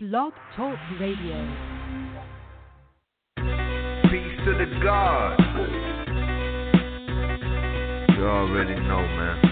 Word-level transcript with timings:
Blog 0.00 0.32
Talk 0.54 0.78
Radio. 1.00 1.34
Peace 4.06 4.38
to 4.46 4.54
the 4.54 4.78
God. 4.80 5.34
You 8.14 8.24
already 8.24 8.78
know, 8.86 9.02
man. 9.02 9.42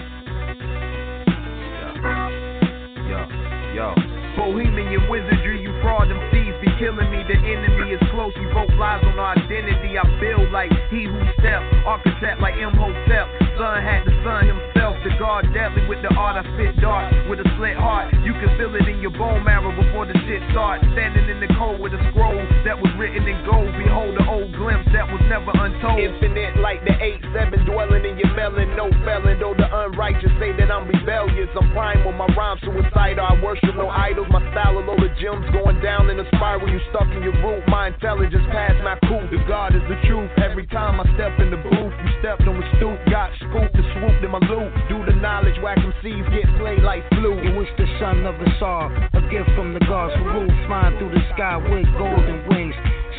Yo, 3.09 3.27
yo. 3.75 3.93
Bohemian 4.37 5.09
wizardry, 5.09 5.61
you 5.61 5.73
fraud 5.81 6.09
them 6.09 6.21
thieves 6.31 6.55
be 6.61 6.71
killing 6.79 7.11
me. 7.11 7.27
The 7.27 7.35
enemy 7.35 7.91
is 7.91 7.99
close. 8.11 8.31
You 8.37 8.47
vote 8.53 8.71
lies 8.79 9.03
on 9.03 9.19
our 9.19 9.37
identity. 9.37 9.97
I 9.99 10.19
build 10.21 10.49
like 10.53 10.71
he 10.89 11.03
who 11.03 11.19
stepped, 11.39 11.75
architect 11.85 12.39
like 12.39 12.55
Imhotep. 12.55 13.46
Son 13.57 13.81
had 13.81 14.05
the 14.05 14.13
son 14.21 14.45
himself. 14.45 14.93
The 15.01 15.13
God 15.17 15.49
deadly 15.53 15.85
with 15.89 16.01
the 16.05 16.13
art. 16.13 16.37
I 16.37 16.45
spit 16.53 16.77
dark 16.81 17.09
with 17.29 17.41
a 17.41 17.47
slit 17.57 17.77
heart. 17.77 18.13
You 18.21 18.33
can 18.37 18.49
feel 18.57 18.73
it 18.77 18.85
in 18.85 19.01
your 19.01 19.13
bone 19.13 19.41
marrow 19.45 19.73
before 19.73 20.05
the 20.05 20.13
shit 20.25 20.41
starts. 20.53 20.85
Standing 20.93 21.25
in 21.29 21.41
the 21.41 21.49
cold 21.57 21.81
with 21.81 21.93
a 21.93 22.01
scroll 22.13 22.37
that 22.65 22.77
was 22.77 22.89
written 22.97 23.25
in 23.25 23.37
gold. 23.45 23.69
Behold 23.77 24.13
the 24.13 24.25
old 24.29 24.53
glimpse 24.53 24.89
that 24.93 25.09
was 25.09 25.21
never 25.25 25.49
untold. 25.53 25.97
Infinite 25.97 26.61
like 26.61 26.85
the 26.85 26.93
8-7 26.93 27.65
dwelling 27.65 28.05
in 28.05 28.17
your 28.21 28.29
melon. 28.37 28.77
No 28.77 28.93
felon, 29.05 29.41
though 29.41 29.57
the 29.57 29.65
unrighteous 29.65 30.33
say 30.37 30.53
that 30.53 30.69
I'm 30.69 30.85
rebellious. 30.85 31.49
I'm 31.57 31.73
primal, 31.73 32.13
my 32.13 32.29
rhyme 32.37 32.61
suicidal. 32.61 33.25
I 33.25 33.41
worship 33.41 33.73
no 33.73 33.89
idols. 33.89 34.29
My 34.29 34.41
style 34.53 34.77
a 34.77 34.85
load 34.85 35.01
of 35.01 35.13
gems 35.17 35.45
going 35.49 35.81
down 35.81 36.09
in 36.09 36.19
a 36.21 36.27
spiral. 36.37 36.69
You 36.69 36.81
stuck 36.93 37.09
in 37.09 37.25
your 37.25 37.37
root. 37.41 37.65
My 37.67 37.89
intelligence 37.89 38.45
past 38.53 38.77
my 38.85 38.97
cool. 39.09 39.25
The 39.33 39.41
God 39.49 39.73
is 39.73 39.81
the 39.89 39.97
truth. 40.05 40.29
Every 40.37 40.67
time 40.67 41.01
I 41.01 41.05
step 41.17 41.37
in 41.39 41.49
the 41.49 41.57
booth, 41.57 41.95
you 42.05 42.09
stepped 42.21 42.45
on 42.45 42.59
the 42.59 42.67
stoop. 42.77 42.97
Got 43.09 43.31
scooped 43.49 43.75
and 43.75 43.87
swooped 43.97 44.23
in 44.23 44.31
my 44.31 44.39
loot. 44.47 44.71
Do 44.89 45.03
the 45.05 45.15
knowledge, 45.19 45.55
whack 45.61 45.77
them 45.77 45.93
seeds, 46.03 46.27
get 46.29 46.47
played 46.59 46.83
like 46.83 47.07
flu. 47.09 47.37
In 47.39 47.55
which 47.55 47.69
the 47.77 47.87
son 47.99 48.25
of 48.25 48.35
us 48.35 48.61
are, 48.61 48.91
a 49.13 49.21
gift 49.29 49.49
from 49.55 49.73
the 49.73 49.83
gods 49.87 50.13
who 50.15 50.23
rule, 50.25 50.51
flying 50.67 50.97
through 50.97 51.11
the 51.11 51.23
sky 51.33 51.57
with 51.57 51.87
golden 51.97 52.47
wings. 52.49 52.75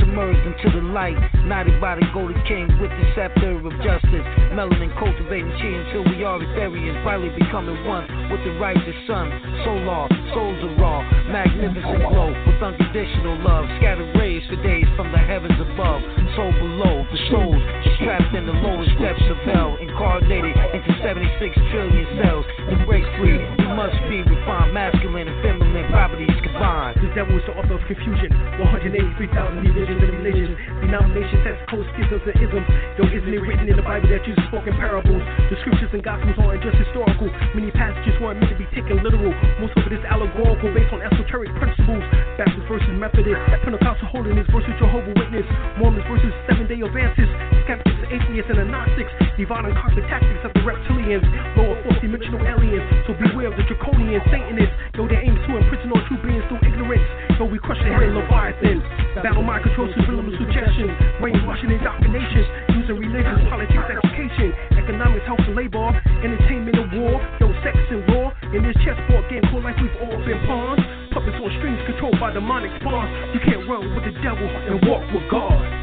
Submerged 0.09 0.41
into 0.41 0.73
the 0.73 0.85
light, 0.89 1.21
knighted 1.45 1.77
by 1.85 1.95
the 1.95 2.07
golden 2.17 2.41
king 2.49 2.65
with 2.81 2.89
the 2.89 3.07
scepter 3.13 3.61
of 3.61 3.73
justice. 3.85 4.25
Melanin 4.57 4.89
cultivating 4.97 5.53
chi 5.61 5.69
until 5.69 6.01
we 6.09 6.25
are 6.25 6.41
Ethereans, 6.41 6.97
finally 7.05 7.29
becoming 7.37 7.77
one 7.85 8.09
with 8.33 8.41
the 8.41 8.57
righteous 8.57 8.97
sun. 9.05 9.29
Solar, 9.69 10.09
souls 10.33 10.57
are 10.65 10.75
raw, 10.81 11.05
magnificent 11.29 12.09
glow 12.09 12.33
with 12.33 12.57
unconditional 12.57 13.37
love. 13.45 13.69
Scattered 13.77 14.09
rays 14.17 14.41
for 14.49 14.57
days 14.65 14.89
from 14.97 15.13
the 15.13 15.21
heavens 15.21 15.61
above, 15.61 16.01
soul 16.33 16.57
below. 16.57 17.05
The 17.13 17.21
souls 17.29 17.63
trapped 18.01 18.33
in 18.33 18.49
the 18.49 18.57
lowest 18.65 18.97
depths 18.97 19.29
of 19.29 19.37
hell, 19.45 19.77
incarnated 19.77 20.57
into 20.73 20.93
76 21.05 21.53
trillion 21.69 22.09
cells. 22.17 22.49
To 22.73 22.77
break 22.89 23.05
free, 23.21 23.37
we 23.37 23.69
must 23.77 24.01
be 24.09 24.25
refined, 24.25 24.73
masculine 24.73 25.29
and 25.29 25.37
feminine 25.45 25.68
properties 25.87 26.35
combined. 26.43 26.99
The 26.99 27.11
devil 27.15 27.39
is 27.39 27.45
the 27.47 27.55
author 27.55 27.79
of 27.79 27.85
confusion. 27.87 28.35
183,000 28.59 29.63
divisions 29.63 30.01
and 30.03 30.13
religions, 30.19 30.55
denominations, 30.83 31.41
sects, 31.47 31.63
codes, 31.71 31.87
schisms, 31.95 32.25
and 32.27 32.37
isms. 32.43 32.67
Yo, 32.99 33.03
isn't 33.07 33.31
it 33.31 33.43
written 33.47 33.67
in 33.71 33.77
the 33.79 33.87
Bible 33.87 34.11
that 34.11 34.23
Jesus 34.27 34.43
spoke 34.51 34.67
in 34.67 34.75
parables? 34.75 35.23
The 35.51 35.57
scriptures 35.63 35.93
and 35.95 36.03
gospels 36.03 36.37
aren't 36.41 36.63
just 36.63 36.79
historical. 36.79 37.31
Many 37.55 37.71
passages 37.71 38.15
weren't 38.19 38.43
meant 38.43 38.51
to 38.51 38.59
be 38.59 38.67
taken 38.75 38.99
literal. 39.03 39.31
Most 39.63 39.77
of 39.79 39.87
it 39.87 39.95
is 39.95 40.03
allegorical, 40.07 40.73
based 40.75 40.91
on 40.91 41.03
esoteric 41.03 41.53
principles. 41.59 42.03
Baptist 42.39 42.67
versus 42.71 42.95
Methodist, 42.95 43.39
Pentecostal 43.67 44.09
holiness 44.15 44.47
versus 44.55 44.73
Jehovah 44.79 45.15
Witness, 45.15 45.47
Mormons 45.79 46.07
versus 46.07 46.31
Seven 46.47 46.71
Day 46.71 46.79
Adventists, 46.83 47.35
skeptics, 47.67 47.98
atheists, 48.09 48.51
and 48.51 48.59
agnostics, 48.59 49.13
divine 49.37 49.69
and 49.69 49.77
cosmic 49.77 50.05
tactics 50.09 50.43
of 50.45 50.53
the 50.57 50.63
reptilians, 50.65 51.25
lower 51.57 51.77
fourth 51.85 52.01
dimensional 52.01 52.41
aliens. 52.43 52.85
So 53.07 53.15
beware 53.15 53.53
of 53.53 53.57
the 53.57 53.65
draconian 53.69 54.21
Satanists. 54.29 54.75
Yo, 54.97 55.07
their 55.07 55.23
aim 55.23 55.37
to 55.37 55.51
imprison 55.57 55.93
all 55.95 56.03
true 56.09 56.21
beings 56.25 56.45
through 56.51 56.61
ignorance. 56.65 57.07
So 57.39 57.47
we 57.47 57.63
crush 57.63 57.79
the 57.79 57.93
head 57.93 58.11
of 58.11 58.19
Leviathan. 58.19 58.83
Battle 59.23 59.47
mind 59.47 59.63
control, 59.63 59.87
subliminal 59.95 60.35
suggestion, 60.35 60.91
brainwashing 61.23 61.71
indoctrination, 61.71 62.45
using 62.75 62.99
religion, 62.99 63.47
politics, 63.47 63.87
education, 63.87 64.51
economics, 64.75 65.27
health 65.27 65.45
and 65.47 65.55
labor, 65.55 65.89
entertainment 66.25 66.75
and 66.75 66.89
war, 66.99 67.23
yo, 67.39 67.47
sex 67.63 67.77
and 67.95 68.03
law. 68.11 68.35
In 68.51 68.65
this 68.65 68.75
chessboard 68.83 69.29
game, 69.31 69.45
called 69.53 69.63
like 69.63 69.77
we've 69.79 69.95
all 70.03 70.19
been 70.25 70.41
pawns. 70.49 70.83
Puppets 71.13 71.37
on 71.39 71.51
strings 71.61 71.81
controlled 71.87 72.19
by 72.19 72.33
demonic 72.33 72.73
spawns. 72.81 73.11
You 73.35 73.41
can't 73.45 73.69
run 73.69 73.87
with 73.95 74.05
the 74.05 74.15
devil 74.23 74.49
and 74.49 74.83
walk 74.89 75.05
with 75.13 75.27
God. 75.31 75.78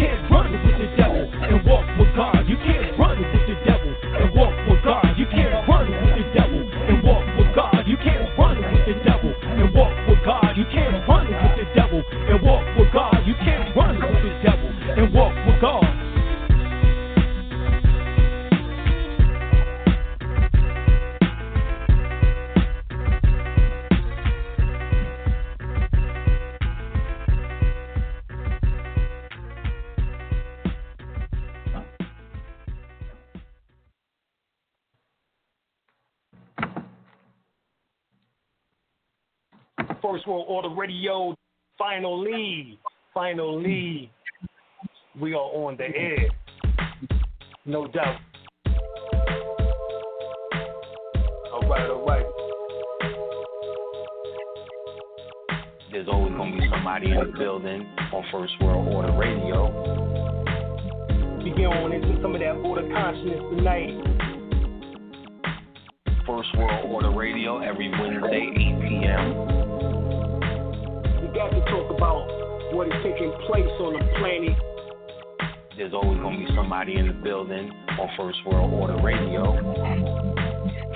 Can't 0.00 0.30
run 0.30 0.50
with 0.64 0.78
the 0.80 0.88
devil 0.96 1.28
and 1.28 1.60
walk 1.68 1.84
with 1.98 2.16
God. 2.16 2.48
You 2.48 2.56
can't 2.56 2.98
run 2.98 3.20
with 3.20 3.44
the 3.44 3.56
devil 3.68 3.92
and 4.16 4.34
walk 4.34 4.56
with 4.64 4.82
God. 4.82 5.12
You 5.18 5.26
can't 5.26 5.68
run 5.68 5.90
with 5.92 6.16
the 6.16 6.24
devil 6.32 6.60
and 6.88 7.04
walk 7.04 7.26
with 7.36 7.54
God. 7.54 7.84
You 7.86 7.98
can't 7.98 8.38
run 8.38 8.56
with 8.56 8.86
the 8.88 8.94
devil 9.04 9.34
and 9.44 9.74
walk 9.74 9.92
with 10.08 10.24
God. 10.24 10.56
You 10.56 10.64
can't 10.72 11.06
run 11.06 11.26
with 11.28 11.56
the 11.60 11.66
devil 11.76 12.02
and 12.08 12.40
walk 12.40 12.64
with 12.78 12.92
God. 12.94 13.26
You 13.26 13.34
can't 13.44 13.76
run 13.76 14.00
with 14.00 14.22
the 14.24 14.32
devil 14.40 14.68
and 14.96 15.12
walk 15.12 15.34
with 15.44 15.60
God. 15.60 15.89
First 40.02 40.26
World 40.26 40.46
Order 40.48 40.70
Radio, 40.70 41.34
finally, 41.76 42.78
finally, 43.12 44.10
we 45.20 45.34
are 45.34 45.38
on 45.38 45.76
the 45.76 45.84
air. 45.84 46.28
No 47.66 47.86
doubt. 47.86 48.16
All 51.52 51.68
right, 51.68 51.90
all 51.90 52.06
right. 52.06 52.26
There's 55.92 56.08
always 56.08 56.32
going 56.34 56.52
to 56.52 56.58
be 56.58 56.68
somebody 56.70 57.10
in 57.10 57.18
the 57.18 57.38
building 57.38 57.82
on 58.12 58.24
First 58.32 58.54
World 58.62 58.88
Order 58.94 59.12
Radio. 59.18 59.66
We 61.44 61.50
get 61.50 61.66
on 61.66 61.92
into 61.92 62.20
some 62.22 62.34
of 62.34 62.40
that 62.40 62.56
order 62.64 62.88
consciousness 62.88 63.40
tonight. 63.54 64.20
First 66.26 66.56
World 66.56 66.86
Order 66.86 67.10
Radio 67.10 67.58
every 67.58 67.90
Wednesday, 67.90 68.50
8 68.54 68.88
p.m. 68.88 69.69
We 71.40 71.48
got 71.48 71.64
to 71.64 71.70
talk 71.72 71.96
about 71.96 72.28
what 72.74 72.86
is 72.88 72.92
taking 73.02 73.32
place 73.48 73.64
on 73.80 73.94
the 73.96 74.04
planet. 74.20 74.52
There's 75.74 75.94
always 75.94 76.20
going 76.20 76.38
to 76.38 76.44
be 76.44 76.54
somebody 76.54 76.96
in 76.96 77.06
the 77.08 77.14
building 77.14 77.70
on 77.96 78.08
First 78.18 78.36
World 78.44 78.74
Order 78.74 79.02
Radio. 79.02 79.56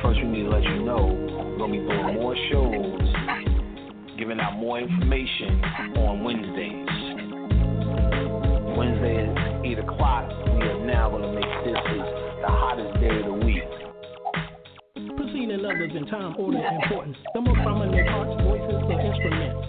First, 0.03 0.21
we 0.21 0.29
need 0.29 0.43
to 0.43 0.51
let 0.51 0.63
you 0.63 0.85
know 0.85 1.17
we're 1.17 1.57
going 1.57 1.73
to 1.73 1.79
be 1.81 1.87
doing 1.89 2.21
more 2.21 2.37
shows, 2.53 3.09
giving 4.19 4.39
out 4.39 4.61
more 4.61 4.79
information 4.81 5.65
on 5.97 6.23
Wednesdays. 6.23 6.93
Wednesday 8.77 9.25
at 9.25 9.65
8 9.65 9.79
o'clock. 9.79 10.29
We 10.29 10.61
are 10.61 10.85
now 10.85 11.09
going 11.09 11.23
to 11.23 11.33
make 11.33 11.49
this 11.65 11.81
is 11.89 12.05
the 12.45 12.53
hottest 12.53 13.01
day 13.01 13.17
of 13.17 13.25
the 13.33 13.47
week. 13.47 13.65
Preceding 15.17 15.65
others 15.65 15.93
in 15.97 16.05
time, 16.09 16.37
order, 16.37 16.59
and 16.59 16.83
importance. 16.83 17.17
The 17.33 17.41
most 17.41 17.65
prominent 17.65 18.07
parts, 18.09 18.43
voices, 18.45 18.83
and 18.93 19.01
instruments. 19.01 19.64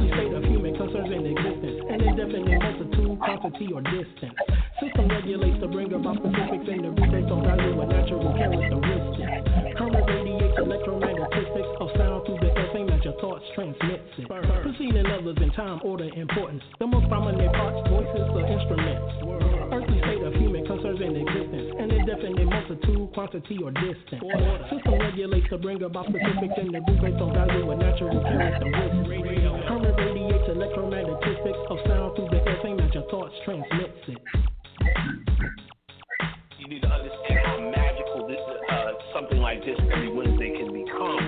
Earthly 0.00 0.16
state 0.16 0.32
of 0.32 0.44
human 0.44 0.74
concerns 0.76 1.12
and 1.12 1.26
existence. 1.28 1.80
An 1.92 2.00
indefinite 2.00 2.56
multitude, 2.56 3.20
quantity, 3.20 3.68
or 3.68 3.82
distance. 3.84 4.32
System 4.80 5.08
regulates 5.08 5.60
to 5.60 5.68
bring 5.68 5.92
about 5.92 6.16
specifics 6.16 6.64
in 6.72 6.80
the 6.80 6.90
research 6.96 7.28
on 7.28 7.44
value 7.44 7.76
and 7.76 7.90
natural 7.92 8.32
characteristics. 8.32 9.76
Current 9.76 10.06
radiates 10.08 10.56
electromagnetistics 10.56 11.72
of 11.84 11.88
sound 12.00 12.24
through 12.24 12.40
the 12.40 12.52
same 12.72 12.88
as 12.88 13.04
your 13.04 13.12
thoughts 13.20 13.44
transmits 13.54 14.08
it. 14.16 14.24
Preceding 14.24 15.04
others 15.04 15.36
in 15.36 15.52
time, 15.52 15.80
order, 15.84 16.08
importance. 16.16 16.62
The 16.78 16.86
most 16.86 17.06
prominent 17.08 17.52
parts, 17.52 17.84
voices, 17.90 18.24
or 18.32 18.46
instruments. 18.48 19.29
An 22.20 22.36
indefinite 22.36 22.68
multitude, 22.68 23.12
quantity, 23.14 23.58
or 23.64 23.70
distance. 23.70 24.20
System 24.68 24.98
regulates 25.00 25.48
to 25.48 25.56
bring 25.56 25.82
about 25.82 26.04
specifics 26.06 26.52
in 26.58 26.68
the 26.70 26.80
research 26.84 27.16
on 27.16 27.32
value 27.32 27.70
and 27.70 27.80
natural 27.80 28.20
characteristics. 28.20 29.08
Current 29.66 29.96
radiates 29.98 30.48
electromagnetistics 30.52 31.70
of 31.70 31.78
sound 31.88 32.16
through 32.16 32.28
the 32.28 32.44
air, 32.44 32.58
same 32.62 32.78
as 32.80 32.92
your 32.92 33.08
thoughts 33.08 33.32
transmits 33.44 34.04
it. 34.08 34.18
You 36.58 36.68
need 36.68 36.82
to 36.82 36.88
understand 36.88 37.40
how 37.42 37.58
magical 37.72 38.28
this, 38.28 38.40
uh, 38.68 38.92
something 39.14 39.38
like 39.38 39.64
this 39.64 39.78
every 39.90 40.12
Wednesday 40.12 40.52
can 40.60 40.72
become. 40.76 41.24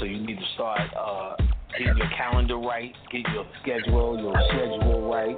So 0.00 0.06
you 0.06 0.26
need 0.26 0.38
to 0.38 0.46
start 0.54 0.90
uh, 0.98 1.36
getting 1.78 1.98
your 1.98 2.10
calendar 2.16 2.58
right, 2.58 2.92
get 3.12 3.22
your 3.32 3.46
schedule, 3.62 4.18
your 4.18 4.34
schedule 4.48 5.08
right. 5.08 5.36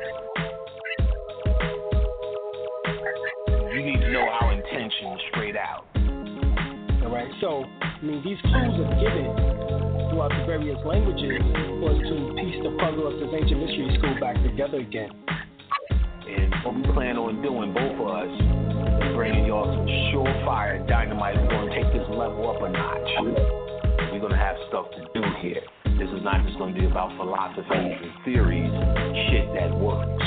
Know 4.12 4.28
our 4.28 4.52
intentions 4.52 5.20
straight 5.30 5.56
out. 5.56 5.86
All 7.02 7.10
right, 7.10 7.28
So, 7.40 7.64
I 7.80 8.04
mean, 8.04 8.20
these 8.22 8.36
clues 8.44 8.76
are 8.76 8.94
given 9.00 9.24
throughout 10.12 10.30
the 10.36 10.44
various 10.44 10.76
languages 10.84 11.40
was 11.80 11.96
to 11.96 12.14
piece 12.36 12.60
the 12.60 12.76
puzzle 12.76 13.08
of 13.08 13.16
this 13.16 13.32
ancient 13.32 13.56
mystery 13.56 13.88
school 13.96 14.14
back 14.20 14.36
together 14.44 14.84
again. 14.84 15.08
And 16.28 16.52
what 16.62 16.76
we 16.76 16.82
plan 16.92 17.16
on 17.16 17.40
doing, 17.40 17.72
both 17.72 17.96
of 17.96 18.08
us, 18.12 18.32
is 19.00 19.16
bringing 19.16 19.48
y'all 19.48 19.64
some 19.64 19.88
surefire 20.12 20.86
dynamite. 20.86 21.40
We're 21.40 21.48
going 21.48 21.72
to 21.72 21.74
take 21.74 21.90
this 21.96 22.06
level 22.12 22.52
up 22.52 22.60
a 22.60 22.68
notch. 22.68 23.08
We're 24.12 24.20
going 24.20 24.36
to 24.36 24.36
have 24.36 24.56
stuff 24.68 24.92
to 24.92 25.08
do 25.16 25.24
here. 25.40 25.64
This 25.96 26.12
is 26.12 26.22
not 26.22 26.44
just 26.44 26.58
going 26.58 26.74
to 26.74 26.80
be 26.80 26.86
about 26.86 27.16
philosophies 27.16 27.96
and 27.96 28.12
theories, 28.28 28.72
shit 29.32 29.48
that 29.56 29.72
works. 29.72 30.21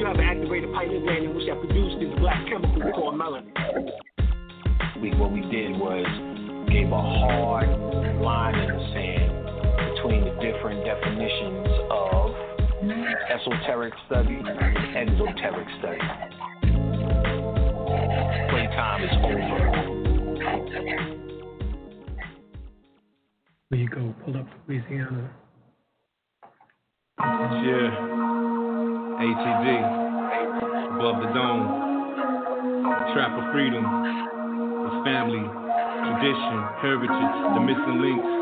You 0.00 0.06
have 0.06 0.16
activated 0.16 0.72
pineal 0.72 1.02
gland 1.02 1.24
in 1.24 1.34
which 1.36 1.46
that 1.46 1.60
produces 1.60 2.00
this 2.00 2.18
black 2.20 2.48
chemical 2.48 2.90
called 2.92 3.16
melanin. 3.16 3.52
We, 5.02 5.10
what 5.12 5.30
we 5.30 5.42
did 5.42 5.72
was 5.72 6.06
gave 6.72 6.90
a 6.90 7.02
hard 7.02 7.68
line 8.22 8.54
in 8.54 8.68
the 8.72 8.80
sand 8.94 9.44
between 9.92 10.24
the 10.24 10.30
different 10.40 10.86
definitions 10.86 11.68
of 11.90 12.32
esoteric 13.28 13.92
study 14.06 14.40
and 14.40 14.96
exoteric 14.96 15.68
study. 15.80 16.00
Playtime 18.48 19.04
is 19.04 19.12
over. 19.22 19.60
There 23.68 23.78
you 23.78 23.88
go. 23.90 24.14
Pull 24.24 24.38
up 24.38 24.46
Louisiana. 24.66 25.30
Yeah. 27.20 27.92
ATG. 29.20 29.64
Above 30.96 31.20
the 31.20 31.28
dome. 31.36 31.64
Trap 33.12 33.36
of 33.36 33.44
freedom. 33.52 33.84
It's 33.84 34.98
family. 35.04 35.44
Tradition. 35.44 36.56
Heritage. 36.80 37.36
The 37.52 37.60
missing 37.60 37.98
links. 38.00 38.32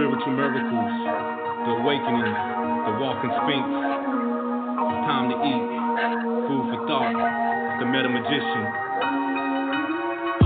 Spiritual 0.00 0.32
miracles. 0.32 0.92
The 1.68 1.72
awakening. 1.84 2.32
The 2.88 2.92
walking 3.04 3.32
sphinx. 3.44 3.68
It's 3.68 5.00
time 5.04 5.28
to 5.28 5.36
eat. 5.44 5.64
Food 6.48 6.64
for 6.72 6.80
thought. 6.88 7.12
The 7.80 7.86
meta 7.86 8.08
magician. 8.08 8.64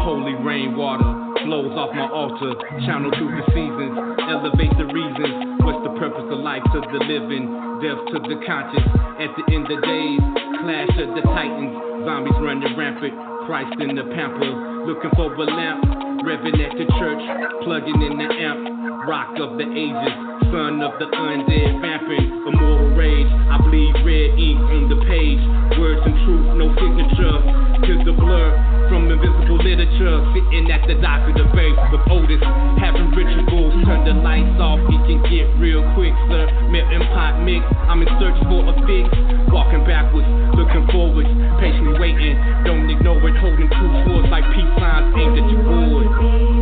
Holy 0.03 0.35
rainwater 0.43 1.28
flows 1.49 1.73
off 1.81 1.97
my 1.97 2.05
altar, 2.13 2.53
channel 2.85 3.09
through 3.17 3.33
the 3.33 3.45
seasons, 3.57 3.97
elevate 4.29 4.69
the 4.77 4.85
reasons. 4.85 5.65
What's 5.65 5.81
the 5.81 5.97
purpose 5.97 6.29
of 6.29 6.45
life 6.45 6.61
to 6.77 6.79
the 6.93 7.01
living, 7.09 7.49
death 7.81 7.97
to 8.13 8.17
the 8.21 8.37
conscious? 8.45 8.85
At 9.17 9.33
the 9.33 9.45
end 9.57 9.65
of 9.65 9.81
days, 9.81 10.21
clash 10.61 10.93
of 11.01 11.17
the 11.17 11.25
titans, 11.33 12.05
zombies 12.05 12.37
running 12.45 12.77
rampant, 12.77 13.17
Christ 13.49 13.81
in 13.81 13.97
the 13.97 14.05
pamper, 14.13 14.85
looking 14.85 15.09
for 15.17 15.33
a 15.33 15.49
lamp, 15.49 15.89
revving 16.21 16.61
at 16.61 16.77
the 16.77 16.85
church, 17.01 17.23
plugging 17.65 17.97
in 17.97 18.21
the 18.21 18.29
amp, 18.29 19.09
rock 19.09 19.33
of 19.41 19.57
the 19.57 19.65
ages, 19.65 20.15
son 20.53 20.85
of 20.85 21.01
the 21.01 21.09
undead, 21.17 21.81
vamping, 21.81 22.29
immortal 22.45 22.93
rage. 22.93 23.33
I 23.49 23.57
bleed 23.65 23.97
red 24.05 24.37
ink 24.37 24.61
on 24.69 24.85
the 24.93 25.01
page, 25.09 25.41
words 25.81 26.05
and 26.05 26.17
truth, 26.29 26.61
no 26.61 26.69
signature, 26.77 27.41
to 27.89 27.93
the 28.05 28.13
blur 28.13 28.78
from 28.89 29.13
invisible 29.13 29.61
literature, 29.61 30.17
sitting 30.33 30.73
at 30.73 30.83
the 30.89 30.97
dock 30.99 31.29
of 31.29 31.37
the 31.37 31.45
bay 31.53 31.71
with 31.93 32.05
Otis, 32.09 32.41
having 32.81 33.13
rituals, 33.13 33.77
turn 33.85 34.05
the 34.05 34.17
lights 34.17 34.57
off, 34.59 34.81
he 34.89 34.97
can 35.05 35.21
get 35.29 35.47
real 35.61 35.85
quick, 35.95 36.13
sir. 36.29 36.49
Melting 36.73 37.05
pot 37.13 37.39
mix, 37.45 37.63
I'm 37.87 38.01
in 38.03 38.09
search 38.19 38.37
for 38.49 38.65
a 38.65 38.75
fix, 38.89 39.07
walking 39.53 39.85
backwards, 39.85 40.27
looking 40.57 40.89
forwards, 40.89 41.29
patiently 41.61 42.01
waiting, 42.01 42.37
don't 42.65 42.89
ignore 42.89 43.21
it, 43.29 43.37
holding 43.37 43.69
two 43.69 43.89
swords 44.09 44.29
like 44.33 44.45
peace 44.57 44.73
signs 44.81 45.13
aimed 45.17 45.37
at 45.37 45.47
your 45.53 45.63
board. 45.63 46.58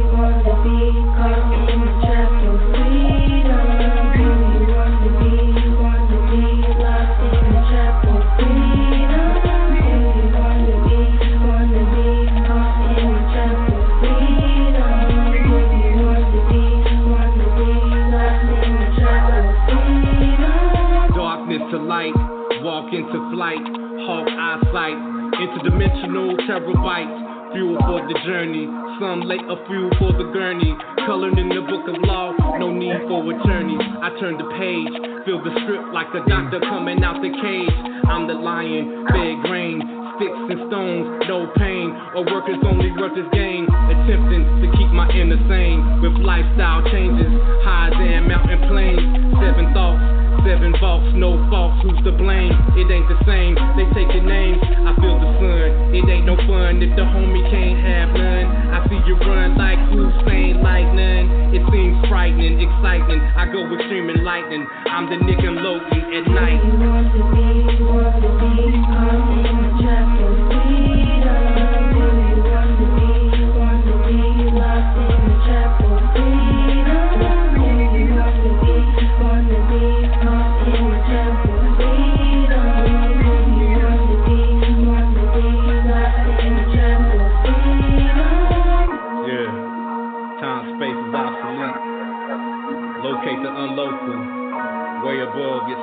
Into 22.93 23.19
flight, 23.35 23.63
hawk 24.07 24.29
eyesight, 24.29 24.99
interdimensional 25.39 26.39
terabytes, 26.47 27.53
fuel 27.53 27.79
for 27.87 28.01
the 28.07 28.15
journey. 28.27 28.67
Some 29.01 29.23
late 29.29 29.45
a 29.45 29.57
fuel 29.67 29.91
for 29.99 30.13
the 30.13 30.31
gurney, 30.33 30.73
colored 31.05 31.39
in 31.39 31.49
the 31.49 31.61
book 31.67 31.85
of 31.89 32.01
law, 32.07 32.33
no 32.59 32.73
need 32.73 32.97
for 33.09 33.21
attorneys. 33.29 33.83
I 34.03 34.09
turn 34.21 34.39
the 34.39 34.49
page, 34.57 34.93
feel 35.27 35.43
the 35.43 35.53
script 35.63 35.93
like 35.93 36.09
a 36.15 36.23
doctor 36.29 36.61
coming 36.61 37.03
out 37.05 37.21
the 37.21 37.29
cage. 37.29 37.77
I'm 38.09 38.27
the 38.27 38.35
lion, 38.35 39.05
big 39.13 39.37
grain, 39.45 39.83
sticks 40.17 40.43
and 40.49 40.71
stones, 40.71 41.29
no 41.29 41.51
pain. 41.61 41.93
A 42.17 42.23
worker's 42.25 42.63
only 42.65 42.91
worker's 42.97 43.29
gain, 43.33 43.69
attempting 43.69 44.45
to 44.63 44.67
keep 44.79 44.91
my 44.97 45.11
inner 45.13 45.41
sane 45.51 46.01
with 46.01 46.17
lifestyle 46.25 46.81
changes, 46.89 47.31
highs 47.67 47.93
and 47.93 48.29
mountain 48.29 48.61
plains, 48.71 49.05
seven 49.43 49.75
thoughts. 49.75 50.16
Seven 50.47 50.79
vaults, 50.79 51.11
no 51.19 51.35
faults, 51.51 51.83
who's 51.83 51.99
to 52.07 52.13
blame? 52.15 52.55
It 52.79 52.87
ain't 52.87 53.11
the 53.11 53.19
same, 53.27 53.59
they 53.75 53.83
take 53.99 54.07
your 54.15 54.23
names. 54.23 54.63
I 54.63 54.95
feel 54.95 55.19
the 55.19 55.27
sun, 55.43 55.91
it 55.91 56.07
ain't 56.07 56.23
no 56.23 56.37
fun 56.47 56.79
if 56.79 56.95
the 56.95 57.03
homie 57.03 57.43
can't 57.51 57.83
have 57.83 58.15
none. 58.15 58.47
I 58.71 58.87
see 58.87 59.03
you 59.11 59.19
run 59.27 59.59
like 59.59 59.83
Hussein, 59.91 60.63
like 60.63 60.87
none. 60.95 61.51
It 61.51 61.67
seems 61.75 61.99
frightening, 62.07 62.63
exciting. 62.63 63.19
I 63.35 63.51
go 63.51 63.67
extreme 63.75 64.09
and 64.09 64.23
lightning. 64.23 64.65
I'm 64.87 65.11
the 65.11 65.19
Nick 65.19 65.43
and 65.43 65.57
Logan 65.67 66.15
at 66.15 66.31
night. 66.31 66.63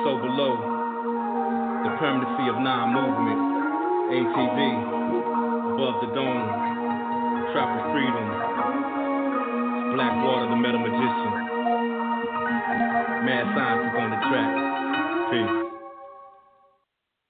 So 0.04 0.20
below. 0.20 0.60
The 1.88 1.96
permanency 1.96 2.50
of 2.52 2.60
non-movement. 2.60 3.40
ATV, 4.12 4.60
above 5.80 5.96
the 6.04 6.12
dome. 6.14 6.44
Trap 7.56 7.72
of 7.72 7.84
freedom. 7.96 8.28
Blackwater, 9.96 10.50
the 10.50 10.58
metal 10.58 10.82
magician. 10.84 11.34
Mad 13.24 13.48
science 13.56 13.88
is 13.88 13.96
on 13.96 14.10
the 14.12 14.20
track. 14.28 14.52
Peace. 15.32 15.64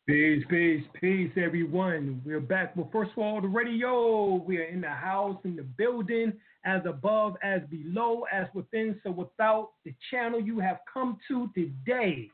Peace, 0.07 0.43
peace, 0.49 0.83
peace, 0.99 1.31
everyone. 1.37 2.23
We're 2.25 2.39
back 2.39 2.75
with 2.75 2.91
First 2.91 3.15
World 3.15 3.35
Order 3.35 3.49
Radio. 3.49 4.43
We 4.47 4.57
are 4.57 4.63
in 4.63 4.81
the 4.81 4.89
house, 4.89 5.37
in 5.45 5.55
the 5.55 5.61
building, 5.61 6.33
as 6.65 6.81
above, 6.87 7.35
as 7.43 7.61
below, 7.69 8.23
as 8.33 8.47
within, 8.55 8.99
so 9.03 9.11
without 9.11 9.73
the 9.85 9.93
channel 10.09 10.41
you 10.41 10.59
have 10.59 10.79
come 10.91 11.19
to 11.27 11.49
today. 11.53 12.31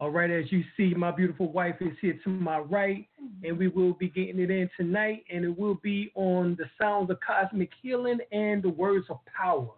All 0.00 0.10
right, 0.10 0.30
as 0.30 0.50
you 0.50 0.64
see, 0.78 0.94
my 0.94 1.10
beautiful 1.10 1.52
wife 1.52 1.74
is 1.80 1.92
here 2.00 2.18
to 2.24 2.30
my 2.30 2.58
right, 2.58 3.06
and 3.44 3.58
we 3.58 3.68
will 3.68 3.92
be 3.92 4.08
getting 4.08 4.40
it 4.40 4.50
in 4.50 4.70
tonight, 4.74 5.24
and 5.30 5.44
it 5.44 5.58
will 5.58 5.74
be 5.74 6.10
on 6.14 6.56
the 6.58 6.64
sounds 6.80 7.10
of 7.10 7.18
cosmic 7.20 7.68
healing 7.82 8.18
and 8.32 8.62
the 8.62 8.70
words 8.70 9.04
of 9.10 9.18
power. 9.26 9.68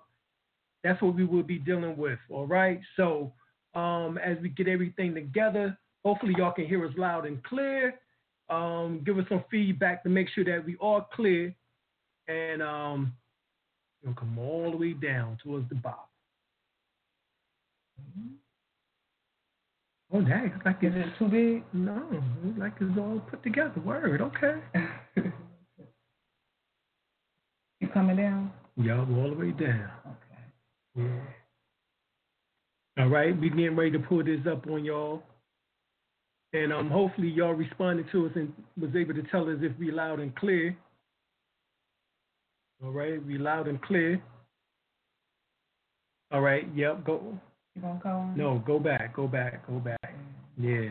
That's 0.84 1.02
what 1.02 1.16
we 1.16 1.24
will 1.24 1.42
be 1.42 1.58
dealing 1.58 1.96
with. 1.96 2.20
All 2.30 2.46
right. 2.46 2.80
So 2.96 3.32
um, 3.74 4.16
as 4.18 4.38
we 4.40 4.48
get 4.48 4.68
everything 4.68 5.12
together, 5.12 5.76
hopefully 6.04 6.34
y'all 6.38 6.52
can 6.52 6.66
hear 6.66 6.86
us 6.86 6.92
loud 6.96 7.26
and 7.26 7.42
clear. 7.42 7.94
Um, 8.48 9.02
give 9.04 9.18
us 9.18 9.24
some 9.28 9.42
feedback 9.50 10.04
to 10.04 10.08
make 10.08 10.28
sure 10.28 10.44
that 10.44 10.64
we 10.64 10.76
are 10.80 11.04
clear, 11.12 11.52
and 12.28 12.62
um, 12.62 13.12
we'll 14.04 14.14
come 14.14 14.38
all 14.38 14.70
the 14.70 14.76
way 14.76 14.92
down 14.92 15.38
towards 15.42 15.68
the 15.68 15.74
bottom. 15.74 15.98
Oh, 20.14 20.20
it's 20.20 20.64
like 20.64 20.76
it's 20.82 21.18
too 21.18 21.28
big. 21.28 21.64
No, 21.72 22.02
like 22.58 22.74
it's 22.80 22.98
all 22.98 23.20
put 23.30 23.42
together. 23.42 23.80
Word, 23.84 24.20
okay. 24.20 24.60
You 27.82 27.88
coming 27.88 28.16
down? 28.16 28.52
Y'all 28.76 29.00
all 29.00 29.30
the 29.30 29.36
way 29.36 29.50
down. 29.50 29.90
Okay. 30.06 31.04
Yeah. 31.04 33.02
All 33.02 33.08
right, 33.08 33.38
we 33.38 33.48
getting 33.48 33.74
ready 33.74 33.90
to 33.90 33.98
pull 33.98 34.22
this 34.22 34.38
up 34.48 34.68
on 34.68 34.84
y'all. 34.84 35.20
And 36.52 36.72
um, 36.72 36.90
hopefully 36.90 37.28
y'all 37.28 37.54
responded 37.54 38.06
to 38.12 38.26
us 38.26 38.32
and 38.36 38.52
was 38.80 38.94
able 38.94 39.14
to 39.14 39.22
tell 39.32 39.48
us 39.48 39.56
if 39.62 39.76
we 39.80 39.90
loud 39.90 40.20
and 40.20 40.34
clear. 40.36 40.76
All 42.84 42.92
right, 42.92 43.26
be 43.26 43.36
loud 43.36 43.66
and 43.66 43.82
clear. 43.82 44.22
All 46.30 46.40
right, 46.40 46.68
yep, 46.76 47.04
go. 47.04 47.36
You 47.74 47.82
gonna 47.82 48.00
call 48.00 48.20
on? 48.20 48.36
No, 48.36 48.62
go 48.66 48.78
back, 48.78 49.14
go 49.14 49.26
back, 49.26 49.66
go 49.66 49.78
back. 49.78 50.14
Yeah. 50.58 50.90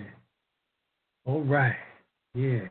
All 1.26 1.42
right. 1.42 1.76
Yeah. 2.34 2.68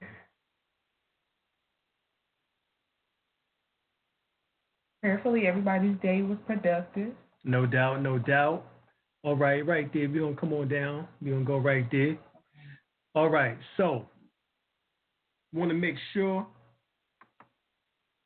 Prayerfully, 5.00 5.47
everybody's 5.47 5.97
day 6.02 6.23
was 6.23 6.38
productive. 6.47 7.12
No 7.45 7.64
doubt, 7.64 8.02
no 8.02 8.19
doubt. 8.19 8.67
All 9.23 9.37
right, 9.37 9.64
right 9.67 9.90
there. 9.93 10.09
We're 10.09 10.23
gonna 10.23 10.37
come 10.37 10.52
on 10.52 10.69
down. 10.69 11.07
We're 11.23 11.33
gonna 11.35 11.45
go 11.45 11.59
right 11.59 11.87
there. 11.90 12.19
All 13.14 13.29
right, 13.29 13.57
so 13.76 14.07
wanna 15.52 15.75
make 15.75 15.97
sure. 16.12 16.47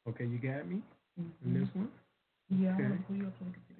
Okay, 0.08 0.24
you 0.26 0.38
got 0.38 0.68
me 0.68 0.82
in 1.16 1.54
this 1.54 1.68
mm-hmm. 1.68 1.78
one? 1.78 1.88
Yeah, 2.50 2.74
I'm 2.74 3.04
Okay. 3.10 3.73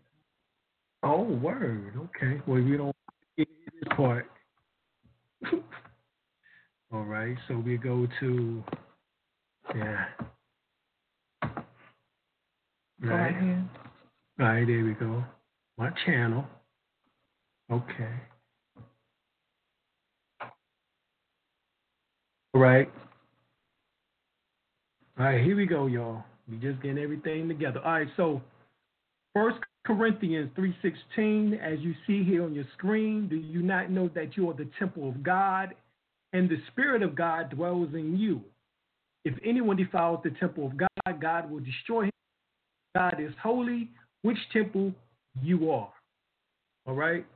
Oh, 1.05 1.23
word. 1.23 1.93
Okay. 1.97 2.41
Well, 2.47 2.63
we 2.63 2.79
don't 2.79 2.97
get 3.37 3.47
this 3.75 3.97
part. 3.97 4.31
All 6.93 7.03
right. 7.03 7.37
So 7.47 7.59
we 7.59 7.77
go 7.77 8.09
to, 8.21 8.65
yeah. 9.77 10.07
Right 13.03 13.37
here. 13.37 13.65
Right. 14.39 14.67
There 14.67 14.85
we 14.85 14.95
go. 14.95 15.23
My 15.77 15.91
channel. 16.07 16.47
Okay. 17.71 18.15
All 22.55 22.61
right. 22.63 22.91
All 25.19 25.27
right. 25.27 25.45
Here 25.45 25.55
we 25.57 25.67
go, 25.67 25.87
y'all. 25.87 26.25
We 26.49 26.57
just 26.57 26.81
getting 26.81 26.99
everything 26.99 27.47
together. 27.49 27.81
All 27.85 27.93
right. 27.93 28.09
So, 28.17 28.41
First 29.35 29.59
Corinthians 29.85 30.51
3:16 30.55 31.55
as 31.55 31.81
you 31.81 31.95
see 32.07 32.23
here 32.23 32.45
on 32.45 32.55
your 32.55 32.65
screen, 32.73 33.29
do 33.29 33.37
you 33.37 33.63
not 33.63 33.91
know 33.91 34.09
that 34.09 34.37
you 34.37 34.49
are 34.49 34.55
the 34.55 34.71
temple 34.79 35.09
of 35.09 35.23
God 35.23 35.75
and 36.33 36.49
the 36.49 36.63
spirit 36.69 37.03
of 37.03 37.15
God 37.15 37.51
dwells 37.51 37.93
in 37.95 38.17
you? 38.17 38.43
If 39.25 39.35
anyone 39.45 39.77
defiles 39.77 40.21
the 40.23 40.31
temple 40.31 40.67
of 40.67 40.77
God, 40.77 41.21
God 41.21 41.51
will 41.51 41.61
destroy 41.61 42.05
him. 42.05 42.11
God 42.95 43.19
is 43.19 43.33
holy, 43.43 43.91
which 44.23 44.39
temple 44.53 44.95
you 45.43 45.71
are. 45.71 45.93
All 46.87 46.95
right? 46.95 47.27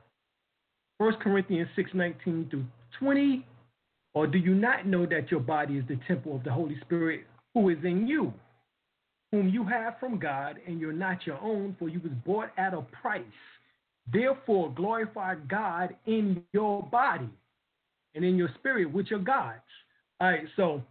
First 0.97 1.19
Corinthians 1.19 1.69
6:19 1.75 2.49
through 2.49 2.65
20 2.97 3.45
or 4.13 4.27
do 4.27 4.37
you 4.37 4.55
not 4.55 4.85
know 4.85 5.05
that 5.05 5.31
your 5.31 5.39
body 5.39 5.77
is 5.77 5.87
the 5.87 5.99
temple 6.07 6.35
of 6.35 6.43
the 6.43 6.51
Holy 6.51 6.79
Spirit 6.81 7.25
who 7.53 7.69
is 7.69 7.77
in 7.83 8.07
you? 8.07 8.33
Whom 9.31 9.49
you 9.49 9.63
have 9.63 9.99
from 9.99 10.19
God, 10.19 10.57
and 10.65 10.79
you're 10.79 10.91
not 10.93 11.25
your 11.27 11.39
own, 11.39 11.75
for 11.77 11.89
you 11.89 11.99
was 11.99 12.11
bought 12.25 12.51
at 12.57 12.73
a 12.73 12.81
price. 12.81 13.23
Therefore, 14.11 14.73
glorify 14.73 15.35
God 15.47 15.95
in 16.07 16.43
your 16.51 16.81
body 16.83 17.29
and 18.15 18.25
in 18.25 18.35
your 18.35 18.49
spirit, 18.57 18.91
which 18.91 19.11
are 19.11 19.19
God's. 19.19 19.61
All 20.19 20.29
right, 20.29 20.45
so 20.55 20.81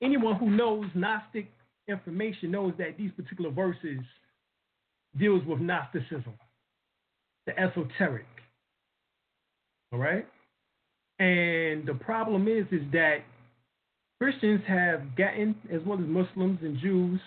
anyone 0.00 0.36
who 0.36 0.50
knows 0.50 0.86
Gnostic 0.94 1.50
information 1.88 2.50
knows 2.50 2.74
that 2.78 2.96
these 2.96 3.10
particular 3.16 3.50
verses 3.50 4.00
deals 5.18 5.44
with 5.46 5.60
Gnosticism, 5.60 6.34
the 7.46 7.58
esoteric. 7.58 8.26
All 9.92 9.98
right? 9.98 10.26
And 11.18 11.86
the 11.86 11.98
problem 11.98 12.46
is, 12.46 12.66
is 12.70 12.82
that 12.92 13.18
Christians 14.20 14.60
have 14.68 15.16
gotten, 15.16 15.56
as 15.72 15.80
well 15.84 15.98
as 15.98 16.04
Muslims 16.06 16.58
and 16.62 16.78
Jews, 16.78 17.20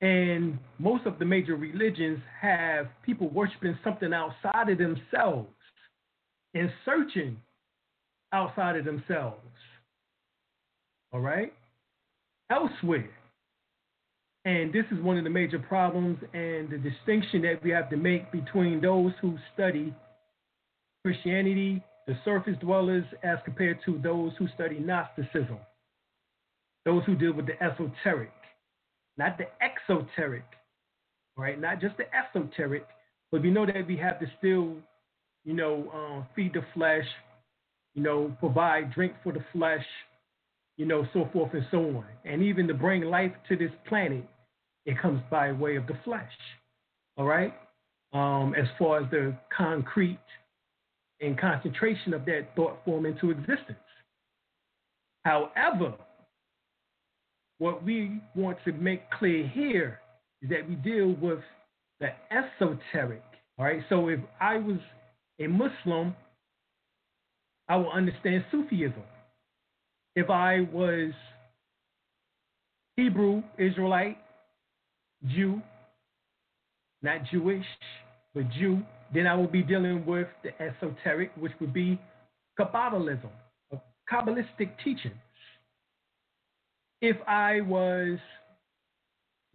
and 0.00 0.58
most 0.78 1.06
of 1.06 1.18
the 1.18 1.24
major 1.24 1.56
religions 1.56 2.20
have 2.40 2.86
people 3.04 3.28
worshiping 3.30 3.76
something 3.82 4.12
outside 4.12 4.68
of 4.68 4.78
themselves 4.78 5.48
and 6.54 6.70
searching 6.84 7.36
outside 8.32 8.76
of 8.76 8.84
themselves. 8.84 9.40
All 11.12 11.20
right? 11.20 11.52
Elsewhere. 12.50 13.10
And 14.44 14.72
this 14.72 14.84
is 14.92 15.02
one 15.02 15.18
of 15.18 15.24
the 15.24 15.30
major 15.30 15.58
problems 15.58 16.18
and 16.32 16.70
the 16.70 16.78
distinction 16.78 17.42
that 17.42 17.62
we 17.62 17.70
have 17.70 17.90
to 17.90 17.96
make 17.96 18.30
between 18.30 18.80
those 18.80 19.12
who 19.20 19.36
study 19.52 19.92
Christianity, 21.04 21.82
the 22.06 22.16
surface 22.24 22.56
dwellers, 22.60 23.04
as 23.22 23.38
compared 23.44 23.78
to 23.84 23.98
those 24.02 24.32
who 24.38 24.48
study 24.54 24.78
Gnosticism, 24.78 25.58
those 26.84 27.04
who 27.04 27.14
deal 27.14 27.32
with 27.32 27.46
the 27.46 27.62
esoteric 27.62 28.30
not 29.18 29.36
the 29.36 29.46
exoteric, 29.60 30.44
right? 31.36 31.60
Not 31.60 31.80
just 31.80 31.96
the 31.96 32.04
esoteric, 32.14 32.86
but 33.30 33.42
we 33.42 33.50
know 33.50 33.66
that 33.66 33.86
we 33.86 33.96
have 33.96 34.20
to 34.20 34.26
still, 34.38 34.76
you 35.44 35.54
know, 35.54 35.90
um, 35.92 36.26
feed 36.34 36.54
the 36.54 36.64
flesh, 36.72 37.04
you 37.94 38.02
know, 38.02 38.34
provide 38.38 38.92
drink 38.92 39.12
for 39.22 39.32
the 39.32 39.44
flesh, 39.52 39.84
you 40.76 40.86
know, 40.86 41.06
so 41.12 41.28
forth 41.32 41.52
and 41.52 41.66
so 41.70 41.78
on. 41.78 42.04
And 42.24 42.42
even 42.42 42.68
to 42.68 42.74
bring 42.74 43.02
life 43.02 43.32
to 43.48 43.56
this 43.56 43.72
planet, 43.88 44.24
it 44.86 44.98
comes 45.00 45.20
by 45.30 45.52
way 45.52 45.76
of 45.76 45.86
the 45.86 45.98
flesh, 46.04 46.30
all 47.16 47.26
right? 47.26 47.52
Um, 48.12 48.54
as 48.56 48.66
far 48.78 49.02
as 49.02 49.10
the 49.10 49.36
concrete 49.54 50.18
and 51.20 51.38
concentration 51.38 52.14
of 52.14 52.24
that 52.26 52.54
thought 52.54 52.78
form 52.84 53.04
into 53.04 53.30
existence. 53.30 53.78
However, 55.24 55.94
what 57.58 57.84
we 57.84 58.20
want 58.34 58.58
to 58.64 58.72
make 58.72 59.10
clear 59.10 59.46
here 59.48 60.00
is 60.42 60.50
that 60.50 60.68
we 60.68 60.76
deal 60.76 61.14
with 61.20 61.40
the 62.00 62.08
esoteric. 62.30 63.22
All 63.58 63.64
right. 63.64 63.82
So 63.88 64.08
if 64.08 64.20
I 64.40 64.56
was 64.58 64.78
a 65.40 65.48
Muslim, 65.48 66.14
I 67.68 67.76
will 67.76 67.90
understand 67.90 68.44
Sufism. 68.50 69.02
If 70.14 70.30
I 70.30 70.66
was 70.72 71.12
Hebrew, 72.96 73.42
Israelite, 73.58 74.18
Jew, 75.26 75.60
not 77.02 77.20
Jewish, 77.30 77.64
but 78.34 78.44
Jew, 78.58 78.82
then 79.12 79.26
I 79.26 79.34
will 79.34 79.46
be 79.46 79.62
dealing 79.62 80.04
with 80.06 80.28
the 80.42 80.50
esoteric, 80.62 81.30
which 81.36 81.52
would 81.60 81.72
be 81.72 82.00
Kabbalism, 82.58 83.30
a 83.72 83.76
Kabbalistic 84.12 84.70
teachings 84.82 85.14
if 87.00 87.16
I 87.26 87.60
was 87.60 88.18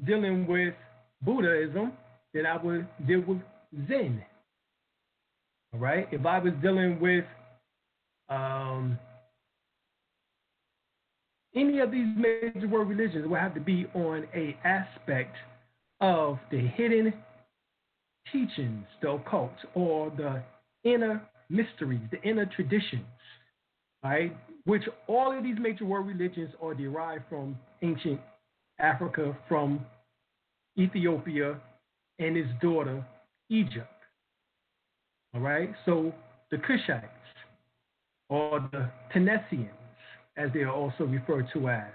dealing 0.06 0.48
with 0.48 0.74
Buddhism, 1.22 1.94
then 2.34 2.46
I 2.46 2.58
would 2.58 2.88
deal 3.08 3.22
with 3.22 3.40
Zen. 3.88 4.24
All 5.74 5.80
right. 5.80 6.08
If 6.12 6.26
I 6.26 6.40
was 6.40 6.54
dealing 6.62 7.00
with 7.00 7.26
um, 8.30 8.98
any 11.56 11.80
of 11.80 11.92
these 11.92 12.08
major 12.16 12.68
world 12.68 12.90
religions, 12.90 13.26
it 13.26 13.30
would 13.30 13.40
have 13.40 13.54
to 13.56 13.62
be 13.62 13.88
on 13.94 14.28
a 14.36 14.58
aspect 14.64 15.36
of 16.02 16.40
the 16.52 16.60
hidden 16.60 17.14
teachings, 18.32 18.86
the 19.02 19.12
occult, 19.12 19.54
or 19.76 20.12
the 20.12 20.42
inner 20.90 21.22
mysteries, 21.50 22.02
the 22.12 22.22
inner 22.22 22.46
traditions. 22.46 23.06
Right 24.04 24.36
which 24.66 24.84
all 25.08 25.36
of 25.38 25.44
these 25.44 25.58
major 25.60 25.86
world 25.86 26.08
religions 26.08 26.54
are 26.62 26.74
derived 26.74 27.24
from 27.30 27.58
ancient 27.82 28.20
Africa, 28.80 29.38
from 29.48 29.86
Ethiopia 30.78 31.60
and 32.20 32.38
its 32.38 32.50
daughter, 32.62 33.06
Egypt. 33.50 33.88
All 35.34 35.42
right, 35.42 35.70
so 35.86 36.14
the 36.52 36.58
Cushites, 36.58 37.04
or 38.30 38.68
the 38.72 38.90
Tenessians, 39.14 39.70
as 40.38 40.50
they 40.54 40.62
are 40.62 40.72
also 40.72 41.06
referred 41.06 41.48
to 41.54 41.70
as. 41.70 41.92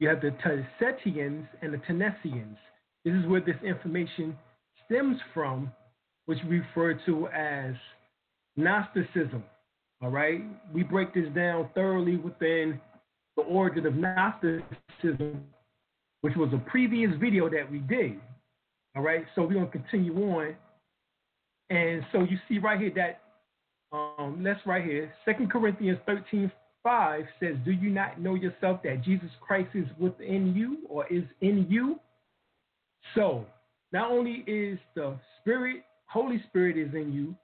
You 0.00 0.08
have 0.08 0.20
the 0.20 0.34
Tessetians 0.42 1.46
and 1.62 1.72
the 1.72 1.78
Tenessians. 1.78 2.56
This 3.04 3.14
is 3.14 3.26
where 3.26 3.40
this 3.40 3.56
information 3.64 4.36
stems 4.86 5.18
from, 5.34 5.72
which 6.26 6.38
we 6.48 6.60
refer 6.60 6.94
to 7.06 7.28
as 7.28 7.74
Gnosticism. 8.56 9.42
All 10.00 10.10
right, 10.10 10.42
we 10.72 10.84
break 10.84 11.12
this 11.12 11.28
down 11.34 11.68
thoroughly 11.74 12.16
within 12.16 12.80
the 13.36 13.42
origin 13.42 13.84
of 13.86 13.94
Gnosticism, 13.94 15.44
which 16.20 16.36
was 16.36 16.50
a 16.52 16.58
previous 16.70 17.10
video 17.18 17.48
that 17.50 17.70
we 17.70 17.78
did. 17.78 18.20
All 18.96 19.02
right, 19.02 19.24
so 19.34 19.42
we're 19.42 19.54
gonna 19.54 19.66
continue 19.66 20.14
on, 20.32 20.54
and 21.70 22.04
so 22.12 22.20
you 22.20 22.38
see 22.48 22.58
right 22.58 22.80
here 22.80 22.92
that 22.94 23.20
um, 23.90 24.40
let's 24.42 24.60
right 24.66 24.84
here, 24.84 25.12
Second 25.24 25.50
Corinthians 25.50 25.98
13, 26.06 26.50
5 26.82 27.24
says, 27.40 27.56
Do 27.64 27.72
you 27.72 27.90
not 27.90 28.20
know 28.20 28.34
yourself 28.34 28.82
that 28.84 29.02
Jesus 29.02 29.30
Christ 29.40 29.70
is 29.74 29.86
within 29.98 30.54
you 30.54 30.78
or 30.88 31.06
is 31.08 31.24
in 31.40 31.66
you? 31.68 31.98
So 33.14 33.46
not 33.92 34.10
only 34.10 34.44
is 34.46 34.78
the 34.94 35.16
Spirit, 35.40 35.82
Holy 36.06 36.42
Spirit 36.48 36.76
is 36.76 36.94
in 36.94 37.12
you, 37.12 37.34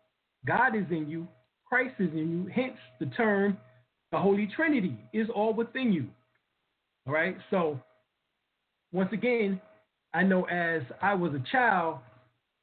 God 0.46 0.76
is 0.76 0.84
in 0.90 1.08
you, 1.08 1.26
Christ 1.74 1.96
is 1.98 2.12
in 2.12 2.30
you. 2.30 2.50
Hence 2.54 2.76
the 3.00 3.06
term 3.06 3.58
the 4.12 4.18
Holy 4.18 4.48
Trinity 4.54 4.96
is 5.12 5.26
all 5.34 5.52
within 5.52 5.92
you. 5.92 6.06
All 7.04 7.12
right. 7.12 7.36
So 7.50 7.80
once 8.92 9.08
again, 9.12 9.60
I 10.12 10.22
know 10.22 10.44
as 10.44 10.82
I 11.02 11.14
was 11.14 11.32
a 11.34 11.42
child, 11.50 11.98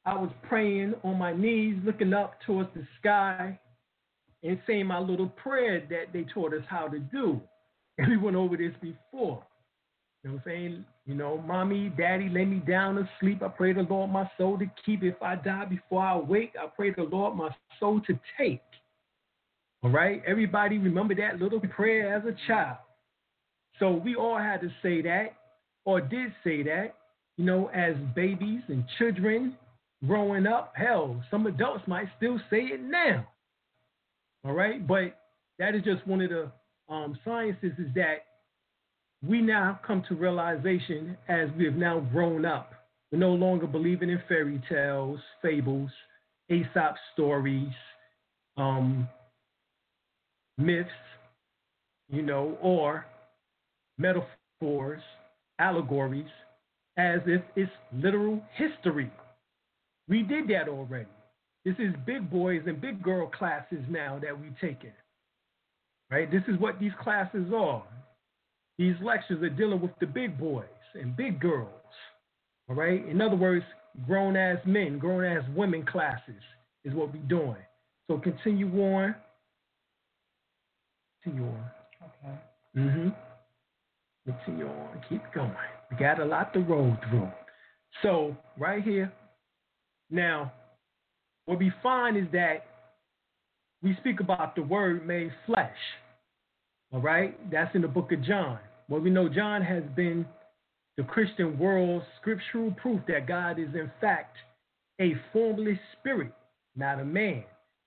I 0.06 0.14
was 0.14 0.30
praying 0.48 0.94
on 1.04 1.18
my 1.18 1.34
knees, 1.34 1.76
looking 1.84 2.14
up 2.14 2.40
towards 2.46 2.70
the 2.74 2.86
sky, 2.98 3.58
and 4.42 4.58
saying 4.66 4.86
my 4.86 4.98
little 4.98 5.28
prayer 5.28 5.86
that 5.90 6.14
they 6.14 6.24
taught 6.32 6.54
us 6.54 6.64
how 6.66 6.88
to 6.88 6.98
do. 6.98 7.38
And 7.98 8.08
we 8.08 8.16
went 8.16 8.36
over 8.36 8.56
this 8.56 8.72
before. 8.80 9.44
You 10.24 10.30
know 10.30 10.36
what 10.36 10.36
I'm 10.36 10.42
saying? 10.46 10.84
You 11.04 11.16
know, 11.16 11.36
mommy, 11.46 11.92
daddy, 11.98 12.30
lay 12.30 12.46
me 12.46 12.62
down 12.66 12.94
to 12.94 13.06
sleep. 13.20 13.42
I 13.42 13.48
pray 13.48 13.74
the 13.74 13.82
Lord 13.82 14.10
my 14.10 14.30
soul 14.38 14.58
to 14.58 14.64
keep. 14.86 15.02
If 15.02 15.20
I 15.20 15.34
die 15.36 15.66
before 15.66 16.00
I 16.00 16.16
wake, 16.16 16.54
I 16.58 16.66
pray 16.74 16.94
the 16.94 17.02
Lord 17.02 17.36
my 17.36 17.54
soul 17.78 18.00
to 18.06 18.18
take. 18.38 18.62
All 19.82 19.90
right? 19.90 20.22
Everybody 20.26 20.78
remember 20.78 21.14
that 21.16 21.40
little 21.40 21.60
prayer 21.60 22.14
as 22.14 22.24
a 22.24 22.36
child. 22.46 22.78
So 23.78 23.92
we 23.92 24.14
all 24.14 24.38
had 24.38 24.60
to 24.60 24.68
say 24.82 25.02
that, 25.02 25.34
or 25.84 26.00
did 26.00 26.32
say 26.44 26.62
that, 26.62 26.94
you 27.36 27.44
know, 27.44 27.68
as 27.68 27.96
babies 28.14 28.60
and 28.68 28.84
children 28.98 29.56
growing 30.06 30.46
up. 30.46 30.72
Hell, 30.76 31.22
some 31.30 31.46
adults 31.46 31.82
might 31.86 32.06
still 32.16 32.38
say 32.50 32.58
it 32.58 32.80
now. 32.82 33.26
All 34.44 34.52
right? 34.52 34.86
But 34.86 35.18
that 35.58 35.74
is 35.74 35.82
just 35.82 36.06
one 36.06 36.20
of 36.20 36.30
the 36.30 36.52
um, 36.92 37.18
sciences 37.24 37.72
is 37.78 37.92
that 37.94 38.26
we 39.26 39.40
now 39.40 39.80
come 39.86 40.04
to 40.08 40.14
realization 40.14 41.16
as 41.28 41.48
we 41.56 41.64
have 41.64 41.74
now 41.74 42.00
grown 42.00 42.44
up. 42.44 42.72
We're 43.10 43.18
no 43.18 43.32
longer 43.32 43.66
believing 43.66 44.10
in 44.10 44.20
fairy 44.28 44.60
tales, 44.68 45.20
fables, 45.40 45.90
Aesop 46.50 46.96
stories, 47.12 47.72
um, 48.56 49.08
myths, 50.58 50.90
you 52.08 52.22
know, 52.22 52.56
or 52.60 53.06
metaphors, 53.98 55.02
allegories, 55.58 56.26
as 56.96 57.20
if 57.26 57.42
it's 57.56 57.70
literal 57.92 58.42
history. 58.54 59.10
We 60.08 60.22
did 60.22 60.48
that 60.48 60.68
already. 60.68 61.06
This 61.64 61.74
is 61.78 61.94
big 62.04 62.30
boys 62.30 62.62
and 62.66 62.80
big 62.80 63.02
girl 63.02 63.28
classes 63.28 63.84
now 63.88 64.18
that 64.22 64.38
we 64.38 64.48
take 64.60 64.84
it. 64.84 64.94
Right? 66.10 66.30
This 66.30 66.42
is 66.48 66.58
what 66.60 66.78
these 66.78 66.92
classes 67.02 67.52
are. 67.54 67.84
These 68.78 68.96
lectures 69.02 69.42
are 69.42 69.48
dealing 69.48 69.80
with 69.80 69.92
the 70.00 70.06
big 70.06 70.38
boys 70.38 70.64
and 70.94 71.16
big 71.16 71.40
girls. 71.40 71.68
All 72.68 72.74
right? 72.74 73.06
In 73.08 73.20
other 73.22 73.36
words, 73.36 73.64
grown 74.06 74.36
ass 74.36 74.58
men, 74.66 74.98
grown 74.98 75.24
ass 75.24 75.44
women 75.54 75.86
classes 75.86 76.42
is 76.84 76.94
what 76.94 77.12
we're 77.12 77.22
doing. 77.22 77.56
So 78.10 78.18
continue 78.18 78.68
on. 78.82 79.14
On. 81.26 81.64
Okay. 82.02 82.38
Mm-hmm. 82.76 83.08
Continue 84.26 84.66
on. 84.66 84.88
Keep 85.08 85.22
going. 85.34 85.52
We 85.90 85.96
got 85.96 86.20
a 86.20 86.24
lot 86.24 86.52
to 86.54 86.60
roll 86.60 86.96
through. 87.08 87.28
So, 88.02 88.36
right 88.58 88.82
here. 88.82 89.12
Now, 90.10 90.52
what 91.46 91.58
we 91.58 91.72
find 91.82 92.16
is 92.16 92.26
that 92.32 92.66
we 93.82 93.96
speak 94.00 94.20
about 94.20 94.56
the 94.56 94.62
word 94.62 95.06
made 95.06 95.32
flesh. 95.46 95.70
All 96.92 97.00
right? 97.00 97.38
That's 97.50 97.74
in 97.74 97.82
the 97.82 97.88
book 97.88 98.12
of 98.12 98.22
John. 98.22 98.58
Well, 98.88 99.00
we 99.00 99.10
know 99.10 99.28
John 99.28 99.62
has 99.62 99.82
been 99.96 100.26
the 100.96 101.04
Christian 101.04 101.58
world's 101.58 102.04
scriptural 102.20 102.72
proof 102.72 103.00
that 103.08 103.26
God 103.26 103.58
is, 103.58 103.74
in 103.74 103.90
fact, 104.00 104.36
a 105.00 105.14
formless 105.32 105.78
spirit, 105.98 106.32
not 106.76 107.00
a 107.00 107.04
man. 107.04 107.44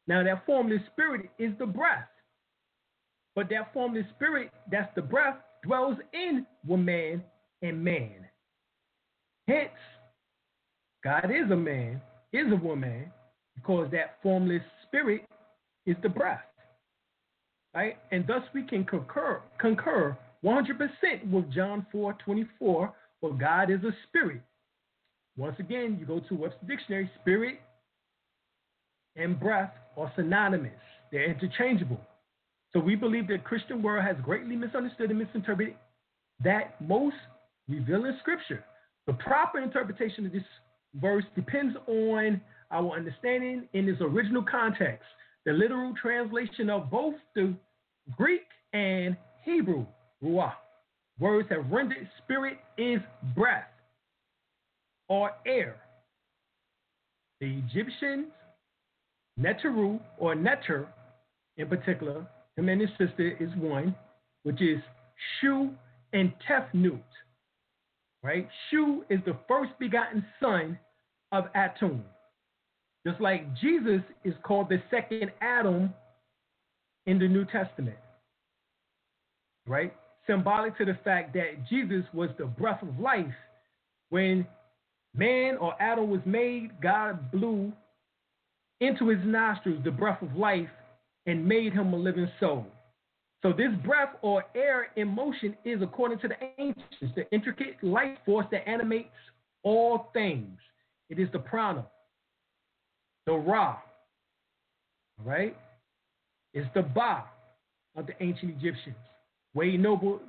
Now, 0.07 0.23
that 0.23 0.45
formless 0.45 0.81
spirit 0.91 1.29
is 1.37 1.51
the 1.59 1.65
breath. 1.65 2.07
But 3.35 3.49
that 3.49 3.73
formless 3.73 4.05
spirit, 4.15 4.51
that's 4.71 4.93
the 4.95 5.01
breath, 5.01 5.35
dwells 5.63 5.97
in 6.13 6.45
woman 6.65 7.23
and 7.61 7.83
man. 7.83 8.25
Hence, 9.47 9.69
God 11.03 11.29
is 11.29 11.51
a 11.51 11.55
man, 11.55 12.01
is 12.33 12.51
a 12.51 12.55
woman, 12.55 13.11
because 13.55 13.91
that 13.91 14.17
formless 14.23 14.61
spirit 14.87 15.25
is 15.85 15.95
the 16.01 16.09
breath. 16.09 16.41
Right? 17.75 17.97
And 18.11 18.25
thus 18.25 18.41
we 18.53 18.63
can 18.63 18.85
concur, 18.85 19.41
concur 19.59 20.17
100% 20.43 21.29
with 21.29 21.51
John 21.51 21.85
4 21.91 22.13
24, 22.23 22.93
where 23.19 23.33
God 23.33 23.69
is 23.69 23.83
a 23.83 23.91
spirit. 24.07 24.41
Once 25.37 25.57
again, 25.59 25.97
you 25.99 26.05
go 26.05 26.21
to 26.21 26.35
Webster 26.35 26.65
Dictionary, 26.65 27.11
spirit 27.21 27.59
and 29.15 29.39
breath 29.39 29.71
are 29.97 30.11
synonymous, 30.15 30.71
they're 31.11 31.29
interchangeable. 31.29 31.99
So 32.75 32.81
we 32.81 32.95
believe 32.95 33.29
that 33.29 33.45
Christian 33.45 33.81
world 33.81 34.03
has 34.03 34.17
greatly 34.21 34.57
misunderstood 34.57 35.09
and 35.09 35.17
misinterpreted 35.17 35.75
that 36.43 36.75
most 36.85 37.15
revealing 37.69 38.17
scripture. 38.19 38.65
The 39.07 39.13
proper 39.13 39.59
interpretation 39.59 40.25
of 40.25 40.33
this 40.33 40.43
verse 40.95 41.23
depends 41.35 41.77
on 41.87 42.41
our 42.71 42.91
understanding 42.91 43.69
in 43.71 43.87
its 43.87 44.01
original 44.01 44.43
context, 44.43 45.05
the 45.45 45.53
literal 45.53 45.93
translation 46.01 46.69
of 46.69 46.91
both 46.91 47.13
the 47.33 47.53
Greek 48.17 48.43
and 48.73 49.15
Hebrew. 49.45 49.85
Words 50.21 51.47
have 51.51 51.71
rendered 51.71 52.09
spirit 52.25 52.57
is 52.77 52.99
breath 53.37 53.71
or 55.07 55.31
air. 55.45 55.77
The 57.39 57.57
Egyptians, 57.69 58.25
Neteru 59.39 60.01
or 60.17 60.35
Neter 60.35 60.89
in 61.55 61.69
particular, 61.69 62.27
him 62.57 62.69
and 62.69 62.81
his 62.81 62.89
sister 62.97 63.35
is 63.39 63.49
one, 63.57 63.95
which 64.43 64.61
is 64.61 64.79
Shu 65.39 65.69
and 66.13 66.31
Tefnut. 66.47 67.01
Right? 68.23 68.47
Shu 68.69 69.03
is 69.09 69.19
the 69.25 69.37
first 69.47 69.71
begotten 69.79 70.25
son 70.41 70.79
of 71.31 71.45
Atum. 71.53 72.01
Just 73.05 73.21
like 73.21 73.55
Jesus 73.57 74.01
is 74.23 74.33
called 74.43 74.69
the 74.69 74.81
second 74.89 75.31
Adam 75.41 75.93
in 77.05 77.19
the 77.19 77.27
New 77.27 77.45
Testament. 77.45 77.97
Right? 79.67 79.93
Symbolic 80.25 80.75
to 80.77 80.85
the 80.85 80.97
fact 81.03 81.33
that 81.33 81.67
Jesus 81.69 82.03
was 82.13 82.29
the 82.39 82.45
breath 82.45 82.81
of 82.81 82.99
life. 82.99 83.27
When 84.09 84.47
man 85.13 85.57
or 85.57 85.75
Adam 85.79 86.09
was 86.09 86.21
made, 86.25 86.71
God 86.81 87.31
blew 87.31 87.71
into 88.79 89.09
his 89.09 89.19
nostrils 89.23 89.83
the 89.83 89.91
breath 89.91 90.21
of 90.21 90.35
life 90.35 90.69
and 91.25 91.45
made 91.45 91.73
him 91.73 91.93
a 91.93 91.97
living 91.97 92.29
soul. 92.39 92.65
So 93.41 93.51
this 93.53 93.71
breath 93.85 94.15
or 94.21 94.43
air 94.55 94.87
in 94.95 95.07
motion 95.07 95.55
is, 95.65 95.81
according 95.81 96.19
to 96.19 96.27
the 96.27 96.35
ancients, 96.57 97.15
the 97.15 97.29
intricate 97.31 97.75
life 97.83 98.17
force 98.25 98.47
that 98.51 98.67
animates 98.67 99.09
all 99.63 100.09
things. 100.13 100.57
It 101.09 101.19
is 101.19 101.27
the 101.31 101.39
prana, 101.39 101.85
the 103.25 103.33
ra, 103.33 103.77
right? 105.23 105.55
It's 106.53 106.67
the 106.73 106.81
ba 106.81 107.25
of 107.95 108.07
the 108.07 108.13
ancient 108.19 108.51
Egyptians. 108.57 108.95
Wade 109.53 109.79
Noble, 109.79 110.19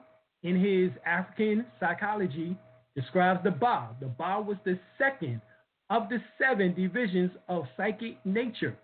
in 0.43 0.61
his 0.63 0.91
African 1.07 1.65
psychology, 1.81 2.57
describes 2.95 3.41
the 3.45 3.51
ba. 3.51 3.89
The 4.01 4.07
ba 4.07 4.43
was 4.47 4.57
the 4.65 4.79
second 4.99 5.41
of 5.89 6.09
the 6.09 6.19
seven 6.39 6.75
divisions 6.75 7.31
of 7.49 7.65
psychic 7.77 8.19
nature 8.25 8.77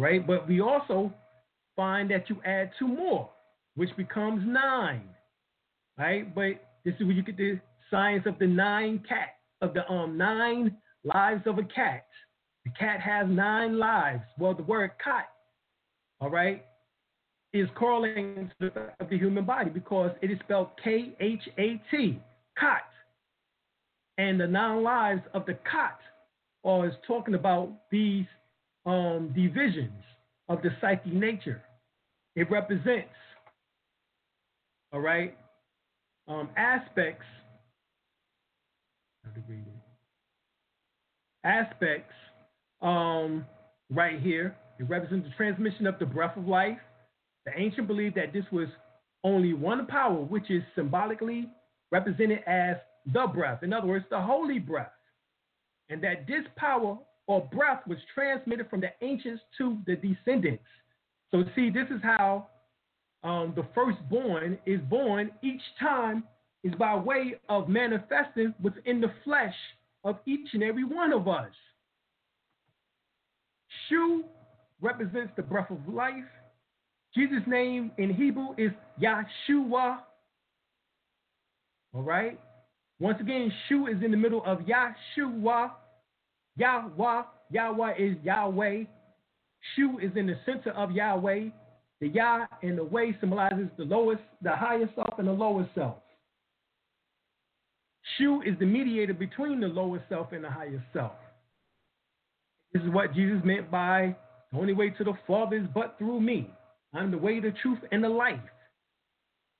right? 0.00 0.26
But 0.26 0.48
we 0.48 0.60
also 0.60 1.12
find 1.76 2.10
that 2.10 2.28
you 2.28 2.36
add 2.44 2.70
two 2.78 2.88
more, 2.88 3.28
which 3.76 3.94
becomes 3.96 4.42
nine, 4.46 5.08
right? 5.98 6.34
But 6.34 6.62
this 6.84 6.94
is 6.98 7.06
where 7.06 7.12
you 7.12 7.22
get 7.22 7.36
the 7.36 7.60
science 7.90 8.24
of 8.26 8.38
the 8.38 8.46
nine 8.46 9.02
cat 9.08 9.36
of 9.60 9.74
the 9.74 9.88
um 9.90 10.16
nine 10.16 10.76
lives 11.04 11.42
of 11.46 11.58
a 11.58 11.64
cat. 11.64 12.06
The 12.64 12.70
cat 12.78 13.00
has 13.00 13.26
nine 13.28 13.78
lives. 13.78 14.22
Well, 14.38 14.54
the 14.54 14.62
word 14.62 14.90
cat, 15.02 15.28
all 16.20 16.30
right, 16.30 16.64
is 17.52 17.68
correlating 17.74 18.50
to 18.60 18.70
the 18.70 19.06
the 19.08 19.18
human 19.18 19.44
body 19.44 19.70
because 19.70 20.12
it 20.22 20.30
is 20.30 20.38
spelled 20.44 20.70
K 20.82 21.14
H 21.20 21.42
A 21.58 21.80
T, 21.90 22.18
cat. 22.58 22.82
And 24.18 24.38
the 24.38 24.46
nine 24.46 24.82
lives 24.82 25.22
of 25.32 25.46
the 25.46 25.54
cat 25.70 25.98
is 26.86 26.92
talking 27.06 27.34
about 27.34 27.72
these 27.90 28.26
um, 28.86 29.32
divisions 29.34 30.02
of 30.48 30.62
the 30.62 30.70
psyche 30.80 31.10
nature. 31.10 31.62
It 32.36 32.50
represents, 32.50 33.08
all 34.92 35.00
right, 35.00 35.36
um, 36.28 36.48
aspects. 36.56 37.26
Aspects 41.44 42.14
um, 42.82 43.46
right 43.90 44.20
here. 44.20 44.56
It 44.78 44.88
represents 44.88 45.26
the 45.28 45.34
transmission 45.36 45.86
of 45.86 45.98
the 45.98 46.06
breath 46.06 46.36
of 46.36 46.46
life. 46.46 46.78
The 47.46 47.52
ancient 47.56 47.86
believed 47.86 48.16
that 48.16 48.32
this 48.32 48.44
was 48.52 48.68
only 49.24 49.52
one 49.52 49.86
power, 49.86 50.16
which 50.16 50.50
is 50.50 50.62
symbolically 50.74 51.48
represented 51.90 52.40
as 52.46 52.76
the 53.12 53.26
breath. 53.26 53.62
In 53.62 53.72
other 53.72 53.86
words, 53.86 54.04
the 54.10 54.20
holy 54.20 54.58
breath. 54.58 54.92
And 55.88 56.02
that 56.04 56.26
this 56.26 56.44
power 56.56 56.98
or 57.30 57.48
breath 57.52 57.86
was 57.86 57.98
transmitted 58.12 58.68
from 58.68 58.80
the 58.80 58.90
ancients 59.02 59.40
to 59.56 59.78
the 59.86 59.94
descendants. 59.94 60.64
So, 61.30 61.44
see, 61.54 61.70
this 61.70 61.86
is 61.88 62.02
how 62.02 62.48
um, 63.22 63.52
the 63.54 63.64
firstborn 63.72 64.58
is 64.66 64.80
born 64.90 65.30
each 65.40 65.60
time 65.78 66.24
is 66.64 66.74
by 66.74 66.96
way 66.96 67.34
of 67.48 67.68
manifesting 67.68 68.52
within 68.60 69.00
the 69.00 69.12
flesh 69.22 69.54
of 70.02 70.18
each 70.26 70.48
and 70.54 70.64
every 70.64 70.82
one 70.82 71.12
of 71.12 71.28
us. 71.28 71.52
Shu 73.88 74.24
represents 74.80 75.30
the 75.36 75.42
breath 75.42 75.70
of 75.70 75.78
life. 75.86 76.24
Jesus' 77.14 77.46
name 77.46 77.92
in 77.98 78.12
Hebrew 78.12 78.54
is 78.58 78.72
Yahshua. 79.00 79.98
All 81.94 82.02
right. 82.02 82.40
Once 82.98 83.20
again, 83.20 83.52
Shu 83.68 83.86
is 83.86 84.02
in 84.02 84.10
the 84.10 84.16
middle 84.16 84.42
of 84.44 84.62
Yahshua. 84.62 85.70
Yahweh. 86.60 87.22
Yahweh 87.50 87.94
is 87.98 88.16
Yahweh. 88.22 88.84
Shu 89.74 89.98
is 89.98 90.10
in 90.14 90.26
the 90.26 90.36
center 90.44 90.70
of 90.72 90.92
Yahweh. 90.92 91.48
The 92.00 92.08
Yah 92.08 92.46
and 92.62 92.78
the 92.78 92.84
way 92.84 93.16
symbolizes 93.20 93.68
the 93.76 93.84
lowest, 93.84 94.22
the 94.42 94.54
higher 94.54 94.88
self 94.94 95.18
and 95.18 95.28
the 95.28 95.32
lowest 95.32 95.70
self. 95.74 95.96
Shu 98.16 98.42
is 98.42 98.58
the 98.58 98.66
mediator 98.66 99.14
between 99.14 99.60
the 99.60 99.68
lowest 99.68 100.04
self 100.08 100.32
and 100.32 100.44
the 100.44 100.50
higher 100.50 100.82
self. 100.92 101.12
This 102.72 102.82
is 102.82 102.90
what 102.90 103.14
Jesus 103.14 103.40
meant 103.44 103.70
by 103.70 104.16
the 104.52 104.58
only 104.58 104.72
way 104.72 104.90
to 104.90 105.04
the 105.04 105.12
Father 105.26 105.56
is 105.56 105.66
but 105.74 105.96
through 105.98 106.20
me. 106.20 106.50
I'm 106.92 107.10
the 107.10 107.18
way, 107.18 107.40
the 107.40 107.52
truth, 107.62 107.78
and 107.92 108.02
the 108.02 108.08
life. 108.08 108.40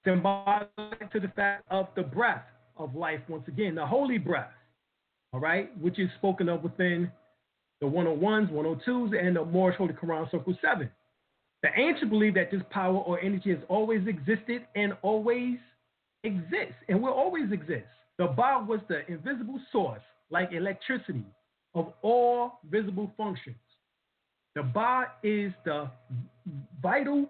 Symbolic 0.05 0.69
to 1.13 1.21
the 1.21 1.29
fact 1.37 1.65
of 1.71 1.89
the 1.95 2.03
breath 2.03 2.45
of 2.77 2.95
life, 2.95 3.21
once 3.29 3.47
again, 3.49 3.75
the 3.75 3.87
holy 3.87 4.19
breath, 4.19 4.51
all 5.33 5.41
right, 5.41 5.71
which 5.81 5.99
is 5.99 6.09
spoken 6.19 6.49
of 6.49 6.63
within 6.63 7.11
the 7.81 7.87
101s, 7.87 8.51
102s, 8.51 9.27
and 9.27 9.37
the 9.37 9.45
Moorish 9.45 9.77
Holy 9.77 9.95
Quran 9.95 10.31
Circle 10.31 10.57
7. 10.61 10.91
The 11.63 11.69
ancients 11.77 12.11
believe 12.11 12.35
that 12.35 12.51
this 12.51 12.63
power 12.71 12.97
or 12.97 13.21
energy 13.21 13.51
has 13.51 13.61
always 13.69 14.07
existed 14.07 14.67
and 14.75 14.95
always 15.03 15.59
exists 16.25 16.75
and 16.89 17.01
will 17.01 17.13
always 17.13 17.53
exist. 17.53 17.87
The 18.19 18.27
Ba 18.27 18.65
was 18.67 18.81
the 18.89 19.07
invisible 19.11 19.61
source, 19.73 20.03
like 20.31 20.53
electricity, 20.53 21.25
of 21.75 21.93
all 22.03 22.61
visible 22.71 23.13
functions. 23.17 23.57
The 24.55 24.63
Ba 24.63 25.07
is 25.23 25.53
the 25.65 25.89
vital 26.83 27.29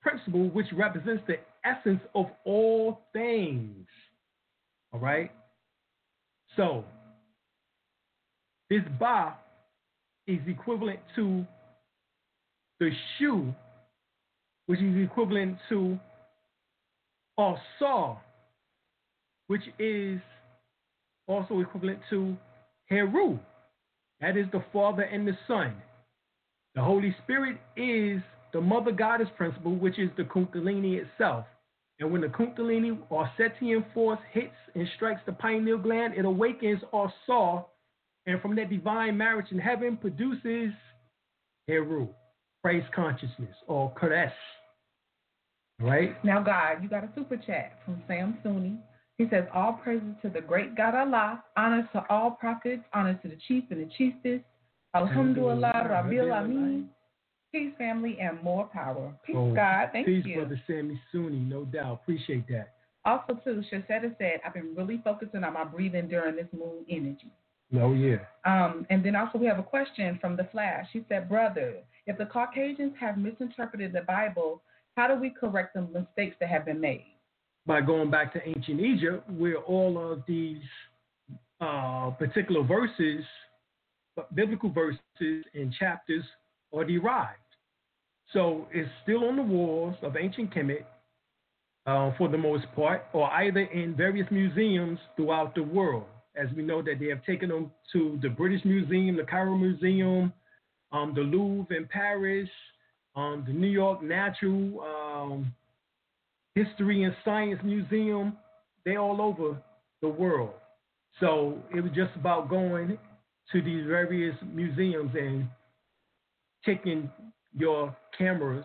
principle 0.00 0.48
which 0.50 0.66
represents 0.72 1.22
the 1.26 1.36
essence 1.64 2.00
of 2.14 2.26
all 2.44 3.00
things. 3.12 3.86
All 4.92 5.00
right? 5.00 5.30
So, 6.56 6.84
this 8.72 8.82
Ba 8.98 9.34
is 10.26 10.38
equivalent 10.46 10.98
to 11.14 11.44
the 12.80 12.90
Shu, 13.18 13.52
which 14.64 14.80
is 14.80 15.04
equivalent 15.04 15.58
to 15.68 15.98
Asa, 17.36 18.16
which 19.48 19.60
is 19.78 20.20
also 21.26 21.60
equivalent 21.60 21.98
to 22.08 22.34
Heru. 22.86 23.38
That 24.22 24.38
is 24.38 24.46
the 24.52 24.64
Father 24.72 25.02
and 25.02 25.28
the 25.28 25.36
Son. 25.46 25.74
The 26.74 26.82
Holy 26.82 27.14
Spirit 27.24 27.58
is 27.76 28.22
the 28.54 28.60
Mother 28.62 28.92
Goddess 28.92 29.28
principle, 29.36 29.76
which 29.76 29.98
is 29.98 30.08
the 30.16 30.22
Kundalini 30.22 30.98
itself. 31.02 31.44
And 32.00 32.10
when 32.10 32.22
the 32.22 32.28
Kundalini 32.28 32.96
or 33.10 33.30
Setian 33.38 33.84
force 33.92 34.20
hits 34.32 34.54
and 34.74 34.88
strikes 34.96 35.20
the 35.26 35.32
pineal 35.32 35.76
gland, 35.76 36.14
it 36.14 36.24
awakens 36.24 36.80
Asa, 36.90 37.66
and 38.26 38.40
from 38.40 38.54
that 38.56 38.70
divine 38.70 39.16
marriage 39.16 39.50
in 39.50 39.58
heaven 39.58 39.96
produces 39.96 40.72
Heru, 41.68 42.08
praise 42.62 42.84
consciousness, 42.94 43.54
or 43.66 43.92
Kodesh. 43.94 44.32
Right? 45.80 46.22
Now, 46.24 46.42
God, 46.42 46.82
you 46.82 46.88
got 46.88 47.04
a 47.04 47.10
super 47.14 47.36
chat 47.36 47.80
from 47.84 48.02
Sam 48.06 48.38
Sunni. 48.42 48.76
He 49.18 49.26
says, 49.30 49.44
All 49.54 49.74
praises 49.74 50.14
to 50.22 50.28
the 50.28 50.40
great 50.40 50.76
God 50.76 50.94
Allah, 50.94 51.42
honors 51.56 51.86
to 51.92 52.04
all 52.08 52.32
prophets, 52.32 52.82
honors 52.92 53.16
to 53.22 53.28
the 53.28 53.38
chief 53.48 53.64
and 53.70 53.80
the 53.80 53.90
chiefess. 53.96 54.40
Alhamdulillah, 54.94 55.72
Rabbil 55.88 56.32
Amin. 56.32 56.88
Peace, 57.52 57.72
family, 57.76 58.16
and 58.20 58.42
more 58.42 58.66
power. 58.72 59.12
Peace, 59.26 59.36
Oh, 59.38 59.54
God. 59.54 59.90
Thank 59.92 60.06
peace, 60.06 60.24
you. 60.24 60.34
Peace, 60.34 60.36
Brother 60.36 60.62
Sammy 60.66 61.00
Sunni, 61.10 61.38
no 61.38 61.64
doubt. 61.64 62.00
Appreciate 62.02 62.48
that. 62.48 62.74
Also, 63.04 63.34
too, 63.44 63.62
Shasetta 63.70 64.16
said, 64.18 64.40
I've 64.46 64.54
been 64.54 64.74
really 64.76 65.00
focusing 65.04 65.44
on 65.44 65.52
my 65.52 65.64
breathing 65.64 66.08
during 66.08 66.36
this 66.36 66.46
moon 66.52 66.84
energy. 66.88 67.30
Oh, 67.74 67.94
yeah. 67.94 68.18
Um, 68.44 68.86
and 68.90 69.04
then 69.04 69.16
also 69.16 69.38
we 69.38 69.46
have 69.46 69.58
a 69.58 69.62
question 69.62 70.18
from 70.20 70.36
the 70.36 70.44
Flash. 70.52 70.86
She 70.92 71.04
said, 71.08 71.28
Brother, 71.28 71.76
if 72.06 72.18
the 72.18 72.26
Caucasians 72.26 72.94
have 73.00 73.16
misinterpreted 73.16 73.92
the 73.92 74.02
Bible, 74.02 74.62
how 74.96 75.08
do 75.08 75.14
we 75.14 75.30
correct 75.30 75.74
the 75.74 75.82
mistakes 75.82 76.36
that 76.40 76.48
have 76.48 76.66
been 76.66 76.80
made? 76.80 77.12
by 77.66 77.80
going 77.80 78.10
back 78.10 78.32
to 78.32 78.48
ancient 78.48 78.80
Egypt, 78.80 79.28
where 79.30 79.58
all 79.58 80.12
of 80.12 80.22
these 80.26 80.62
uh, 81.60 82.10
particular 82.18 82.62
verses, 82.62 83.24
biblical 84.34 84.70
verses 84.70 85.44
and 85.54 85.72
chapters 85.78 86.24
are 86.74 86.84
derived. 86.84 87.38
So 88.32 88.66
it's 88.72 88.88
still 89.02 89.28
on 89.28 89.36
the 89.36 89.42
walls 89.42 89.94
of 90.02 90.16
ancient 90.16 90.54
Kemet 90.54 90.84
uh, 91.86 92.12
for 92.16 92.28
the 92.28 92.38
most 92.38 92.64
part, 92.74 93.04
or 93.12 93.30
either 93.30 93.60
in 93.60 93.94
various 93.94 94.26
museums 94.30 94.98
throughout 95.16 95.54
the 95.54 95.62
world. 95.62 96.06
As 96.36 96.48
we 96.56 96.62
know 96.62 96.80
that 96.82 96.98
they 96.98 97.08
have 97.08 97.24
taken 97.24 97.50
them 97.50 97.70
to 97.92 98.18
the 98.22 98.28
British 98.28 98.64
Museum, 98.64 99.16
the 99.16 99.24
Cairo 99.24 99.56
Museum, 99.56 100.32
um, 100.90 101.12
the 101.14 101.20
Louvre 101.20 101.76
in 101.76 101.86
Paris, 101.86 102.48
um, 103.14 103.44
the 103.46 103.52
New 103.52 103.68
York 103.68 104.02
Natural 104.02 104.80
um, 104.80 105.54
History 106.54 107.04
and 107.04 107.14
Science 107.24 107.60
Museum. 107.62 108.36
They're 108.84 108.98
all 108.98 109.20
over 109.20 109.62
the 110.00 110.08
world. 110.08 110.54
So 111.20 111.58
it 111.74 111.80
was 111.80 111.92
just 111.94 112.10
about 112.16 112.48
going 112.48 112.98
to 113.52 113.62
these 113.62 113.86
various 113.86 114.36
museums 114.52 115.10
and 115.14 115.46
taking 116.64 117.10
your 117.54 117.94
cameras, 118.16 118.64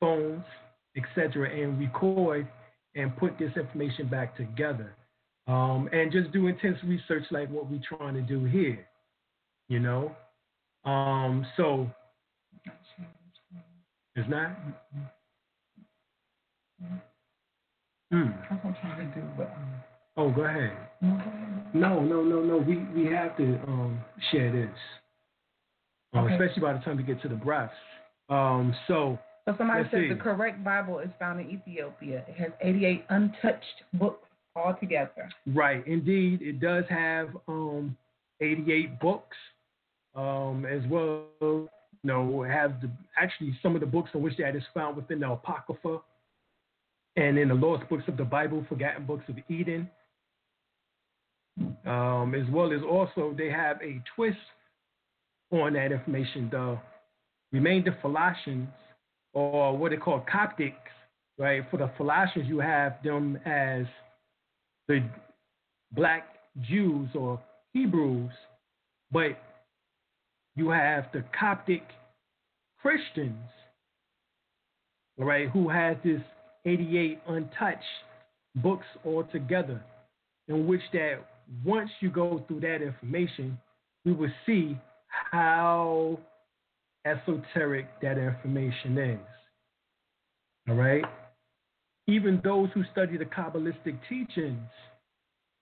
phones, 0.00 0.44
etc., 0.96 1.50
and 1.50 1.78
record 1.78 2.48
and 2.94 3.14
put 3.18 3.38
this 3.38 3.52
information 3.56 4.08
back 4.08 4.36
together. 4.36 4.95
Um, 5.48 5.88
and 5.92 6.10
just 6.10 6.32
do 6.32 6.48
intense 6.48 6.78
research 6.84 7.24
like 7.30 7.48
what 7.50 7.70
we're 7.70 7.80
trying 7.96 8.14
to 8.14 8.22
do 8.22 8.44
here. 8.44 8.86
You 9.68 9.78
know? 9.80 10.14
Um, 10.84 11.46
so 11.56 11.88
it's 14.16 14.28
not. 14.28 14.56
That's 18.10 18.50
what 18.50 18.64
I'm 18.64 18.76
trying 18.80 19.12
to 19.12 19.20
do, 19.20 19.26
but 19.36 19.52
um, 19.56 19.72
Oh, 20.18 20.30
go 20.30 20.42
ahead. 20.44 20.72
no. 21.74 22.00
No, 22.00 22.22
no, 22.22 22.40
no. 22.40 22.56
We 22.56 22.78
we 22.94 23.04
have 23.12 23.36
to 23.36 23.58
um, 23.68 23.98
share 24.30 24.50
this, 24.50 24.70
uh, 26.14 26.20
Okay. 26.20 26.34
especially 26.34 26.62
by 26.62 26.72
the 26.72 26.78
time 26.78 26.96
we 26.96 27.02
get 27.02 27.20
to 27.22 27.28
the 27.28 27.34
breaths. 27.34 27.74
Um, 28.30 28.74
so 28.88 29.18
So 29.44 29.54
somebody 29.58 29.82
Let's 29.82 29.94
see. 29.94 30.08
the 30.08 30.14
correct 30.16 30.64
Bible 30.64 31.00
is 31.00 31.10
found 31.18 31.40
in 31.40 31.50
Ethiopia. 31.50 32.24
It 32.28 32.34
has 32.36 32.50
88 32.62 33.04
untouched 33.10 33.82
books 33.94 34.25
altogether. 34.56 35.28
right, 35.46 35.86
indeed, 35.86 36.40
it 36.42 36.60
does 36.60 36.84
have 36.88 37.28
um, 37.48 37.96
88 38.40 38.98
books, 39.00 39.36
um, 40.14 40.66
as 40.68 40.82
well. 40.88 41.24
You 41.40 41.68
know, 42.02 42.42
have 42.42 42.80
the 42.80 42.90
actually 43.16 43.58
some 43.62 43.74
of 43.74 43.80
the 43.80 43.86
books 43.86 44.10
in 44.14 44.22
which 44.22 44.36
that 44.38 44.54
is 44.56 44.62
found 44.72 44.96
within 44.96 45.20
the 45.20 45.30
Apocrypha, 45.30 45.98
and 47.16 47.38
in 47.38 47.48
the 47.48 47.54
lost 47.54 47.88
books 47.88 48.04
of 48.08 48.16
the 48.16 48.24
Bible, 48.24 48.64
forgotten 48.68 49.06
books 49.06 49.24
of 49.28 49.36
Eden. 49.48 49.90
Um, 51.86 52.34
as 52.34 52.46
well 52.52 52.72
as 52.72 52.82
also 52.82 53.34
they 53.36 53.48
have 53.48 53.80
a 53.82 54.02
twist 54.14 54.36
on 55.50 55.72
that 55.72 55.90
information. 55.90 56.48
The 56.50 56.78
remainder 57.50 57.96
Philasians, 58.02 58.68
or 59.32 59.76
what 59.76 59.90
they 59.90 59.96
call 59.96 60.24
Coptics, 60.32 60.74
right? 61.38 61.62
For 61.70 61.78
the 61.78 61.90
Philasians, 61.98 62.46
you 62.46 62.58
have 62.58 63.02
them 63.02 63.38
as 63.46 63.86
the 64.88 65.02
black 65.92 66.26
Jews 66.68 67.08
or 67.14 67.40
Hebrews, 67.72 68.30
but 69.10 69.38
you 70.54 70.70
have 70.70 71.06
the 71.12 71.24
Coptic 71.38 71.82
Christians, 72.80 73.48
all 75.18 75.26
right, 75.26 75.48
who 75.50 75.68
has 75.68 75.96
this 76.04 76.20
88 76.64 77.20
untouched 77.28 77.82
books 78.56 78.86
altogether, 79.04 79.82
in 80.48 80.66
which 80.66 80.80
that 80.92 81.16
once 81.64 81.90
you 82.00 82.10
go 82.10 82.42
through 82.48 82.60
that 82.60 82.82
information, 82.82 83.58
we 84.04 84.12
will 84.12 84.30
see 84.46 84.76
how 85.32 86.18
esoteric 87.04 87.86
that 88.02 88.18
information 88.18 88.98
is. 88.98 89.20
All 90.68 90.74
right? 90.74 91.04
Even 92.08 92.40
those 92.44 92.68
who 92.72 92.84
study 92.92 93.16
the 93.16 93.24
Kabbalistic 93.24 93.98
teachings, 94.08 94.60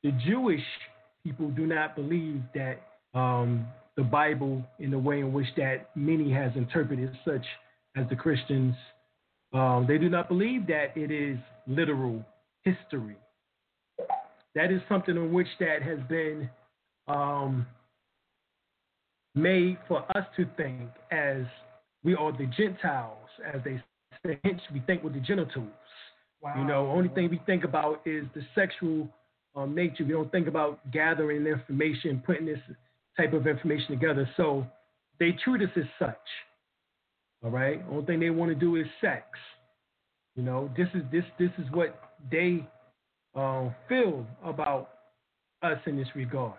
the 0.03 0.13
Jewish 0.27 0.63
people 1.25 1.51
do 1.51 1.67
not 1.67 1.97
believe 1.97 2.43
that 2.55 2.81
um, 3.19 3.67
the 3.97 4.03
Bible, 4.03 4.63
in 4.79 4.91
the 4.91 4.99
way 4.99 5.21
in 5.21 5.33
which 5.33 5.47
that 5.57 5.91
many 5.95 6.31
has 6.33 6.53
interpreted, 6.57 7.17
such 7.25 7.45
as 7.97 8.07
the 8.11 8.17
Christians, 8.17 8.75
um, 9.53 9.87
they 9.89 9.99
do 9.99 10.09
not 10.09 10.29
believe 10.29 10.67
that 10.67 10.97
it 10.97 11.11
is 11.11 11.39
literal 11.67 12.25
history. 12.65 13.17
That 14.55 14.71
is 14.71 14.81
something 14.89 15.17
in 15.17 15.33
which 15.33 15.49
that 15.61 15.83
has 15.83 15.99
been 16.09 16.51
um, 17.09 17.67
made 19.35 19.79
for 19.89 20.05
us 20.17 20.27
to 20.37 20.47
think 20.57 20.91
as 21.11 21.45
we 22.03 22.15
are 22.15 22.33
the 22.33 22.47
Gentiles, 22.57 23.29
as 23.53 23.61
they 23.65 23.83
say. 24.25 24.39
Hence, 24.45 24.61
we 24.73 24.81
think 24.81 25.03
with 25.03 25.15
the 25.15 25.21
genitals. 25.21 25.69
Wow. 26.45 26.53
You 26.59 26.65
know, 26.67 26.91
only 26.91 27.09
thing 27.09 27.31
we 27.31 27.41
think 27.47 27.65
about 27.65 28.03
is 28.05 28.27
the 28.35 28.43
sexual 28.55 29.09
um, 29.57 29.75
nature. 29.75 30.05
We 30.05 30.13
don't 30.13 30.31
think 30.31 30.47
about 30.47 30.79
gathering 30.93 31.47
information, 31.47 32.23
putting 32.25 32.45
this 32.45 32.59
type 33.17 33.33
of 33.33 33.47
information 33.47 33.89
together. 33.89 34.29
So 34.37 34.67
they 35.19 35.33
treat 35.43 35.63
us 35.63 35.71
as 35.75 35.85
such. 35.99 36.17
All 37.43 37.51
right. 37.51 37.83
Only 37.91 38.05
thing 38.05 38.21
they 38.21 38.29
want 38.29 38.51
to 38.51 38.55
do 38.55 38.77
is 38.77 38.85
sex. 39.01 39.25
You 40.37 40.43
know, 40.43 40.71
this 40.77 40.89
is 40.95 41.03
this 41.11 41.25
this 41.39 41.51
is 41.57 41.65
what 41.73 41.99
they 42.31 42.69
uh, 43.35 43.71
feel 43.89 44.27
about 44.45 44.91
us 45.63 45.79
in 45.87 45.97
this 45.97 46.09
regard. 46.15 46.59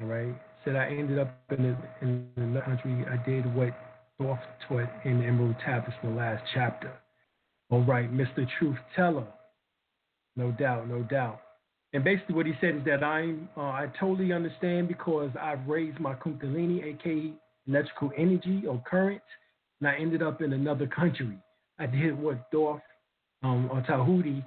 All 0.00 0.08
right. 0.08 0.34
Said 0.64 0.74
I 0.74 0.88
ended 0.88 1.20
up 1.20 1.38
in 1.56 1.62
the 1.62 1.76
in 2.02 2.54
the 2.54 2.60
country. 2.62 3.04
I 3.08 3.24
did 3.28 3.54
what 3.54 3.74
Thoth 4.18 4.38
taught 4.68 4.88
in 5.04 5.20
the 5.20 5.26
Emerald 5.26 5.56
Tablets 5.64 5.96
in 6.02 6.10
the 6.10 6.16
last 6.16 6.42
chapter. 6.54 6.92
All 7.70 7.82
right, 7.82 8.12
Mr. 8.12 8.46
Truth 8.58 8.78
Teller. 8.94 9.26
No 10.36 10.52
doubt, 10.52 10.88
no 10.88 11.02
doubt. 11.02 11.40
And 11.92 12.04
basically, 12.04 12.34
what 12.34 12.46
he 12.46 12.52
said 12.60 12.76
is 12.76 12.84
that 12.84 13.02
I'm, 13.02 13.48
uh, 13.56 13.60
I 13.60 13.88
totally 13.98 14.32
understand 14.32 14.88
because 14.88 15.30
I've 15.40 15.66
raised 15.66 15.98
my 15.98 16.14
Kundalini, 16.14 16.84
aka 16.84 17.32
electrical 17.66 18.12
energy 18.16 18.64
or 18.66 18.82
current, 18.88 19.22
and 19.80 19.88
I 19.88 19.96
ended 19.96 20.22
up 20.22 20.42
in 20.42 20.52
another 20.52 20.86
country. 20.86 21.36
I 21.78 21.86
did 21.86 22.18
what 22.18 22.48
Thoth 22.52 22.80
um, 23.42 23.68
or 23.72 23.82
Tahuti 23.82 24.44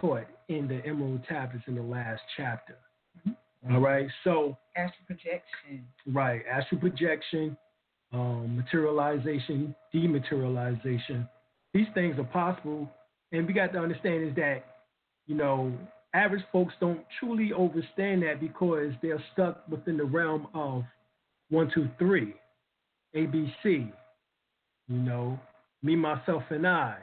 taught 0.00 0.26
in 0.48 0.68
the 0.68 0.84
Emerald 0.86 1.22
Tablets 1.28 1.64
in 1.66 1.74
the 1.74 1.82
last 1.82 2.22
chapter. 2.36 2.76
Mm-hmm. 3.26 3.74
All 3.74 3.80
right, 3.80 4.06
so 4.24 4.56
astral 4.76 5.06
projection. 5.06 5.86
Right, 6.06 6.42
astral 6.50 6.80
projection, 6.80 7.56
um, 8.12 8.56
materialization, 8.56 9.74
dematerialization. 9.94 11.28
These 11.72 11.86
things 11.94 12.18
are 12.18 12.24
possible, 12.24 12.88
and 13.32 13.46
we 13.46 13.52
got 13.52 13.72
to 13.72 13.78
understand 13.78 14.28
is 14.28 14.34
that 14.36 14.64
you 15.26 15.36
know 15.36 15.72
average 16.14 16.44
folks 16.50 16.74
don't 16.80 17.04
truly 17.18 17.52
understand 17.52 18.22
that 18.22 18.40
because 18.40 18.92
they're 19.02 19.22
stuck 19.32 19.68
within 19.68 19.96
the 19.96 20.04
realm 20.04 20.48
of 20.54 20.82
one, 21.50 21.70
two, 21.74 21.88
three, 21.98 22.34
ABC. 23.14 23.92
You 24.88 24.96
know, 24.96 25.38
me, 25.82 25.94
myself, 25.94 26.42
and 26.50 26.66
I. 26.66 26.96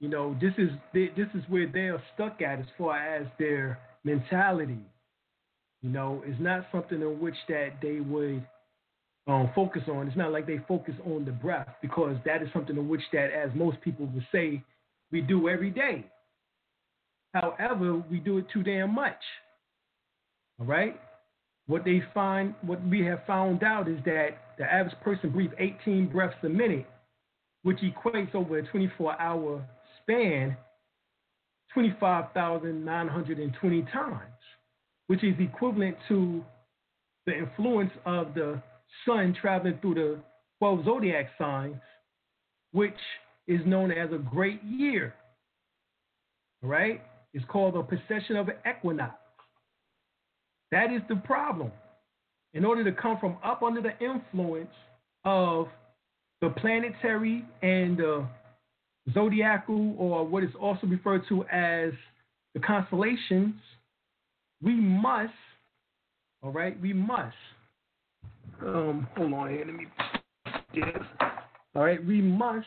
You 0.00 0.08
know, 0.08 0.36
this 0.40 0.54
is 0.56 0.70
this 0.94 1.28
is 1.34 1.42
where 1.48 1.66
they 1.66 1.88
are 1.88 2.02
stuck 2.14 2.40
at 2.40 2.58
as 2.58 2.66
far 2.78 2.96
as 2.96 3.26
their 3.38 3.78
mentality. 4.04 4.78
You 5.82 5.90
know, 5.90 6.22
it's 6.24 6.40
not 6.40 6.66
something 6.72 7.00
in 7.00 7.20
which 7.20 7.34
that 7.48 7.74
they 7.82 8.00
would 8.00 8.46
um, 9.26 9.50
focus 9.54 9.82
on. 9.88 10.08
It's 10.08 10.16
not 10.16 10.32
like 10.32 10.46
they 10.46 10.60
focus 10.66 10.94
on 11.04 11.24
the 11.24 11.32
breath 11.32 11.68
because 11.82 12.16
that 12.24 12.42
is 12.42 12.48
something 12.52 12.76
in 12.76 12.88
which 12.88 13.02
that, 13.12 13.30
as 13.32 13.50
most 13.54 13.80
people 13.80 14.06
would 14.06 14.26
say, 14.32 14.62
we 15.12 15.20
do 15.20 15.48
every 15.48 15.70
day. 15.70 16.04
However, 17.34 18.02
we 18.10 18.18
do 18.18 18.38
it 18.38 18.46
too 18.52 18.62
damn 18.62 18.94
much. 18.94 19.20
All 20.58 20.66
right. 20.66 20.98
What 21.66 21.84
they 21.84 22.02
find, 22.12 22.54
what 22.62 22.84
we 22.84 23.04
have 23.06 23.24
found 23.26 23.62
out 23.62 23.88
is 23.88 23.98
that 24.04 24.30
the 24.58 24.64
average 24.64 24.96
person 25.02 25.30
breathes 25.30 25.54
18 25.58 26.08
breaths 26.08 26.34
a 26.42 26.48
minute, 26.48 26.86
which 27.62 27.78
equates 27.78 28.34
over 28.34 28.58
a 28.58 28.62
24-hour 28.64 29.64
span, 30.02 30.56
25,920 31.72 33.82
times, 33.92 34.20
which 35.06 35.22
is 35.22 35.36
equivalent 35.38 35.96
to 36.08 36.44
the 37.26 37.38
influence 37.38 37.92
of 38.04 38.34
the 38.34 38.60
sun 39.06 39.36
traveling 39.40 39.78
through 39.80 39.94
the 39.94 40.18
12 40.58 40.84
zodiac 40.84 41.30
signs, 41.38 41.76
which 42.72 42.94
is 43.46 43.60
known 43.66 43.90
as 43.90 44.12
a 44.12 44.18
great 44.18 44.62
year. 44.62 45.14
Right? 46.62 47.02
It's 47.32 47.44
called 47.46 47.76
a 47.76 47.82
precession 47.82 48.36
of 48.36 48.48
an 48.48 48.56
equinox. 48.68 49.14
That 50.70 50.92
is 50.92 51.02
the 51.08 51.16
problem. 51.16 51.72
In 52.52 52.64
order 52.64 52.84
to 52.84 52.92
come 52.92 53.18
from 53.18 53.36
up 53.44 53.62
under 53.62 53.80
the 53.80 53.98
influence 54.04 54.74
of 55.24 55.68
the 56.40 56.50
planetary 56.50 57.44
and 57.62 57.96
the 57.96 58.26
zodiacal, 59.12 59.94
or 59.98 60.26
what 60.26 60.42
is 60.42 60.50
also 60.60 60.86
referred 60.86 61.22
to 61.28 61.44
as 61.44 61.92
the 62.54 62.60
constellations, 62.60 63.54
we 64.62 64.74
must, 64.74 65.32
all 66.42 66.52
right, 66.52 66.80
we 66.80 66.92
must. 66.92 67.36
Um, 68.66 69.06
hold 69.16 69.32
on 69.32 69.50
here, 69.50 69.64
let 69.64 69.74
me 69.74 69.86
yes. 70.74 70.98
All 71.74 71.82
right, 71.82 72.04
we 72.04 72.20
must 72.20 72.66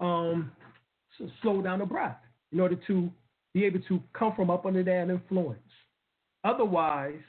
um 0.00 0.50
slow 1.42 1.60
down 1.60 1.80
the 1.80 1.84
breath 1.84 2.18
in 2.52 2.60
order 2.60 2.76
to 2.86 3.10
be 3.54 3.64
able 3.64 3.80
to 3.88 4.00
come 4.12 4.32
from 4.34 4.50
up 4.50 4.64
under 4.66 4.82
that 4.82 5.10
influence. 5.10 5.58
Otherwise, 6.44 7.20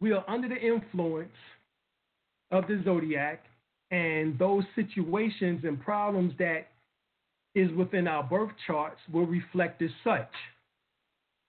we 0.00 0.12
are 0.12 0.24
under 0.28 0.48
the 0.48 0.56
influence 0.56 1.34
of 2.50 2.66
the 2.68 2.80
zodiac 2.84 3.44
and 3.90 4.38
those 4.38 4.64
situations 4.74 5.62
and 5.64 5.80
problems 5.80 6.32
that 6.38 6.68
is 7.54 7.70
within 7.72 8.06
our 8.06 8.22
birth 8.22 8.50
charts 8.66 9.00
will 9.12 9.26
reflect 9.26 9.80
as 9.82 9.90
such. 10.04 10.30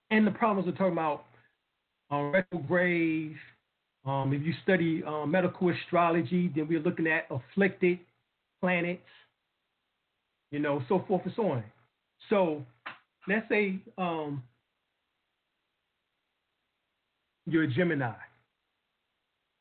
And 0.10 0.26
the 0.26 0.32
problems 0.32 0.66
we're 0.66 0.78
talking 0.78 0.94
about 0.94 1.26
um, 2.10 2.32
retrograde. 2.32 3.36
Um, 4.08 4.32
if 4.32 4.42
you 4.42 4.54
study 4.64 5.04
um, 5.06 5.32
medical 5.32 5.70
astrology, 5.70 6.50
then 6.56 6.68
we're 6.70 6.80
looking 6.80 7.08
at 7.08 7.28
afflicted 7.30 8.00
planets, 8.62 9.02
you 10.50 10.60
know, 10.60 10.82
so 10.88 11.04
forth 11.08 11.24
and 11.26 11.34
so 11.36 11.52
on. 11.52 11.64
So 12.30 12.64
let's 13.28 13.48
say 13.50 13.80
um, 13.98 14.42
you're 17.46 17.64
a 17.64 17.68
Gemini, 17.68 18.14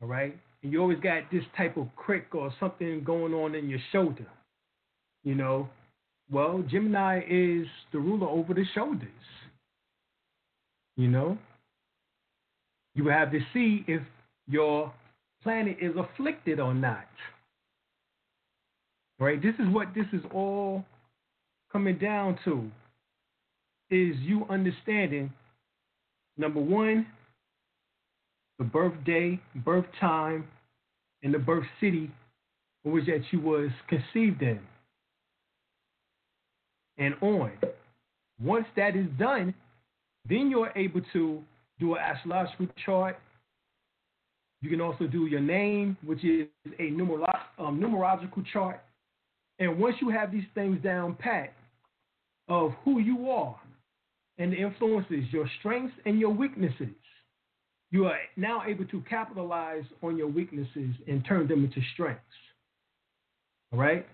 all 0.01 0.07
right, 0.07 0.39
and 0.63 0.73
you 0.73 0.81
always 0.81 1.01
got 1.01 1.23
this 1.33 1.43
type 1.57 1.77
of 1.77 1.89
crick 1.97 2.33
or 2.33 2.53
something 2.61 3.03
going 3.03 3.35
on 3.35 3.57
in 3.57 3.69
your 3.69 3.81
shoulder, 3.91 4.27
you 5.25 5.35
know. 5.35 5.69
Well, 6.31 6.65
Gemini 6.71 7.19
is 7.29 7.67
the 7.93 7.99
ruler 7.99 8.29
over 8.29 8.55
the 8.55 8.65
shoulders, 8.75 9.09
you 10.97 11.09
know. 11.09 11.37
You 12.95 13.09
have 13.09 13.31
to 13.33 13.41
see 13.53 13.85
if 13.87 14.03
your 14.49 14.93
planet 15.43 15.77
is 15.81 15.93
afflicted 15.97 16.61
or 16.61 16.75
not. 16.75 17.07
Right? 19.19 19.41
This 19.41 19.55
is 19.59 19.73
what 19.73 19.89
this 19.95 20.07
is 20.13 20.23
all 20.33 20.85
coming 21.73 21.99
down 21.99 22.39
to 22.45 22.71
is 23.91 24.17
you 24.19 24.45
understanding 24.51 25.33
number 26.37 26.61
one, 26.61 27.07
the 28.59 28.65
birthday, 28.65 29.41
birth 29.57 29.87
time, 30.01 30.47
and 31.23 31.33
the 31.33 31.39
birth 31.39 31.67
city 31.81 32.11
in 32.85 32.93
which 32.93 33.07
that 33.07 33.23
you 33.31 33.41
was 33.41 33.71
conceived 33.89 34.43
in. 34.43 34.61
And 36.99 37.15
on. 37.21 37.53
Once 38.43 38.67
that 38.77 38.97
is 38.97 39.07
done, 39.19 39.55
then 40.29 40.51
you're 40.51 40.73
able 40.77 41.01
to 41.13 41.43
do 41.79 41.95
an 41.95 42.01
astrological 42.01 42.67
chart. 42.85 43.19
You 44.67 44.71
can 44.71 44.81
also 44.81 45.07
do 45.07 45.27
your 45.27 45.41
name, 45.41 45.97
which 46.05 46.25
is 46.25 46.49
a 46.81 46.91
numero- 46.91 47.27
um, 47.57 47.79
numerological 47.81 48.45
chart. 48.53 48.83
And 49.61 49.79
once 49.79 49.95
you 50.01 50.09
have 50.09 50.33
these 50.33 50.49
things 50.55 50.83
down 50.83 51.15
pat 51.15 51.55
of 52.49 52.73
who 52.85 52.99
you 52.99 53.31
are, 53.31 53.57
and 54.39 54.53
the 54.53 54.57
influences, 54.57 55.25
your 55.31 55.49
strengths 55.61 55.95
and 56.05 56.19
your 56.19 56.31
weaknesses. 56.31 56.95
You 57.91 58.07
are 58.07 58.19
now 58.37 58.65
able 58.67 58.85
to 58.87 59.01
capitalize 59.09 59.85
on 60.03 60.17
your 60.17 60.27
weaknesses 60.27 60.95
and 61.07 61.25
turn 61.25 61.49
them 61.49 61.65
into 61.65 61.81
strengths. 61.95 62.23
All 63.73 63.79
right? 63.79 64.07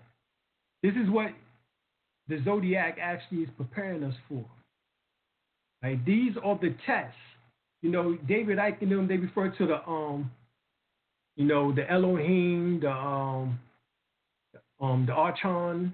This 0.81 0.93
is 0.93 1.09
what 1.09 1.31
the 2.27 2.41
zodiac 2.45 2.97
actually 3.01 3.39
is 3.39 3.49
preparing 3.57 4.03
us 4.03 4.15
for. 4.29 4.45
Right? 5.81 6.03
These 6.05 6.33
are 6.43 6.57
the 6.61 6.75
tests. 6.85 7.17
You 7.81 7.91
know, 7.91 8.17
David 8.29 8.59
Icke 8.59 8.81
and 8.81 8.91
them, 8.91 9.07
they 9.07 9.17
refer 9.17 9.49
to 9.49 9.67
the 9.67 9.85
um, 9.89 10.31
you 11.35 11.45
know, 11.45 11.73
the 11.73 11.89
Elohim, 11.89 12.79
the 12.81 12.91
um 12.91 13.59
um 14.79 15.05
the 15.05 15.13
Archon, 15.13 15.93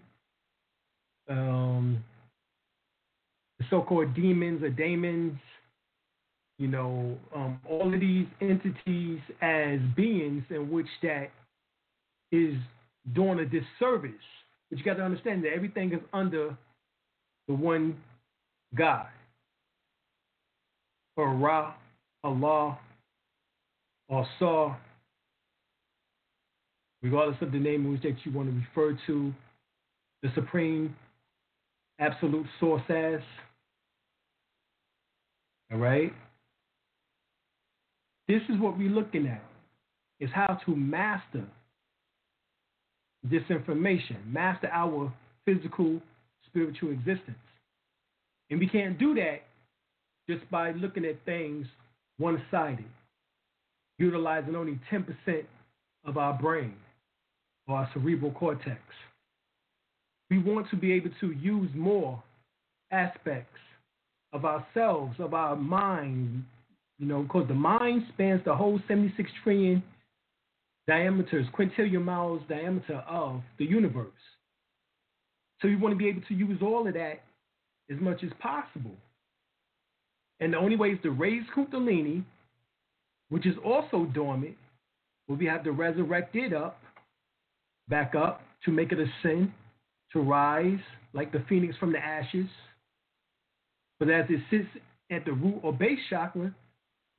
um 1.30 2.04
the 3.60 3.65
so-called 3.69 4.13
demons 4.15 4.63
or 4.63 4.69
daemons, 4.69 5.38
you 6.58 6.67
know, 6.67 7.17
um, 7.36 7.60
all 7.69 7.93
of 7.93 7.99
these 7.99 8.28
entities 8.41 9.19
as 9.41 9.80
beings 9.95 10.43
in 10.49 10.69
which 10.69 10.88
that 11.02 11.30
is 12.32 12.56
doing 13.13 13.39
a 13.39 13.45
disservice. 13.45 14.12
But 14.69 14.78
you 14.78 14.86
got 14.86 14.95
to 14.95 15.04
understand 15.04 15.43
that 15.43 15.54
everything 15.54 15.93
is 15.93 15.99
under 16.13 16.56
the 17.47 17.54
one 17.54 17.97
God, 18.75 19.08
or 21.17 21.34
Ra, 21.34 21.73
Allah, 22.23 22.78
or 24.08 24.28
Saw, 24.38 24.75
regardless 27.01 27.38
of 27.41 27.51
the 27.51 27.59
name 27.59 27.89
which 27.89 28.01
that 28.01 28.15
you 28.23 28.31
want 28.31 28.49
to 28.49 28.55
refer 28.55 28.97
to 29.07 29.33
the 30.21 30.29
supreme 30.35 30.95
absolute 31.99 32.45
source 32.59 32.83
as. 32.89 33.21
All 35.71 35.77
right? 35.77 36.13
This 38.27 38.41
is 38.49 38.59
what 38.59 38.77
we're 38.77 38.89
looking 38.89 39.27
at 39.27 39.43
is 40.19 40.29
how 40.33 40.59
to 40.65 40.75
master 40.75 41.45
this 43.23 43.43
information, 43.49 44.17
master 44.27 44.69
our 44.71 45.13
physical, 45.45 46.01
spiritual 46.45 46.91
existence. 46.91 47.38
And 48.49 48.59
we 48.59 48.67
can't 48.67 48.97
do 48.97 49.13
that 49.15 49.41
just 50.29 50.49
by 50.51 50.71
looking 50.71 51.05
at 51.05 51.23
things 51.25 51.65
one 52.17 52.41
sided, 52.51 52.85
utilizing 53.97 54.55
only 54.55 54.79
10% 54.91 55.05
of 56.05 56.17
our 56.17 56.33
brain 56.33 56.75
our 57.71 57.89
cerebral 57.93 58.32
cortex. 58.32 58.79
We 60.29 60.39
want 60.39 60.69
to 60.69 60.75
be 60.75 60.91
able 60.93 61.12
to 61.21 61.32
use 61.32 61.69
more 61.75 62.21
aspects 62.91 63.58
of 64.34 64.45
ourselves, 64.45 65.15
of 65.19 65.34
our 65.34 65.55
mind, 65.55 66.43
you 66.99 67.08
know, 67.08 67.23
because 67.23 67.47
the 67.47 67.53
mind 67.53 68.03
spans 68.13 68.41
the 68.45 68.55
whole 68.55 68.79
76 68.88 69.29
trillion 69.43 69.82
diameters, 70.88 71.45
quintillion 71.58 72.03
miles 72.03 72.41
diameter 72.49 73.03
of 73.08 73.41
the 73.58 73.65
universe. 73.65 74.08
So 75.62 75.67
you 75.67 75.77
want 75.77 75.93
to 75.93 75.97
be 75.97 76.08
able 76.08 76.21
to 76.21 76.34
use 76.34 76.60
all 76.62 76.88
of 76.88 76.93
that 76.93 77.21
as 77.91 77.99
much 77.99 78.23
as 78.23 78.29
possible. 78.39 78.95
And 80.39 80.53
the 80.53 80.58
only 80.58 80.75
way 80.75 80.89
is 80.89 80.99
to 81.03 81.12
raise 81.12 81.43
Kundalini, 81.55 82.23
which 83.29 83.45
is 83.45 83.55
also 83.63 84.05
dormant, 84.13 84.55
where 85.27 85.38
we 85.38 85.45
have 85.45 85.63
to 85.65 85.71
resurrect 85.71 86.36
it 86.36 86.53
up, 86.53 86.79
back 87.89 88.15
up, 88.15 88.41
to 88.65 88.71
make 88.71 88.91
it 88.91 88.99
ascend, 88.99 89.52
to 90.13 90.21
rise 90.21 90.80
like 91.13 91.32
the 91.32 91.43
phoenix 91.49 91.75
from 91.78 91.91
the 91.91 91.99
ashes. 91.99 92.47
But 93.99 94.10
as 94.10 94.25
it 94.30 94.41
sits 94.49 94.67
at 95.12 95.25
the 95.25 95.32
root 95.32 95.60
or 95.63 95.73
base 95.73 95.99
chakra, 96.10 96.54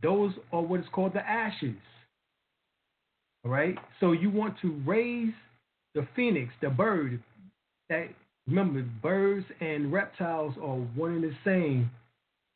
those 0.03 0.33
are 0.53 0.63
what 0.63 0.81
is 0.81 0.87
called 0.93 1.15
the 1.15 1.29
ashes. 1.29 1.77
All 3.45 3.51
right? 3.51 3.77
So 4.01 4.13
you 4.13 4.31
want 4.31 4.55
to 4.63 4.81
raise 4.87 5.33
the 5.95 6.07
phoenix, 6.15 6.53
the 6.61 6.71
bird. 6.71 7.23
That 7.89 8.09
remember, 8.47 8.83
birds 9.03 9.47
and 9.61 9.93
reptiles 9.93 10.55
are 10.63 10.77
one 10.77 11.15
and 11.15 11.25
the 11.25 11.33
same 11.45 11.91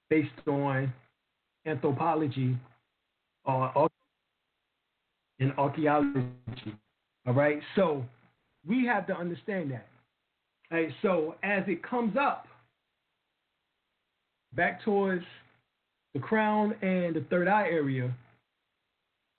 based 0.09 0.31
on 0.46 0.92
anthropology 1.66 2.57
or 3.44 3.88
in 5.38 5.50
archaeology. 5.53 6.24
All 7.26 7.34
right? 7.34 7.60
So 7.76 8.04
we 8.66 8.87
have 8.87 9.06
to 9.08 9.16
understand 9.16 9.70
that. 9.70 9.87
All 10.72 10.78
right, 10.78 10.90
so 11.02 11.34
as 11.42 11.62
it 11.66 11.82
comes 11.82 12.16
up 12.18 12.46
back 14.54 14.82
towards 14.82 15.24
the 16.14 16.20
crown 16.20 16.74
and 16.80 17.14
the 17.14 17.24
third 17.28 17.48
eye 17.48 17.68
area, 17.68 18.12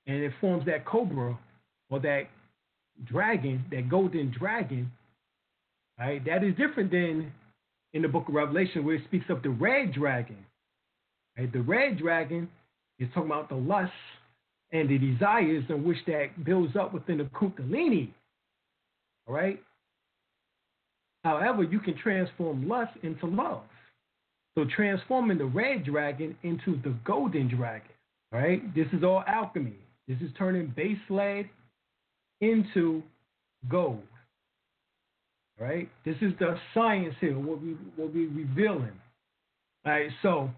and 0.07 0.17
it 0.17 0.31
forms 0.39 0.65
that 0.65 0.85
cobra 0.85 1.37
or 1.89 1.99
that 1.99 2.23
dragon, 3.05 3.65
that 3.71 3.89
golden 3.89 4.33
dragon, 4.37 4.91
right? 5.97 6.23
That 6.25 6.43
is 6.43 6.55
different 6.55 6.91
than 6.91 7.31
in 7.93 8.01
the 8.01 8.07
book 8.07 8.27
of 8.27 8.35
Revelation 8.35 8.85
where 8.85 8.95
it 8.95 9.03
speaks 9.05 9.25
of 9.29 9.41
the 9.41 9.49
red 9.49 9.93
dragon. 9.93 10.37
Right? 11.37 11.51
The 11.51 11.61
red 11.61 11.97
dragon 11.97 12.49
is 12.99 13.07
talking 13.13 13.31
about 13.31 13.49
the 13.49 13.55
lusts 13.55 13.93
and 14.75 14.89
the 14.89 14.97
desires 14.97 15.63
in 15.69 15.83
which 15.83 15.97
that 16.07 16.43
builds 16.43 16.75
up 16.75 16.93
within 16.93 17.19
the 17.19 17.23
Kundalini. 17.25 18.09
All 19.27 19.33
right? 19.33 19.61
However, 21.23 21.63
you 21.63 21.79
can 21.79 21.97
transform 21.97 22.67
lust 22.67 22.91
into 23.01 23.25
love. 23.25 23.63
So 24.57 24.65
transforming 24.75 25.37
the 25.37 25.45
red 25.45 25.85
dragon 25.85 26.35
into 26.43 26.79
the 26.83 26.95
golden 27.05 27.47
dragon. 27.47 27.89
Right? 28.31 28.73
This 28.75 28.87
is 28.91 29.03
all 29.03 29.23
alchemy. 29.27 29.77
This 30.07 30.17
is 30.21 30.29
turning 30.37 30.73
base 30.75 30.97
lead 31.09 31.49
into 32.41 33.01
gold. 33.69 34.03
Right? 35.59 35.89
This 36.03 36.17
is 36.21 36.33
the 36.39 36.57
science 36.73 37.15
here, 37.21 37.39
what 37.39 37.61
we 37.61 37.77
what 37.95 38.13
we 38.13 38.25
revealing. 38.27 38.91
All 39.85 39.91
right, 39.91 40.09
so 40.21 40.49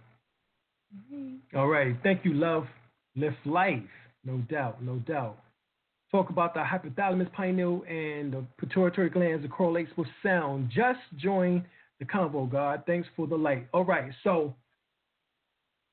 mm-hmm. 1.13 1.57
all 1.57 1.67
right, 1.67 1.95
thank 2.01 2.25
you, 2.25 2.33
love. 2.33 2.65
Live 3.15 3.33
life, 3.45 3.81
no 4.27 4.37
doubt, 4.49 4.83
no 4.83 4.97
doubt. 4.97 5.37
Talk 6.11 6.29
about 6.29 6.53
the 6.53 6.59
hypothalamus, 6.59 7.31
pineal, 7.33 7.83
and 7.87 8.33
the 8.33 8.43
pituitary 8.57 9.09
glands 9.09 9.41
that 9.41 9.51
correlates 9.51 9.91
with 9.97 10.07
sound. 10.21 10.69
Just 10.69 10.99
join 11.17 11.65
the 11.99 12.05
convo, 12.05 12.49
God. 12.49 12.83
Thanks 12.85 13.07
for 13.15 13.25
the 13.25 13.35
light. 13.35 13.67
All 13.73 13.85
right, 13.85 14.11
so 14.23 14.53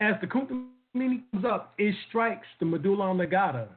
as 0.00 0.14
the 0.20 0.26
Kundalini 0.26 1.22
comes 1.30 1.44
up, 1.44 1.74
it 1.78 1.94
strikes 2.08 2.46
the 2.60 2.66
medulla 2.66 3.10
oblongata, 3.10 3.68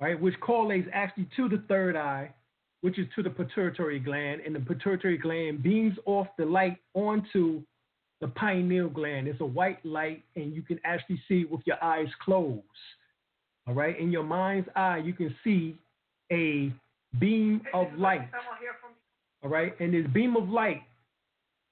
right, 0.00 0.20
which 0.20 0.38
correlates 0.40 0.88
actually 0.92 1.28
to 1.36 1.48
the 1.48 1.62
third 1.68 1.96
eye, 1.96 2.32
which 2.80 2.98
is 2.98 3.06
to 3.16 3.22
the 3.22 3.30
pituitary 3.30 3.98
gland, 3.98 4.40
and 4.44 4.54
the 4.54 4.60
pituitary 4.60 5.18
gland 5.18 5.62
beams 5.62 5.96
off 6.06 6.26
the 6.38 6.44
light 6.44 6.76
onto 6.94 7.62
the 8.20 8.28
pineal 8.28 8.88
gland. 8.88 9.28
It's 9.28 9.40
a 9.40 9.46
white 9.46 9.84
light, 9.84 10.24
and 10.36 10.54
you 10.54 10.62
can 10.62 10.80
actually 10.84 11.20
see 11.28 11.42
it 11.42 11.50
with 11.50 11.60
your 11.66 11.82
eyes 11.82 12.08
closed. 12.22 12.62
All 13.68 13.74
right, 13.74 14.00
in 14.00 14.10
your 14.10 14.22
mind's 14.22 14.66
eye, 14.74 15.02
you 15.04 15.12
can 15.12 15.34
see 15.44 15.76
a 16.32 16.72
beam 17.20 17.60
of 17.74 17.88
light. 17.98 18.26
All 19.42 19.50
right, 19.50 19.78
and 19.78 19.92
this 19.92 20.06
beam 20.14 20.36
of 20.36 20.48
light 20.48 20.82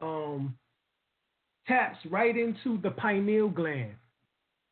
um, 0.02 0.54
taps 1.66 1.96
right 2.11 2.37
into 2.37 2.78
the 2.82 2.90
pineal 2.90 3.48
gland 3.48 3.94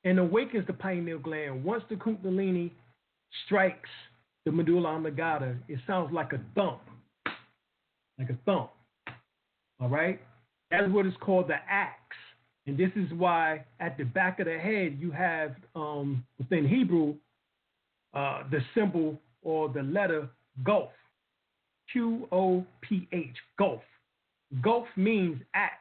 and 0.05 0.19
awakens 0.19 0.67
the 0.67 0.75
pineal 0.75 1.19
gland. 1.19 1.65
Once 1.65 1.83
the 1.89 1.97
Kundalini 1.97 2.71
strikes 3.47 3.89
the 4.45 4.53
medulla 4.53 4.95
oblongata, 4.95 5.57
it 5.67 5.79
sounds 5.87 6.13
like 6.13 6.35
a 6.35 6.41
thump, 6.55 6.81
like 8.19 8.29
a 8.29 8.39
thump. 8.45 8.71
All 9.81 9.89
right, 9.89 10.21
that's 10.71 10.93
what 10.93 11.07
is 11.07 11.15
called 11.21 11.49
the 11.49 11.57
axe. 11.71 11.99
And 12.67 12.79
this 12.79 12.91
is 12.97 13.13
why 13.13 13.65
at 13.81 13.99
the 13.99 14.05
back 14.05 14.41
of 14.41 14.47
the 14.47 14.59
head 14.59 14.97
you 14.99 15.11
have 15.11 15.55
um, 15.77 16.25
within 16.39 16.67
Hebrew 16.67 17.15
uh, 18.15 18.45
the 18.51 18.61
symbol 18.75 19.19
or 19.43 19.69
the 19.69 19.83
letter 19.83 20.29
Gulf. 20.65 20.91
Q 21.93 22.27
O 22.33 22.65
P 22.81 23.07
H, 23.13 23.37
Gulf. 23.59 23.83
Gulf 24.63 24.87
means 24.97 25.41
axe. 25.55 25.75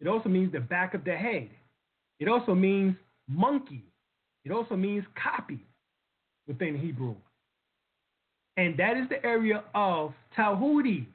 It 0.00 0.08
also 0.08 0.28
means 0.28 0.50
the 0.50 0.60
back 0.60 0.94
of 0.94 1.04
the 1.04 1.14
head. 1.14 1.48
It 2.18 2.28
also 2.28 2.54
means 2.54 2.96
monkey. 3.28 3.84
It 4.44 4.50
also 4.50 4.74
means 4.74 5.04
copy 5.22 5.60
within 6.48 6.76
Hebrew. 6.76 7.14
And 8.56 8.76
that 8.78 8.96
is 8.96 9.08
the 9.08 9.24
area 9.24 9.62
of 9.74 10.12
Tahuti. 10.36 11.06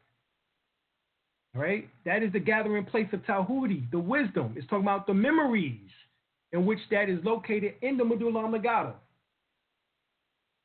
Right? 1.58 1.90
That 2.06 2.22
is 2.22 2.32
the 2.32 2.40
gathering 2.40 2.86
place 2.86 3.08
of 3.14 3.26
Tahuti, 3.26 3.84
the 3.92 3.98
wisdom. 3.98 4.54
It's 4.56 4.68
talking 4.68 4.86
about 4.86 5.08
the 5.08 5.14
memories 5.14 5.90
in 6.52 6.66
which 6.66 6.80
that 6.92 7.10
is 7.10 7.20
located 7.24 7.74
in 7.82 7.98
the 7.98 8.06
medulla 8.06 8.46
oblongata. 8.46 8.94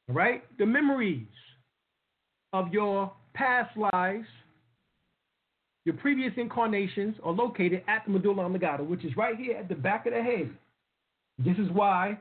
All 0.08 0.14
right? 0.14 0.44
The 0.58 0.66
memories 0.66 1.26
of 2.52 2.72
your 2.72 3.10
past 3.32 3.74
lives, 3.76 4.26
your 5.86 5.96
previous 5.96 6.32
incarnations 6.36 7.16
are 7.24 7.32
located 7.32 7.82
at 7.88 8.04
the 8.04 8.12
medulla 8.12 8.44
oblongata, 8.44 8.84
which 8.84 9.04
is 9.04 9.16
right 9.16 9.36
here 9.36 9.56
at 9.56 9.70
the 9.70 9.74
back 9.74 10.06
of 10.06 10.12
the 10.12 10.22
head. 10.22 10.50
This 11.38 11.56
is 11.56 11.70
why 11.72 12.18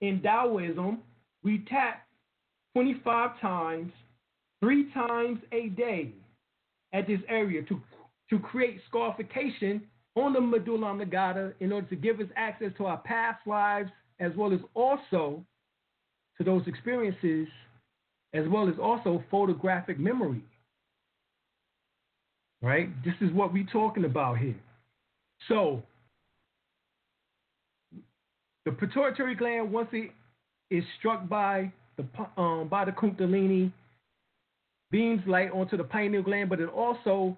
in 0.00 0.22
Taoism 0.22 0.98
we 1.42 1.64
tap 1.68 2.06
25 2.74 3.40
times, 3.40 3.92
three 4.60 4.92
times 4.92 5.40
a 5.50 5.68
day 5.70 6.12
at 6.92 7.06
this 7.06 7.20
area 7.28 7.62
to 7.62 7.80
to 8.32 8.38
create 8.38 8.80
scarification 8.88 9.82
on 10.16 10.32
the 10.32 10.40
medulla 10.40 10.90
oblongata 10.90 11.52
in 11.60 11.70
order 11.70 11.86
to 11.86 11.96
give 11.96 12.18
us 12.18 12.26
access 12.34 12.72
to 12.78 12.86
our 12.86 12.96
past 12.98 13.46
lives 13.46 13.90
as 14.20 14.32
well 14.36 14.54
as 14.54 14.60
also 14.72 15.44
to 16.38 16.44
those 16.44 16.66
experiences 16.66 17.46
as 18.32 18.48
well 18.48 18.70
as 18.70 18.74
also 18.80 19.22
photographic 19.30 19.98
memory. 19.98 20.42
Right? 22.62 22.88
This 23.04 23.14
is 23.20 23.30
what 23.32 23.52
we're 23.52 23.66
talking 23.70 24.06
about 24.06 24.38
here. 24.38 24.56
So, 25.46 25.82
the 28.64 28.72
pituitary 28.72 29.34
gland, 29.34 29.70
once 29.70 29.88
it 29.92 30.12
is 30.70 30.84
struck 30.98 31.28
by 31.28 31.70
the 31.98 32.06
um, 32.40 32.68
by 32.68 32.86
the 32.86 32.92
kundalini, 32.92 33.72
beams 34.90 35.20
light 35.26 35.50
onto 35.50 35.76
the 35.76 35.84
pineal 35.84 36.22
gland, 36.22 36.48
but 36.48 36.60
it 36.60 36.68
also 36.68 37.36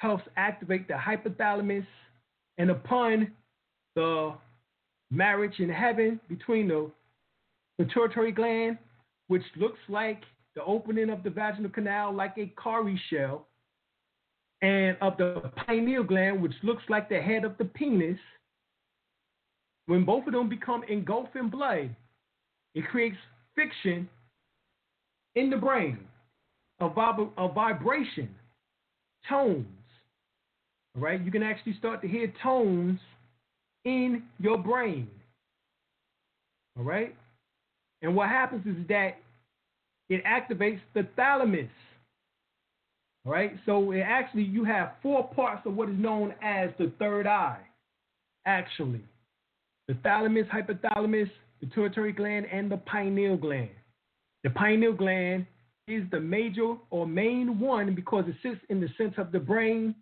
helps 0.00 0.24
activate 0.36 0.88
the 0.88 0.94
hypothalamus 0.94 1.86
and 2.56 2.70
upon 2.70 3.30
the 3.94 4.32
marriage 5.10 5.60
in 5.60 5.68
heaven 5.68 6.18
between 6.26 6.68
the 6.68 6.90
pituitary 7.78 8.32
gland, 8.32 8.78
which 9.28 9.42
looks 9.56 9.78
like 9.88 10.22
the 10.56 10.64
opening 10.64 11.10
of 11.10 11.22
the 11.22 11.28
vaginal 11.28 11.70
canal 11.70 12.12
like 12.14 12.32
a 12.38 12.50
cowrie 12.62 13.00
shell, 13.10 13.46
and 14.62 14.96
of 15.02 15.18
the 15.18 15.50
pineal 15.66 16.02
gland, 16.02 16.40
which 16.40 16.54
looks 16.62 16.82
like 16.88 17.08
the 17.10 17.20
head 17.20 17.44
of 17.44 17.56
the 17.58 17.64
penis, 17.66 18.18
when 19.86 20.04
both 20.04 20.26
of 20.26 20.32
them 20.32 20.48
become 20.48 20.82
engulfed 20.84 21.36
in 21.36 21.50
blood, 21.50 21.94
it 22.74 22.86
creates 22.88 23.16
fiction 23.54 24.08
in 25.34 25.50
the 25.50 25.56
brain, 25.56 25.98
a, 26.80 26.88
vib- 26.88 27.32
a 27.36 27.48
vibration, 27.52 28.28
tones. 29.28 29.66
Right, 30.96 31.20
you 31.24 31.30
can 31.30 31.42
actually 31.42 31.76
start 31.78 32.02
to 32.02 32.08
hear 32.08 32.32
tones 32.42 32.98
in 33.84 34.24
your 34.38 34.58
brain. 34.58 35.08
All 36.76 36.84
right, 36.84 37.14
and 38.02 38.14
what 38.14 38.28
happens 38.28 38.66
is 38.66 38.86
that 38.88 39.16
it 40.08 40.22
activates 40.24 40.80
the 40.94 41.06
thalamus. 41.16 41.70
All 43.24 43.32
right, 43.32 43.52
so 43.66 43.92
it 43.92 44.00
actually 44.00 44.42
you 44.42 44.64
have 44.64 44.92
four 45.02 45.28
parts 45.28 45.66
of 45.66 45.76
what 45.76 45.88
is 45.88 45.98
known 45.98 46.34
as 46.42 46.70
the 46.78 46.92
third 46.98 47.26
eye. 47.26 47.60
Actually, 48.46 49.04
the 49.88 49.94
thalamus, 50.02 50.46
hypothalamus, 50.52 51.30
the 51.60 51.66
pituitary 51.66 52.12
gland, 52.12 52.46
and 52.50 52.70
the 52.70 52.78
pineal 52.78 53.36
gland. 53.36 53.70
The 54.42 54.50
pineal 54.50 54.94
gland 54.94 55.46
is 55.86 56.02
the 56.10 56.20
major 56.20 56.74
or 56.90 57.06
main 57.06 57.60
one 57.60 57.94
because 57.94 58.24
it 58.26 58.36
sits 58.42 58.60
in 58.70 58.80
the 58.80 58.88
center 58.96 59.20
of 59.20 59.32
the 59.32 59.38
brain, 59.38 59.94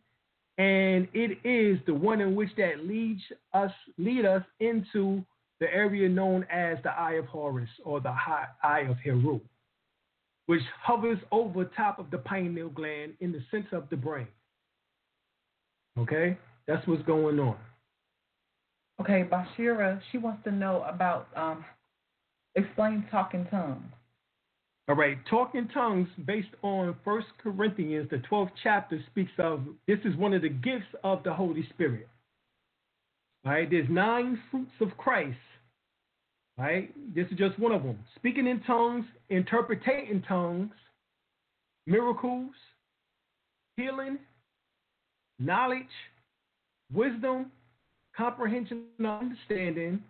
and 0.59 1.07
it 1.15 1.39
is 1.45 1.79
the 1.87 1.95
one 1.95 2.21
in 2.21 2.35
which 2.35 2.51
that 2.57 2.85
leads 2.85 3.23
us 3.55 3.71
lead 3.97 4.25
us 4.25 4.43
into 4.59 5.25
the 5.61 5.73
area 5.73 6.09
known 6.09 6.45
as 6.53 6.79
the 6.83 6.91
Eye 6.91 7.15
of 7.15 7.27
Horus 7.27 7.69
or 7.85 8.01
the 8.01 8.15
Eye 8.63 8.87
of 8.89 8.97
Heru, 8.99 9.41
which 10.47 10.63
hovers 10.83 11.19
over 11.33 11.65
top 11.65 11.99
of 11.99 12.11
the 12.11 12.19
pineal 12.19 12.69
gland 12.69 13.15
in 13.21 13.33
the 13.33 13.41
center 13.51 13.77
of 13.77 13.89
the 13.89 13.97
brain. 13.97 14.29
Okay, 15.99 16.39
that's 16.67 16.87
what's 16.87 17.03
going 17.03 17.41
on. 17.41 17.57
Okay, 19.01 19.25
Bashira, 19.31 20.01
she 20.11 20.19
wants 20.19 20.43
to 20.45 20.51
know 20.51 20.85
about 20.89 21.29
um, 21.37 21.65
explain 22.55 23.05
talking 23.11 23.47
tongues. 23.51 23.93
All 24.89 24.95
right, 24.95 25.19
talking 25.29 25.69
tongues 25.69 26.09
based 26.27 26.49
on 26.63 26.97
First 27.05 27.27
Corinthians, 27.43 28.09
the 28.11 28.23
12th 28.31 28.53
chapter 28.63 28.99
speaks 29.11 29.33
of 29.39 29.61
this 29.87 29.99
is 30.07 30.17
one 30.17 30.33
of 30.33 30.41
the 30.41 30.49
gifts 30.49 30.87
of 31.05 31.23
the 31.25 31.33
Holy 31.33 31.69
Spirit. 31.75 32.09
All 33.45 33.53
right, 33.53 33.71
there's 33.71 33.89
nine 33.91 34.41
fruits 34.51 34.73
of 34.81 34.97
Christ. 34.97 35.37
All 36.59 36.65
right, 36.65 36.91
this 37.15 37.27
is 37.31 37.37
just 37.37 37.59
one 37.59 37.73
of 37.73 37.83
them. 37.83 37.99
Speaking 38.17 38.47
in 38.47 38.63
tongues, 38.63 39.05
interpreting 39.29 40.25
tongues, 40.27 40.73
miracles, 41.87 42.53
healing, 43.77 44.19
knowledge, 45.39 45.85
wisdom, 46.95 47.53
comprehension, 48.17 48.85
and 48.97 49.07
understanding. 49.07 50.03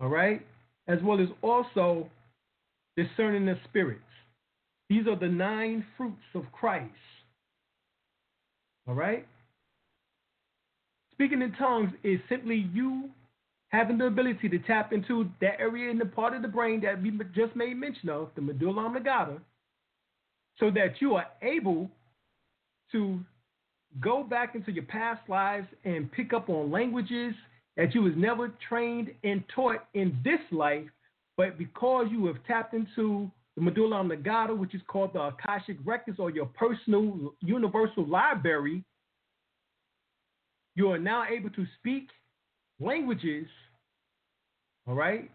All 0.00 0.08
right, 0.10 0.44
as 0.86 0.98
well 1.02 1.18
as 1.18 1.28
also 1.40 2.10
discerning 2.96 3.46
the 3.46 3.58
spirits. 3.68 4.00
These 4.88 5.06
are 5.06 5.16
the 5.16 5.28
nine 5.28 5.84
fruits 5.96 6.22
of 6.34 6.44
Christ. 6.52 6.92
All 8.86 8.94
right? 8.94 9.26
Speaking 11.12 11.42
in 11.42 11.52
tongues 11.52 11.92
is 12.02 12.20
simply 12.28 12.68
you 12.72 13.08
having 13.68 13.98
the 13.98 14.06
ability 14.06 14.48
to 14.48 14.58
tap 14.60 14.92
into 14.92 15.28
that 15.40 15.58
area 15.58 15.90
in 15.90 15.98
the 15.98 16.06
part 16.06 16.34
of 16.34 16.42
the 16.42 16.48
brain 16.48 16.80
that 16.80 17.00
we 17.02 17.10
just 17.34 17.56
made 17.56 17.76
mention 17.76 18.08
of, 18.08 18.28
the 18.36 18.40
medulla 18.40 18.86
oblongata, 18.86 19.38
so 20.60 20.70
that 20.70 21.00
you 21.00 21.14
are 21.14 21.26
able 21.42 21.90
to 22.92 23.18
go 24.00 24.22
back 24.22 24.54
into 24.54 24.70
your 24.70 24.84
past 24.84 25.20
lives 25.28 25.66
and 25.84 26.10
pick 26.12 26.32
up 26.32 26.48
on 26.48 26.70
languages 26.70 27.34
that 27.76 27.94
you 27.94 28.02
was 28.02 28.12
never 28.16 28.52
trained 28.68 29.12
and 29.24 29.42
taught 29.54 29.86
in 29.94 30.16
this 30.22 30.40
life 30.52 30.84
but 31.36 31.58
because 31.58 32.06
you 32.10 32.26
have 32.26 32.36
tapped 32.46 32.74
into 32.74 33.30
the 33.56 33.62
medulla 33.62 34.00
oblongata, 34.00 34.54
which 34.54 34.74
is 34.74 34.82
called 34.86 35.12
the 35.12 35.20
Akashic 35.20 35.76
Records 35.84 36.18
or 36.18 36.30
your 36.30 36.46
personal 36.46 37.34
universal 37.40 38.06
library, 38.06 38.84
you 40.74 40.90
are 40.90 40.98
now 40.98 41.24
able 41.28 41.50
to 41.50 41.64
speak 41.78 42.08
languages, 42.80 43.46
all 44.86 44.94
right, 44.94 45.30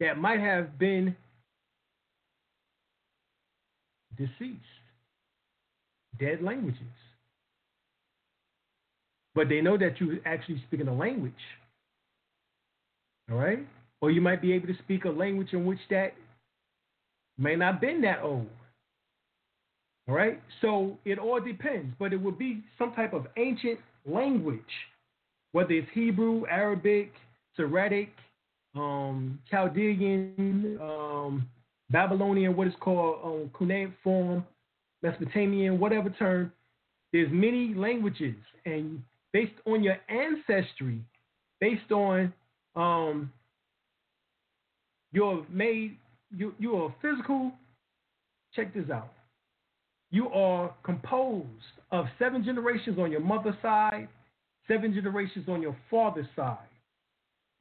that 0.00 0.18
might 0.18 0.40
have 0.40 0.78
been 0.78 1.16
deceased, 4.16 4.60
dead 6.18 6.42
languages. 6.42 6.80
But 9.34 9.48
they 9.48 9.60
know 9.60 9.78
that 9.78 10.00
you're 10.00 10.18
actually 10.26 10.62
speaking 10.66 10.88
a 10.88 10.94
language. 10.94 11.32
All 13.30 13.38
right? 13.38 13.66
Or 14.00 14.10
you 14.10 14.20
might 14.20 14.40
be 14.40 14.52
able 14.52 14.68
to 14.68 14.78
speak 14.78 15.04
a 15.04 15.10
language 15.10 15.52
in 15.52 15.66
which 15.66 15.78
that 15.90 16.14
may 17.38 17.56
not 17.56 17.80
been 17.80 18.00
that 18.02 18.22
old. 18.22 18.48
All 20.08 20.14
right? 20.14 20.40
So 20.60 20.98
it 21.04 21.18
all 21.18 21.40
depends, 21.40 21.94
but 21.98 22.12
it 22.12 22.16
would 22.16 22.38
be 22.38 22.62
some 22.78 22.92
type 22.94 23.12
of 23.12 23.26
ancient 23.36 23.78
language, 24.06 24.60
whether 25.52 25.72
it's 25.72 25.88
Hebrew, 25.92 26.46
Arabic, 26.50 27.12
Syriac, 27.56 28.08
um, 28.74 29.38
Chaldean, 29.50 30.78
um, 30.80 31.48
Babylonian, 31.90 32.56
what 32.56 32.68
is 32.68 32.74
called 32.80 33.18
um, 33.24 33.50
cuneiform, 33.56 34.46
Mesopotamian, 35.02 35.78
whatever 35.78 36.10
term. 36.10 36.52
There's 37.12 37.30
many 37.32 37.74
languages, 37.74 38.36
and 38.64 39.02
based 39.32 39.54
on 39.66 39.82
your 39.82 39.96
ancestry, 40.08 41.00
based 41.60 41.90
on 41.90 42.32
um, 42.76 43.32
you're 45.12 45.44
made, 45.50 45.96
you, 46.36 46.54
you 46.58 46.76
are 46.76 46.94
physical. 47.02 47.52
Check 48.54 48.74
this 48.74 48.90
out. 48.90 49.12
You 50.10 50.28
are 50.28 50.74
composed 50.82 51.46
of 51.92 52.06
seven 52.18 52.44
generations 52.44 52.98
on 52.98 53.12
your 53.12 53.20
mother's 53.20 53.54
side, 53.62 54.08
seven 54.66 54.92
generations 54.92 55.48
on 55.48 55.62
your 55.62 55.76
father's 55.90 56.26
side. 56.34 56.58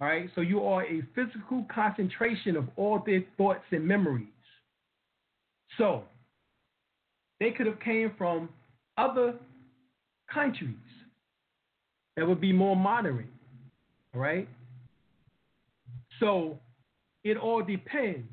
All 0.02 0.08
right, 0.08 0.30
so 0.34 0.42
you 0.42 0.64
are 0.64 0.84
a 0.86 1.02
physical 1.14 1.66
concentration 1.74 2.56
of 2.56 2.66
all 2.78 3.04
their 3.06 3.24
thoughts 3.38 3.66
and 3.72 3.86
memories. 3.86 4.28
So 5.78 6.04
they 7.40 7.52
could 7.52 7.68
have 7.68 7.80
came 7.82 8.14
from 8.18 8.50
other 8.98 9.36
countries 10.34 10.76
that 12.16 12.28
would 12.28 12.42
be 12.42 12.54
more 12.54 12.76
modern. 12.76 13.28
All 14.14 14.22
right. 14.22 14.48
So 16.20 16.60
it 17.24 17.38
all 17.38 17.64
depends, 17.64 18.30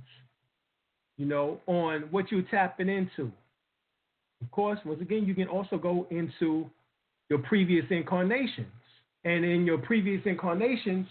you 1.17 1.27
know, 1.27 1.61
on 1.67 2.03
what 2.11 2.31
you're 2.31 2.43
tapping 2.43 2.89
into. 2.89 3.33
Of 4.43 4.51
course, 4.51 4.79
once 4.85 5.01
again, 5.01 5.25
you 5.27 5.35
can 5.35 5.49
also 5.49 5.77
go 5.77 6.07
into 6.11 6.71
your 7.29 7.39
previous 7.41 7.85
incarnations. 7.91 8.67
And 9.25 9.45
in 9.45 9.67
your 9.67 9.79
previous 9.79 10.23
incarnations, 10.25 11.07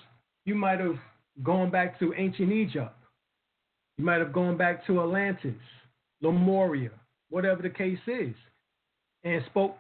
you 0.45 0.55
might 0.55 0.79
have 0.79 0.97
gone 1.43 1.69
back 1.69 1.99
to 1.99 2.13
ancient 2.15 2.51
Egypt. 2.51 2.95
You 3.97 4.05
might 4.05 4.19
have 4.19 4.31
gone 4.31 4.57
back 4.57 4.85
to 4.87 5.01
Atlantis, 5.01 5.55
Lemuria, 6.21 6.91
whatever 7.29 7.61
the 7.61 7.69
case 7.69 7.99
is, 8.07 8.33
and 9.23 9.43
spoke 9.47 9.75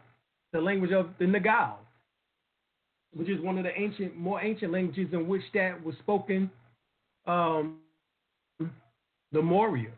the 0.51 0.59
language 0.59 0.91
of 0.91 1.09
the 1.19 1.25
Naacal, 1.25 1.75
which 3.13 3.29
is 3.29 3.39
one 3.41 3.57
of 3.57 3.63
the 3.63 3.77
ancient, 3.79 4.17
more 4.17 4.41
ancient 4.41 4.71
languages 4.71 5.07
in 5.13 5.27
which 5.27 5.43
that 5.53 5.81
was 5.83 5.95
spoken 5.99 6.49
um, 7.27 7.77
the 9.31 9.41
Moria. 9.41 9.91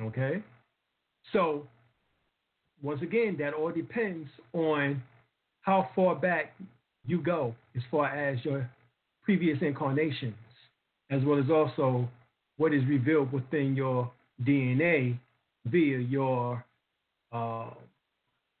Okay? 0.00 0.42
So, 1.32 1.66
once 2.82 3.02
again, 3.02 3.36
that 3.38 3.54
all 3.54 3.72
depends 3.72 4.28
on 4.52 5.02
how 5.62 5.88
far 5.94 6.14
back 6.14 6.54
you 7.06 7.20
go 7.20 7.54
as 7.74 7.82
far 7.90 8.06
as 8.08 8.44
your 8.44 8.68
previous 9.22 9.58
incarnations, 9.62 10.34
as 11.10 11.22
well 11.24 11.38
as 11.38 11.50
also 11.50 12.08
what 12.58 12.72
is 12.72 12.84
revealed 12.86 13.32
within 13.32 13.74
your 13.74 14.10
DNA 14.44 15.18
via 15.66 15.98
your 15.98 16.64
uh, 17.32 17.70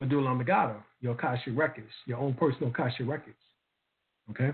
medulla 0.00 0.30
oblongata, 0.30 0.76
your 1.00 1.14
Akashic 1.14 1.56
records, 1.56 1.90
your 2.06 2.18
own 2.18 2.34
personal 2.34 2.70
Akashic 2.70 3.06
records. 3.06 3.36
Okay? 4.30 4.50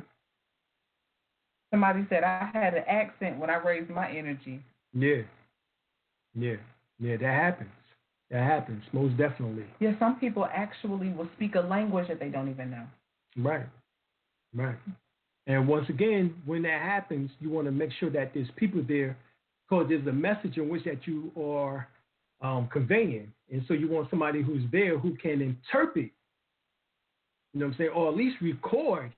Somebody 1.72 2.06
said 2.08 2.22
I 2.22 2.50
had 2.52 2.74
an 2.74 2.84
accent 2.86 3.38
when 3.38 3.50
I 3.50 3.56
raised 3.56 3.90
my 3.90 4.08
energy. 4.08 4.60
Yeah. 4.92 5.22
Yeah. 6.34 6.56
Yeah, 7.00 7.16
that 7.16 7.34
happens. 7.34 7.70
That 8.30 8.44
happens, 8.44 8.82
most 8.92 9.16
definitely. 9.16 9.64
Yeah, 9.80 9.92
some 9.98 10.20
people 10.20 10.46
actually 10.54 11.08
will 11.08 11.28
speak 11.36 11.54
a 11.54 11.60
language 11.60 12.08
that 12.08 12.20
they 12.20 12.28
don't 12.28 12.48
even 12.48 12.70
know. 12.70 12.84
Right. 13.36 13.66
Right. 14.54 14.76
And 15.46 15.66
once 15.66 15.88
again, 15.88 16.34
when 16.46 16.62
that 16.62 16.82
happens, 16.82 17.30
you 17.40 17.50
want 17.50 17.66
to 17.66 17.72
make 17.72 17.90
sure 17.98 18.10
that 18.10 18.32
there's 18.34 18.48
people 18.56 18.84
there 18.86 19.16
because 19.68 19.86
there's 19.88 20.06
a 20.06 20.12
message 20.12 20.58
in 20.58 20.68
which 20.68 20.84
that 20.84 21.06
you 21.06 21.32
are 21.36 21.88
um, 22.42 22.68
conveying. 22.72 23.32
And 23.50 23.62
so 23.66 23.74
you 23.74 23.88
want 23.88 24.10
somebody 24.10 24.42
who's 24.42 24.62
there 24.70 24.98
who 24.98 25.16
can 25.16 25.40
interpret, 25.40 26.10
you 27.52 27.60
know 27.60 27.66
what 27.66 27.72
I'm 27.72 27.78
saying, 27.78 27.90
or 27.90 28.10
at 28.10 28.16
least 28.16 28.36
record 28.40 29.12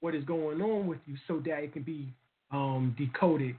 what 0.00 0.14
is 0.14 0.24
going 0.24 0.60
on 0.60 0.86
with 0.86 0.98
you 1.06 1.16
so 1.28 1.40
that 1.44 1.62
it 1.62 1.72
can 1.72 1.82
be 1.82 2.12
um, 2.50 2.94
decoded 2.98 3.56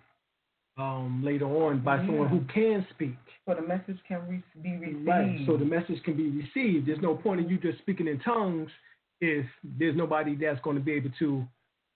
um, 0.78 1.22
later 1.24 1.46
on 1.46 1.84
by 1.84 1.98
yeah. 1.98 2.06
someone 2.06 2.28
who 2.30 2.42
can 2.54 2.86
speak. 2.94 3.16
So 3.48 3.56
the 3.56 3.62
message 3.62 3.98
can 4.08 4.22
re- 4.28 4.44
be 4.62 4.78
received. 4.78 5.08
Right. 5.08 5.39
So 5.46 5.58
the 5.58 5.66
message 5.66 6.02
can 6.04 6.16
be 6.16 6.30
received. 6.30 6.88
There's 6.88 7.02
no 7.02 7.16
point 7.16 7.42
in 7.42 7.50
you 7.50 7.58
just 7.58 7.80
speaking 7.80 8.08
in 8.08 8.20
tongues 8.20 8.70
if 9.20 9.46
there's 9.78 9.96
nobody 9.96 10.36
that's 10.36 10.60
going 10.62 10.78
to 10.78 10.82
be 10.82 10.94
able 10.94 11.12
to 11.20 11.46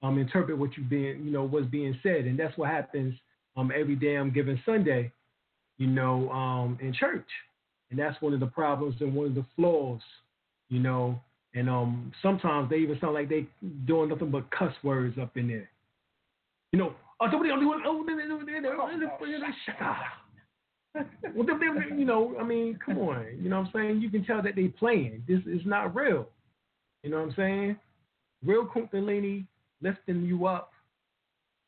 um, 0.03 0.19
interpret 0.19 0.57
what 0.57 0.77
you've 0.77 0.89
been, 0.89 1.21
you 1.25 1.31
know, 1.31 1.43
what's 1.43 1.67
being 1.67 1.97
said, 2.03 2.25
and 2.25 2.37
that's 2.37 2.55
what 2.57 2.69
happens 2.69 3.15
um, 3.57 3.71
every 3.75 3.95
damn 3.95 4.31
given 4.31 4.61
Sunday, 4.65 5.11
you 5.77 5.87
know, 5.87 6.29
um, 6.29 6.77
in 6.81 6.93
church, 6.93 7.27
and 7.89 7.99
that's 7.99 8.21
one 8.21 8.33
of 8.33 8.39
the 8.39 8.47
problems 8.47 8.95
and 8.99 9.15
one 9.15 9.27
of 9.27 9.35
the 9.35 9.45
flaws, 9.55 10.01
you 10.69 10.79
know, 10.79 11.19
and 11.55 11.69
um, 11.69 12.11
sometimes 12.21 12.69
they 12.69 12.77
even 12.77 12.99
sound 12.99 13.13
like 13.13 13.29
they 13.29 13.47
doing 13.85 14.09
nothing 14.09 14.29
but 14.29 14.49
cuss 14.51 14.73
words 14.83 15.17
up 15.19 15.35
in 15.37 15.47
there, 15.47 15.69
you 16.71 16.79
know. 16.79 16.93
Oh, 17.21 17.27
somebody 17.31 17.49
only 17.49 17.65
you 21.97 22.05
know, 22.05 22.35
I 22.39 22.43
mean, 22.43 22.77
come 22.85 22.97
on. 22.97 23.25
You 23.41 23.49
know 23.49 23.59
what 23.61 23.67
I'm 23.67 23.71
saying? 23.73 24.01
You 24.01 24.09
can 24.09 24.25
tell 24.25 24.41
that 24.41 24.55
they 24.55 24.67
playing. 24.67 25.23
This 25.27 25.39
is 25.45 25.61
not 25.65 25.95
real. 25.95 26.27
You 27.03 27.11
know 27.11 27.17
what 27.17 27.29
I'm 27.29 27.35
saying? 27.35 27.77
Real 28.45 28.65
Kundalini 28.65 29.45
lifting 29.81 30.23
you 30.23 30.45
up, 30.45 30.71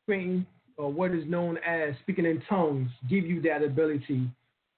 creating 0.04 0.46
or 0.76 0.92
what 0.92 1.12
is 1.12 1.24
known 1.26 1.58
as 1.58 1.94
speaking 2.02 2.24
in 2.24 2.40
tongues, 2.48 2.88
give 3.10 3.24
you 3.24 3.42
that 3.42 3.62
ability 3.62 4.30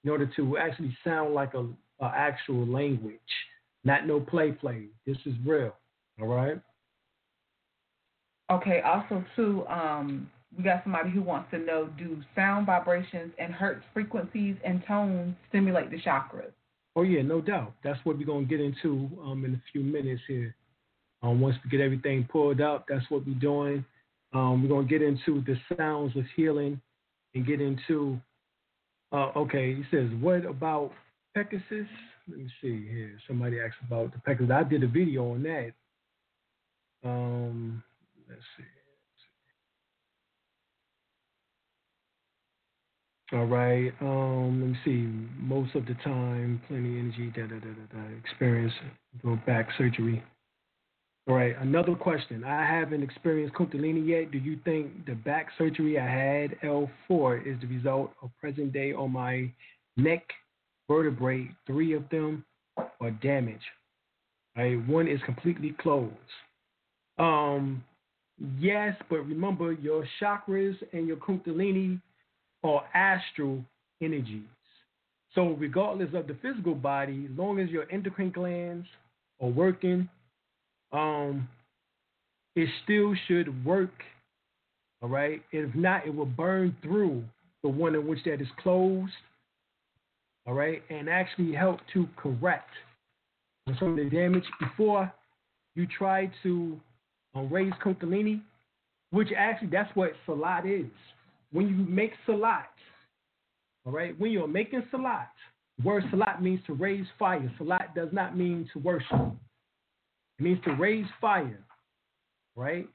in 0.03 0.09
order 0.09 0.29
to 0.35 0.57
actually 0.57 0.95
sound 1.03 1.33
like 1.33 1.53
a, 1.53 1.65
a 1.99 2.11
actual 2.15 2.65
language, 2.65 3.19
not 3.83 4.07
no 4.07 4.19
play 4.19 4.51
play. 4.51 4.85
This 5.05 5.17
is 5.25 5.33
real. 5.45 5.75
All 6.19 6.27
right. 6.27 6.59
Okay. 8.51 8.81
Also, 8.81 9.23
too, 9.35 9.65
um, 9.67 10.29
we 10.57 10.63
got 10.63 10.83
somebody 10.83 11.09
who 11.09 11.21
wants 11.21 11.49
to 11.51 11.57
know: 11.57 11.89
Do 11.97 12.21
sound 12.35 12.65
vibrations 12.65 13.31
and 13.39 13.53
hertz 13.53 13.83
frequencies 13.93 14.55
and 14.63 14.83
tones 14.87 15.35
stimulate 15.49 15.89
the 15.89 16.01
chakras? 16.01 16.51
Oh 16.95 17.03
yeah, 17.03 17.21
no 17.21 17.41
doubt. 17.41 17.73
That's 17.83 17.99
what 18.03 18.17
we're 18.17 18.25
gonna 18.25 18.45
get 18.45 18.59
into 18.59 19.09
um, 19.23 19.45
in 19.45 19.53
a 19.53 19.61
few 19.71 19.81
minutes 19.81 20.21
here. 20.27 20.55
Um, 21.23 21.39
once 21.39 21.55
we 21.63 21.69
get 21.69 21.79
everything 21.79 22.27
pulled 22.29 22.61
up, 22.61 22.85
that's 22.89 23.09
what 23.09 23.25
we're 23.25 23.33
doing. 23.35 23.85
Um, 24.33 24.63
we're 24.63 24.69
gonna 24.69 24.87
get 24.87 25.01
into 25.01 25.41
the 25.45 25.57
sounds 25.77 26.15
of 26.17 26.23
healing 26.35 26.81
and 27.33 27.45
get 27.45 27.61
into. 27.61 28.19
Uh, 29.13 29.31
okay, 29.35 29.75
he 29.75 29.83
says, 29.91 30.09
what 30.21 30.45
about 30.45 30.91
Pegasus? 31.35 31.87
Let 32.31 32.39
me 32.39 32.49
see 32.61 32.87
here. 32.87 33.17
Somebody 33.27 33.59
asked 33.59 33.75
about 33.85 34.13
the 34.13 34.19
Pegasus. 34.19 34.51
I 34.51 34.63
did 34.63 34.83
a 34.83 34.87
video 34.87 35.33
on 35.33 35.43
that. 35.43 35.71
Um, 37.03 37.83
let's 38.29 38.41
see. 38.57 38.63
All 43.33 43.45
right. 43.45 43.91
Um, 43.99 44.61
let 44.61 44.69
me 44.69 44.77
see. 44.85 45.09
Most 45.41 45.75
of 45.75 45.85
the 45.85 45.93
time, 46.05 46.61
plenty 46.69 46.99
of 46.99 47.05
energy. 47.05 47.33
Da 47.35 47.41
da 47.41 47.59
da 47.59 47.73
da 47.73 47.99
da. 47.99 48.17
Experience 48.23 48.73
doing 49.21 49.41
back 49.45 49.67
surgery. 49.77 50.23
All 51.27 51.35
right. 51.35 51.55
Another 51.59 51.95
question. 51.95 52.45
I 52.45 52.65
haven't 52.65 53.03
experienced 53.03 53.55
Kundalini 53.55 54.07
yet. 54.07 54.31
Do 54.31 54.37
you 54.37 54.57
think 54.63 55.05
the 55.05 55.15
back 55.15 55.47
surgery 55.57 55.99
I 55.99 56.07
had 56.07 56.57
L4 56.61 57.45
is 57.45 57.59
the 57.59 57.67
result 57.67 58.11
of 58.23 58.29
present 58.39 58.71
day 58.71 58.93
on 58.93 59.11
my 59.11 59.51
neck 59.97 60.23
vertebrae? 60.93 61.49
Three 61.65 61.93
of 61.93 62.03
them 62.09 62.43
are 62.99 63.11
damaged. 63.11 63.71
Right. 64.57 64.77
One 64.87 65.07
is 65.07 65.21
completely 65.25 65.75
closed. 65.79 66.31
Um. 67.17 67.83
Yes, 68.59 68.95
but 69.07 69.19
remember 69.19 69.71
your 69.73 70.03
chakras 70.19 70.75
and 70.93 71.07
your 71.07 71.17
Kundalini 71.17 72.01
are 72.63 72.83
astral 72.95 73.63
energies. 74.01 74.47
So, 75.35 75.49
regardless 75.59 76.09
of 76.15 76.25
the 76.27 76.35
physical 76.41 76.73
body, 76.73 77.27
as 77.31 77.37
long 77.37 77.59
as 77.59 77.69
your 77.69 77.85
endocrine 77.91 78.31
glands 78.31 78.87
are 79.41 79.47
working, 79.49 80.09
um, 80.91 81.47
it 82.55 82.67
still 82.83 83.13
should 83.27 83.63
work. 83.63 83.93
All 85.01 85.09
right. 85.09 85.41
If 85.51 85.73
not, 85.75 86.07
it 86.07 86.13
will 86.13 86.25
burn 86.25 86.75
through 86.81 87.23
the 87.63 87.69
one 87.69 87.93
in 87.95 88.07
which 88.07 88.23
that 88.25 88.41
is 88.41 88.47
closed. 88.61 89.13
All 90.47 90.53
right, 90.53 90.81
and 90.89 91.07
actually 91.07 91.53
help 91.53 91.79
to 91.93 92.07
correct 92.15 92.69
some 93.79 93.91
of 93.91 93.95
the 93.95 94.09
damage 94.09 94.45
before 94.59 95.11
you 95.75 95.85
try 95.85 96.31
to 96.43 96.79
uh, 97.35 97.41
raise 97.41 97.73
Kundalini, 97.83 98.41
which 99.11 99.29
actually 99.37 99.69
that's 99.69 99.95
what 99.95 100.11
Salat 100.25 100.65
is 100.65 100.89
when 101.51 101.67
you 101.67 101.75
make 101.75 102.13
salat, 102.25 102.69
all 103.85 103.91
right, 103.91 104.17
when 104.19 104.31
you're 104.31 104.47
making 104.47 104.83
salat, 104.91 105.29
word 105.83 106.03
salat 106.09 106.41
means 106.41 106.61
to 106.67 106.73
raise 106.73 107.05
fire. 107.19 107.51
Salat 107.57 107.93
does 107.95 108.09
not 108.11 108.37
mean 108.37 108.69
to 108.73 108.79
worship. 108.79 109.33
It 110.39 110.43
means 110.43 110.59
to 110.65 110.71
raise 110.73 111.05
fire, 111.19 111.59
right? 112.55 112.87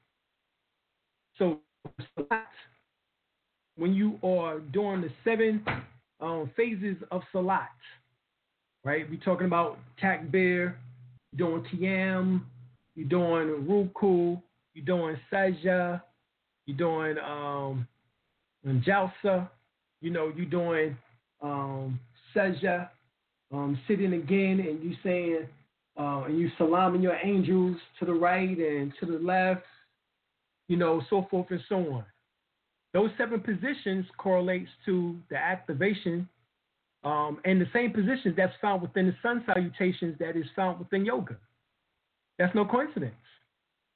So 1.38 1.60
salat, 2.16 2.46
when 3.76 3.94
you 3.94 4.18
are 4.22 4.60
doing 4.60 5.02
the 5.02 5.10
seven 5.22 5.64
um, 6.20 6.50
phases 6.56 6.96
of 7.10 7.22
salat, 7.32 7.68
right? 8.84 9.08
We're 9.08 9.20
talking 9.20 9.46
about 9.46 9.78
takbir, 10.02 10.74
you're 11.32 11.48
doing 11.48 11.64
qiyam, 11.72 12.42
you're 12.94 13.08
doing 13.08 13.66
ruku, 13.66 14.40
you're 14.74 14.84
doing 14.84 15.16
sajda, 15.32 16.00
you're 16.66 16.76
doing 16.76 17.16
um, 17.18 17.86
Jalsa, 18.66 19.48
you 20.00 20.10
know, 20.10 20.32
you're 20.36 20.46
doing 20.46 20.96
um, 21.42 22.00
Seja, 22.34 22.90
um, 23.52 23.78
sitting 23.86 24.12
again, 24.14 24.60
and 24.60 24.82
you 24.82 24.96
saying, 25.02 25.46
uh, 25.98 26.24
and 26.26 26.38
you 26.38 26.50
salaming 26.58 27.02
your 27.02 27.16
angels 27.22 27.76
to 27.98 28.04
the 28.04 28.12
right 28.12 28.58
and 28.58 28.92
to 29.00 29.06
the 29.06 29.18
left, 29.18 29.64
you 30.68 30.76
know, 30.76 31.02
so 31.08 31.26
forth 31.30 31.46
and 31.50 31.60
so 31.68 31.76
on. 31.76 32.04
Those 32.96 33.10
seven 33.18 33.40
positions 33.40 34.06
correlates 34.16 34.70
to 34.86 35.16
the 35.28 35.36
activation 35.36 36.26
um, 37.04 37.38
and 37.44 37.60
the 37.60 37.66
same 37.70 37.92
positions 37.92 38.34
that's 38.36 38.54
found 38.62 38.80
within 38.80 39.06
the 39.06 39.16
sun 39.22 39.44
salutations 39.44 40.16
that 40.18 40.34
is 40.34 40.46
found 40.56 40.78
within 40.78 41.04
yoga. 41.04 41.36
That's 42.38 42.54
no 42.54 42.64
coincidence. 42.64 43.14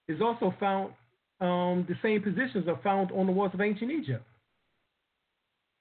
It's 0.07 0.20
also 0.20 0.55
found 0.61 0.92
um, 1.40 1.86
the 1.88 1.96
same 2.03 2.20
positions 2.20 2.68
are 2.68 2.78
found 2.84 3.11
on 3.12 3.24
the 3.24 3.32
walls 3.32 3.53
of 3.55 3.62
ancient 3.62 3.90
Egypt 3.90 4.24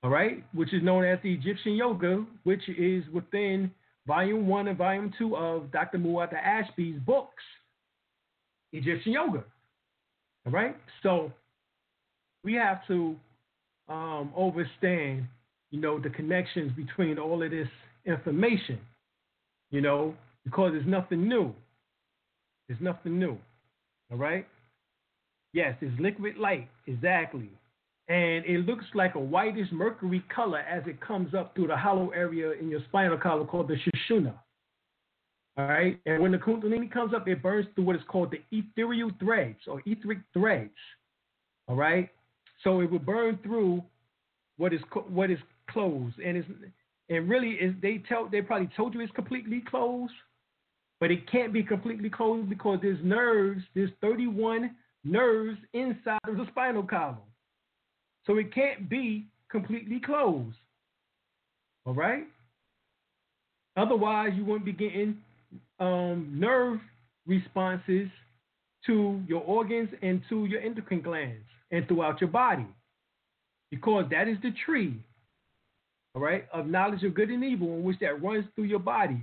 all 0.01 0.09
right, 0.09 0.43
which 0.53 0.73
is 0.73 0.81
known 0.81 1.03
as 1.03 1.19
the 1.23 1.33
Egyptian 1.33 1.75
Yoga, 1.75 2.25
which 2.43 2.67
is 2.69 3.03
within 3.11 3.69
volume 4.07 4.47
one 4.47 4.69
and 4.69 4.77
volume 4.77 5.13
two 5.17 5.35
of 5.35 5.71
Dr. 5.71 5.97
Muata 5.97 6.35
Ashby's 6.41 6.99
books, 7.05 7.43
Egyptian 8.71 9.11
Yoga. 9.11 9.43
All 10.45 10.53
right, 10.53 10.75
so 11.03 11.33
we 12.43 12.53
have 12.53 12.85
to 12.87 13.15
um, 13.87 14.31
understand, 14.37 15.25
you 15.71 15.81
know, 15.81 15.99
the 15.99 16.09
connections 16.09 16.71
between 16.75 17.17
all 17.17 17.43
of 17.43 17.51
this 17.51 17.67
information, 18.05 18.79
you 19.71 19.81
know, 19.81 20.15
because 20.45 20.71
it's 20.75 20.87
nothing 20.87 21.27
new. 21.27 21.53
It's 22.67 22.81
nothing 22.81 23.19
new. 23.19 23.37
All 24.11 24.17
right. 24.17 24.47
Yes, 25.53 25.75
it's 25.81 25.99
liquid 25.99 26.37
light, 26.37 26.69
exactly 26.85 27.49
and 28.09 28.43
it 28.45 28.65
looks 28.65 28.85
like 28.95 29.13
a 29.13 29.19
whitish 29.19 29.67
mercury 29.71 30.23
color 30.33 30.59
as 30.59 30.81
it 30.87 30.99
comes 30.99 31.35
up 31.35 31.53
through 31.55 31.67
the 31.67 31.77
hollow 31.77 32.09
area 32.09 32.51
in 32.59 32.67
your 32.67 32.81
spinal 32.89 33.17
column 33.17 33.47
called 33.47 33.67
the 33.67 33.75
Sushumna. 33.75 34.33
All 35.57 35.67
right, 35.67 35.99
and 36.05 36.21
when 36.21 36.31
the 36.31 36.37
Kundalini 36.37 36.91
comes 36.91 37.13
up, 37.13 37.27
it 37.27 37.43
burns 37.43 37.67
through 37.75 37.83
what 37.83 37.95
is 37.95 38.01
called 38.07 38.31
the 38.31 38.41
ethereal 38.57 39.11
threads 39.19 39.59
or 39.67 39.81
etheric 39.85 40.19
threads. 40.33 40.71
All 41.67 41.75
right, 41.75 42.09
so 42.63 42.81
it 42.81 42.91
will 42.91 42.99
burn 42.99 43.39
through 43.43 43.83
what 44.57 44.73
is 44.73 44.81
what 45.07 45.31
is 45.31 45.39
closed, 45.69 46.19
and 46.19 46.37
it's 46.37 46.47
and 47.09 47.29
really 47.29 47.51
is 47.51 47.73
they 47.81 48.01
tell 48.09 48.27
they 48.29 48.41
probably 48.41 48.69
told 48.75 48.93
you 48.93 48.99
it's 48.99 49.11
completely 49.13 49.63
closed, 49.69 50.13
but 50.99 51.11
it 51.11 51.29
can't 51.31 51.53
be 51.53 51.63
completely 51.63 52.09
closed 52.09 52.49
because 52.49 52.79
there's 52.81 52.99
nerves, 53.03 53.61
there's 53.73 53.91
31 54.01 54.75
nerves 55.03 55.57
inside 55.73 56.19
of 56.27 56.37
the 56.37 56.45
spinal 56.51 56.83
column. 56.83 57.17
So 58.25 58.37
it 58.37 58.53
can't 58.53 58.89
be 58.89 59.27
completely 59.49 59.99
closed. 59.99 60.57
All 61.85 61.93
right? 61.93 62.27
Otherwise, 63.77 64.31
you 64.35 64.43
wouldn't 64.43 64.65
be 64.65 64.73
getting 64.73 65.17
um, 65.79 66.29
nerve 66.33 66.79
responses 67.25 68.09
to 68.85 69.21
your 69.27 69.41
organs 69.41 69.89
and 70.01 70.21
to 70.29 70.45
your 70.45 70.59
endocrine 70.59 71.01
glands 71.01 71.48
and 71.71 71.87
throughout 71.87 72.21
your 72.21 72.29
body. 72.29 72.67
Because 73.71 74.05
that 74.11 74.27
is 74.27 74.37
the 74.41 74.51
tree, 74.65 74.95
all 76.15 76.21
right, 76.21 76.45
of 76.51 76.65
knowledge 76.65 77.03
of 77.03 77.13
good 77.13 77.29
and 77.29 77.43
evil 77.43 77.67
in 77.75 77.83
which 77.83 77.99
that 77.99 78.21
runs 78.21 78.45
through 78.55 78.65
your 78.65 78.79
body. 78.79 79.21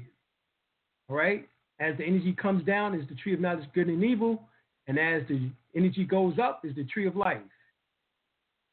All 1.08 1.16
right? 1.16 1.48
As 1.80 1.96
the 1.98 2.04
energy 2.04 2.32
comes 2.32 2.64
down 2.64 2.94
is 2.94 3.06
the 3.08 3.16
tree 3.16 3.34
of 3.34 3.40
knowledge 3.40 3.66
of 3.66 3.72
good 3.72 3.88
and 3.88 4.02
evil, 4.02 4.42
and 4.86 4.98
as 4.98 5.22
the 5.28 5.50
energy 5.74 6.04
goes 6.04 6.38
up 6.38 6.64
is 6.64 6.74
the 6.76 6.84
tree 6.84 7.06
of 7.06 7.16
life. 7.16 7.38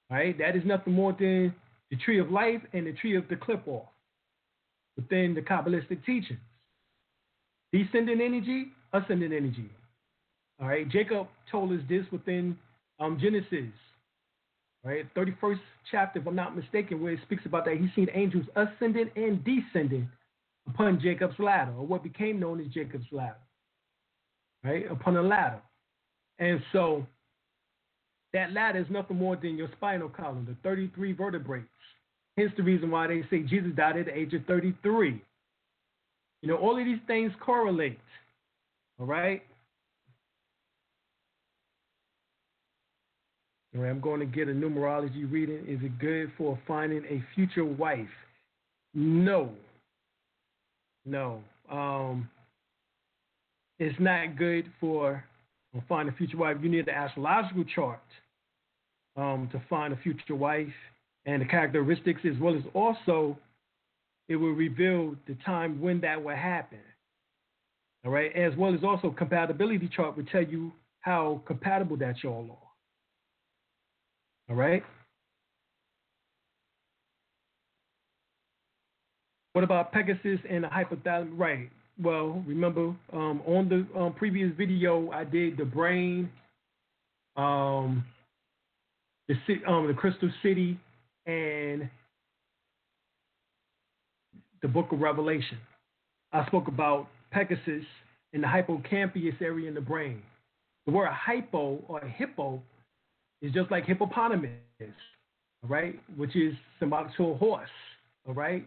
All 0.10 0.18
right? 0.18 0.38
That 0.38 0.56
is 0.56 0.64
nothing 0.66 0.94
more 0.94 1.14
than 1.14 1.54
the 1.90 1.98
tree 1.98 2.20
of 2.20 2.32
life 2.32 2.62
and 2.74 2.88
the 2.88 2.94
tree 2.94 3.16
of 3.16 3.28
the 3.28 3.36
Qliphoth 3.36 3.88
within 4.96 5.34
the 5.34 5.42
Kabbalistic 5.42 6.06
teachings. 6.06 6.40
Descending 7.72 8.22
energy, 8.22 8.68
ascending 8.94 9.34
energy. 9.34 9.70
All 10.62 10.68
right, 10.68 10.88
Jacob 10.88 11.28
told 11.52 11.72
us 11.72 11.80
this 11.90 12.06
within 12.12 12.58
um, 13.00 13.18
Genesis, 13.22 13.74
right, 14.84 15.06
31st 15.16 15.60
chapter, 15.92 16.20
if 16.20 16.28
I'm 16.28 16.36
not 16.36 16.56
mistaken, 16.56 17.02
where 17.02 17.14
it 17.14 17.20
speaks 17.24 17.46
about 17.46 17.66
that 17.66 17.78
he's 17.78 17.90
seen 17.96 18.08
angels 18.14 18.46
ascending 18.56 19.10
and 19.16 19.44
descending 19.44 20.10
upon 20.68 21.00
Jacob's 21.02 21.38
ladder, 21.40 21.74
or 21.78 21.86
what 21.86 22.04
became 22.04 22.40
known 22.40 22.60
as 22.60 22.68
Jacob's 22.68 23.06
ladder, 23.12 23.40
right, 24.64 24.90
upon 24.90 25.18
a 25.18 25.22
ladder. 25.22 25.62
And 26.40 26.62
so 26.72 27.06
that 28.34 28.54
ladder 28.54 28.80
is 28.80 28.88
nothing 28.90 29.18
more 29.18 29.36
than 29.36 29.58
your 29.58 29.70
spinal 29.78 30.10
column, 30.10 30.46
the 30.48 30.56
33 30.68 31.14
vertebrae. 31.14 31.64
Hence 32.38 32.52
the 32.58 32.64
reason 32.64 32.90
why 32.90 33.08
they 33.08 33.24
say 33.30 33.44
Jesus 33.44 33.72
died 33.76 33.98
at 33.98 34.06
the 34.08 34.18
age 34.18 34.34
of 34.34 34.44
33. 34.46 35.22
You 36.42 36.50
know, 36.50 36.58
all 36.58 36.80
of 36.80 36.86
these 36.86 37.00
things 37.06 37.32
correlate. 37.40 38.00
All 39.00 39.06
right? 39.06 39.44
I'm 43.76 44.00
going 44.00 44.20
to 44.20 44.26
get 44.26 44.48
a 44.48 44.52
numerology 44.52 45.30
reading. 45.32 45.66
Is 45.68 45.80
it 45.84 45.98
good 45.98 46.32
for 46.38 46.60
finding 46.68 47.04
a 47.06 47.24
future 47.34 47.66
wife? 47.66 48.08
No. 48.94 49.50
No. 51.06 51.42
Um, 51.72 52.30
it's 53.80 54.00
not 54.00 54.38
good 54.38 54.72
for 54.80 55.24
finding 55.90 56.14
a 56.14 56.18
future 56.18 56.38
wife. 56.38 56.58
You 56.62 56.70
need 56.70 56.86
the 56.86 56.96
astrological 56.96 57.64
chart 57.76 58.00
um, 59.18 59.50
to 59.52 59.62
find 59.70 59.92
a 59.94 59.98
future 59.98 60.36
wife 60.36 60.68
and 61.26 61.42
the 61.42 61.46
characteristics, 61.46 62.22
as 62.26 62.40
well 62.40 62.56
as 62.56 62.64
also 62.74 63.38
it 64.30 64.36
will 64.36 64.54
reveal 64.54 65.16
the 65.28 65.36
time 65.46 65.82
when 65.82 66.00
that 66.02 66.24
will 66.24 66.36
happen. 66.36 66.80
All 68.06 68.12
right, 68.12 68.36
as 68.36 68.54
well 68.58 68.74
as 68.74 68.84
also 68.84 69.10
compatibility 69.10 69.90
chart 69.94 70.16
will 70.18 70.26
tell 70.26 70.44
you 70.44 70.72
how 71.00 71.42
compatible 71.46 71.98
that 71.98 72.22
y'all 72.24 72.48
are. 72.52 72.63
All 74.50 74.56
right. 74.56 74.84
What 79.54 79.64
about 79.64 79.92
Pegasus 79.92 80.40
and 80.50 80.64
the 80.64 80.68
hypothalamus? 80.68 81.30
Right. 81.38 81.70
Well, 82.02 82.44
remember 82.48 82.96
um, 83.14 83.42
on 83.46 83.70
the 83.70 84.00
um, 84.00 84.14
previous 84.14 84.52
video, 84.58 85.12
I 85.12 85.24
did 85.24 85.58
the 85.58 85.66
brain, 85.66 86.30
um, 87.38 88.04
the 89.28 89.36
um, 89.68 89.88
the 89.88 89.94
crystal 89.94 90.32
city, 90.42 90.80
and 91.28 91.88
the 94.64 94.68
book 94.68 94.92
of 94.92 95.00
Revelation. 95.02 95.60
I 96.32 96.46
spoke 96.48 96.68
about 96.68 97.08
Pegasus 97.32 97.86
in 98.34 98.42
the 98.42 98.48
hippocampus 98.48 99.36
area 99.40 99.68
in 99.68 99.76
the 99.76 99.82
brain. 99.82 100.24
The 100.88 100.92
word 100.92 101.10
hypo 101.12 101.80
or 101.88 102.02
hippo 102.02 102.62
is 103.44 103.52
just 103.52 103.70
like 103.70 103.86
hippopotamus, 103.86 104.50
right, 105.68 106.00
which 106.16 106.36
is 106.36 106.54
symbolic 106.80 107.16
to 107.18 107.32
a 107.32 107.38
horse, 107.38 107.70
all 108.28 108.34
right. 108.34 108.66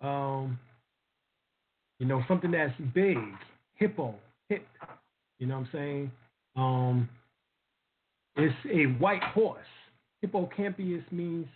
Um, 0.00 0.58
you 1.98 2.06
know, 2.06 2.22
something 2.28 2.52
that's 2.52 2.72
big, 2.94 3.18
hippo, 3.74 4.14
hip. 4.48 4.66
You 5.38 5.46
know 5.46 5.58
what 5.58 5.66
I'm 5.66 5.68
saying? 5.72 6.12
Um, 6.54 7.08
it's 8.36 8.54
a 8.72 8.84
white 8.98 9.22
horse. 9.22 9.58
Hippocampus 10.22 11.02
means 11.10 11.46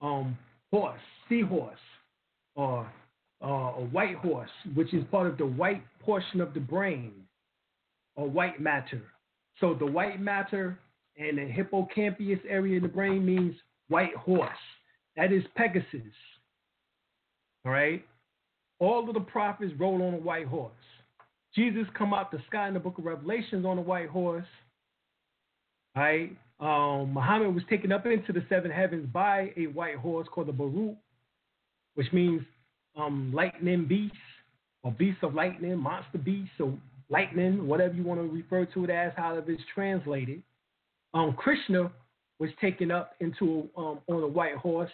um, 0.00 0.38
horse, 0.72 1.00
seahorse, 1.28 1.78
or 2.54 2.90
uh, 3.42 3.46
a 3.46 3.88
white 3.90 4.16
horse, 4.16 4.50
which 4.74 4.94
is 4.94 5.04
part 5.10 5.26
of 5.26 5.36
the 5.36 5.46
white 5.46 5.82
portion 6.00 6.40
of 6.40 6.54
the 6.54 6.60
brain, 6.60 7.12
or 8.14 8.28
white 8.28 8.60
matter. 8.60 9.02
So 9.60 9.74
the 9.74 9.86
white 9.86 10.20
matter 10.20 10.78
and 11.18 11.38
the 11.38 11.44
hippocampus 11.44 12.38
area 12.48 12.76
in 12.76 12.82
the 12.82 12.88
brain 12.88 13.24
means 13.24 13.54
white 13.88 14.14
horse. 14.14 14.50
That 15.16 15.32
is 15.32 15.42
Pegasus. 15.56 16.00
All 17.64 17.72
right? 17.72 18.04
All 18.78 19.06
of 19.08 19.14
the 19.14 19.20
prophets 19.20 19.72
rode 19.78 20.00
on 20.00 20.14
a 20.14 20.18
white 20.18 20.46
horse. 20.46 20.72
Jesus 21.54 21.86
come 21.96 22.14
out 22.14 22.30
the 22.30 22.38
sky 22.46 22.68
in 22.68 22.74
the 22.74 22.80
book 22.80 22.98
of 22.98 23.04
Revelations 23.04 23.66
on 23.66 23.78
a 23.78 23.82
white 23.82 24.08
horse. 24.08 24.46
All 25.96 26.02
right? 26.02 26.36
Um, 26.60 27.12
Muhammad 27.12 27.54
was 27.54 27.64
taken 27.68 27.92
up 27.92 28.06
into 28.06 28.32
the 28.32 28.44
seven 28.48 28.70
heavens 28.70 29.08
by 29.12 29.52
a 29.56 29.66
white 29.66 29.96
horse 29.96 30.28
called 30.30 30.48
the 30.48 30.52
Buraq, 30.52 30.96
which 31.94 32.12
means 32.12 32.42
um, 32.96 33.32
lightning 33.34 33.86
beast 33.86 34.14
or 34.82 34.92
beast 34.92 35.18
of 35.22 35.34
lightning, 35.34 35.76
monster 35.78 36.18
beast, 36.18 36.50
so 36.58 36.76
lightning, 37.10 37.66
whatever 37.66 37.94
you 37.94 38.02
want 38.02 38.20
to 38.20 38.26
refer 38.28 38.64
to 38.66 38.84
it 38.84 38.90
as, 38.90 39.12
however 39.16 39.50
it's 39.50 39.62
translated. 39.74 40.42
Um, 41.14 41.34
Krishna 41.34 41.90
was 42.38 42.50
taken 42.60 42.90
up 42.90 43.14
into 43.20 43.68
um, 43.76 43.98
on 44.08 44.22
a 44.22 44.28
white 44.28 44.56
horse. 44.56 44.90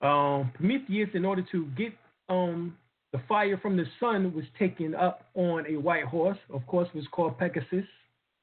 Um, 0.00 0.50
Prometheus, 0.54 1.08
in 1.14 1.24
order 1.24 1.44
to 1.52 1.66
get 1.76 1.92
um, 2.28 2.76
the 3.12 3.20
fire 3.28 3.58
from 3.58 3.76
the 3.76 3.84
sun, 4.00 4.32
was 4.34 4.44
taken 4.58 4.94
up 4.94 5.26
on 5.34 5.64
a 5.66 5.76
white 5.76 6.04
horse. 6.04 6.38
Of 6.52 6.66
course, 6.66 6.88
was 6.94 7.04
called 7.12 7.38
Pegasus 7.38 7.84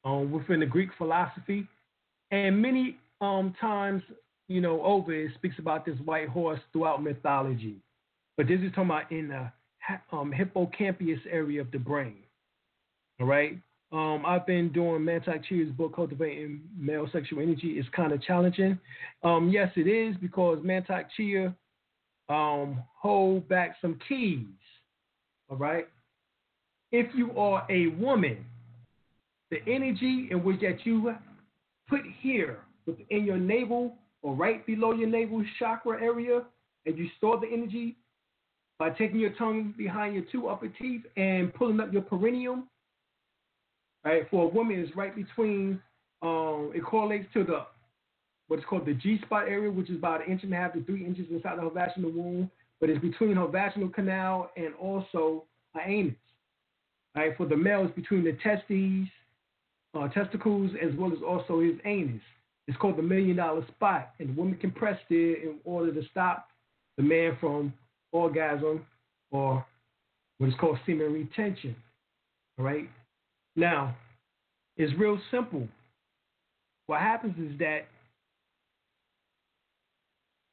um, 0.03 0.31
within 0.31 0.61
the 0.61 0.65
Greek 0.65 0.89
philosophy. 0.97 1.67
And 2.31 2.61
many 2.61 2.97
um, 3.21 3.53
times, 3.59 4.01
you 4.47 4.61
know, 4.61 4.81
over 4.83 5.13
it 5.13 5.31
speaks 5.35 5.55
about 5.59 5.85
this 5.85 5.97
white 6.05 6.29
horse 6.29 6.59
throughout 6.71 7.03
mythology. 7.03 7.77
But 8.37 8.47
this 8.47 8.61
is 8.61 8.71
talking 8.71 8.85
about 8.85 9.11
in 9.11 9.27
the 9.29 9.51
hippocampus 10.33 11.19
area 11.29 11.61
of 11.61 11.71
the 11.71 11.79
brain. 11.79 12.17
All 13.19 13.27
right. 13.27 13.59
Um, 13.91 14.23
I've 14.25 14.45
been 14.45 14.71
doing 14.71 15.01
Mantak 15.01 15.45
Chia's 15.45 15.71
book, 15.71 15.95
Cultivating 15.95 16.61
Male 16.77 17.09
Sexual 17.11 17.41
Energy. 17.41 17.71
It's 17.71 17.89
kind 17.89 18.11
of 18.11 18.21
challenging. 18.21 18.77
Um, 19.23 19.49
yes, 19.49 19.71
it 19.75 19.87
is 19.87 20.15
because 20.21 20.59
Mantak 20.59 21.05
Chia 21.17 21.55
um, 22.29 22.83
hold 22.95 23.49
back 23.49 23.77
some 23.81 23.99
keys. 24.07 24.45
All 25.49 25.57
right. 25.57 25.87
If 26.91 27.07
you 27.15 27.37
are 27.37 27.65
a 27.69 27.87
woman, 27.87 28.45
the 29.49 29.57
energy 29.67 30.27
in 30.29 30.43
which 30.43 30.61
that 30.61 30.85
you 30.85 31.15
put 31.87 32.01
here 32.21 32.59
within 32.85 33.25
your 33.25 33.37
navel 33.37 33.95
or 34.21 34.35
right 34.35 34.63
below 34.65 34.93
your 34.93 35.09
navel 35.09 35.43
chakra 35.57 36.01
area, 36.01 36.43
and 36.85 36.97
you 36.97 37.07
store 37.17 37.39
the 37.39 37.47
energy 37.51 37.95
by 38.77 38.89
taking 38.89 39.19
your 39.19 39.31
tongue 39.31 39.73
behind 39.77 40.13
your 40.13 40.23
two 40.31 40.47
upper 40.47 40.67
teeth 40.67 41.01
and 41.17 41.53
pulling 41.53 41.79
up 41.79 41.91
your 41.91 42.01
perineum. 42.01 42.67
Right, 44.09 44.27
for 44.31 44.45
a 44.45 44.47
woman, 44.47 44.79
it's 44.79 44.95
right 44.95 45.15
between. 45.15 45.79
Um, 46.23 46.71
it 46.73 46.83
correlates 46.83 47.27
to 47.33 47.43
the 47.43 47.67
what's 48.47 48.65
called 48.65 48.87
the 48.87 48.95
G 48.95 49.19
spot 49.21 49.47
area, 49.47 49.69
which 49.69 49.87
is 49.91 49.97
about 49.97 50.25
an 50.25 50.31
inch 50.31 50.41
and 50.41 50.51
a 50.51 50.55
half 50.55 50.73
to 50.73 50.83
three 50.83 51.05
inches 51.05 51.27
inside 51.29 51.59
of 51.59 51.65
her 51.65 51.69
vaginal 51.69 52.11
womb, 52.11 52.49
but 52.79 52.89
it's 52.89 52.99
between 52.99 53.35
her 53.35 53.45
vaginal 53.45 53.87
canal 53.89 54.49
and 54.57 54.73
also 54.81 55.43
her 55.75 55.81
anus. 55.81 56.15
Right, 57.15 57.37
for 57.37 57.45
the 57.45 57.55
male, 57.55 57.85
it's 57.85 57.95
between 57.95 58.23
the 58.23 58.35
testes 58.43 59.07
uh, 59.93 60.07
testicles 60.07 60.71
as 60.81 60.95
well 60.97 61.13
as 61.13 61.19
also 61.21 61.59
his 61.59 61.75
anus. 61.85 62.23
It's 62.67 62.77
called 62.79 62.97
the 62.97 63.03
million 63.03 63.35
dollar 63.35 63.63
spot, 63.67 64.13
and 64.17 64.29
the 64.29 64.33
woman 64.33 64.57
can 64.57 64.71
press 64.71 64.99
there 65.07 65.35
in 65.35 65.59
order 65.65 65.93
to 65.93 66.01
stop 66.09 66.47
the 66.97 67.03
man 67.03 67.37
from 67.39 67.75
orgasm 68.11 68.87
or 69.29 69.63
what 70.39 70.47
is 70.47 70.55
called 70.59 70.79
semen 70.87 71.13
retention. 71.13 71.75
All 72.57 72.65
right. 72.65 72.89
Now, 73.59 73.97
it's 74.77 74.97
real 74.97 75.19
simple. 75.31 75.67
What 76.87 77.01
happens 77.01 77.35
is 77.37 77.59
that 77.59 77.87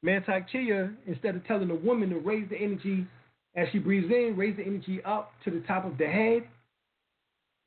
Mantak 0.05 0.49
Chia, 0.49 0.91
instead 1.05 1.37
of 1.37 1.47
telling 1.47 1.69
the 1.69 1.75
woman 1.75 2.09
to 2.09 2.19
raise 2.19 2.49
the 2.49 2.57
energy 2.57 3.07
as 3.55 3.69
she 3.71 3.79
breathes 3.79 4.11
in, 4.11 4.35
raise 4.35 4.57
the 4.57 4.63
energy 4.63 4.99
up 5.05 5.31
to 5.45 5.51
the 5.51 5.61
top 5.61 5.85
of 5.85 5.97
the 5.97 6.05
head, 6.05 6.43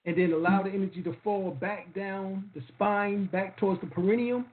and 0.05 0.17
then 0.19 0.33
allow 0.35 0.63
the 0.63 0.69
energy 0.69 1.03
to 1.03 1.17
fall 1.25 1.53
back 1.53 1.95
down 1.95 2.51
the 2.55 2.61
spine, 2.75 3.25
back 3.33 3.59
towards 3.59 3.81
the 3.81 3.87
perineum. 3.87 4.45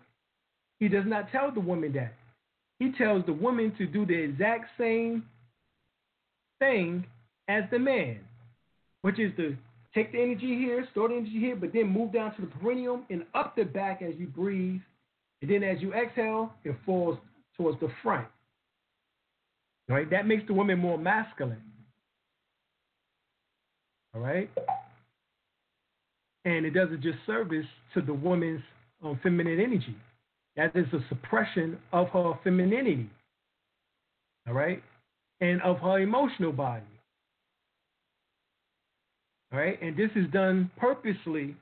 He 0.79 0.87
does 0.87 1.05
not 1.05 1.29
tell 1.33 1.51
the 1.51 1.59
woman 1.59 1.91
that. 1.93 2.13
He 2.79 2.93
tells 2.97 3.25
the 3.25 3.33
woman 3.33 3.73
to 3.77 3.85
do 3.85 4.05
the 4.05 4.13
exact 4.15 4.69
same 4.77 5.25
thing 6.59 7.05
as 7.49 7.63
the 7.71 7.79
man, 7.79 8.19
which 9.01 9.19
is 9.19 9.33
to 9.35 9.57
take 9.93 10.11
the 10.11 10.21
energy 10.21 10.57
here, 10.57 10.87
store 10.91 11.09
the 11.09 11.15
energy 11.15 11.39
here, 11.39 11.55
but 11.55 11.73
then 11.73 11.87
move 11.87 12.13
down 12.13 12.35
to 12.35 12.41
the 12.41 12.47
perineum 12.47 13.03
and 13.09 13.23
up 13.33 13.55
the 13.55 13.63
back 13.63 14.01
as 14.01 14.13
you 14.17 14.27
breathe. 14.27 14.81
And 15.41 15.51
then 15.51 15.63
as 15.63 15.81
you 15.81 15.93
exhale, 15.93 16.53
it 16.63 16.75
falls 16.85 17.17
towards 17.55 17.79
the 17.79 17.89
front. 18.03 18.27
Right, 19.89 20.09
that 20.11 20.27
makes 20.27 20.45
the 20.47 20.53
woman 20.53 20.79
more 20.79 20.97
masculine. 20.97 21.61
All 24.13 24.21
right, 24.21 24.49
and 26.43 26.65
it 26.65 26.71
does 26.71 26.89
a 26.91 26.97
disservice 26.97 27.65
to 27.93 28.01
the 28.01 28.13
woman's 28.13 28.61
um, 29.03 29.19
feminine 29.23 29.59
energy. 29.59 29.95
That 30.55 30.75
is 30.75 30.87
a 30.91 30.99
suppression 31.07 31.77
of 31.93 32.09
her 32.09 32.33
femininity. 32.43 33.09
All 34.47 34.53
right, 34.53 34.81
and 35.39 35.61
of 35.61 35.77
her 35.79 35.99
emotional 35.99 36.51
body. 36.51 36.83
Right, 39.51 39.81
and 39.81 39.95
this 39.95 40.09
is 40.15 40.29
done 40.31 40.69
purposely, 40.77 41.55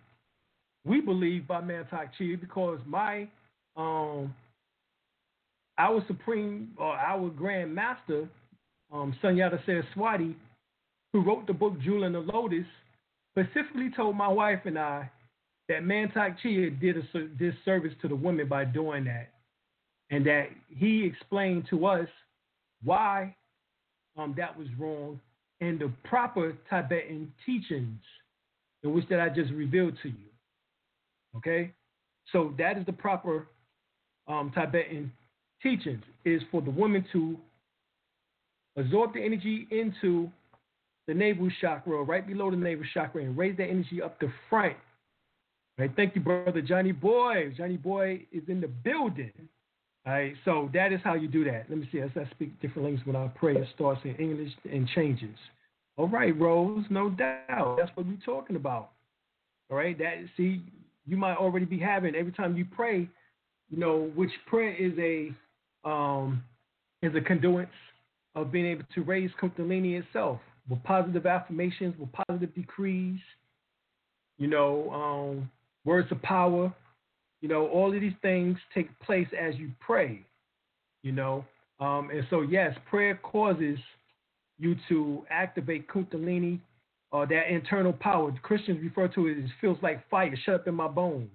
we 0.86 1.01
believe, 1.01 1.47
by 1.47 1.61
Mantak 1.61 2.09
Chia 2.17 2.36
because 2.38 2.79
my 2.86 3.27
um 3.75 4.33
our 5.77 6.03
supreme 6.07 6.71
or 6.77 6.95
our 6.95 7.29
grand 7.29 7.75
master, 7.75 8.29
um, 8.91 9.15
Sunyata 9.21 9.63
Saraswati, 9.65 10.36
who 11.11 11.21
wrote 11.21 11.47
the 11.47 11.53
book 11.53 11.79
Jewel 11.81 12.05
and 12.05 12.15
the 12.15 12.19
Lotus, 12.19 12.65
specifically 13.38 13.91
told 13.95 14.15
my 14.15 14.27
wife 14.27 14.61
and 14.65 14.79
I 14.79 15.11
that 15.67 15.83
Mantak 15.83 16.39
Chia 16.41 16.69
did 16.69 16.97
a 16.97 17.27
disservice 17.38 17.93
to 18.01 18.07
the 18.07 18.15
women 18.15 18.47
by 18.47 18.65
doing 18.65 19.05
that. 19.05 19.29
And 20.11 20.25
that 20.27 20.49
he 20.69 21.03
explained 21.03 21.65
to 21.71 21.86
us 21.88 22.07
why 22.83 23.36
um, 24.17 24.36
that 24.38 24.57
was 24.57 24.67
wrong 24.77 25.19
and 25.66 25.80
the 25.80 25.91
proper 26.03 26.55
Tibetan 26.70 27.32
teachings 27.45 27.99
in 28.84 28.93
which 28.93 29.07
that 29.09 29.20
I 29.20 29.30
just 29.30 29.51
revealed 29.51 29.93
to 30.03 30.09
you. 30.09 30.30
Okay? 31.38 31.72
So 32.32 32.53
that 32.57 32.78
is 32.78 32.86
the 32.86 32.93
proper 32.93 33.47
um, 34.28 34.51
Tibetan 34.53 35.11
teachings 35.61 36.03
is 36.24 36.41
for 36.51 36.61
the 36.61 36.72
woman 36.72 37.05
to 37.11 37.38
absorb 38.78 39.13
the 39.13 39.24
energy 39.24 39.68
into 39.72 40.30
the 41.07 41.13
navel 41.13 41.49
chakra, 41.61 42.03
right 42.03 42.26
below 42.26 42.51
the 42.51 42.57
navel 42.57 42.86
chakra, 42.93 43.24
and 43.24 43.38
raise 43.38 43.55
that 43.57 43.68
energy 43.70 44.01
up 44.01 44.20
the 44.20 44.32
front. 44.49 44.76
Right? 45.78 45.91
Thank 45.95 46.16
you, 46.16 46.22
brother 46.22 46.61
Johnny 46.61 46.91
Boy. 46.91 47.53
Johnny 47.57 47.78
Boy 47.78 48.26
is 48.32 48.43
in 48.47 48.61
the 48.61 48.68
building. 48.68 49.34
All 50.07 50.13
right, 50.13 50.36
so 50.45 50.70
that 50.74 50.93
is 50.93 50.99
how 51.03 51.16
you 51.16 51.28
do 51.28 51.43
that. 51.45 51.66
Let 51.68 51.80
me 51.80 51.89
see. 51.91 51.99
As 51.99 52.11
I 52.16 52.30
speak 52.30 52.61
different 52.61 52.84
languages 52.84 53.07
when 53.07 53.16
I 53.16 53.28
pray, 53.28 53.55
it 53.55 53.68
starts 53.74 54.01
in 54.03 54.16
English 54.16 54.51
and 54.72 54.88
changes. 54.89 55.36
All 55.98 56.08
right, 56.08 56.38
Rose, 56.39 56.86
no 56.89 57.10
doubt. 57.10 57.78
That's 57.78 57.91
what 57.96 58.06
we're 58.06 58.18
talking 58.26 58.56
about. 58.56 58.91
All 59.70 59.78
right, 59.78 59.98
that 59.98 60.16
see, 60.36 60.62
you 61.06 61.18
might 61.18 61.36
already 61.36 61.66
be 61.66 61.80
having 61.80 62.16
every 62.16 62.32
time 62.32 62.58
you 62.58 62.66
pray, 62.66 63.08
you 63.70 63.78
know, 63.78 64.12
which 64.16 64.32
prayer 64.48 64.76
is 64.76 64.93
a 65.00 65.32
um 65.88 66.43
is 67.02 67.14
a 67.16 67.22
conduit 67.22 67.70
of 68.36 68.52
being 68.52 68.66
able 68.66 68.84
to 68.93 69.04
raise 69.04 69.32
Kundalini 69.41 70.00
itself 70.00 70.39
with 70.70 70.84
positive 70.84 71.26
affirmations, 71.26 71.96
with 72.00 72.10
positive 72.28 72.54
decrees, 72.56 73.20
you 74.38 74.48
know, 74.48 74.89
um, 74.91 75.50
words 75.86 76.12
of 76.12 76.22
power, 76.22 76.74
you 77.41 77.48
know, 77.48 77.68
all 77.68 77.93
of 77.93 78.02
these 78.02 78.14
things 78.22 78.58
take 78.74 78.88
place 79.00 79.28
as 79.39 79.56
you 79.56 79.72
pray, 79.80 80.22
you 81.04 81.12
know. 81.12 81.46
Um, 81.80 82.10
and 82.12 82.26
so, 82.30 82.41
yes, 82.41 82.76
prayer 82.89 83.20
causes 83.22 83.78
you 84.58 84.76
to 84.89 85.26
activate 85.30 85.88
Kundalini 85.88 86.60
or 87.12 87.24
uh, 87.24 87.26
that 87.28 87.49
internal 87.49 87.93
power. 87.93 88.34
Christians 88.41 88.80
refer 88.82 89.08
to 89.10 89.28
it 89.28 89.38
as 89.43 89.49
feels 89.62 89.78
like 89.82 90.08
fire 90.10 90.36
shut 90.45 90.56
up 90.56 90.68
in 90.68 90.76
my 90.76 90.88
bones. 90.88 91.30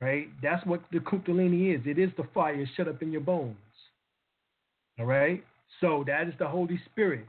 Right? 0.00 0.28
That's 0.42 0.64
what 0.66 0.82
the 0.92 0.98
Kundalini 0.98 1.74
is. 1.74 1.82
It 1.86 1.98
is 1.98 2.10
the 2.16 2.24
fire 2.34 2.64
shut 2.76 2.88
up 2.88 3.02
in 3.02 3.12
your 3.12 3.20
bones. 3.20 3.56
All 4.98 5.06
right? 5.06 5.44
So 5.80 6.04
that 6.06 6.26
is 6.28 6.34
the 6.38 6.48
Holy 6.48 6.80
Spirit. 6.90 7.26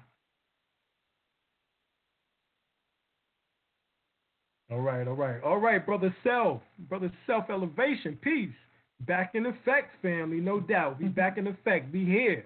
All 4.72 4.80
right, 4.80 5.06
all 5.06 5.16
right, 5.16 5.44
all 5.44 5.58
right, 5.58 5.86
brother 5.86 6.16
self, 6.24 6.62
brother 6.88 7.12
self 7.28 7.50
elevation, 7.50 8.18
peace. 8.22 8.54
Back 9.02 9.32
in 9.36 9.46
effect, 9.46 10.02
family, 10.02 10.38
no 10.38 10.62
doubt. 10.62 10.98
We 11.02 11.08
back 11.08 11.38
in 11.38 11.48
effect. 11.48 11.92
Be 11.92 12.06
here. 12.06 12.46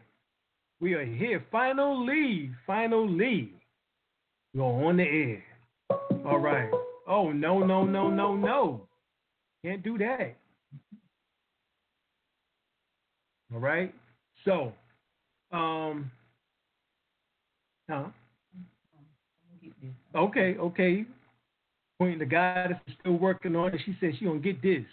We 0.81 0.93
are 0.93 1.05
here. 1.05 1.43
Finally, 1.51 2.51
finally, 2.67 3.51
we're 4.53 4.63
on 4.63 4.97
the 4.97 5.03
air. 5.03 5.43
All 6.25 6.39
right. 6.39 6.69
Oh 7.07 7.31
no, 7.31 7.59
no, 7.59 7.85
no, 7.85 8.09
no, 8.09 8.35
no. 8.35 8.81
Can't 9.63 9.83
do 9.83 9.97
that. 9.99 10.35
All 13.53 13.59
right. 13.59 13.93
So, 14.43 14.73
um, 15.51 16.11
huh? 17.89 18.05
Okay, 20.15 20.55
okay. 20.57 21.05
Point 21.99 22.19
the 22.19 22.25
goddess 22.25 22.77
is 22.87 22.95
still 22.99 23.17
working 23.17 23.55
on 23.55 23.73
it. 23.73 23.81
She 23.85 23.95
says 24.01 24.13
she 24.19 24.25
gonna 24.25 24.39
get 24.39 24.61
this. 24.61 24.83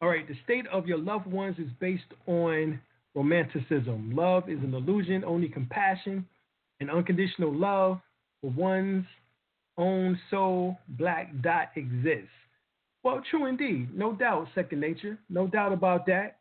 All 0.00 0.08
right, 0.08 0.26
the 0.26 0.36
state 0.44 0.66
of 0.68 0.86
your 0.86 0.98
loved 0.98 1.26
ones 1.26 1.56
is 1.58 1.68
based 1.80 2.04
on 2.26 2.80
romanticism. 3.14 4.12
Love 4.14 4.48
is 4.48 4.58
an 4.60 4.74
illusion, 4.74 5.24
only 5.24 5.48
compassion 5.48 6.26
and 6.80 6.90
unconditional 6.90 7.52
love 7.52 8.00
for 8.40 8.50
one's 8.50 9.04
own 9.76 10.18
soul, 10.30 10.78
black 10.90 11.32
dot 11.42 11.70
exists. 11.76 12.28
Well, 13.02 13.22
true 13.30 13.46
indeed. 13.46 13.96
No 13.96 14.12
doubt, 14.12 14.48
second 14.54 14.80
nature. 14.80 15.18
No 15.28 15.46
doubt 15.46 15.72
about 15.72 16.06
that. 16.06 16.38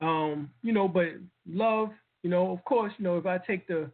Um, 0.00 0.50
you 0.62 0.72
know, 0.72 0.88
but 0.88 1.06
love, 1.48 1.90
you 2.22 2.30
know, 2.30 2.52
of 2.52 2.64
course, 2.64 2.92
you 2.98 3.04
know, 3.04 3.16
if 3.16 3.26
I 3.26 3.38
take 3.38 3.66
the, 3.68 3.90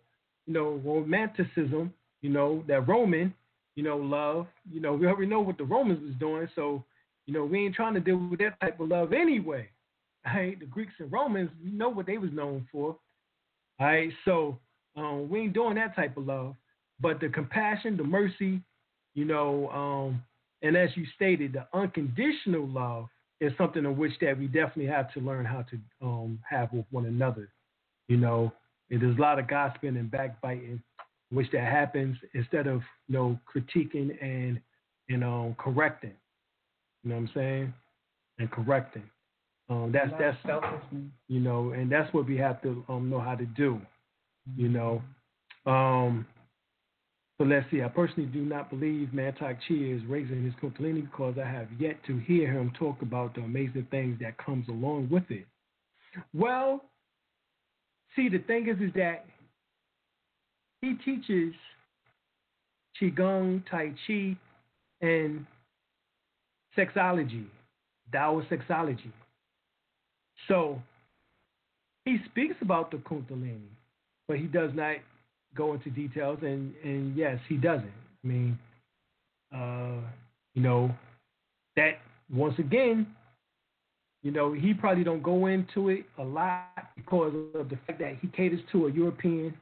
you 0.47 0.55
know, 0.55 0.81
romanticism, 0.85 1.93
you 2.23 2.31
know, 2.31 2.65
that 2.69 2.89
Roman, 2.89 3.35
you 3.77 3.83
know, 3.83 3.97
love. 3.97 4.47
You 4.71 4.81
know, 4.81 4.95
we 4.95 5.07
already 5.07 5.27
know 5.27 5.41
what 5.41 5.59
the 5.59 5.65
Romans 5.65 6.03
was 6.03 6.15
doing, 6.19 6.49
so 6.55 6.85
you 7.27 7.35
know, 7.35 7.45
we 7.45 7.65
ain't 7.65 7.75
trying 7.75 7.95
to 7.95 8.01
deal 8.01 8.17
with 8.17 8.41
that 8.41 8.59
type 8.61 8.81
of 8.81 8.89
love 8.89 9.13
anyway. 9.13 9.69
Right? 10.25 10.59
The 10.59 10.67
Greeks 10.67 10.93
and 10.99 11.11
Romans, 11.11 11.51
we 11.63 11.71
know 11.71 11.89
what 11.89 12.07
they 12.07 12.19
was 12.19 12.31
known 12.33 12.69
for. 12.71 12.97
All 13.79 13.87
right, 13.87 14.11
so 14.25 14.59
um, 14.97 15.29
we 15.31 15.41
ain't 15.41 15.55
doing 15.55 15.77
that 15.77 15.97
type 15.97 16.17
of 16.17 16.27
love. 16.27 16.55
But 17.01 17.21
the 17.21 17.29
compassion, 17.31 17.97
the 17.97 18.05
mercy, 18.05 18.61
you 19.15 19.25
know, 19.25 19.69
um, 19.71 20.23
and 20.63 20.77
as 20.77 20.91
you 20.95 21.07
stated, 21.17 21.55
the 21.55 21.67
unconditional 21.73 22.69
love 22.69 23.07
is 23.41 23.53
something 23.57 23.85
in 23.85 23.97
which 23.97 24.13
that 24.21 24.39
we 24.39 24.47
definitely 24.47 24.87
have 24.87 25.11
to 25.15 25.21
learn 25.21 25.47
how 25.47 25.63
to 25.63 25.79
um, 26.03 26.39
have 26.49 26.71
with 26.73 26.85
one 26.91 27.07
another. 27.07 27.49
You 28.09 28.19
know, 28.19 28.53
there's 28.91 29.17
a 29.17 29.21
lot 29.21 29.39
of 29.39 29.49
gossiping 29.49 29.97
and 29.97 30.11
backbiting 30.11 30.83
which 31.31 31.51
that 31.53 31.63
happens 31.63 32.17
instead 32.35 32.67
of 32.67 32.83
you 33.09 33.15
know 33.15 33.39
critiquing 33.53 34.17
and 34.23 34.61
you 35.09 35.17
know 35.17 35.55
correcting. 35.59 36.15
You 37.03 37.11
know 37.11 37.17
what 37.17 37.23
I'm 37.23 37.31
saying? 37.35 37.75
And 38.39 38.51
correcting. 38.51 39.05
Um, 39.71 39.93
that's 39.93 40.11
that's 40.19 40.37
you 41.29 41.39
know, 41.41 41.71
and 41.71 41.91
that's 41.91 42.13
what 42.13 42.27
we 42.27 42.37
have 42.37 42.61
to 42.63 42.85
um, 42.89 43.09
know 43.09 43.21
how 43.21 43.37
to 43.37 43.47
do. 43.47 43.81
You 44.57 44.69
know. 44.69 45.03
Um, 45.65 46.27
so 47.39 47.45
let's 47.45 47.65
see. 47.71 47.83
I 47.83 47.89
personally 47.89 48.29
do 48.29 48.43
not 48.43 48.69
believe 48.69 49.11
Mantak 49.15 49.59
Chia 49.67 49.97
is 49.97 50.05
raising 50.07 50.45
his 50.45 50.53
Kundalini 50.61 51.11
because 51.11 51.37
I 51.43 51.49
have 51.49 51.69
yet 51.79 51.97
to 52.07 52.19
hear 52.19 52.53
him 52.53 52.73
talk 52.79 53.01
about 53.01 53.35
the 53.35 53.43
amazing 53.43 53.87
things 53.91 54.19
that 54.21 54.37
comes 54.37 54.69
along 54.69 55.09
with 55.11 55.23
it. 55.31 55.47
Well, 56.35 56.85
see, 58.17 58.29
the 58.29 58.41
thing 58.41 58.69
is, 58.69 58.77
is 58.83 58.93
that 58.95 59.25
he 60.83 60.95
teaches 61.05 61.55
Qigong, 63.01 63.63
Tai 63.71 63.95
Chi, 64.07 64.37
and 65.01 65.47
sexology, 66.77 67.47
Taoist 68.13 68.51
sexology. 68.51 69.13
So 70.49 70.81
he 72.05 72.19
speaks 72.31 72.57
about 72.61 72.91
the 72.91 72.99
Kundalini, 72.99 73.61
but 74.29 74.39
he 74.39 74.47
does 74.47 74.71
not 74.75 74.97
go 75.57 75.75
into 75.75 75.91
details. 75.91 76.39
And, 76.43 76.75
and 76.83 77.17
yes, 77.17 77.39
he 77.49 77.57
doesn't. 77.57 77.93
I 78.25 78.27
mean, 78.27 78.59
uh, 79.55 80.01
you 80.55 80.63
know, 80.63 80.91
that 81.77 81.99
once 82.33 82.59
again, 82.59 83.07
you 84.23 84.31
know, 84.31 84.53
he 84.53 84.75
probably 84.75 85.05
don't 85.05 85.23
go 85.23 85.47
into 85.47 85.89
it 85.89 86.05
a 86.19 86.23
lot 86.23 86.67
because 86.95 87.33
of 87.55 87.71
the 87.71 87.79
fact 87.87 88.01
that 88.01 88.19
he 88.21 88.29
caters 88.29 88.61
to 88.73 88.87
a 88.87 88.93
European 88.93 89.55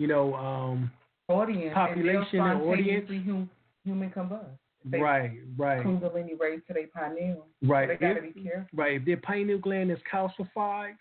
you 0.00 0.06
know, 0.06 0.34
um, 0.34 0.90
audience 1.28 1.74
population 1.74 2.40
and, 2.40 2.62
and 2.62 2.62
audience. 2.62 3.06
Human, 3.06 3.50
human 3.84 4.10
combust. 4.10 4.46
Right, 4.88 5.32
right. 5.56 5.84
Kundalini 5.84 6.38
raised 6.38 6.66
to 6.68 6.72
their 6.72 6.86
pineal. 6.88 7.46
Right. 7.62 7.88
So 7.88 7.96
they 8.00 8.14
got 8.14 8.14
to 8.14 8.32
be 8.32 8.42
careful. 8.42 8.68
Right. 8.72 8.94
If 8.94 9.04
their 9.04 9.18
pineal 9.18 9.58
gland 9.58 9.90
is 9.90 9.98
calcified 10.10 10.94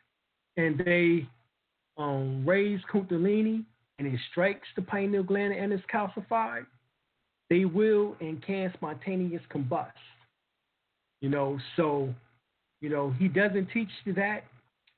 and 0.57 0.81
they 0.85 1.27
um, 1.97 2.45
raise 2.45 2.81
Kundalini 2.91 3.63
and 3.97 4.07
it 4.07 4.19
strikes 4.31 4.67
the 4.75 4.81
pineal 4.81 5.23
gland 5.23 5.53
and 5.53 5.71
it's 5.71 5.83
calcified, 5.93 6.65
they 7.49 7.65
will 7.65 8.15
and 8.19 8.43
can 8.45 8.71
spontaneous 8.73 9.41
combust. 9.53 9.91
You 11.21 11.29
know, 11.29 11.59
so 11.75 12.13
you 12.81 12.89
know 12.89 13.13
he 13.17 13.27
doesn't 13.27 13.67
teach 13.73 13.89
that. 14.15 14.43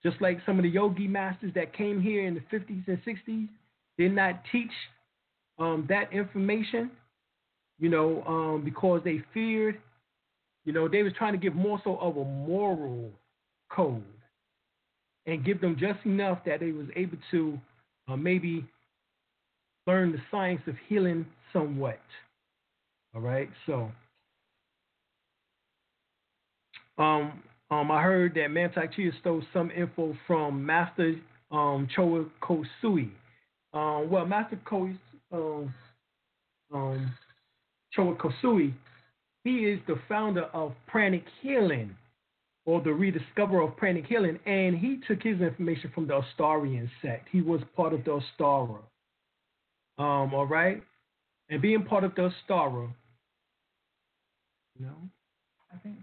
Just 0.03 0.19
like 0.19 0.39
some 0.45 0.57
of 0.57 0.63
the 0.63 0.69
yogi 0.69 1.07
masters 1.07 1.51
that 1.53 1.73
came 1.75 2.01
here 2.01 2.25
in 2.25 2.33
the 2.33 2.41
50s 2.51 2.87
and 2.87 2.97
60s 3.05 3.47
did 3.99 4.13
not 4.13 4.41
teach 4.51 4.71
um, 5.59 5.85
that 5.89 6.11
information. 6.11 6.89
You 7.81 7.89
know, 7.89 8.23
um, 8.25 8.61
because 8.63 9.01
they 9.03 9.21
feared. 9.33 9.77
You 10.63 10.71
know, 10.71 10.87
they 10.87 11.03
was 11.03 11.11
trying 11.17 11.33
to 11.33 11.39
give 11.39 11.55
more 11.55 11.81
so 11.83 11.97
of 11.97 12.15
a 12.15 12.23
moral 12.23 13.09
code 13.69 14.03
and 15.25 15.43
give 15.43 15.59
them 15.59 15.75
just 15.79 15.99
enough 16.05 16.39
that 16.45 16.59
they 16.59 16.71
was 16.71 16.87
able 16.95 17.17
to 17.31 17.59
uh, 18.07 18.15
maybe 18.15 18.65
learn 19.87 20.11
the 20.11 20.19
science 20.29 20.61
of 20.67 20.75
healing 20.87 21.25
somewhat. 21.51 21.99
All 23.13 23.21
right, 23.21 23.49
so 23.65 23.91
um, 26.97 27.41
um, 27.71 27.91
I 27.91 28.01
heard 28.03 28.33
that 28.35 28.49
Mantak 28.49 28.93
Chia 28.93 29.11
stole 29.19 29.41
some 29.53 29.71
info 29.71 30.15
from 30.27 30.65
Master 30.65 31.15
um, 31.51 31.87
Choa 31.95 32.29
Kok 32.41 32.61
Sui. 32.81 33.11
Um, 33.73 34.09
well, 34.09 34.25
Master 34.25 34.59
Ko, 34.65 34.89
um, 35.31 35.73
um, 36.73 37.13
Choa 37.97 38.17
Kok 38.17 38.31
Sui, 38.41 38.73
he 39.43 39.65
is 39.65 39.79
the 39.87 39.99
founder 40.07 40.43
of 40.53 40.73
Pranic 40.87 41.23
Healing, 41.41 41.95
or 42.65 42.81
the 42.81 42.93
rediscoverer 42.93 43.63
of 43.63 43.75
Pranic 43.75 44.05
Healing, 44.05 44.39
and 44.45 44.77
he 44.77 44.99
took 45.07 45.23
his 45.23 45.41
information 45.41 45.91
from 45.93 46.07
the 46.07 46.21
Astarian 46.21 46.89
sect. 47.01 47.27
He 47.31 47.41
was 47.41 47.61
part 47.75 47.93
of 47.93 48.03
the 48.03 48.19
Astara. 48.19 48.79
Um, 49.97 50.33
all 50.33 50.47
right, 50.47 50.81
and 51.49 51.61
being 51.61 51.83
part 51.83 52.03
of 52.03 52.15
the 52.15 52.25
Astara, 52.25 52.87
no, 54.79 54.93
I 55.73 55.77
think 55.79 55.97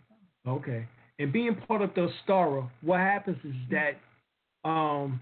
so. 0.45 0.51
okay, 0.51 0.87
and 1.19 1.33
being 1.33 1.55
part 1.67 1.81
of 1.81 1.95
the 1.95 2.09
Astara, 2.09 2.69
what 2.83 3.01
happens 3.01 3.39
is 3.45 3.55
that, 3.71 3.99
um, 4.69 5.21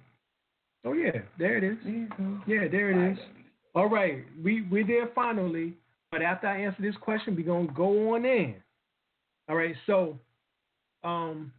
oh 0.85 0.95
yeah, 0.95 1.21
there 1.39 1.59
it 1.59 1.64
is. 1.64 1.77
Yeah, 2.47 2.67
there 2.71 2.91
it 2.91 3.12
is. 3.12 3.19
All 3.75 3.89
right, 3.89 4.25
we 4.43 4.62
we're 4.62 4.87
there 4.87 5.11
finally. 5.14 5.75
But 6.17 6.25
after 6.25 6.47
I 6.47 6.62
answer 6.62 6.81
this 6.81 6.97
question, 6.97 7.37
we're 7.37 7.45
gonna 7.45 7.71
go 7.75 8.14
on 8.14 8.25
in. 8.25 8.55
All 9.51 9.57
right, 9.57 9.75
so 9.85 10.19
um 11.05 11.53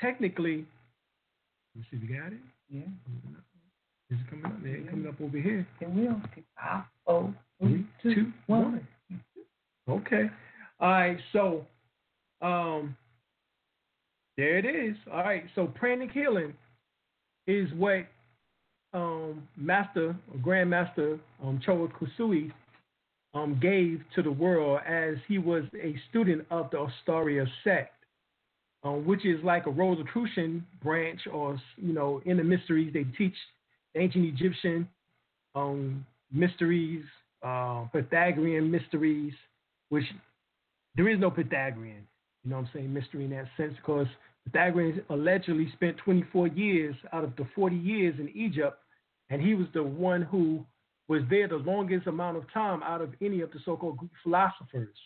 technically, 0.00 0.66
let 1.76 1.76
me 1.76 1.86
see 1.88 1.96
if 1.98 2.02
you 2.02 2.20
got 2.20 2.32
it. 2.32 2.40
Yeah. 2.68 2.80
Is 4.10 4.18
it 4.20 4.28
coming 4.28 4.46
up? 4.46 4.52
Yeah, 4.64 4.72
it's 4.72 4.90
coming 4.90 5.06
up 5.06 5.20
over 5.20 5.38
here. 5.38 5.64
It 5.80 5.88
will. 5.88 6.20
Five, 6.60 6.82
four, 7.06 7.32
Three, 7.60 7.86
three, 8.02 8.14
two, 8.16 8.22
two, 8.24 8.32
one. 8.48 8.84
Okay. 9.88 10.28
All 10.80 10.90
right, 10.90 11.18
so 11.32 11.64
um 12.42 12.96
there 14.36 14.58
it 14.58 14.66
is. 14.66 14.96
All 15.12 15.22
right, 15.22 15.44
so 15.54 15.68
pranic 15.68 16.10
healing 16.10 16.52
is 17.46 17.72
what 17.74 18.06
um 18.92 19.46
Master 19.56 20.16
or 20.32 20.38
Grandmaster 20.40 21.20
um 21.40 21.60
Choa 21.64 21.92
Kok 21.92 22.08
Sui 22.16 22.52
um 23.34 23.58
gave 23.60 24.00
to 24.14 24.22
the 24.22 24.30
world 24.30 24.80
as 24.86 25.16
he 25.28 25.38
was 25.38 25.64
a 25.82 25.96
student 26.10 26.46
of 26.50 26.70
the 26.70 26.78
Astaria 26.78 27.46
sect. 27.62 27.90
Um, 28.82 29.06
which 29.06 29.24
is 29.24 29.42
like 29.42 29.66
a 29.66 29.70
Rosicrucian 29.70 30.62
branch, 30.82 31.20
or 31.32 31.58
you 31.78 31.94
know, 31.94 32.20
in 32.26 32.36
the 32.36 32.44
mysteries 32.44 32.92
they 32.92 33.04
teach 33.16 33.32
ancient 33.94 34.26
Egyptian 34.26 34.86
um, 35.54 36.04
mysteries, 36.30 37.02
uh, 37.42 37.86
Pythagorean 37.92 38.70
mysteries, 38.70 39.32
which 39.88 40.04
there 40.96 41.08
is 41.08 41.18
no 41.18 41.30
Pythagorean, 41.30 42.06
you 42.44 42.50
know 42.50 42.56
what 42.56 42.66
I'm 42.66 42.70
saying, 42.74 42.92
mystery 42.92 43.24
in 43.24 43.30
that 43.30 43.46
sense, 43.56 43.74
because 43.76 44.06
Pythagorean 44.44 45.02
allegedly 45.10 45.70
spent 45.72 45.96
24 45.98 46.48
years 46.48 46.94
out 47.12 47.24
of 47.24 47.34
the 47.36 47.46
40 47.54 47.76
years 47.76 48.14
in 48.18 48.28
Egypt, 48.34 48.78
and 49.30 49.40
he 49.40 49.54
was 49.54 49.66
the 49.74 49.82
one 49.82 50.22
who 50.22 50.64
was 51.08 51.22
there 51.28 51.48
the 51.48 51.56
longest 51.56 52.06
amount 52.06 52.36
of 52.36 52.50
time 52.52 52.82
out 52.82 53.00
of 53.00 53.12
any 53.20 53.40
of 53.40 53.50
the 53.52 53.58
so-called 53.64 53.98
Greek 53.98 54.10
philosophers, 54.22 54.96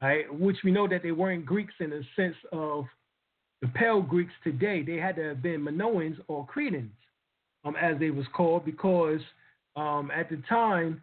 right? 0.00 0.32
Which 0.32 0.58
we 0.64 0.70
know 0.70 0.86
that 0.88 1.02
they 1.02 1.12
weren't 1.12 1.44
Greeks 1.44 1.74
in 1.80 1.90
the 1.90 2.02
sense 2.14 2.36
of 2.52 2.84
the 3.60 3.68
Pale 3.68 4.02
Greeks 4.02 4.32
today. 4.44 4.82
They 4.82 4.96
had 4.96 5.16
to 5.16 5.28
have 5.30 5.42
been 5.42 5.62
Minoans 5.62 6.16
or 6.28 6.46
Cretans, 6.46 6.92
um, 7.64 7.74
as 7.76 7.98
they 7.98 8.10
was 8.10 8.26
called, 8.34 8.64
because 8.64 9.20
um, 9.76 10.10
at 10.14 10.30
the 10.30 10.42
time 10.48 11.02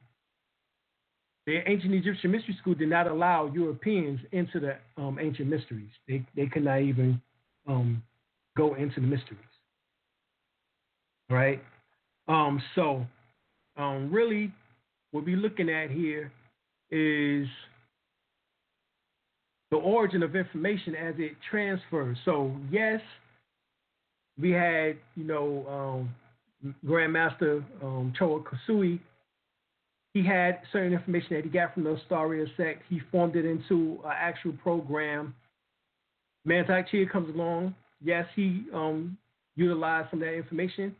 the 1.45 1.59
ancient 1.65 1.93
Egyptian 1.93 2.31
mystery 2.31 2.57
school 2.59 2.75
did 2.75 2.89
not 2.89 3.07
allow 3.07 3.45
Europeans 3.53 4.19
into 4.33 4.59
the 4.59 4.75
um, 4.97 5.17
ancient 5.19 5.49
mysteries. 5.49 5.89
They 6.07 6.25
they 6.35 6.47
could 6.47 6.65
not 6.65 6.81
even 6.81 7.21
um, 7.67 8.03
go 8.57 8.75
into 8.75 8.99
the 8.99 9.07
mysteries. 9.07 9.39
Right? 11.29 11.63
Um, 12.27 12.61
so 12.75 13.05
um, 13.77 14.11
really 14.11 14.51
what 15.11 15.25
we're 15.25 15.37
looking 15.37 15.69
at 15.69 15.89
here 15.89 16.31
is 16.91 17.47
the 19.71 19.77
origin 19.77 20.23
of 20.23 20.35
information 20.35 20.95
as 20.95 21.15
it 21.17 21.33
transfers. 21.49 22.17
So 22.25 22.55
yes, 22.71 23.01
we 24.39 24.51
had, 24.51 24.97
you 25.15 25.23
know, 25.23 25.65
um, 26.63 26.73
Grandmaster 26.85 27.63
um, 27.83 28.13
Choa 28.19 28.43
Kok 28.43 28.55
Sui 28.65 28.99
he 30.17 30.25
had 30.25 30.61
certain 30.71 30.93
information 30.93 31.35
that 31.35 31.43
he 31.43 31.49
got 31.49 31.75
from 31.75 31.83
the 31.83 31.95
Astaria 31.95 32.47
sect. 32.57 32.81
He 32.89 33.01
formed 33.11 33.35
it 33.35 33.45
into 33.45 33.99
an 34.03 34.13
actual 34.15 34.53
program. 34.53 35.35
Mantak 36.47 36.87
Chia 36.89 37.05
comes 37.07 37.33
along. 37.35 37.75
Yes, 38.01 38.25
he 38.35 38.63
um, 38.73 39.15
utilized 39.55 40.09
some 40.09 40.21
of 40.21 40.27
that 40.27 40.33
information. 40.33 40.95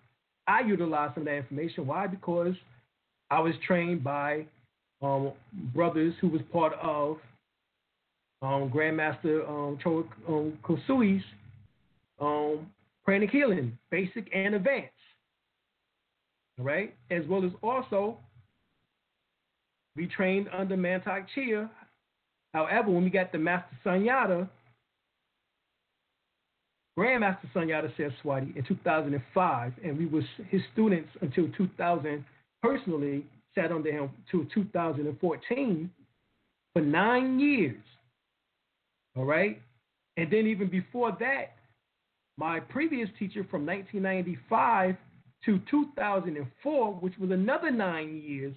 I 0.48 0.62
utilized 0.62 1.16
some 1.16 1.24
of 1.24 1.26
that 1.26 1.36
information. 1.36 1.86
Why? 1.86 2.08
Because 2.08 2.56
I 3.30 3.39
was 3.39 3.54
trained 3.66 4.04
by 4.04 4.45
um, 5.02 5.32
brothers 5.76 6.14
who 6.22 6.30
was 6.30 6.41
part 6.52 6.74
of 6.82 7.18
um, 8.41 8.72
Grandmaster 8.74 9.48
um, 9.48 9.78
Choa 9.84 10.06
um, 10.28 10.58
Kok 10.64 10.80
Sui's 10.88 11.22
um, 12.20 12.68
pranic 13.06 13.30
healing, 13.30 13.78
basic 13.91 14.30
and 14.34 14.56
advanced. 14.56 14.91
All 16.60 16.66
right, 16.66 16.95
as 17.12 17.24
well 17.28 17.45
as 17.45 17.52
also 17.62 18.18
we 19.95 20.08
trained 20.08 20.48
under 20.54 20.76
Mantak 20.76 21.26
Chia. 21.36 21.70
However, 22.54 22.89
when 22.89 23.04
we 23.04 23.10
got 23.10 23.32
the 23.32 23.38
Master 23.38 23.78
Sunyata, 23.86 24.48
Grandmaster 26.98 27.48
Sunyata 27.54 27.95
Saraswati 27.95 28.54
in 28.56 28.64
2005, 28.68 29.74
and 29.84 29.98
we 29.98 30.08
was 30.08 30.24
his 30.50 30.62
students 30.74 31.10
until 31.22 31.48
2000. 31.56 32.26
Personally, 32.64 33.24
sat 33.54 33.72
under 33.72 33.91
him 33.91 34.10
till 34.32 34.45
2014 34.54 35.91
for 36.74 36.82
nine 36.82 37.39
years. 37.39 37.84
All 39.16 39.26
right, 39.26 39.62
and 40.18 40.32
then 40.32 40.48
even 40.48 40.70
before 40.70 41.16
that, 41.20 41.54
my 42.38 42.60
previous 42.60 43.10
teacher 43.18 43.45
from 43.50 43.66
1995 43.66 44.95
to 45.45 45.60
2004, 45.70 46.93
which 46.95 47.14
was 47.20 47.32
another 47.32 47.72
nine 47.72 48.22
years, 48.24 48.54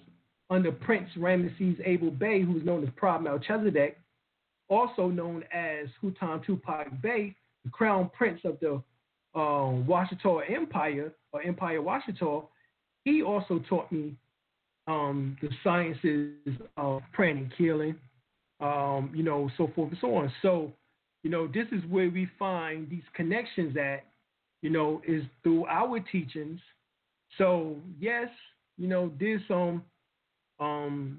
under 0.49 0.71
Prince 0.71 1.09
Ramesses 1.17 1.79
Abel 1.85 2.11
Bey, 2.11 2.41
who's 2.41 2.65
known 2.65 2.83
as 2.83 2.89
Proud 2.95 3.23
Melchizedek, 3.23 3.97
also 4.67 5.07
known 5.07 5.43
as 5.53 5.87
Hutan 6.03 6.45
Tupac 6.45 6.87
Bey, 7.01 7.35
the 7.63 7.71
crown 7.71 8.09
prince 8.17 8.41
of 8.43 8.59
the 8.59 8.73
um, 9.33 9.85
Washitaw 9.87 10.41
Empire, 10.53 11.13
or 11.31 11.41
Empire 11.41 11.81
Washitaw, 11.81 12.45
he 13.05 13.23
also 13.23 13.63
taught 13.69 13.91
me 13.91 14.15
um, 14.87 15.37
the 15.41 15.49
sciences 15.63 16.33
of 16.77 17.01
pranic 17.13 17.49
healing, 17.57 17.95
um, 18.59 19.11
you 19.15 19.23
know, 19.23 19.49
so 19.57 19.71
forth 19.75 19.89
and 19.91 19.97
so 20.01 20.15
on. 20.15 20.31
So, 20.41 20.71
you 21.23 21.29
know, 21.29 21.47
this 21.47 21.67
is 21.71 21.83
where 21.89 22.09
we 22.09 22.29
find 22.37 22.89
these 22.89 23.03
connections 23.13 23.77
at, 23.77 24.03
you 24.61 24.69
know, 24.69 25.01
is 25.07 25.23
through 25.43 25.65
our 25.67 25.99
teachings. 25.99 26.59
So, 27.37 27.77
yes, 27.99 28.27
you 28.77 28.87
know, 28.87 29.11
there's 29.19 29.41
some 29.47 29.83
um, 30.59 31.17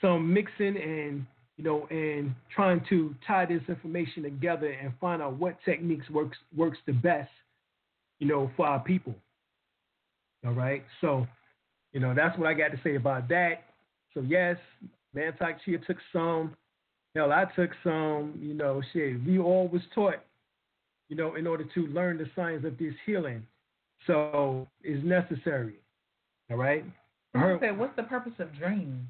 some 0.00 0.32
mixing 0.32 0.76
and 0.76 1.26
you 1.58 1.64
know 1.64 1.86
and 1.90 2.34
trying 2.54 2.80
to 2.88 3.14
tie 3.26 3.44
this 3.44 3.60
information 3.68 4.22
together 4.22 4.70
and 4.70 4.92
find 5.00 5.20
out 5.20 5.34
what 5.34 5.58
techniques 5.64 6.08
works 6.08 6.38
works 6.56 6.78
the 6.86 6.92
best 6.92 7.30
you 8.20 8.26
know 8.26 8.50
for 8.56 8.66
our 8.66 8.80
people. 8.80 9.14
All 10.46 10.52
right? 10.52 10.84
So 11.00 11.26
you 11.92 12.00
know 12.00 12.14
that's 12.14 12.38
what 12.38 12.48
i 12.48 12.54
got 12.54 12.68
to 12.68 12.80
say 12.82 12.94
about 12.94 13.28
that. 13.28 13.64
So 14.14 14.20
yes 14.20 14.56
mantak 15.14 15.56
chia 15.64 15.78
took 15.78 15.98
some. 16.12 16.56
Hell 17.14 17.32
i 17.32 17.44
took 17.56 17.70
some 17.82 18.38
you 18.40 18.54
know 18.54 18.80
shit. 18.92 19.22
We 19.26 19.38
all 19.38 19.68
was 19.68 19.82
taught 19.94 20.22
you 21.08 21.16
know 21.16 21.34
in 21.34 21.46
order 21.46 21.64
to 21.74 21.86
learn 21.88 22.18
the 22.18 22.26
science 22.36 22.64
of 22.64 22.78
this 22.78 22.94
healing. 23.04 23.44
So 24.06 24.68
it's 24.84 25.04
necessary. 25.04 25.74
All 26.50 26.56
right? 26.56 26.84
Said, 27.60 27.78
what's 27.78 27.96
the 27.96 28.04
purpose 28.04 28.32
of 28.38 28.54
dreams? 28.56 29.06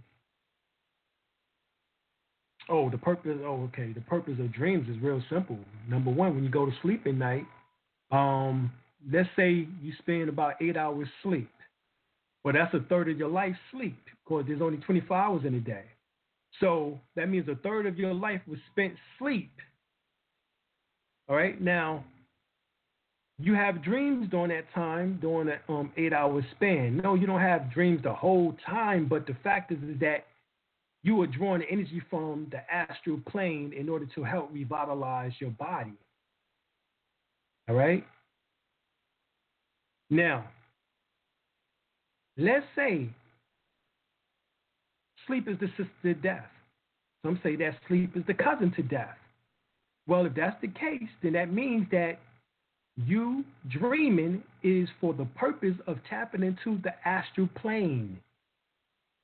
Oh, 2.69 2.91
the 2.91 2.99
purpose. 2.99 3.39
Oh, 3.45 3.69
okay. 3.73 3.93
The 3.93 4.01
purpose 4.03 4.35
of 4.39 4.53
dreams 4.53 4.89
is 4.89 5.01
real 5.03 5.23
simple. 5.31 5.59
Number 5.89 6.11
one, 6.11 6.35
when 6.35 6.45
you 6.45 6.51
go 6.51 6.67
to 6.67 6.73
sleep 6.83 7.07
at 7.07 7.15
night, 7.15 7.47
um, 8.11 8.71
let's 9.11 9.29
say 9.37 9.67
you 9.83 9.93
spend 9.99 10.29
about 10.29 10.55
eight 10.61 10.77
hours 10.77 11.09
sleep. 11.23 11.51
Well, 12.45 12.55
that's 12.55 12.73
a 12.75 12.81
third 12.89 13.09
of 13.09 13.19
your 13.19 13.29
life 13.29 13.57
sleep 13.73 13.99
because 14.25 14.45
there's 14.47 14.63
only 14.63 14.79
24 14.79 15.17
hours 15.17 15.43
in 15.45 15.55
a 15.55 15.61
day. 15.61 15.85
So 16.61 16.99
that 17.17 17.29
means 17.29 17.49
a 17.49 17.57
third 17.57 17.87
of 17.87 17.99
your 17.99 18.15
life 18.15 18.41
was 18.47 18.59
spent 18.73 18.95
sleep. 19.19 19.51
All 21.29 21.37
right. 21.37 21.61
Now, 21.61 22.05
you 23.39 23.55
have 23.55 23.83
dreams 23.83 24.29
during 24.31 24.49
that 24.49 24.73
time, 24.75 25.19
during 25.21 25.47
that 25.47 25.63
um, 25.69 25.93
eight 25.97 26.13
hour 26.13 26.45
span. 26.57 26.97
No, 26.99 27.15
you 27.15 27.27
don't 27.27 27.41
have 27.41 27.73
dreams 27.73 28.03
the 28.03 28.13
whole 28.13 28.57
time, 28.67 29.07
but 29.09 29.27
the 29.27 29.37
fact 29.45 29.71
is, 29.71 29.79
is 29.79 30.01
that 30.01 30.27
you 31.03 31.21
are 31.23 31.27
drawing 31.27 31.63
energy 31.71 32.03
from 32.11 32.49
the 32.51 32.59
astral 32.73 33.21
plane 33.29 33.73
in 33.77 33.89
order 33.89 34.07
to 34.15 34.25
help 34.25 34.51
revitalize 34.53 35.33
your 35.39 35.51
body. 35.51 35.95
All 37.69 37.77
right? 37.77 38.05
Now, 40.11 40.49
let's 42.37 42.65
say 42.75 43.09
sleep 45.27 45.47
is 45.49 45.59
the 45.61 45.69
sister 45.69 45.93
to 46.03 46.15
death. 46.15 46.47
Some 47.25 47.39
say 47.43 47.57
that 47.57 47.75
sleep 47.87 48.17
is 48.17 48.23
the 48.27 48.35
cousin 48.35 48.73
to 48.77 48.83
death. 48.83 49.17
Well, 50.07 50.25
if 50.25 50.35
that's 50.35 50.61
the 50.63 50.69
case, 50.69 51.09
then 51.23 51.35
that 51.35 51.53
means 51.53 51.87
that 51.91 52.19
you 52.97 53.45
dreaming 53.69 54.43
is 54.63 54.89
for 55.01 55.13
the 55.13 55.27
purpose 55.37 55.77
of 55.87 55.99
tapping 56.09 56.43
into 56.43 56.81
the 56.83 56.93
astral 57.07 57.49
plane, 57.61 58.19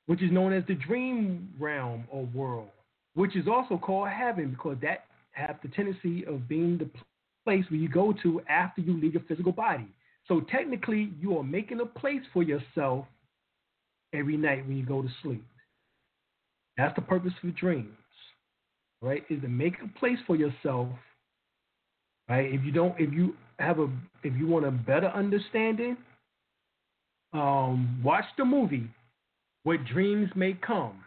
which 0.07 0.23
is 0.23 0.31
known 0.31 0.53
as 0.53 0.65
the 0.69 0.75
dream 0.75 1.49
realm 1.59 2.05
or 2.11 2.27
world, 2.27 2.69
which 3.15 3.37
is 3.37 3.47
also 3.49 3.79
called 3.79 4.09
heaven 4.09 4.51
because 4.51 4.77
that 4.83 5.05
has 5.33 5.57
the 5.63 5.69
tendency 5.69 6.25
of 6.27 6.49
being 6.49 6.79
the 6.79 6.89
place 7.45 7.65
where 7.69 7.81
you 7.81 7.89
go 7.89 8.15
to 8.23 8.41
after 8.49 8.81
you 8.81 8.99
leave 8.99 9.15
your 9.15 9.23
physical 9.29 9.53
body. 9.53 9.87
So 10.29 10.41
technically, 10.41 11.13
you 11.21 11.37
are 11.39 11.45
making 11.45 11.81
a 11.81 11.87
place 11.87 12.23
for 12.33 12.43
yourself 12.43 13.07
every 14.13 14.37
night 14.37 14.67
when 14.67 14.77
you 14.77 14.87
go 14.87 15.03
to 15.03 15.09
sleep. 15.23 15.45
That's 16.77 16.95
the 16.97 17.03
purpose 17.03 17.33
of 17.43 17.57
dreams, 17.57 17.95
right? 19.03 19.23
Is 19.29 19.41
to 19.43 19.49
make 19.49 19.75
a 19.83 19.99
place 19.99 20.19
for 20.27 20.37
yourself, 20.37 20.89
right? 22.29 22.53
If 22.53 22.65
you 22.65 22.73
don't, 22.73 22.95
if 22.99 23.13
you 23.13 23.35
have 23.59 23.79
a, 23.79 23.89
if 24.23 24.35
you 24.35 24.47
want 24.47 24.65
a 24.65 24.71
better 24.71 25.09
understanding, 25.09 25.97
um, 27.33 28.01
watch 28.03 28.25
the 28.39 28.45
movie 28.45 28.89
"What 29.65 29.85
Dreams 29.85 30.31
May 30.35 30.55
Come." 30.55 31.05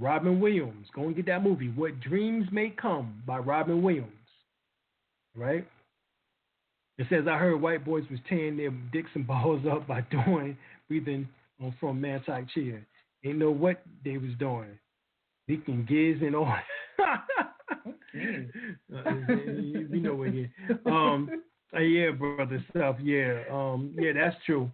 Robin 0.00 0.40
Williams, 0.40 0.86
go 0.94 1.02
and 1.02 1.16
get 1.16 1.26
that 1.26 1.42
movie. 1.42 1.68
What 1.68 1.98
Dreams 2.00 2.46
May 2.52 2.70
Come 2.70 3.22
by 3.26 3.38
Robin 3.38 3.82
Williams. 3.82 4.12
Right? 5.34 5.66
It 6.98 7.06
says 7.10 7.24
I 7.28 7.36
heard 7.36 7.60
white 7.60 7.84
boys 7.84 8.04
was 8.10 8.20
tearing 8.28 8.56
their 8.56 8.70
dicks 8.92 9.10
and 9.14 9.26
balls 9.26 9.62
up 9.70 9.86
by 9.86 10.02
doing 10.02 10.56
breathing 10.88 11.28
on 11.60 11.74
from 11.80 12.00
Mantak 12.00 12.48
Chia. 12.50 12.80
Ain't 13.24 13.38
know 13.38 13.50
what 13.50 13.82
they 14.04 14.18
was 14.18 14.30
doing. 14.38 14.78
Leaking 15.48 15.86
giz 15.88 16.22
and 16.22 16.36
all. 16.36 16.54
you 18.12 18.50
know 20.00 20.14
what 20.14 20.28
it 20.28 20.44
is. 20.44 20.76
Um, 20.86 21.42
uh, 21.74 21.80
yeah, 21.80 22.10
brother 22.10 22.64
stuff. 22.70 22.96
Yeah, 23.02 23.42
um, 23.50 23.94
yeah, 23.98 24.12
that's 24.14 24.36
true. 24.46 24.70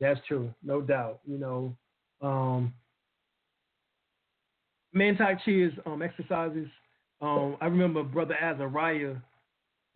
That's 0.00 0.20
true, 0.26 0.52
no 0.62 0.80
doubt. 0.80 1.20
You 1.26 1.38
know, 1.38 1.76
um, 2.20 2.72
Mantak 4.94 5.42
Chia's 5.44 5.72
um, 5.86 6.02
exercises. 6.02 6.68
Um, 7.20 7.56
I 7.60 7.66
remember 7.66 8.02
Brother 8.02 8.36
Azariah, 8.40 9.16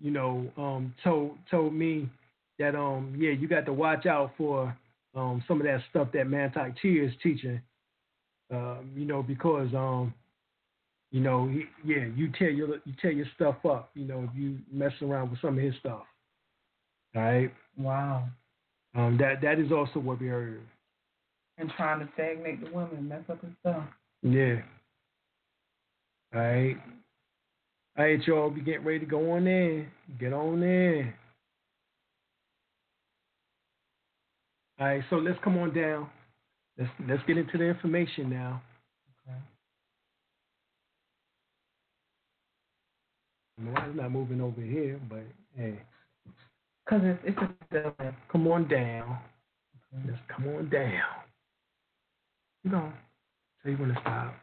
you 0.01 0.11
know, 0.11 0.51
um, 0.57 0.95
told 1.03 1.39
told 1.51 1.73
me 1.75 2.09
that 2.59 2.75
um, 2.75 3.15
yeah, 3.17 3.31
you 3.31 3.49
got 3.49 3.67
to 3.67 3.73
watch 3.73 4.07
out 4.07 4.33
for 4.37 4.77
um, 5.15 5.43
some 5.47 5.61
of 5.61 5.67
that 5.67 5.81
stuff 5.91 6.09
that 6.13 6.27
Man 6.27 6.53
Tai 6.53 6.71
Chi 6.81 6.89
is 6.89 7.13
teaching. 7.23 7.61
Um, 8.53 8.91
you 8.95 9.07
know, 9.07 9.23
because 9.23 9.69
um, 9.75 10.13
you 11.11 11.21
know, 11.21 11.47
he, 11.47 11.65
yeah, 11.85 12.07
you 12.17 12.31
tear 12.39 12.51
your 12.51 12.77
you 12.85 12.95
tear 13.01 13.13
your 13.13 13.27
stuff 13.35 13.57
up. 13.65 13.91
You 13.95 14.05
know, 14.05 14.29
if 14.31 14.39
you 14.39 14.59
mess 14.71 14.93
around 15.01 15.31
with 15.31 15.41
some 15.41 15.59
of 15.59 15.65
his 15.65 15.75
stuff. 15.81 16.03
All 17.15 17.23
right. 17.23 17.53
Wow. 17.77 18.25
Um, 18.95 19.17
that 19.19 19.41
that 19.43 19.59
is 19.59 19.73
also 19.73 20.01
what 20.01 20.21
we 20.21 20.29
heard. 20.29 20.61
And 21.63 21.71
trying 21.77 22.01
to 22.01 22.09
stagnate 22.15 22.65
the 22.65 22.73
women, 22.73 23.09
mess 23.09 23.23
up 23.31 23.41
his 23.41 23.53
stuff. 23.61 23.85
Yeah. 24.25 24.63
All 26.35 26.41
right. 26.41 26.77
All 27.97 28.05
right, 28.05 28.21
y'all. 28.27 28.51
Be 28.51 28.63
getting 28.63 28.85
ready 28.85 28.99
to 28.99 29.07
go 29.07 29.31
on 29.31 29.47
in. 29.47 29.87
Get 30.19 30.33
on 30.33 30.61
in. 30.61 31.13
All 34.81 34.87
right. 34.89 35.05
So 35.09 35.17
let's 35.17 35.39
come 35.45 35.57
on 35.57 35.73
down. 35.73 36.09
Let's 36.77 36.91
let's 37.09 37.23
get 37.29 37.39
into 37.39 37.57
the 37.57 37.65
information 37.65 38.29
now. 38.29 38.61
Okay. 39.29 39.39
Well, 43.63 43.85
it's 43.89 43.97
not 43.97 44.11
moving 44.11 44.41
over 44.41 44.61
here, 44.61 44.99
but 45.09 45.23
hey. 45.57 45.79
Cause 46.89 47.03
it's 47.05 47.21
it's 47.25 47.39
a 47.39 48.15
Come 48.33 48.49
on 48.49 48.67
down. 48.67 49.17
Okay. 49.95 50.09
Just 50.09 50.23
come 50.27 50.49
on 50.49 50.69
down. 50.69 51.23
You 52.65 52.71
know, 52.71 52.93
tell 53.63 53.73
you 53.73 53.79
when 53.79 53.89
to 53.89 54.01
stop. 54.01 54.35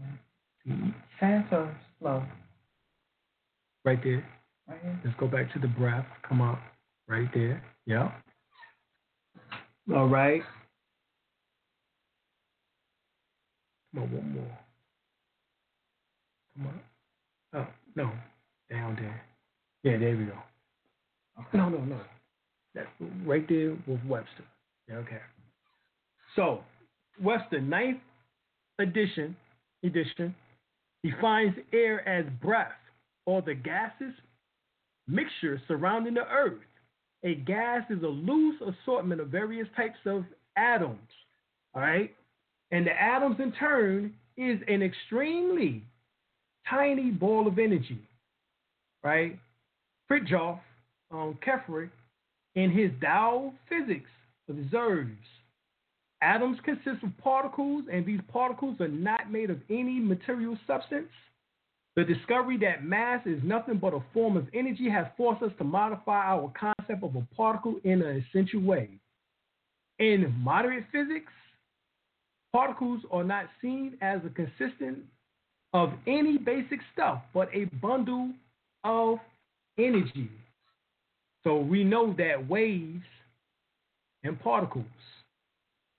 Okay. 0.00 0.82
Fast 1.20 1.52
or 1.52 1.76
slow? 2.00 2.22
Right 3.84 4.02
there. 4.02 4.24
Right 4.68 4.78
here. 4.82 5.00
Let's 5.04 5.16
go 5.18 5.28
back 5.28 5.52
to 5.52 5.58
the 5.58 5.68
breath. 5.68 6.06
Come 6.28 6.40
up. 6.40 6.60
Right 7.08 7.28
there. 7.32 7.62
Yep. 7.86 8.12
All 9.94 10.08
right. 10.08 10.42
Come 13.94 14.02
on, 14.02 14.12
one 14.12 14.32
more. 14.34 14.58
Come 16.56 16.66
on. 16.66 16.80
Oh, 17.54 17.66
no. 17.94 18.10
Down 18.70 18.96
there. 18.96 19.22
Yeah, 19.84 19.98
there 19.98 20.16
we 20.16 20.24
go. 20.24 20.32
Okay. 21.38 21.58
No, 21.58 21.68
no, 21.68 21.78
no. 21.78 22.00
That's 22.74 22.88
right 23.24 23.46
there 23.48 23.76
with 23.86 24.00
Webster. 24.06 24.44
Yeah, 24.88 24.96
okay. 24.96 25.20
So, 26.34 26.64
Webster, 27.22 27.60
ninth 27.60 28.00
edition, 28.78 29.36
edition, 29.82 30.34
defines 31.02 31.54
air 31.72 32.06
as 32.08 32.26
breath 32.42 32.72
or 33.26 33.42
the 33.42 33.54
gases 33.54 34.14
mixture 35.08 35.60
surrounding 35.68 36.14
the 36.14 36.26
earth. 36.26 36.58
A 37.24 37.34
gas 37.34 37.82
is 37.90 38.02
a 38.02 38.08
loose 38.08 38.60
assortment 38.60 39.20
of 39.20 39.28
various 39.28 39.68
types 39.76 39.98
of 40.04 40.24
atoms. 40.56 40.98
All 41.74 41.82
right? 41.82 42.14
And 42.70 42.86
the 42.86 42.92
atoms, 42.92 43.36
in 43.38 43.52
turn, 43.52 44.12
is 44.36 44.60
an 44.68 44.82
extremely 44.82 45.82
tiny 46.68 47.10
ball 47.10 47.46
of 47.46 47.58
energy. 47.58 48.00
Right? 49.02 49.38
Fritjof 50.10 50.58
um, 51.10 51.38
in 52.54 52.70
his 52.70 52.90
Tao 53.00 53.52
physics, 53.68 54.10
observes 54.48 55.10
atoms 56.26 56.58
consist 56.64 57.04
of 57.04 57.16
particles, 57.22 57.84
and 57.92 58.04
these 58.04 58.20
particles 58.32 58.80
are 58.80 58.88
not 58.88 59.30
made 59.30 59.48
of 59.48 59.58
any 59.70 60.00
material 60.00 60.58
substance. 60.66 61.08
The 61.94 62.04
discovery 62.04 62.58
that 62.58 62.84
mass 62.84 63.24
is 63.26 63.40
nothing 63.44 63.78
but 63.78 63.94
a 63.94 64.02
form 64.12 64.36
of 64.36 64.48
energy 64.52 64.90
has 64.90 65.06
forced 65.16 65.42
us 65.42 65.52
to 65.58 65.64
modify 65.64 66.26
our 66.26 66.52
concept 66.58 67.02
of 67.02 67.14
a 67.14 67.26
particle 67.34 67.76
in 67.84 68.02
an 68.02 68.24
essential 68.28 68.60
way. 68.60 68.90
In 69.98 70.34
moderate 70.38 70.84
physics, 70.92 71.32
particles 72.52 73.00
are 73.10 73.24
not 73.24 73.46
seen 73.62 73.96
as 74.02 74.20
a 74.26 74.28
consistent 74.28 74.98
of 75.72 75.92
any 76.06 76.38
basic 76.38 76.80
stuff, 76.92 77.22
but 77.32 77.48
a 77.54 77.64
bundle 77.80 78.30
of 78.84 79.18
energy. 79.78 80.28
So 81.44 81.58
we 81.60 81.84
know 81.84 82.14
that 82.18 82.48
waves 82.48 83.04
and 84.24 84.38
particles, 84.40 84.84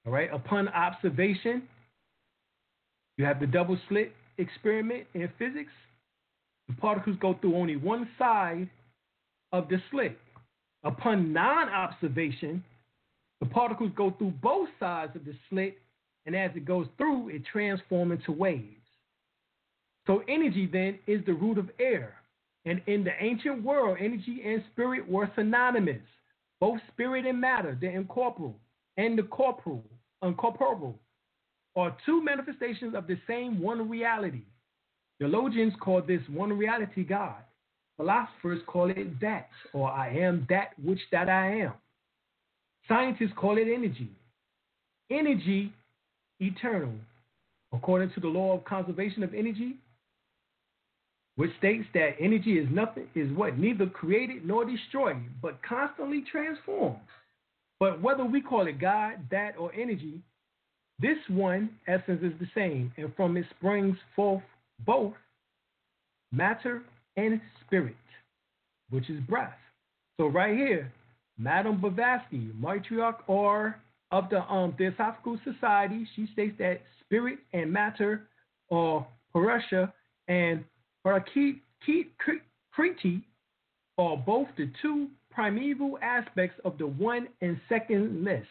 all 0.07 0.13
right, 0.13 0.29
upon 0.31 0.69
observation, 0.69 1.63
you 3.17 3.25
have 3.25 3.41
the 3.41 3.45
double 3.45 3.77
slit 3.89 4.13
experiment 4.37 5.05
in 5.13 5.29
physics. 5.37 5.71
The 6.69 6.75
particles 6.75 7.17
go 7.19 7.33
through 7.33 7.57
only 7.57 7.75
one 7.75 8.07
side 8.17 8.69
of 9.51 9.67
the 9.67 9.81
slit. 9.91 10.17
Upon 10.85 11.33
non 11.33 11.67
observation, 11.67 12.63
the 13.41 13.47
particles 13.47 13.91
go 13.97 14.11
through 14.17 14.31
both 14.41 14.69
sides 14.79 15.13
of 15.13 15.25
the 15.25 15.33
slit, 15.49 15.77
and 16.25 16.33
as 16.37 16.51
it 16.55 16.63
goes 16.63 16.87
through, 16.97 17.27
it 17.27 17.41
transforms 17.51 18.13
into 18.13 18.31
waves. 18.31 18.63
So, 20.05 20.23
energy 20.29 20.69
then 20.71 20.99
is 21.05 21.25
the 21.25 21.33
root 21.33 21.57
of 21.57 21.69
air. 21.81 22.13
And 22.63 22.81
in 22.87 23.03
the 23.03 23.11
ancient 23.19 23.61
world, 23.61 23.97
energy 23.99 24.41
and 24.45 24.63
spirit 24.71 25.09
were 25.09 25.29
synonymous. 25.35 26.01
Both 26.61 26.79
spirit 26.93 27.25
and 27.25 27.41
matter, 27.41 27.77
the 27.79 27.89
incorporeal 27.89 28.55
and 28.97 29.17
the 29.17 29.23
corporeal, 29.23 29.83
uncorporeal, 30.21 30.97
are 31.75 31.95
two 32.05 32.23
manifestations 32.23 32.95
of 32.95 33.07
the 33.07 33.17
same 33.27 33.59
one 33.61 33.87
reality. 33.89 34.41
Theologians 35.19 35.73
call 35.79 36.01
this 36.01 36.21
one 36.29 36.53
reality 36.57 37.03
God. 37.03 37.35
Philosophers 37.97 38.61
call 38.67 38.89
it 38.89 39.19
that, 39.21 39.49
or 39.73 39.89
I 39.91 40.09
am 40.09 40.45
that 40.49 40.73
which 40.83 40.99
that 41.11 41.29
I 41.29 41.61
am. 41.61 41.73
Scientists 42.87 43.33
call 43.35 43.57
it 43.57 43.67
energy. 43.67 44.11
Energy, 45.09 45.73
eternal. 46.39 46.93
According 47.73 48.11
to 48.11 48.19
the 48.19 48.27
law 48.27 48.55
of 48.55 48.63
conservation 48.65 49.23
of 49.23 49.33
energy, 49.33 49.75
which 51.35 51.51
states 51.59 51.85
that 51.93 52.15
energy 52.19 52.57
is 52.57 52.67
nothing 52.71 53.07
is 53.13 53.31
what 53.33 53.57
neither 53.57 53.85
created 53.87 54.45
nor 54.45 54.65
destroyed, 54.65 55.17
but 55.41 55.59
constantly 55.67 56.23
transformed. 56.31 56.97
But 57.79 58.01
whether 58.01 58.25
we 58.25 58.41
call 58.41 58.67
it 58.67 58.79
God, 58.79 59.19
that, 59.31 59.57
or 59.57 59.73
energy, 59.73 60.21
this 60.99 61.17
one 61.29 61.69
essence 61.87 62.21
is 62.23 62.33
the 62.39 62.47
same, 62.55 62.91
and 62.97 63.13
from 63.15 63.37
it 63.37 63.45
springs 63.57 63.97
forth 64.15 64.43
both 64.85 65.13
matter 66.31 66.83
and 67.15 67.39
spirit, 67.65 67.95
which 68.89 69.09
is 69.09 69.19
breath. 69.21 69.53
So 70.17 70.27
right 70.27 70.55
here, 70.55 70.91
Madame 71.37 71.79
Blavatsky, 71.79 72.49
matriarch 72.59 73.17
or 73.27 73.79
of 74.11 74.29
the 74.29 74.41
um, 74.51 74.73
Theosophical 74.77 75.39
Society, 75.43 76.07
she 76.15 76.27
states 76.33 76.55
that 76.57 76.81
spirit 77.03 77.39
and 77.53 77.71
matter, 77.71 78.27
or 78.69 79.05
Purusha 79.33 79.93
and 80.27 80.63
Prakriti, 81.03 81.61
are 83.99 84.17
both 84.17 84.47
the 84.57 84.71
two 84.81 85.07
primeval 85.37 85.99
aspects 86.01 86.59
of 86.65 86.79
the 86.79 86.87
one 86.87 87.27
and 87.41 87.59
second 87.69 88.23
list. 88.25 88.47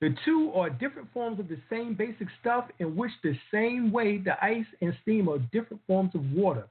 The 0.00 0.14
two 0.24 0.50
are 0.54 0.70
different 0.70 1.12
forms 1.12 1.38
of 1.38 1.48
the 1.48 1.58
same 1.68 1.94
basic 1.94 2.28
stuff 2.40 2.64
in 2.78 2.96
which 2.96 3.10
the 3.22 3.34
same 3.52 3.92
way 3.92 4.16
the 4.16 4.42
ice 4.42 4.64
and 4.80 4.94
steam 5.02 5.28
are 5.28 5.38
different 5.52 5.82
forms 5.86 6.14
of 6.14 6.22
water. 6.32 6.66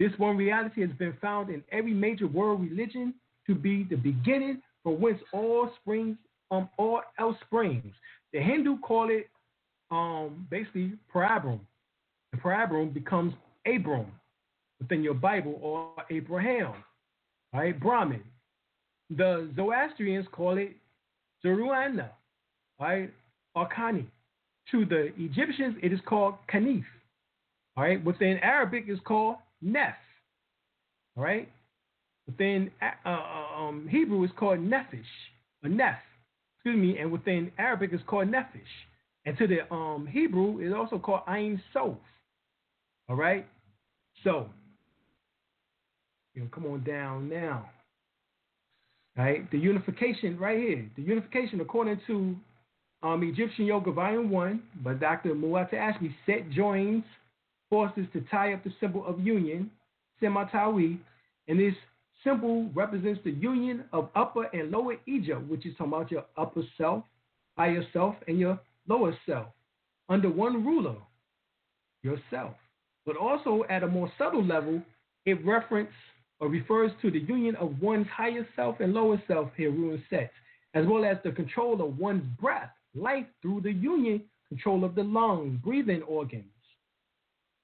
This 0.00 0.10
one 0.18 0.36
reality 0.36 0.80
has 0.80 0.90
been 0.98 1.16
found 1.22 1.50
in 1.50 1.62
every 1.70 1.94
major 1.94 2.26
world 2.26 2.62
religion 2.62 3.14
to 3.46 3.54
be 3.54 3.84
the 3.84 3.94
beginning 3.94 4.60
from 4.82 5.00
whence 5.00 5.20
all 5.32 5.70
springs, 5.80 6.16
um, 6.50 6.68
all 6.76 7.00
else 7.20 7.36
springs. 7.46 7.94
The 8.32 8.40
Hindu 8.40 8.80
call 8.80 9.08
it 9.08 9.30
um, 9.92 10.48
basically 10.50 10.94
Parabram. 11.14 11.60
And 12.32 12.42
Parabram 12.42 12.92
becomes 12.92 13.34
Abram 13.72 14.06
within 14.80 15.04
your 15.04 15.14
Bible 15.14 15.60
or 15.62 15.92
Abraham, 16.10 16.74
right? 17.52 17.78
Brahman. 17.78 18.24
The 19.16 19.50
Zoroastrians 19.54 20.26
call 20.32 20.58
it 20.58 20.76
Zeruana, 21.44 22.08
right? 22.80 23.12
Or 23.54 23.68
Kani. 23.68 24.06
To 24.70 24.84
the 24.84 25.12
Egyptians, 25.18 25.76
it 25.82 25.92
is 25.92 26.00
called 26.06 26.34
Kanif. 26.52 26.84
All 27.76 27.84
right. 27.84 28.02
Within 28.02 28.38
Arabic, 28.38 28.84
it's 28.88 29.00
called 29.04 29.36
Neph. 29.64 29.94
All 31.16 31.22
right. 31.24 31.48
Within 32.26 32.70
uh, 32.80 33.08
uh, 33.08 33.60
um, 33.60 33.86
Hebrew, 33.90 34.24
it's 34.24 34.32
called 34.38 34.58
Nephish, 34.58 35.04
or 35.62 35.70
Neph. 35.70 35.98
Excuse 36.56 36.76
me. 36.76 36.98
And 36.98 37.12
within 37.12 37.52
Arabic, 37.58 37.90
it's 37.92 38.02
called 38.06 38.28
Nephish. 38.28 38.62
And 39.26 39.36
to 39.38 39.46
the 39.46 39.72
um, 39.72 40.06
Hebrew, 40.06 40.60
it's 40.60 40.74
also 40.74 40.98
called 40.98 41.22
Ein 41.26 41.62
Sof. 41.72 41.96
All 43.08 43.16
right. 43.16 43.46
So, 44.22 44.48
you 46.34 46.42
know, 46.42 46.48
come 46.52 46.66
on 46.66 46.82
down 46.84 47.28
now. 47.28 47.68
Right. 49.16 49.48
The 49.50 49.58
unification 49.58 50.36
right 50.38 50.58
here. 50.58 50.90
The 50.96 51.02
unification, 51.02 51.60
according 51.60 52.00
to 52.08 52.36
um, 53.02 53.22
Egyptian 53.22 53.64
Yoga 53.66 53.92
Volume 53.92 54.28
1 54.28 54.62
by 54.82 54.94
Dr. 54.94 55.34
Muata 55.34 55.74
Ashby, 55.74 56.14
Set 56.26 56.50
joins 56.50 57.04
forces 57.70 58.06
to 58.12 58.22
tie 58.22 58.54
up 58.54 58.64
the 58.64 58.72
symbol 58.80 59.06
of 59.06 59.20
union, 59.20 59.70
Sematawi, 60.20 60.98
and 61.46 61.60
this 61.60 61.74
symbol 62.24 62.68
represents 62.74 63.20
the 63.24 63.30
union 63.30 63.84
of 63.92 64.08
upper 64.16 64.44
and 64.52 64.70
lower 64.70 64.96
Egypt, 65.06 65.46
which 65.48 65.64
is 65.64 65.76
talking 65.76 65.92
about 65.92 66.10
your 66.10 66.24
upper 66.36 66.62
self, 66.76 67.04
higher 67.56 67.84
self, 67.92 68.16
and 68.26 68.38
your 68.38 68.58
lower 68.88 69.16
self, 69.26 69.46
under 70.08 70.30
one 70.30 70.64
ruler, 70.64 70.96
yourself. 72.02 72.54
But 73.06 73.16
also 73.16 73.64
at 73.68 73.82
a 73.82 73.86
more 73.86 74.10
subtle 74.18 74.44
level, 74.44 74.82
it 75.26 75.44
references 75.44 75.92
or 76.40 76.48
refers 76.48 76.90
to 77.02 77.10
the 77.10 77.20
union 77.20 77.56
of 77.56 77.80
one's 77.80 78.06
higher 78.08 78.46
self 78.56 78.80
and 78.80 78.92
lower 78.92 79.22
self, 79.26 79.50
Heru 79.56 79.92
and 79.92 80.02
Set, 80.10 80.32
as 80.74 80.86
well 80.86 81.04
as 81.04 81.16
the 81.24 81.30
control 81.30 81.80
of 81.80 81.98
one's 81.98 82.24
breath, 82.40 82.70
life 82.94 83.26
through 83.40 83.60
the 83.62 83.72
union, 83.72 84.22
control 84.48 84.84
of 84.84 84.94
the 84.94 85.02
lungs, 85.02 85.58
breathing 85.62 86.02
organs. 86.02 86.44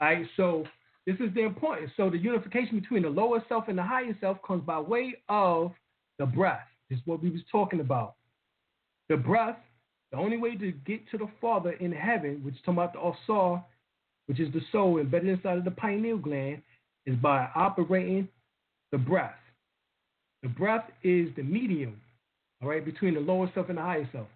All 0.01 0.09
right, 0.09 0.27
so 0.37 0.65
this 1.07 1.17
is 1.17 1.35
the 1.35 1.43
importance. 1.43 1.91
So 1.97 2.11
the 2.11 2.19
unification 2.19 2.81
between 2.81 3.03
the 3.03 3.09
lower 3.09 3.45
self 3.49 3.69
and 3.69 3.77
the 3.77 3.83
higher 3.83 4.17
self 4.21 4.39
comes 4.47 4.65
by 4.65 4.79
way 4.79 5.15
of 5.29 5.73
the 6.19 6.27
breath. 6.27 6.67
This 6.89 6.99
is 6.99 7.07
what 7.07 7.23
we 7.23 7.31
was 7.31 7.43
talking 7.51 7.81
about. 7.81 8.15
The 9.09 9.17
breath, 9.17 9.57
the 10.13 10.19
only 10.19 10.37
way 10.37 10.57
to 10.57 10.73
get 10.73 11.09
to 11.11 11.19
the 11.19 11.29
Father 11.41 11.73
in 11.73 11.93
heaven, 11.93 12.41
which 12.45 12.55
is 12.55 12.61
talking 12.61 12.75
about 12.75 12.93
the 12.93 13.01
Asar, 13.01 13.65
which 14.27 14.41
is 14.41 14.53
the 14.53 14.61
soul 14.71 14.99
embedded 14.99 15.29
inside 15.31 15.59
of 15.59 15.65
the 15.65 15.71
pineal 15.71 16.19
gland, 16.19 16.63
is 17.07 17.17
by 17.17 17.49
operating 17.55 18.29
the 18.93 18.99
breath. 18.99 19.35
The 20.43 20.49
breath 20.49 20.85
is 21.03 21.29
the 21.37 21.43
medium, 21.43 22.01
all 22.63 22.69
right, 22.69 22.85
between 22.85 23.15
the 23.15 23.21
lower 23.21 23.51
self 23.55 23.69
and 23.69 23.79
the 23.79 23.83
higher 23.83 24.09
self. 24.13 24.29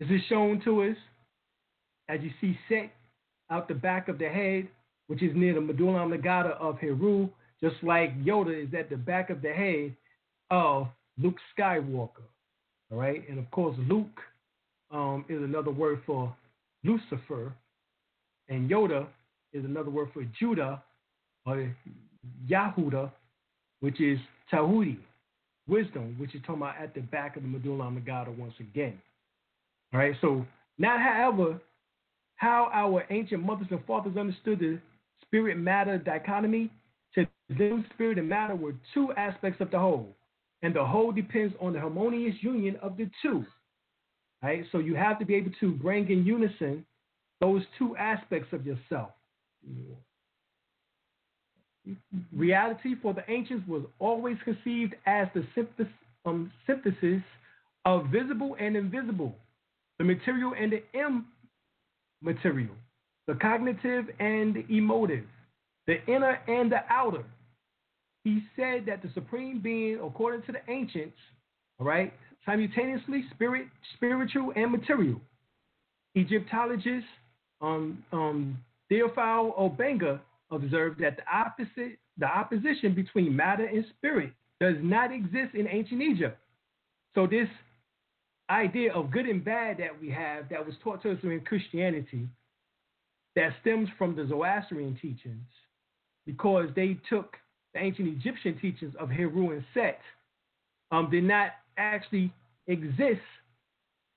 This 0.00 0.08
is 0.10 0.20
shown 0.28 0.60
to 0.64 0.82
us 0.82 0.96
as 2.08 2.20
you 2.22 2.30
see 2.40 2.58
set 2.68 2.92
out 3.50 3.68
the 3.68 3.74
back 3.74 4.08
of 4.08 4.18
the 4.18 4.28
head, 4.28 4.68
which 5.06 5.22
is 5.22 5.34
near 5.34 5.54
the 5.54 5.60
medulla 5.60 6.04
oblongata 6.04 6.50
of 6.60 6.78
Heru, 6.78 7.28
just 7.62 7.76
like 7.82 8.22
Yoda 8.24 8.66
is 8.66 8.74
at 8.74 8.90
the 8.90 8.96
back 8.96 9.30
of 9.30 9.40
the 9.40 9.52
head 9.52 9.94
of 10.50 10.88
Luke 11.18 11.36
Skywalker. 11.56 12.24
All 12.90 12.98
right, 12.98 13.26
and 13.28 13.38
of 13.38 13.50
course, 13.50 13.76
Luke 13.88 14.20
um, 14.90 15.24
is 15.28 15.42
another 15.42 15.70
word 15.70 16.02
for 16.04 16.34
Lucifer, 16.84 17.52
and 18.48 18.70
Yoda 18.70 19.06
is 19.52 19.64
another 19.64 19.90
word 19.90 20.08
for 20.12 20.24
Judah 20.38 20.82
or 21.46 21.74
Yahuda, 22.48 23.10
which 23.84 24.00
is 24.00 24.18
Tahudi, 24.50 24.96
wisdom, 25.68 26.16
which 26.18 26.34
is 26.34 26.40
talking 26.46 26.62
about 26.62 26.76
at 26.80 26.94
the 26.94 27.02
back 27.02 27.36
of 27.36 27.42
the 27.42 27.48
medulla 27.48 27.84
oblongata 27.86 28.30
once 28.30 28.54
again. 28.58 28.98
All 29.92 30.00
right, 30.00 30.16
so 30.22 30.46
now, 30.78 30.96
however, 30.96 31.60
how 32.36 32.70
our 32.72 33.04
ancient 33.10 33.44
mothers 33.44 33.66
and 33.70 33.84
fathers 33.84 34.16
understood 34.16 34.60
the 34.60 34.80
spirit 35.20 35.58
matter 35.58 35.98
dichotomy, 35.98 36.70
to 37.14 37.26
them, 37.50 37.84
spirit 37.92 38.16
and 38.16 38.26
matter 38.26 38.54
were 38.54 38.74
two 38.94 39.12
aspects 39.18 39.60
of 39.60 39.70
the 39.70 39.78
whole, 39.78 40.08
and 40.62 40.74
the 40.74 40.82
whole 40.82 41.12
depends 41.12 41.54
on 41.60 41.74
the 41.74 41.80
harmonious 41.80 42.36
union 42.40 42.76
of 42.80 42.96
the 42.96 43.10
two. 43.20 43.44
All 44.42 44.48
right, 44.48 44.64
so 44.72 44.78
you 44.78 44.94
have 44.94 45.18
to 45.18 45.26
be 45.26 45.34
able 45.34 45.52
to 45.60 45.72
bring 45.72 46.10
in 46.10 46.24
unison 46.24 46.86
those 47.42 47.60
two 47.78 47.94
aspects 47.98 48.48
of 48.54 48.64
yourself. 48.64 49.10
Reality 52.34 52.94
for 53.02 53.12
the 53.12 53.22
ancients 53.30 53.68
was 53.68 53.82
always 53.98 54.36
conceived 54.44 54.94
as 55.06 55.28
the 55.34 55.46
synthesis, 55.54 55.92
um, 56.24 56.50
synthesis 56.66 57.22
of 57.84 58.06
visible 58.06 58.56
and 58.58 58.76
invisible 58.76 59.36
the 59.98 60.04
material 60.04 60.54
and 60.58 60.72
the 60.72 60.82
immaterial, 62.22 62.74
the 63.26 63.34
cognitive 63.34 64.06
and 64.18 64.54
the 64.54 64.66
emotive, 64.74 65.24
the 65.86 66.04
inner 66.06 66.40
and 66.48 66.72
the 66.72 66.80
outer. 66.88 67.24
He 68.24 68.42
said 68.56 68.86
that 68.86 69.02
the 69.02 69.10
supreme 69.12 69.60
being, 69.60 70.00
according 70.02 70.42
to 70.46 70.52
the 70.52 70.72
ancients, 70.72 71.16
all 71.78 71.86
right, 71.86 72.12
simultaneously 72.46 73.24
spirit, 73.34 73.68
spiritual 73.96 74.52
and 74.56 74.72
material. 74.72 75.20
Egyptologists, 76.14 77.08
um, 77.60 78.02
um, 78.12 78.58
Theophile 78.90 79.52
Obenga 79.58 80.20
observed 80.54 81.00
that 81.00 81.16
the 81.16 81.22
opposite, 81.32 81.98
the 82.18 82.26
opposition 82.26 82.94
between 82.94 83.34
matter 83.34 83.66
and 83.66 83.84
spirit 83.96 84.32
does 84.60 84.76
not 84.80 85.12
exist 85.12 85.54
in 85.54 85.68
ancient 85.68 86.00
Egypt. 86.00 86.38
So 87.14 87.26
this 87.26 87.48
idea 88.50 88.92
of 88.92 89.10
good 89.10 89.26
and 89.26 89.44
bad 89.44 89.78
that 89.78 90.00
we 90.00 90.10
have 90.10 90.48
that 90.50 90.64
was 90.64 90.74
taught 90.82 91.02
to 91.02 91.12
us 91.12 91.18
in 91.22 91.40
Christianity 91.40 92.28
that 93.36 93.52
stems 93.60 93.88
from 93.98 94.14
the 94.14 94.26
Zoroastrian 94.26 94.98
teachings 95.00 95.46
because 96.26 96.68
they 96.76 96.96
took 97.08 97.36
the 97.72 97.80
ancient 97.80 98.08
Egyptian 98.08 98.58
teachings 98.60 98.94
of 98.98 99.10
Heru 99.10 99.52
and 99.52 99.64
Set 99.74 100.00
um, 100.90 101.10
did 101.10 101.24
not 101.24 101.50
actually 101.76 102.32
exist 102.66 103.20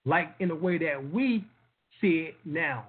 like 0.05 0.33
in 0.39 0.49
the 0.49 0.55
way 0.55 0.77
that 0.77 1.11
we 1.11 1.45
see 1.99 2.29
it 2.29 2.35
now. 2.45 2.85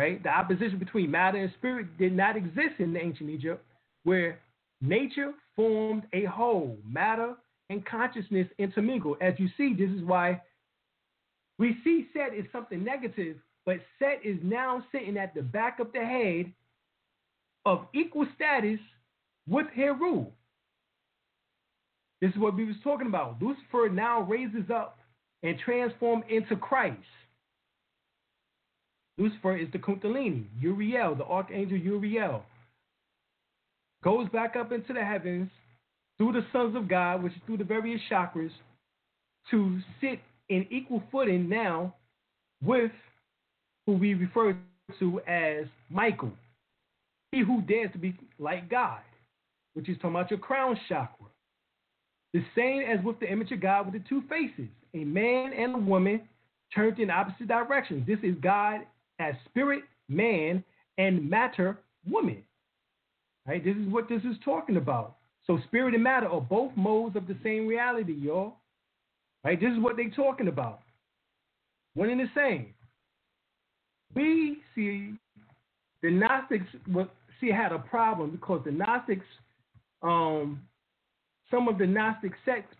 Right? 0.00 0.22
The 0.22 0.30
opposition 0.30 0.78
between 0.78 1.10
matter 1.10 1.36
and 1.36 1.52
spirit 1.58 1.98
did 1.98 2.16
not 2.16 2.34
exist 2.34 2.78
in 2.78 2.96
ancient 2.96 3.28
Egypt, 3.28 3.62
where 4.04 4.38
nature 4.80 5.34
formed 5.54 6.04
a 6.14 6.24
whole, 6.24 6.78
matter 6.88 7.34
and 7.68 7.84
consciousness 7.84 8.46
intermingle. 8.56 9.18
As 9.20 9.34
you 9.36 9.50
see, 9.58 9.74
this 9.78 9.90
is 9.90 10.02
why 10.02 10.40
we 11.58 11.76
see 11.84 12.06
Set 12.14 12.34
is 12.34 12.46
something 12.50 12.82
negative, 12.82 13.36
but 13.66 13.76
Set 13.98 14.24
is 14.24 14.38
now 14.42 14.82
sitting 14.90 15.18
at 15.18 15.34
the 15.34 15.42
back 15.42 15.80
of 15.80 15.92
the 15.92 16.00
head 16.00 16.50
of 17.66 17.86
equal 17.92 18.26
status 18.36 18.80
with 19.46 19.66
Heru. 19.74 20.28
This 22.22 22.30
is 22.30 22.38
what 22.38 22.56
we 22.56 22.64
was 22.64 22.76
talking 22.82 23.06
about. 23.06 23.36
Lucifer 23.42 23.90
now 23.92 24.22
raises 24.22 24.70
up 24.74 24.98
and 25.42 25.58
transforms 25.58 26.24
into 26.30 26.56
Christ. 26.56 26.96
Lucifer 29.20 29.54
is 29.56 29.68
the 29.72 29.78
Kundalini, 29.78 30.44
Uriel, 30.58 31.14
the 31.14 31.24
archangel 31.24 31.76
Uriel. 31.76 32.42
Goes 34.02 34.26
back 34.30 34.56
up 34.56 34.72
into 34.72 34.94
the 34.94 35.04
heavens 35.04 35.50
through 36.16 36.32
the 36.32 36.46
sons 36.52 36.74
of 36.74 36.88
God, 36.88 37.22
which 37.22 37.34
is 37.34 37.40
through 37.44 37.58
the 37.58 37.64
various 37.64 38.00
chakras, 38.10 38.50
to 39.50 39.78
sit 40.00 40.20
in 40.48 40.66
equal 40.70 41.02
footing 41.12 41.50
now 41.50 41.94
with 42.62 42.92
who 43.86 43.92
we 43.92 44.14
refer 44.14 44.56
to 44.98 45.20
as 45.28 45.66
Michael. 45.90 46.32
He 47.30 47.40
who 47.40 47.60
dares 47.60 47.92
to 47.92 47.98
be 47.98 48.16
like 48.38 48.70
God, 48.70 49.00
which 49.74 49.88
is 49.88 49.96
talking 49.98 50.10
about 50.10 50.30
your 50.30 50.40
crown 50.40 50.78
chakra. 50.88 51.26
The 52.32 52.42
same 52.56 52.82
as 52.82 53.04
with 53.04 53.20
the 53.20 53.30
image 53.30 53.52
of 53.52 53.60
God 53.60 53.84
with 53.84 54.02
the 54.02 54.08
two 54.08 54.22
faces, 54.30 54.70
a 54.94 55.04
man 55.04 55.52
and 55.52 55.74
a 55.74 55.78
woman 55.78 56.22
turned 56.74 56.98
in 56.98 57.10
opposite 57.10 57.48
directions. 57.48 58.06
This 58.06 58.18
is 58.22 58.34
God 58.40 58.80
as 59.20 59.34
spirit, 59.48 59.84
man, 60.08 60.64
and 60.98 61.28
matter, 61.28 61.78
woman. 62.08 62.42
Right? 63.46 63.64
This 63.64 63.76
is 63.76 63.88
what 63.88 64.08
this 64.08 64.22
is 64.22 64.36
talking 64.44 64.76
about. 64.76 65.16
So 65.46 65.58
spirit 65.66 65.94
and 65.94 66.02
matter 66.02 66.28
are 66.28 66.40
both 66.40 66.72
modes 66.76 67.16
of 67.16 67.26
the 67.26 67.36
same 67.42 67.66
reality, 67.66 68.14
y'all. 68.14 68.56
Right? 69.44 69.60
This 69.60 69.72
is 69.72 69.78
what 69.78 69.96
they're 69.96 70.10
talking 70.10 70.48
about. 70.48 70.80
One 71.94 72.10
and 72.10 72.20
the 72.20 72.26
same. 72.34 72.74
We 74.14 74.58
see 74.74 75.14
the 76.02 76.10
Gnostics 76.10 76.66
see 77.40 77.50
had 77.50 77.72
a 77.72 77.78
problem 77.78 78.30
because 78.30 78.62
the 78.64 78.72
Gnostics, 78.72 79.24
um, 80.02 80.62
some 81.50 81.68
of 81.68 81.78
the 81.78 81.86
Gnostic 81.86 82.32
sects, 82.44 82.74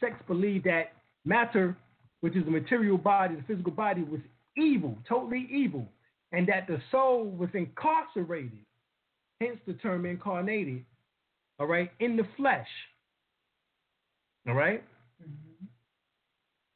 sects 0.00 0.22
believe 0.26 0.64
that 0.64 0.92
matter, 1.24 1.76
which 2.20 2.36
is 2.36 2.44
the 2.44 2.50
material 2.50 2.98
body, 2.98 3.36
the 3.36 3.42
physical 3.42 3.72
body, 3.72 4.02
was 4.02 4.20
evil, 4.56 4.96
totally 5.08 5.48
evil, 5.50 5.86
and 6.32 6.48
that 6.48 6.66
the 6.66 6.80
soul 6.90 7.24
was 7.24 7.50
incarcerated, 7.54 8.64
hence 9.40 9.58
the 9.66 9.74
term 9.74 10.06
incarnated, 10.06 10.84
all 11.58 11.66
right, 11.66 11.90
in 12.00 12.16
the 12.16 12.26
flesh. 12.36 12.68
All 14.48 14.54
right? 14.54 14.82
mm-hmm. 15.22 15.66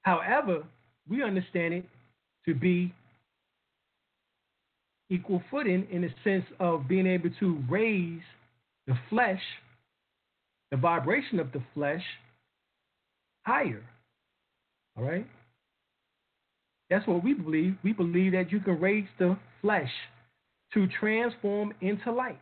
However, 0.02 0.64
we 1.08 1.22
understand 1.22 1.74
it 1.74 1.84
to 2.46 2.54
be 2.54 2.94
equal 5.10 5.42
footing 5.50 5.86
in 5.90 6.02
the 6.02 6.10
sense 6.22 6.44
of 6.60 6.86
being 6.88 7.06
able 7.06 7.30
to 7.40 7.62
raise 7.68 8.22
the 8.86 8.94
flesh, 9.10 9.40
the 10.70 10.76
vibration 10.76 11.40
of 11.40 11.52
the 11.52 11.62
flesh, 11.74 12.02
higher. 13.44 13.82
All 14.96 15.04
right? 15.04 15.26
That's 16.90 17.06
what 17.06 17.22
we 17.22 17.34
believe. 17.34 17.76
We 17.82 17.92
believe 17.92 18.32
that 18.32 18.50
you 18.50 18.60
can 18.60 18.80
raise 18.80 19.06
the 19.18 19.36
flesh 19.60 19.90
to 20.74 20.86
transform 21.00 21.74
into 21.80 22.12
light. 22.12 22.38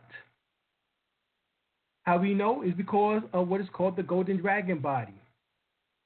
How 2.03 2.17
we 2.17 2.33
know 2.33 2.63
is 2.63 2.73
because 2.73 3.21
of 3.33 3.49
what 3.49 3.59
is 3.59 3.67
called 3.73 3.97
the 3.97 4.03
golden 4.03 4.37
dragon 4.37 4.79
body, 4.79 5.13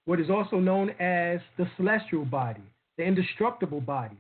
what 0.05 0.19
is 0.19 0.29
also 0.29 0.57
known 0.57 0.89
as 0.99 1.39
the 1.57 1.69
celestial 1.77 2.25
body, 2.25 2.63
the 2.97 3.03
indestructible 3.03 3.81
body. 3.81 4.17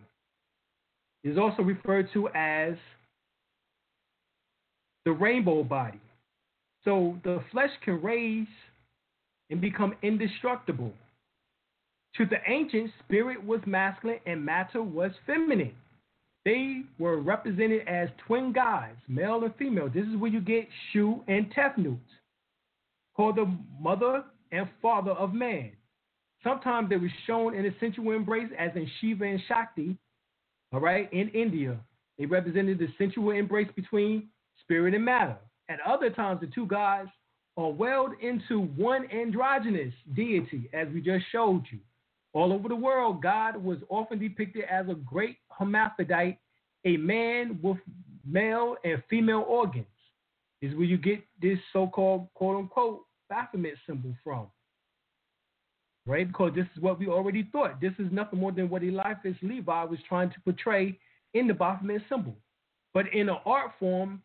It 1.23 1.29
is 1.29 1.37
also 1.37 1.63
referred 1.63 2.09
to 2.13 2.27
as 2.29 2.75
the 5.05 5.11
rainbow 5.11 5.63
body. 5.63 5.99
So 6.85 7.17
the 7.23 7.43
flesh 7.51 7.71
can 7.83 8.01
raise 8.01 8.47
and 9.49 9.59
become 9.61 9.95
indestructible. 10.01 10.93
To 12.17 12.25
the 12.25 12.37
ancients, 12.47 12.93
spirit 13.05 13.43
was 13.43 13.61
masculine 13.65 14.19
and 14.25 14.43
matter 14.43 14.83
was 14.83 15.11
feminine. 15.25 15.73
They 16.43 16.81
were 16.99 17.21
represented 17.21 17.87
as 17.87 18.09
twin 18.25 18.51
gods, 18.51 18.97
male 19.07 19.43
and 19.43 19.55
female. 19.55 19.89
This 19.89 20.07
is 20.07 20.17
where 20.17 20.31
you 20.31 20.41
get 20.41 20.67
Shu 20.91 21.23
and 21.27 21.53
Tefnut, 21.53 21.99
called 23.15 23.37
the 23.37 23.55
mother 23.79 24.23
and 24.51 24.67
father 24.81 25.11
of 25.11 25.33
man. 25.33 25.71
Sometimes 26.43 26.89
they 26.89 26.97
were 26.97 27.11
shown 27.27 27.53
in 27.55 27.65
a 27.67 27.79
sensual 27.79 28.13
embrace, 28.13 28.49
as 28.57 28.71
in 28.75 28.89
Shiva 28.99 29.23
and 29.25 29.39
Shakti, 29.47 29.95
all 30.73 30.79
right, 30.79 31.11
in 31.13 31.29
India. 31.29 31.77
They 32.17 32.25
represented 32.25 32.79
the 32.79 32.87
sensual 32.97 33.31
embrace 33.31 33.69
between 33.75 34.27
spirit 34.63 34.95
and 34.95 35.05
matter. 35.05 35.37
At 35.69 35.79
other 35.85 36.09
times, 36.09 36.41
the 36.41 36.47
two 36.47 36.65
gods 36.65 37.09
are 37.55 37.69
welled 37.69 38.13
into 38.21 38.61
one 38.75 39.07
androgynous 39.11 39.93
deity, 40.15 40.69
as 40.73 40.87
we 40.93 41.01
just 41.01 41.25
showed 41.31 41.63
you. 41.71 41.79
All 42.33 42.53
over 42.53 42.69
the 42.69 42.75
world, 42.75 43.21
God 43.21 43.57
was 43.57 43.79
often 43.89 44.19
depicted 44.19 44.63
as 44.65 44.87
a 44.87 44.93
great 44.93 45.37
hermaphrodite, 45.49 46.37
a 46.85 46.97
man 46.97 47.59
with 47.61 47.77
male 48.25 48.75
and 48.83 49.03
female 49.09 49.45
organs. 49.47 49.85
Is 50.61 50.75
where 50.75 50.85
you 50.85 50.97
get 50.97 51.23
this 51.41 51.57
so-called 51.73 52.27
quote 52.35 52.57
unquote 52.57 53.05
Baphomet 53.29 53.73
symbol 53.87 54.15
from. 54.23 54.47
Right? 56.05 56.27
Because 56.27 56.53
this 56.55 56.67
is 56.75 56.81
what 56.81 56.99
we 56.99 57.07
already 57.07 57.47
thought. 57.51 57.81
This 57.81 57.93
is 57.97 58.11
nothing 58.11 58.39
more 58.39 58.51
than 58.51 58.69
what 58.69 58.83
Eliphas 58.83 59.35
Levi 59.41 59.83
was 59.85 59.99
trying 60.07 60.29
to 60.29 60.39
portray 60.41 60.97
in 61.33 61.47
the 61.47 61.53
Baphomet 61.53 62.01
symbol. 62.09 62.35
But 62.93 63.11
in 63.13 63.29
an 63.29 63.37
art 63.45 63.71
form, 63.79 64.21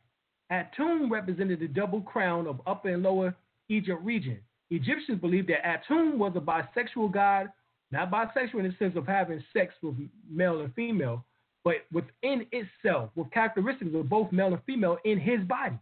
Atum 0.53 1.11
represented 1.11 1.61
the 1.61 1.69
double 1.69 2.03
crown 2.03 2.47
of 2.47 2.61
Upper 2.67 2.91
and 2.91 3.03
Lower 3.03 3.35
Egypt 3.69 4.03
region. 4.03 4.39
Egyptians 4.71 5.21
believed 5.21 5.49
that 5.49 5.65
Atum 5.65 6.19
was 6.19 6.33
a 6.37 6.41
bisexual 6.41 7.13
god 7.13 7.51
not 7.91 8.11
bisexual 8.11 8.61
in 8.61 8.65
the 8.65 8.75
sense 8.79 8.97
of 8.97 9.07
having 9.07 9.43
sex 9.53 9.75
with 9.83 9.95
male 10.29 10.61
and 10.61 10.75
female, 10.75 11.25
but 11.65 11.77
within 11.93 12.47
itself, 12.53 13.11
with 13.15 13.31
characteristics 13.31 13.91
of 13.95 14.09
both 14.09 14.33
male 14.33 14.49
and 14.49 14.63
female 14.65 14.99
in 15.05 15.19
his 15.19 15.41
body. 15.43 15.79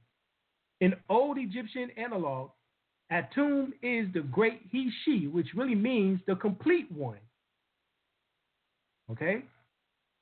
In 0.80 0.94
old 1.08 1.38
Egyptian 1.38 1.90
analog, 1.96 2.50
Atum 3.12 3.72
is 3.82 4.06
the 4.12 4.20
great 4.32 4.60
he, 4.70 4.90
she, 5.04 5.26
which 5.26 5.48
really 5.54 5.74
means 5.74 6.20
the 6.26 6.36
complete 6.36 6.90
one. 6.90 7.18
Okay? 9.10 9.44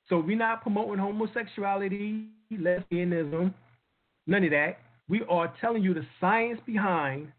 So 0.09 0.19
we're 0.19 0.37
not 0.37 0.61
promoting 0.61 0.99
homosexuality, 0.99 2.27
lesbianism, 2.51 3.53
none 4.27 4.43
of 4.43 4.51
that. 4.51 4.79
We 5.07 5.23
are 5.29 5.53
telling 5.59 5.83
you 5.83 5.93
the 5.93 6.05
science 6.19 6.59
behind 6.65 7.31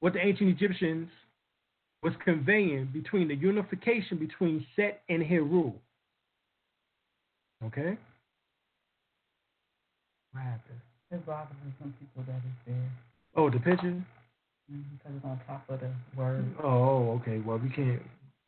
what 0.00 0.14
the 0.14 0.20
ancient 0.20 0.50
Egyptians 0.50 1.08
was 2.02 2.12
conveying 2.24 2.88
between 2.92 3.28
the 3.28 3.34
unification 3.34 4.18
between 4.18 4.66
Set 4.74 5.02
and 5.08 5.22
Heru. 5.22 5.72
Okay? 7.64 7.98
What 10.32 10.42
happened? 10.42 10.80
It 11.10 11.26
bothers 11.26 11.56
some 11.78 11.94
people 11.98 12.22
that 12.26 12.38
is 12.38 12.56
there. 12.66 12.90
Oh, 13.36 13.50
the 13.50 13.58
picture? 13.58 13.76
Because 13.82 14.72
mm-hmm, 14.72 15.16
it's 15.16 15.24
on 15.24 15.40
top 15.46 15.64
of 15.68 15.80
the 15.80 15.90
word. 16.16 16.44
Oh, 16.62 17.20
okay. 17.20 17.38
Well, 17.44 17.58
we 17.58 17.68
can't. 17.68 18.00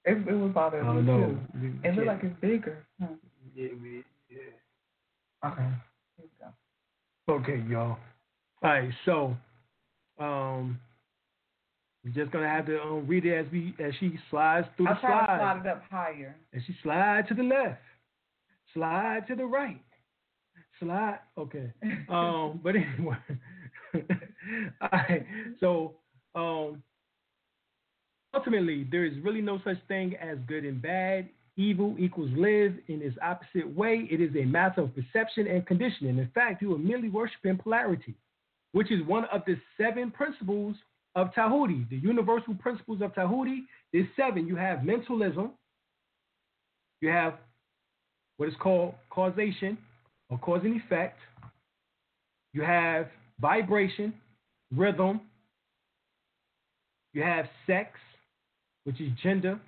It, 0.05 0.29
it 0.29 0.35
was 0.35 0.53
bothering 0.53 0.97
me 0.97 1.03
know. 1.03 1.27
too. 1.27 1.39
We, 1.55 1.69
we 1.69 1.89
it 1.89 1.95
looked 1.95 2.07
like 2.07 2.23
it's 2.23 2.41
bigger. 2.41 2.79
Huh? 3.01 3.09
Yeah, 3.55 3.69
we, 3.83 4.05
yeah. 4.31 5.49
Okay. 5.49 5.69
Here 6.16 6.27
we 7.29 7.35
go. 7.35 7.35
Okay, 7.35 7.62
y'all. 7.69 7.99
All 8.62 8.70
right, 8.70 8.91
so 9.05 9.37
um, 10.20 10.79
we're 12.05 12.12
just 12.12 12.33
gonna 12.33 12.49
have 12.49 12.66
to 12.66 12.81
um, 12.83 13.07
read 13.07 13.24
it 13.24 13.35
as 13.35 13.47
we 13.53 13.74
as 13.79 13.93
she 14.01 14.19
slides 14.31 14.66
through 14.77 14.89
I'll 14.89 14.95
the 14.95 15.01
slide. 15.01 15.24
slide. 15.27 15.39
slide 15.39 15.61
it 15.61 15.66
up 15.66 15.83
higher. 15.91 16.37
As 16.55 16.62
she 16.66 16.74
slide 16.83 17.29
to 17.29 17.35
the 17.35 17.43
left, 17.43 17.81
slide 18.74 19.27
to 19.29 19.37
the 19.37 19.45
right, 19.45 19.81
slide. 20.81 21.20
Okay. 21.39 21.73
um, 22.09 22.61
but 22.62 22.74
anyway, 22.74 23.16
all 24.81 24.89
right. 24.93 25.27
So 25.61 25.95
um, 26.35 26.83
ultimately, 28.35 28.87
there 28.91 29.05
is 29.05 29.12
really 29.23 29.43
no 29.43 29.61
such 29.65 29.79
thing 29.87 30.16
as 30.16 30.39
good 30.47 30.65
and 30.65 30.83
bad. 30.83 31.29
Evil 31.57 31.95
equals 31.99 32.31
live 32.35 32.74
in 32.89 33.03
its 33.03 33.16
opposite 33.23 33.69
way. 33.77 34.09
It 34.11 34.23
is 34.23 34.35
a 34.35 34.47
matter 34.47 34.81
of 34.81 34.91
perception 34.95 35.47
and 35.47 35.65
conditioning. 35.66 36.16
In 36.19 36.31
fact, 36.35 36.62
you 36.62 36.74
are 36.74 36.79
merely 36.79 37.11
worshiping 37.11 37.59
polarity, 37.59 38.15
which 38.73 38.91
is 38.91 39.07
one 39.07 39.27
of 39.27 39.43
the 39.47 39.57
seven 39.77 40.11
principles 40.11 40.77
of 41.15 41.33
Tahuti, 41.35 41.87
the 41.91 41.97
universal 41.97 42.55
principles 42.55 43.03
of 43.03 43.15
Tahuti, 43.15 43.65
is 43.93 44.07
seven. 44.17 44.47
You 44.47 44.57
have 44.57 44.85
mentalism, 44.85 45.51
you 47.01 47.09
have 47.09 47.35
what 48.39 48.49
is 48.49 48.55
called 48.61 48.95
causation 49.11 49.77
or 50.31 50.39
cause 50.39 50.63
and 50.65 50.81
effect, 50.81 51.19
you 52.55 52.63
have 52.63 53.09
vibration, 53.41 54.15
rhythm, 54.75 55.21
you 57.13 57.23
have 57.23 57.47
sex, 57.67 57.91
which 58.85 59.01
is 59.01 59.11
gender, 59.23 59.61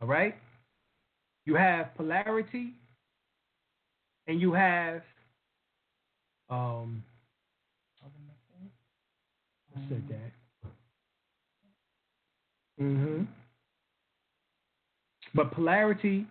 all 0.00 0.08
right? 0.08 0.34
You 1.44 1.56
have 1.56 1.94
polarity, 1.94 2.72
and 4.26 4.40
you 4.40 4.52
have 4.54 5.02
Um, 6.50 7.02
said 9.88 10.02
that. 10.08 10.32
hmm 12.78 13.22
But 15.34 15.52
polarity, 15.52 16.26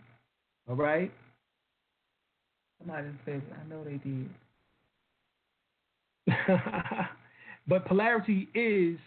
all 0.69 0.75
right. 0.75 1.11
Somebody 2.79 3.09
said 3.25 3.35
it. 3.35 3.43
I 3.53 3.69
know 3.69 3.83
they 3.83 3.97
did. 3.97 4.29
but 7.67 7.85
polarity 7.85 8.47
is 8.53 8.97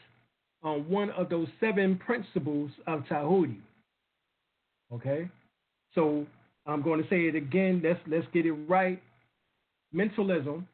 um, 0.62 0.88
one 0.88 1.10
of 1.10 1.28
those 1.28 1.48
seven 1.60 1.96
principles 1.98 2.70
of 2.86 3.06
Tahuti. 3.08 3.60
Okay, 4.92 5.28
so 5.94 6.26
I'm 6.66 6.82
going 6.82 7.02
to 7.02 7.08
say 7.08 7.22
it 7.22 7.34
again. 7.34 7.80
Let's 7.82 8.00
let's 8.06 8.26
get 8.32 8.46
it 8.46 8.52
right. 8.52 9.02
Mentalism, 9.92 10.66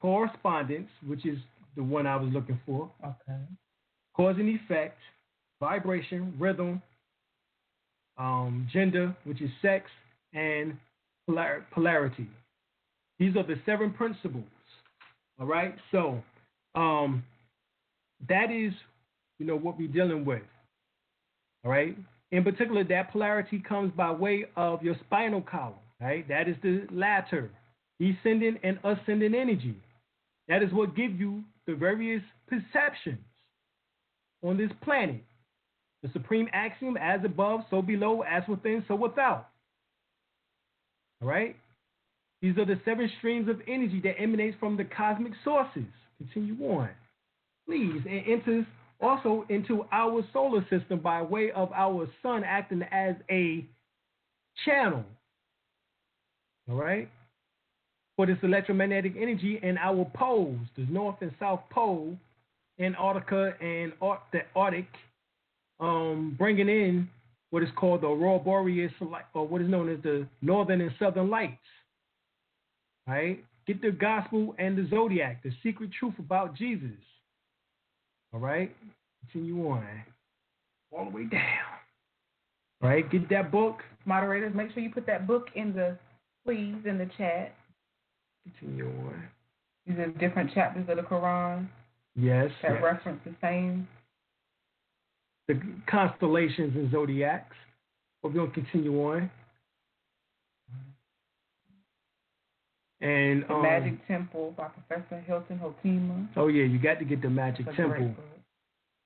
correspondence, 0.00 0.88
which 1.06 1.24
is 1.26 1.38
the 1.76 1.82
one 1.82 2.06
I 2.06 2.16
was 2.16 2.32
looking 2.32 2.60
for. 2.66 2.90
Okay. 3.04 3.40
Cause 4.16 4.36
and 4.38 4.48
effect, 4.48 4.98
vibration, 5.60 6.34
rhythm, 6.38 6.82
um, 8.18 8.68
gender, 8.72 9.16
which 9.24 9.40
is 9.40 9.50
sex, 9.62 9.90
and 10.32 10.76
polar- 11.26 11.64
polarity. 11.72 12.28
These 13.18 13.36
are 13.36 13.42
the 13.42 13.56
seven 13.66 13.92
principles. 13.92 14.44
All 15.38 15.46
right. 15.46 15.74
So 15.90 16.22
um, 16.74 17.24
that 18.28 18.50
is, 18.50 18.72
you 19.38 19.46
know, 19.46 19.56
what 19.56 19.78
we're 19.78 19.88
dealing 19.88 20.24
with. 20.24 20.42
All 21.64 21.70
right. 21.70 21.96
In 22.32 22.44
particular, 22.44 22.84
that 22.84 23.12
polarity 23.12 23.62
comes 23.66 23.92
by 23.96 24.10
way 24.10 24.46
of 24.56 24.82
your 24.82 24.96
spinal 25.06 25.42
column. 25.42 25.74
Right. 26.00 26.26
That 26.28 26.48
is 26.48 26.56
the 26.62 26.86
latter, 26.90 27.50
descending 27.98 28.58
and 28.62 28.78
ascending 28.84 29.34
energy. 29.34 29.76
That 30.48 30.62
is 30.62 30.72
what 30.72 30.96
gives 30.96 31.18
you 31.18 31.44
the 31.70 31.76
various 31.76 32.22
perceptions 32.48 33.18
on 34.42 34.56
this 34.56 34.70
planet. 34.82 35.22
The 36.02 36.10
supreme 36.12 36.48
axiom, 36.52 36.96
as 36.96 37.20
above, 37.24 37.60
so 37.70 37.82
below, 37.82 38.22
as 38.22 38.42
within, 38.48 38.84
so 38.88 38.94
without. 38.94 39.48
All 41.22 41.28
right? 41.28 41.56
These 42.40 42.56
are 42.56 42.64
the 42.64 42.80
seven 42.84 43.10
streams 43.18 43.48
of 43.48 43.60
energy 43.68 44.00
that 44.02 44.14
emanates 44.18 44.56
from 44.58 44.76
the 44.76 44.84
cosmic 44.84 45.32
sources. 45.44 45.84
Continue 46.18 46.56
on. 46.66 46.88
Please, 47.66 48.00
and 48.08 48.22
enters 48.26 48.64
also 49.00 49.44
into 49.48 49.84
our 49.92 50.22
solar 50.32 50.62
system 50.70 51.00
by 51.00 51.22
way 51.22 51.50
of 51.52 51.70
our 51.72 52.08
sun 52.22 52.42
acting 52.44 52.82
as 52.90 53.14
a 53.30 53.66
channel. 54.64 55.04
All 56.68 56.76
right? 56.76 57.10
For 58.20 58.26
this 58.26 58.36
electromagnetic 58.42 59.14
energy 59.18 59.58
and 59.62 59.78
our 59.78 60.04
poles, 60.12 60.58
the 60.76 60.84
North 60.90 61.16
and 61.22 61.32
South 61.40 61.62
Pole, 61.70 62.18
Antarctica 62.78 63.54
and 63.62 63.94
the 64.30 64.40
Arctic, 64.54 64.88
um, 65.80 66.36
bringing 66.36 66.68
in 66.68 67.08
what 67.48 67.62
is 67.62 67.70
called 67.76 68.02
the 68.02 68.08
aurora 68.08 68.38
borealis, 68.38 68.92
or 69.32 69.48
what 69.48 69.62
is 69.62 69.70
known 69.70 69.88
as 69.88 70.02
the 70.02 70.26
northern 70.42 70.82
and 70.82 70.92
southern 70.98 71.30
lights. 71.30 71.56
Right? 73.06 73.42
Get 73.66 73.80
the 73.80 73.90
gospel 73.90 74.54
and 74.58 74.76
the 74.76 74.86
zodiac, 74.90 75.42
the 75.42 75.52
secret 75.62 75.88
truth 75.98 76.18
about 76.18 76.54
Jesus. 76.54 76.90
All 78.34 78.40
right? 78.40 78.76
Continue 79.32 79.66
on. 79.66 79.86
All 80.90 81.06
the 81.06 81.16
way 81.16 81.24
down. 81.24 81.40
All 82.82 82.90
right? 82.90 83.10
Get 83.10 83.30
that 83.30 83.50
book. 83.50 83.78
Moderators, 84.04 84.54
make 84.54 84.74
sure 84.74 84.82
you 84.82 84.90
put 84.90 85.06
that 85.06 85.26
book 85.26 85.46
in 85.54 85.72
the, 85.72 85.96
please, 86.44 86.76
in 86.84 86.98
the 86.98 87.08
chat. 87.16 87.54
Continue 88.58 88.88
on. 88.88 89.28
These 89.86 89.98
are 89.98 90.08
different 90.08 90.52
chapters 90.54 90.86
of 90.88 90.96
the 90.96 91.02
Quran. 91.02 91.68
Yes. 92.16 92.50
That 92.62 92.74
yes. 92.74 92.82
reference 92.82 93.20
the 93.24 93.34
same. 93.40 93.88
The 95.48 95.60
constellations 95.88 96.76
and 96.76 96.90
zodiacs. 96.90 97.56
We're 98.22 98.30
going 98.30 98.48
to 98.48 98.54
continue 98.54 99.00
on. 99.02 99.30
And 103.00 103.44
the 103.44 103.54
um, 103.54 103.62
Magic 103.62 104.06
Temple 104.06 104.54
by 104.56 104.68
Professor 104.68 105.20
Hilton 105.26 105.58
Hotema. 105.58 106.28
Oh 106.36 106.48
yeah, 106.48 106.64
you 106.64 106.78
got 106.78 106.98
to 106.98 107.04
get 107.06 107.22
the 107.22 107.30
Magic 107.30 107.64
Temple. 107.74 108.14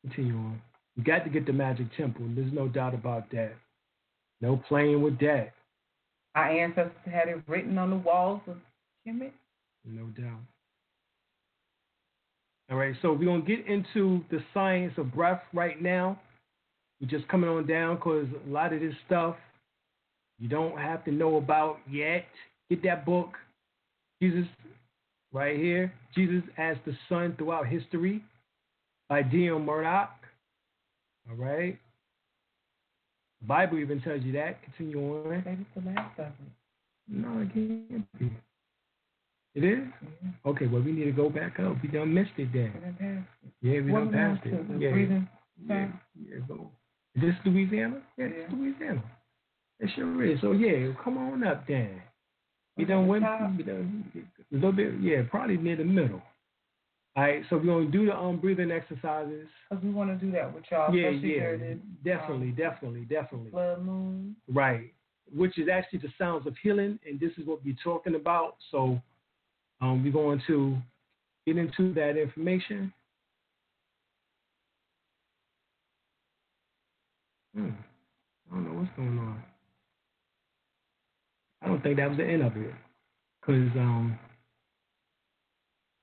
Continue 0.03 0.35
on. 0.35 0.61
You 0.97 1.05
got 1.05 1.25
to 1.25 1.31
get 1.31 1.47
the 1.47 1.53
Magic 1.53 1.87
Temple. 1.97 2.27
There's 2.35 2.53
no 2.53 2.67
doubt 2.67 2.95
about 2.95 3.31
that. 3.31 3.53
No 4.41 4.61
playing 4.69 5.01
with 5.01 5.19
that. 5.21 5.53
Our 6.35 6.49
ancestors 6.49 6.93
had 7.05 7.29
it 7.29 7.43
written 7.47 7.79
on 7.79 7.91
the 7.91 7.97
walls 7.97 8.41
of 8.49 8.57
No 9.07 10.07
doubt. 10.07 10.41
All 12.71 12.79
right, 12.79 12.95
so 13.03 13.13
we're 13.13 13.27
gonna 13.27 13.43
get 13.43 13.67
into 13.67 14.25
the 14.31 14.43
science 14.55 14.95
of 14.97 15.13
breath 15.13 15.43
right 15.53 15.81
now. 15.81 16.19
We're 17.01 17.09
just 17.09 17.29
coming 17.29 17.51
on 17.51 17.67
down 17.67 17.97
because 17.97 18.27
a 18.47 18.51
lot 18.51 18.73
of 18.73 18.81
this 18.81 18.95
stuff 19.07 19.37
you 20.39 20.49
don't 20.49 20.79
have 20.79 21.05
to 21.05 21.13
know 21.13 21.37
about 21.37 21.79
yet. 21.91 22.25
Get 22.71 22.83
that 22.85 23.05
book, 23.05 23.35
Jesus, 24.21 24.47
right 25.33 25.59
here. 25.59 25.93
Jesus 26.15 26.43
as 26.57 26.77
the 26.87 26.97
Sun 27.09 27.35
throughout 27.37 27.67
history 27.67 28.25
by 29.09 29.23
D.M. 29.23 29.67
Murdoch. 29.67 30.11
All 31.29 31.37
right. 31.37 31.79
The 33.43 33.47
Bible 33.47 33.79
even 33.79 34.01
tells 34.01 34.23
you 34.23 34.33
that. 34.33 34.63
Continue 34.63 34.99
on. 34.99 35.31
Maybe 35.45 35.61
it's 35.61 35.85
the 35.85 35.91
last 35.91 36.19
of 36.19 36.27
it. 36.27 36.33
No, 37.09 37.41
it 37.43 37.53
can't 37.53 38.19
be. 38.19 38.31
It 39.55 39.65
is? 39.65 39.85
Okay, 40.45 40.67
well, 40.67 40.83
we 40.83 40.93
need 40.93 41.05
to 41.05 41.13
go 41.13 41.31
back 41.31 41.61
up. 41.61 41.77
We 41.83 41.89
done 41.89 42.13
missed 42.13 42.33
it 42.39 42.53
then. 42.53 42.73
We 42.75 42.81
done 42.81 42.97
passed 42.99 43.45
it. 43.45 43.53
Yeah, 43.63 43.81
we 43.81 43.93
done 43.93 44.13
passed 44.13 44.47
it. 44.47 44.81
Yeah, 44.81 44.91
breathing 44.91 45.29
yeah, 45.69 45.89
yeah, 46.21 46.39
go. 46.49 46.71
Is 47.15 47.23
this 47.23 47.35
Louisiana? 47.45 48.03
Yeah, 48.17 48.27
it's 48.31 48.53
Louisiana. 48.53 49.03
It 49.81 49.91
sure 49.95 50.25
is. 50.25 50.41
So, 50.41 50.53
yeah, 50.53 50.93
come 51.03 51.19
on 51.19 51.45
up 51.45 51.67
then. 51.69 52.01
We 52.77 52.85
done 52.85 53.07
went, 53.07 53.25
we 53.57 53.63
done, 53.63 54.05
a 54.53 54.55
little 54.55 54.73
bit, 54.73 54.95
yeah, 55.01 55.23
probably 55.31 55.57
near 55.57 55.77
the 55.77 55.85
middle. 55.85 56.21
All 57.17 57.23
right, 57.23 57.45
so 57.49 57.57
we're 57.57 57.65
going 57.65 57.93
to 57.93 57.93
do 57.93 58.07
the 58.07 58.17
um, 58.17 58.41
breathing 58.41 58.73
exercises. 58.73 59.47
Because 59.71 59.85
we 59.85 59.91
want 59.91 60.11
to 60.11 60.17
do 60.17 60.33
that 60.33 60.53
with 60.53 60.65
y'all. 60.73 60.93
Yeah, 60.93 61.11
yeah, 61.11 61.75
definitely, 62.05 62.51
definitely, 62.51 63.03
definitely. 63.03 63.51
Blood 63.51 63.85
moon. 63.85 64.35
Right. 64.53 64.93
Which 65.33 65.57
is 65.57 65.69
actually 65.73 66.01
the 66.01 66.13
sounds 66.19 66.49
of 66.49 66.57
healing, 66.61 66.99
and 67.09 67.21
this 67.21 67.31
is 67.39 67.47
what 67.47 67.65
we're 67.65 67.77
talking 67.85 68.17
about. 68.17 68.57
So 68.73 69.01
um, 69.85 70.03
we're 70.03 70.13
going 70.13 70.41
to 70.47 70.77
get 71.47 71.59
into 71.59 71.93
that 71.95 72.17
information. 72.17 72.93
Hmm. 77.55 77.71
I 78.51 78.55
don't 78.55 78.65
know 78.65 78.81
what's 78.81 78.97
going 78.97 79.19
on. 79.19 79.43
I 81.63 81.67
don't 81.69 81.83
think 81.83 81.99
that 81.99 82.09
was 82.09 82.19
the 82.19 82.25
end 82.25 82.43
of 82.43 82.57
it. 82.57 82.73
Because 83.41 83.71
um, 83.77 84.19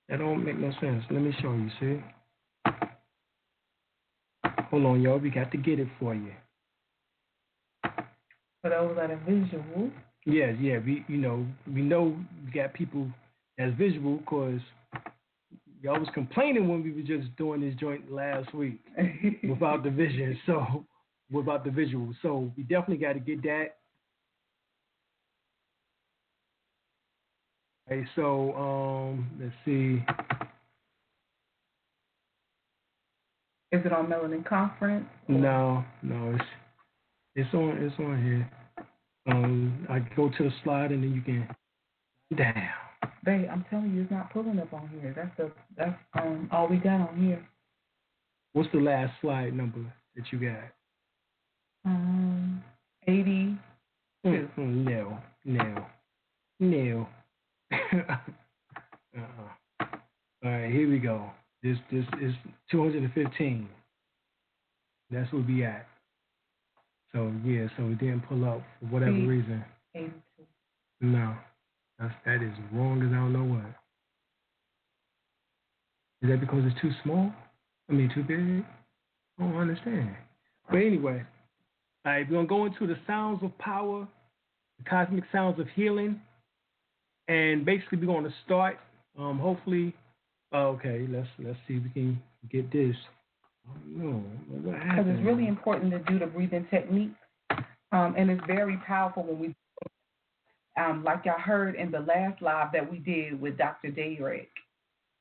that 0.10 0.20
don't 0.20 0.46
make 0.46 0.60
no 0.60 0.72
sense. 0.80 1.04
Let 1.10 1.22
me 1.24 1.36
show 1.42 1.54
you, 1.54 1.70
see? 1.80 2.04
Hold 4.70 4.86
on, 4.86 5.02
y'all. 5.02 5.18
We 5.18 5.32
got 5.32 5.52
to 5.52 5.58
get 5.58 5.80
it 5.80 5.88
for 6.00 6.14
you. 6.14 6.32
But 7.82 7.94
For 8.62 8.70
those 8.70 8.96
that 8.96 9.10
are 9.10 9.20
visual. 9.28 9.90
Yeah, 10.26 10.52
yeah. 10.52 10.78
We, 10.78 11.04
you 11.08 11.18
know, 11.18 11.48
we 11.68 11.82
know 11.82 12.16
we 12.46 12.52
got 12.52 12.76
people 12.76 13.08
that's 13.58 13.76
visual 13.78 14.18
because 14.18 14.60
y'all 15.82 16.00
was 16.00 16.10
complaining 16.14 16.68
when 16.68 16.84
we 16.84 16.92
were 16.92 17.02
just 17.02 17.36
doing 17.38 17.62
this 17.62 17.76
joint 17.76 18.12
last 18.12 18.54
week 18.54 18.80
without 19.50 19.84
the 19.84 19.90
vision. 19.90 20.38
So, 20.46 20.86
without 21.32 21.64
the 21.64 21.72
visual. 21.72 22.14
So, 22.22 22.52
we 22.56 22.64
definitely 22.64 22.98
got 22.98 23.14
to 23.14 23.20
get 23.20 23.42
that. 23.44 23.78
Okay, 27.92 28.08
so 28.16 28.54
um, 28.56 29.30
let's 29.40 29.54
see. 29.66 30.02
Is 33.72 33.86
it 33.86 33.94
on 33.94 34.08
Melanin 34.08 34.46
Conference? 34.46 35.06
No, 35.28 35.84
no, 36.04 36.36
it's 36.36 36.44
it's 37.36 37.54
on 37.54 37.78
it's 37.78 37.96
on 38.00 38.24
here. 38.24 38.50
Um, 39.28 39.88
I 39.90 40.00
go 40.16 40.30
to 40.30 40.44
the 40.44 40.52
slide 40.64 40.92
and 40.92 41.04
then 41.04 41.14
you 41.14 41.22
can 41.22 41.48
down. 42.36 42.91
Babe, 43.24 43.48
I'm 43.52 43.66
telling 43.70 43.94
you, 43.94 44.02
it's 44.02 44.12
not 44.12 44.34
pulling 44.34 44.60
up 44.60 44.74
on 44.74 44.90
here. 44.90 45.14
That's 45.16 45.36
the 45.38 45.52
that's 45.78 45.98
um 46.14 46.50
all 46.52 46.68
we 46.68 46.78
got 46.78 47.10
on 47.10 47.22
here. 47.22 47.46
What's 48.54 48.72
the 48.74 48.80
last 48.80 49.14
slide 49.22 49.56
number 49.56 49.80
that 50.16 50.26
you 50.32 50.40
got? 50.40 50.64
Um, 51.86 52.64
eighty. 53.08 53.58
Mm, 54.26 54.50
mm, 54.56 54.86
no, 54.86 55.18
no, 55.46 55.86
no. 56.60 57.08
uh-uh. 57.72 58.18
All 60.44 60.52
right, 60.52 60.72
here 60.72 60.90
we 60.90 61.00
go. 61.00 61.30
This 61.64 61.78
this 61.92 62.06
is 62.20 62.34
215. 62.72 63.70
That's 65.12 65.32
where 65.32 65.44
we 65.44 65.64
at. 65.64 65.88
So 67.12 67.32
yeah, 67.44 67.68
so 67.78 67.88
it 67.88 68.00
didn't 68.00 68.22
pull 68.22 68.46
up 68.46 68.62
for 68.80 68.86
whatever 68.88 69.12
reason. 69.12 69.64
Eighty-two. 69.96 70.46
No, 71.02 71.36
that's 72.02 72.14
that 72.26 72.44
is 72.44 72.54
wrong 72.74 73.02
as 73.04 73.10
I 73.12 73.16
don't 73.16 73.34
know 73.34 73.44
what. 73.44 73.66
Is 76.24 76.30
that 76.30 76.40
because 76.40 76.64
it's 76.66 76.82
too 76.82 76.92
small? 77.04 77.32
I 77.90 77.94
mean, 77.94 78.12
too 78.14 78.24
big? 78.24 78.66
I 79.40 79.44
don't 79.44 79.58
understand. 79.58 80.16
But 80.70 80.78
anyway, 80.78 81.24
all 82.06 82.12
right, 82.12 82.30
we're 82.30 82.38
gonna 82.38 82.48
go 82.48 82.66
into 82.66 82.88
the 82.88 82.98
sounds 83.08 83.44
of 83.44 83.56
power, 83.58 84.08
the 84.78 84.90
cosmic 84.90 85.24
sounds 85.32 85.60
of 85.60 85.68
healing, 85.76 86.20
and 87.28 87.66
basically 87.66 88.00
we're 88.00 88.14
gonna 88.14 88.34
start. 88.46 88.80
Um, 89.18 89.40
hopefully, 89.40 89.94
oh, 90.54 90.68
okay. 90.70 91.06
Let's 91.10 91.28
let's 91.40 91.58
see 91.68 91.76
if 91.76 91.84
we 91.84 91.90
can 91.90 92.22
get 92.50 92.72
this. 92.72 92.96
No, 93.86 94.24
Because 94.50 95.06
it's 95.08 95.24
really 95.24 95.48
important 95.48 95.92
to 95.92 96.00
do 96.00 96.18
the 96.18 96.26
breathing 96.26 96.68
technique. 96.72 97.12
Um, 97.92 98.16
and 98.18 98.32
it's 98.32 98.42
very 98.48 98.78
powerful 98.88 99.24
when 99.24 99.38
we, 99.40 99.56
um, 100.78 101.04
like 101.04 101.26
y'all 101.26 101.40
heard 101.40 101.76
in 101.76 101.92
the 101.92 102.00
last 102.00 102.42
live 102.42 102.72
that 102.74 102.90
we 102.90 103.00
did 103.00 103.40
with 103.40 103.58
Dr. 103.58 103.92
Derek. 103.92 104.50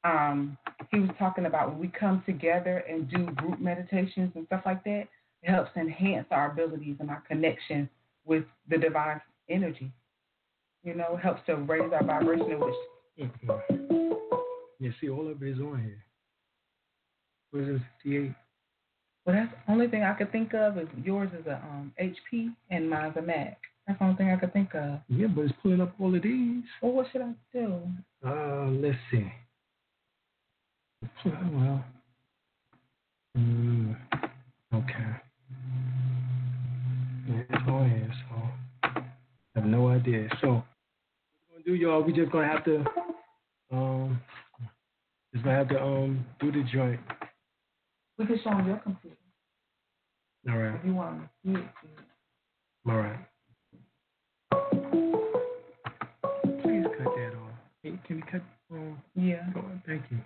Um, 0.05 0.57
he 0.91 1.01
was 1.01 1.11
talking 1.19 1.47
about 1.47 1.71
when 1.71 1.79
we 1.79 1.89
come 1.89 2.23
together 2.25 2.85
and 2.89 3.11
do 3.11 3.27
group 3.33 3.61
meditations 3.61 4.33
and 4.35 4.47
stuff 4.47 4.63
like 4.65 4.83
that, 4.85 5.09
it 5.43 5.51
helps 5.51 5.71
enhance 5.77 6.27
our 6.31 6.51
abilities 6.53 6.97
and 7.01 7.11
our 7.11 7.23
connection 7.29 7.89
with 8.25 8.45
the 8.69 8.79
divine 8.79 9.21
energy. 9.49 9.91
You 10.85 10.95
know, 10.95 11.17
it 11.17 11.21
helps 11.21 11.45
to 11.47 11.57
raise 11.57 11.93
our 11.93 12.05
vibration, 12.05 12.59
which 12.61 12.75
Mhm. 13.19 14.11
Yeah, 14.79 14.91
see, 14.99 15.11
all 15.11 15.29
of 15.29 15.43
it 15.43 15.49
is 15.49 15.61
on 15.61 15.83
here. 15.83 16.03
What 17.51 17.63
is 17.65 17.69
it, 17.77 17.83
58? 18.03 18.33
Well, 19.27 19.37
that's 19.37 19.53
the 19.53 19.73
only 19.73 19.89
thing 19.89 20.03
I 20.03 20.15
could 20.15 20.33
think 20.33 20.55
of 20.55 20.79
is 20.79 20.89
yours 21.05 21.31
is 21.39 21.47
a 21.47 21.57
um, 21.57 21.93
HP 21.99 22.55
and 22.71 22.89
mine's 22.89 23.17
a 23.17 23.23
Mac. 23.23 23.61
That's 23.91 23.99
the 23.99 24.05
only 24.05 24.17
thing 24.19 24.31
I 24.31 24.37
could 24.37 24.53
think 24.53 24.73
of. 24.77 25.01
Yeah, 25.09 25.27
but 25.27 25.47
it's 25.47 25.55
pulling 25.61 25.81
up 25.81 25.95
all 25.99 26.15
of 26.15 26.23
these. 26.23 26.63
Well, 26.81 26.93
what 26.93 27.07
should 27.11 27.23
I 27.23 27.33
do? 27.53 27.83
Uh, 28.25 28.67
let's 28.67 28.97
see. 29.11 29.27
Oh, 31.27 31.51
well. 31.53 31.85
Mm, 33.37 33.97
okay. 34.73 35.17
Yeah, 37.29 37.43
it's 37.51 37.69
on 37.69 37.91
here, 37.91 38.13
so 38.29 38.51
I 38.85 39.03
have 39.57 39.65
no 39.65 39.89
idea. 39.89 40.29
So, 40.41 40.47
what 40.47 40.65
we're 41.49 41.57
gonna 41.57 41.65
do, 41.65 41.75
y'all? 41.75 42.03
We 42.05 42.13
just 42.13 42.31
gonna 42.31 42.47
have 42.47 42.65
to, 42.67 42.85
um, 43.73 44.21
just 45.33 45.45
gonna 45.45 45.57
have 45.57 45.69
to 45.71 45.83
um 45.83 46.25
do 46.39 46.53
the 46.53 46.63
joint. 46.73 47.01
We 48.19 48.27
can 48.27 48.39
show 48.45 48.51
them 48.51 48.69
your 48.69 48.77
computer 48.77 49.17
All 50.49 50.59
right, 50.59 50.79
if 50.79 50.85
you 50.85 50.95
want 50.95 51.23
to 51.45 51.65
all 52.87 52.97
right. 52.97 53.30
Can 58.11 58.17
we 58.19 58.23
cut? 58.33 58.43
Um, 58.73 59.03
Yeah. 59.17 59.49
go 59.55 59.61
on, 59.63 59.83
thank 59.87 60.05
you. 60.11 60.19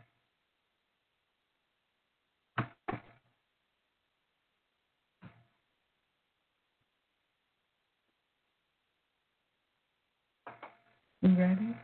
You 11.22 11.36
ready? 11.36 11.76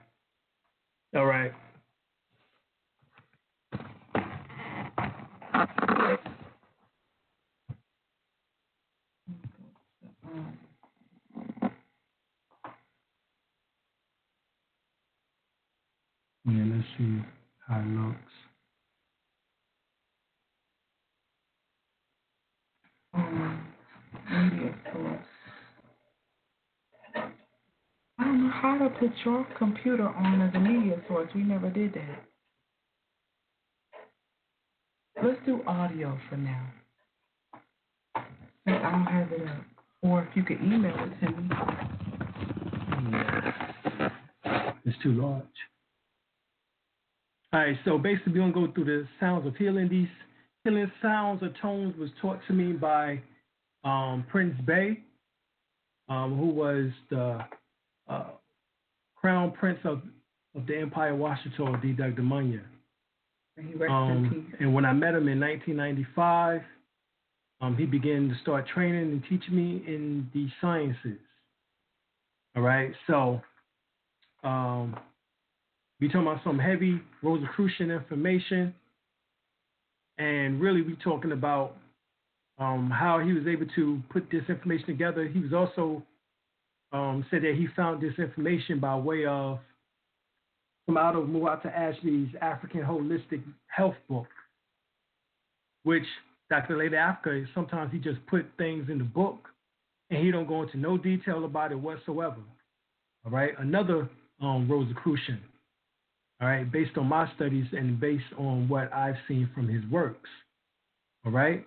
All 1.17 1.27
right. 1.27 1.53
Yeah, 16.47 16.65
let's 16.75 16.89
see 16.99 17.23
how 17.69 17.81
it 17.81 17.87
looks. 17.87 18.33
um, 23.15 23.67
media 24.31 24.75
source. 24.93 25.27
I 28.19 28.25
don't 28.25 28.45
know 28.47 28.53
how 28.53 28.79
to 28.79 28.91
put 28.91 29.13
your 29.25 29.47
computer 29.59 30.09
on 30.09 30.43
as 30.43 30.55
a 30.55 30.61
media 30.61 31.01
source. 31.09 31.31
We 31.35 31.43
never 31.43 31.71
did 31.71 31.95
that. 31.95 32.25
Let's 35.23 35.39
do 35.47 35.63
audio 35.67 36.19
for 36.29 36.37
now. 36.37 36.67
Since 38.67 38.79
I 38.83 38.91
don't 38.91 39.07
have 39.07 39.33
it 39.33 39.49
up. 39.49 39.65
Or 40.03 40.23
if 40.23 40.37
you 40.37 40.43
could 40.43 40.61
email 40.61 40.95
it 40.97 41.27
to 41.27 41.33
me. 41.33 41.51
It's 44.85 44.99
too 45.03 45.13
large. 45.13 45.45
All 47.53 47.61
right, 47.61 47.77
so 47.85 47.99
basically 47.99 48.33
we're 48.35 48.51
gonna 48.51 48.67
go 48.69 48.73
through 48.73 48.85
the 48.85 49.09
sounds 49.19 49.47
of 49.47 49.57
healing. 49.57 49.89
These 49.89 50.09
healing 50.65 50.91
sounds 51.03 51.43
or 51.43 51.51
tones 51.61 51.97
was 51.99 52.11
taught 52.23 52.39
to 52.47 52.53
me 52.53 52.73
by 52.73 53.21
um, 53.83 54.25
Prince 54.31 54.55
Bey, 54.65 55.01
um, 56.09 56.37
who 56.39 56.47
was 56.47 56.91
the 57.11 57.41
uh, 58.09 58.25
crown 59.17 59.53
prince 59.53 59.79
of, 59.85 60.03
of 60.55 60.67
the 60.67 60.79
Empire 60.79 61.13
of 61.13 61.19
Washitaw, 61.19 61.83
D. 61.83 61.93
Dr. 61.93 62.23
Munya. 62.23 62.63
And 63.57 63.69
he 63.69 63.75
rests 63.75 63.93
in 63.93 63.93
Um, 63.93 64.55
and 64.61 64.75
when 64.75 64.85
I 64.85 64.93
met 64.93 65.15
him 65.15 65.29
in 65.29 65.41
1995, 65.41 66.63
um, 67.61 67.77
he 67.77 67.85
began 67.85 68.29
to 68.29 68.35
start 68.43 68.67
training 68.69 69.11
and 69.13 69.23
teaching 69.29 69.55
me 69.55 69.83
in 69.87 70.31
the 70.33 70.49
sciences. 70.61 71.19
All 72.57 72.63
right, 72.63 72.93
so 73.07 73.41
um, 74.43 74.97
we 76.01 76.09
talking 76.09 76.23
about 76.23 76.43
some 76.45 76.59
heavy 76.59 77.01
Rosicrucian 77.23 77.91
information, 77.91 78.75
and 80.19 80.61
really 80.61 80.83
we 80.83 80.97
talking 80.97 81.33
about 81.33 81.77
um, 82.59 82.91
how 82.91 83.19
he 83.19 83.33
was 83.33 83.47
able 83.47 83.67
to 83.75 84.03
put 84.11 84.31
this 84.31 84.43
information 84.49 84.87
together. 84.87 85.27
He 85.27 85.41
was 85.41 85.53
also 85.53 86.03
um, 86.93 87.25
said 87.31 87.43
that 87.43 87.55
he 87.55 87.69
found 87.77 88.03
this 88.03 88.15
information 88.19 88.81
by 88.81 88.97
way 88.97 89.27
of 89.27 89.59
from 90.87 90.97
out 90.97 91.15
of 91.15 91.25
Muata 91.25 91.67
Ashby's 91.67 92.35
African 92.41 92.81
Holistic 92.81 93.43
Health 93.67 93.95
Book, 94.09 94.27
which 95.85 96.05
Dr. 96.49 96.77
Llaila 96.77 97.17
Afrika, 97.25 97.47
sometimes 97.55 97.93
he 97.93 97.99
just 97.99 98.19
put 98.27 98.45
things 98.59 98.89
in 98.91 98.99
the 98.99 99.05
book 99.05 99.49
and 100.11 100.25
he 100.25 100.33
don't 100.33 100.49
go 100.49 100.63
into 100.63 100.77
no 100.79 100.99
detail 100.99 101.45
about 101.45 101.71
it 101.71 101.77
whatsoever. 101.77 102.41
All 103.25 103.31
right, 103.31 103.53
another 103.59 104.09
um, 104.41 104.69
Rosicrucian. 104.69 105.39
All 106.41 106.49
right, 106.49 106.71
based 106.71 106.97
on 106.97 107.07
my 107.07 107.31
studies 107.35 107.67
and 107.73 108.01
based 108.01 108.25
on 108.39 108.69
what 108.69 108.93
I've 108.93 109.17
seen 109.29 109.51
from 109.55 109.69
his 109.69 109.85
works. 109.91 110.29
All 111.25 111.33
right, 111.33 111.67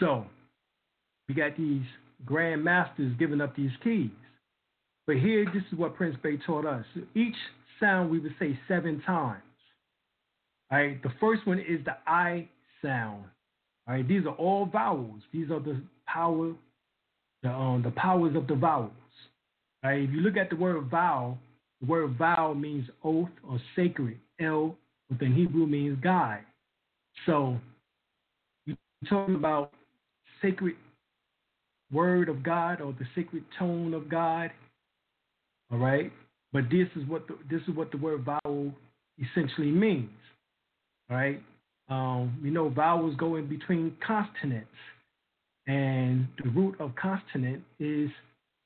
so 0.00 0.24
we 1.28 1.34
got 1.34 1.56
these 1.56 1.82
grand 2.24 2.64
masters 2.64 3.12
giving 3.18 3.42
up 3.42 3.54
these 3.54 3.70
keys. 3.82 4.10
But 5.06 5.16
here, 5.16 5.44
this 5.52 5.62
is 5.70 5.78
what 5.78 5.94
Prince 5.94 6.16
Bey 6.22 6.38
taught 6.46 6.64
us. 6.64 6.86
Each 7.14 7.36
sound 7.78 8.10
we 8.10 8.18
would 8.18 8.34
say 8.38 8.58
seven 8.66 9.02
times. 9.04 9.42
All 10.72 10.78
right, 10.78 11.02
the 11.02 11.12
first 11.20 11.46
one 11.46 11.58
is 11.58 11.84
the 11.84 11.96
I 12.06 12.48
sound. 12.80 13.24
All 13.86 13.94
right, 13.94 14.08
these 14.08 14.24
are 14.24 14.34
all 14.34 14.64
vowels. 14.64 15.20
These 15.32 15.50
are 15.50 15.60
the 15.60 15.82
power, 16.06 16.52
the 17.42 17.50
um, 17.50 17.82
the 17.82 17.90
powers 17.90 18.34
of 18.34 18.46
the 18.46 18.54
vowels. 18.54 18.90
All 19.82 19.90
right, 19.90 20.02
if 20.02 20.10
you 20.10 20.20
look 20.20 20.38
at 20.38 20.48
the 20.48 20.56
word 20.56 20.82
vowel, 20.90 21.38
the 21.80 21.86
word 21.86 22.16
vowel 22.16 22.54
means 22.54 22.88
oath 23.02 23.28
or 23.48 23.60
sacred. 23.76 24.18
El, 24.40 24.76
within 25.10 25.34
Hebrew 25.34 25.66
means 25.66 25.98
God. 26.02 26.40
So 27.26 27.56
you're 28.66 28.76
talking 29.08 29.36
about 29.36 29.72
sacred 30.42 30.76
word 31.92 32.28
of 32.28 32.42
God 32.42 32.80
or 32.80 32.92
the 32.92 33.06
sacred 33.14 33.44
tone 33.58 33.94
of 33.94 34.08
God. 34.08 34.50
All 35.72 35.78
right, 35.78 36.12
but 36.52 36.64
this 36.70 36.88
is 36.96 37.06
what 37.08 37.26
the, 37.26 37.38
this 37.50 37.62
is 37.68 37.74
what 37.74 37.90
the 37.90 37.96
word 37.96 38.24
vowel 38.24 38.72
essentially 39.18 39.70
means. 39.70 40.10
All 41.10 41.16
right, 41.16 41.42
um, 41.88 42.38
we 42.42 42.50
know 42.50 42.68
vowels 42.68 43.16
go 43.16 43.36
in 43.36 43.46
between 43.46 43.96
consonants, 44.06 44.68
and 45.66 46.26
the 46.42 46.50
root 46.50 46.78
of 46.80 46.94
consonant 46.96 47.62
is 47.78 48.10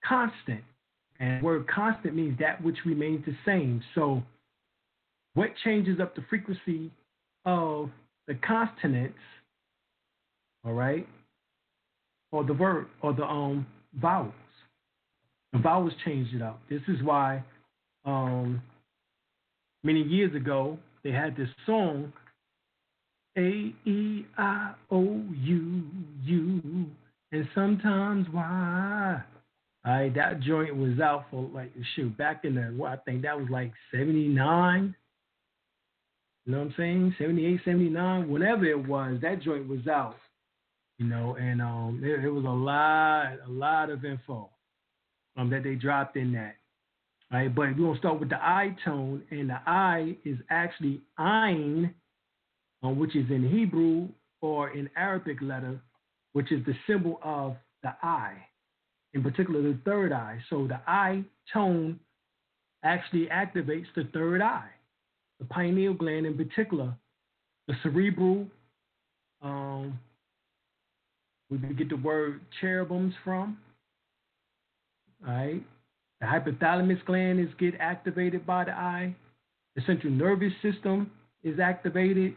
constant, 0.06 0.62
and 1.20 1.42
word 1.42 1.66
constant 1.68 2.14
means 2.14 2.38
that 2.38 2.62
which 2.62 2.78
remains 2.84 3.24
the 3.26 3.34
same. 3.44 3.82
So, 3.94 4.22
what 5.34 5.50
changes 5.64 6.00
up 6.00 6.14
the 6.14 6.24
frequency 6.28 6.90
of 7.44 7.90
the 8.26 8.34
consonants? 8.34 9.18
All 10.64 10.74
right, 10.74 11.06
or 12.32 12.44
the 12.44 12.54
verb 12.54 12.88
or 13.02 13.12
the 13.12 13.24
um 13.24 13.66
vowels. 14.00 14.32
The 15.52 15.58
vowels 15.58 15.92
change 16.04 16.34
it 16.34 16.42
up. 16.42 16.60
This 16.68 16.82
is 16.88 17.02
why 17.02 17.42
um 18.04 18.62
many 19.82 20.02
years 20.02 20.34
ago 20.34 20.78
they 21.04 21.10
had 21.10 21.36
this 21.36 21.48
song 21.66 22.12
A 23.36 23.72
E 23.84 24.26
I 24.36 24.74
O 24.90 25.22
U 25.32 25.82
U 26.24 26.86
and 27.32 27.48
sometimes 27.54 28.26
why 28.30 29.22
I 29.84 30.10
that 30.14 30.40
joint 30.40 30.76
was 30.76 31.00
out 31.00 31.26
for 31.30 31.48
like 31.54 31.72
shoot 31.94 32.16
back 32.16 32.44
in 32.44 32.54
the 32.54 32.74
well, 32.76 32.92
I 32.92 32.96
think 32.96 33.22
that 33.22 33.38
was 33.38 33.48
like 33.50 33.72
seventy 33.92 34.28
nine. 34.28 34.94
You 36.44 36.52
know 36.52 36.60
what 36.60 36.68
I'm 36.68 36.74
saying? 36.78 37.14
78, 37.18 37.60
79, 37.62 38.30
whenever 38.30 38.64
it 38.64 38.88
was, 38.88 39.18
that 39.20 39.42
joint 39.42 39.68
was 39.68 39.86
out. 39.86 40.16
You 40.96 41.04
know, 41.04 41.36
and 41.38 41.60
um, 41.60 42.00
it, 42.02 42.24
it 42.24 42.30
was 42.30 42.46
a 42.46 42.48
lot, 42.48 43.34
a 43.46 43.50
lot 43.50 43.90
of 43.90 44.06
info 44.06 44.48
um, 45.36 45.50
that 45.50 45.62
they 45.62 45.74
dropped 45.74 46.16
in 46.16 46.32
that. 46.32 46.54
Right, 47.30 47.54
but 47.54 47.76
we're 47.76 47.88
gonna 47.88 47.98
start 47.98 48.18
with 48.18 48.30
the 48.30 48.36
I 48.36 48.74
tone, 48.82 49.22
and 49.30 49.50
the 49.50 49.58
I 49.66 50.16
is 50.24 50.38
actually 50.48 51.02
Ein, 51.18 51.94
um, 52.82 52.98
which 52.98 53.14
is 53.14 53.30
in 53.30 53.46
Hebrew 53.46 54.08
or 54.40 54.70
in 54.70 54.88
Arabic 54.96 55.42
letter, 55.42 55.78
which 56.32 56.50
is 56.50 56.64
the 56.64 56.72
symbol 56.86 57.20
of 57.22 57.56
the 57.82 57.90
eye, 58.02 58.38
in 59.14 59.22
particular 59.22 59.62
the 59.62 59.78
third 59.84 60.12
eye. 60.12 60.38
So 60.50 60.66
the 60.66 60.80
eye 60.86 61.24
tone 61.52 61.98
actually 62.82 63.26
activates 63.26 63.86
the 63.94 64.08
third 64.12 64.40
eye, 64.40 64.70
the 65.38 65.46
pineal 65.46 65.94
gland 65.94 66.26
in 66.26 66.36
particular, 66.36 66.94
the 67.66 67.74
cerebral. 67.82 68.46
Um, 69.42 69.98
we 71.50 71.58
get 71.58 71.88
the 71.88 71.96
word 71.96 72.40
cherubims 72.60 73.14
from. 73.24 73.58
Right. 75.20 75.62
The 76.20 76.26
hypothalamus 76.26 77.04
gland 77.06 77.40
is 77.40 77.48
get 77.58 77.74
activated 77.80 78.46
by 78.46 78.64
the 78.64 78.72
eye. 78.72 79.14
The 79.76 79.82
central 79.86 80.12
nervous 80.12 80.52
system 80.62 81.10
is 81.42 81.58
activated 81.58 82.34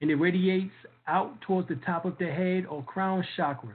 and 0.00 0.10
it 0.10 0.16
radiates 0.16 0.72
out 1.06 1.40
towards 1.42 1.68
the 1.68 1.76
top 1.86 2.04
of 2.04 2.16
the 2.18 2.26
head 2.26 2.66
or 2.66 2.82
crown 2.84 3.24
chakra. 3.36 3.74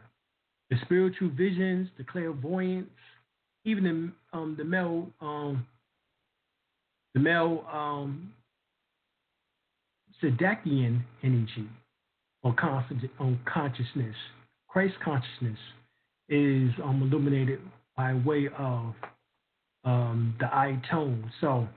The 0.70 0.78
spiritual 0.84 1.30
visions, 1.30 1.90
the 1.98 2.04
clairvoyance, 2.04 2.90
even 3.66 3.84
the 3.84 4.38
um, 4.38 4.56
the 4.58 4.64
male 4.64 5.08
um, 5.22 5.66
the 7.14 7.20
male 7.20 7.64
um, 7.72 8.34
Sadakian 10.22 11.02
energy 11.24 11.70
or 12.44 12.54
consciousness, 12.56 14.16
Christ 14.68 14.96
consciousness 15.04 15.58
is 16.30 16.70
um, 16.84 17.02
illuminated 17.02 17.60
by 17.96 18.14
way 18.14 18.50
of 18.58 18.94
um, 19.84 20.36
the 20.40 20.46
eye 20.48 20.80
tone. 20.92 21.32
So 21.42 21.68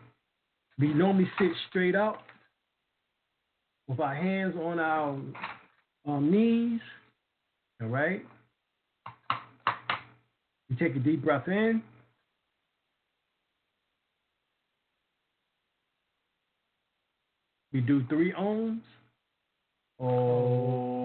we 0.78 0.92
normally 0.92 1.28
sit 1.38 1.50
straight 1.68 1.94
up 1.94 2.22
with 3.86 4.00
our 4.00 4.14
hands 4.14 4.54
on 4.60 4.78
our 4.78 5.18
um, 6.06 6.30
knees. 6.30 6.80
All 7.80 7.88
right. 7.88 8.24
We 10.70 10.76
take 10.76 10.96
a 10.96 10.98
deep 10.98 11.24
breath 11.24 11.48
in. 11.48 11.82
We 17.72 17.80
do 17.80 18.04
three 18.08 18.32
ohms. 18.32 18.80
Oh. 20.00 20.97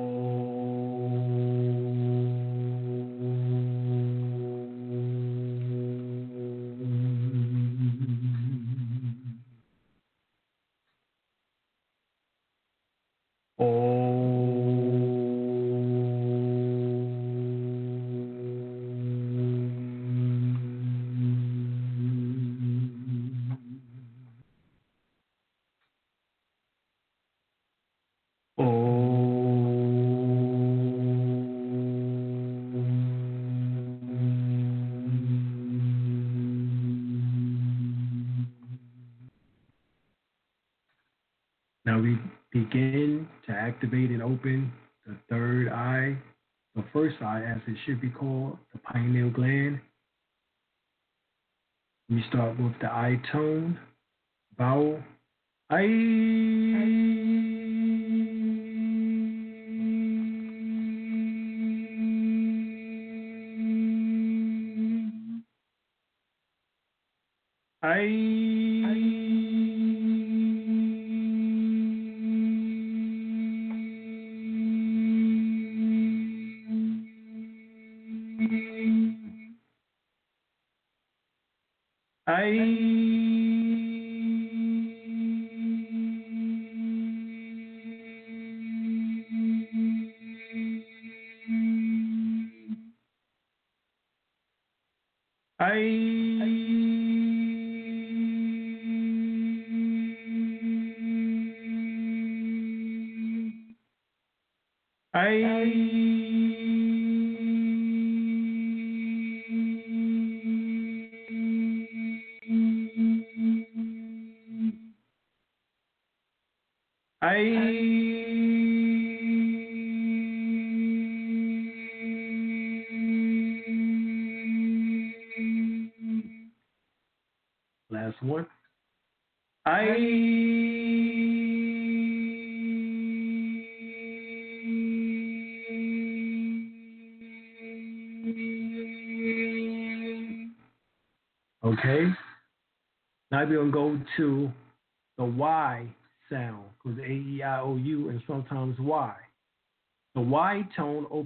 It 47.68 47.78
should 47.86 48.02
be 48.02 48.10
called, 48.10 48.58
the 48.74 48.80
pineal 48.80 49.30
gland. 49.30 49.80
We 52.10 52.24
start 52.30 52.60
with 52.60 52.74
the 52.82 52.88
I 52.88 53.20
tone, 53.32 53.80
vowel, 54.58 55.02
I. 55.70 56.53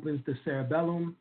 opens 0.08 0.26
the 0.26 0.36
cerebellum, 0.46 1.16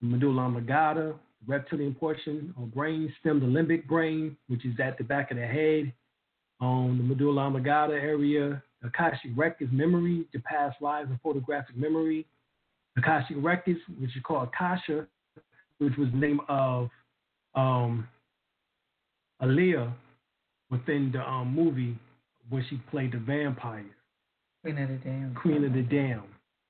medulla 0.00 0.46
oblongata, 0.46 1.14
reptilian 1.46 1.94
portion 1.94 2.52
or 2.58 2.66
brain 2.66 3.12
stem, 3.20 3.38
the 3.38 3.46
limbic 3.46 3.86
brain, 3.86 4.36
which 4.48 4.64
is 4.64 4.74
at 4.80 4.98
the 4.98 5.04
back 5.04 5.30
of 5.30 5.36
the 5.36 5.46
head, 5.46 5.92
on 6.60 6.98
the 6.98 7.04
medulla 7.04 7.46
oblongata 7.46 7.94
area, 7.94 8.62
Akashic 8.84 9.30
records 9.36 9.70
memory, 9.72 10.26
the 10.32 10.40
past 10.40 10.76
lives 10.80 11.08
and 11.08 11.20
photographic 11.20 11.76
memory, 11.76 12.26
Akashic 12.96 13.36
records, 13.40 13.78
which 14.00 14.16
is 14.16 14.22
called 14.24 14.48
Akasha, 14.48 15.06
which 15.78 15.96
was 15.96 16.08
the 16.10 16.18
name 16.18 16.40
of 16.48 16.90
um, 17.54 18.08
Aaliyah 19.40 19.92
within 20.70 21.12
the 21.12 21.20
um, 21.20 21.54
movie 21.54 21.96
when 22.50 22.64
she 22.68 22.80
played 22.90 23.12
the 23.12 23.18
vampire. 23.18 23.84
Queen 24.62 24.78
of 24.78 24.88
the 24.88 24.96
Dam. 24.96 25.36
Queen 25.40 25.64
of 25.64 25.72
the 25.72 25.82
Dam. 25.82 26.22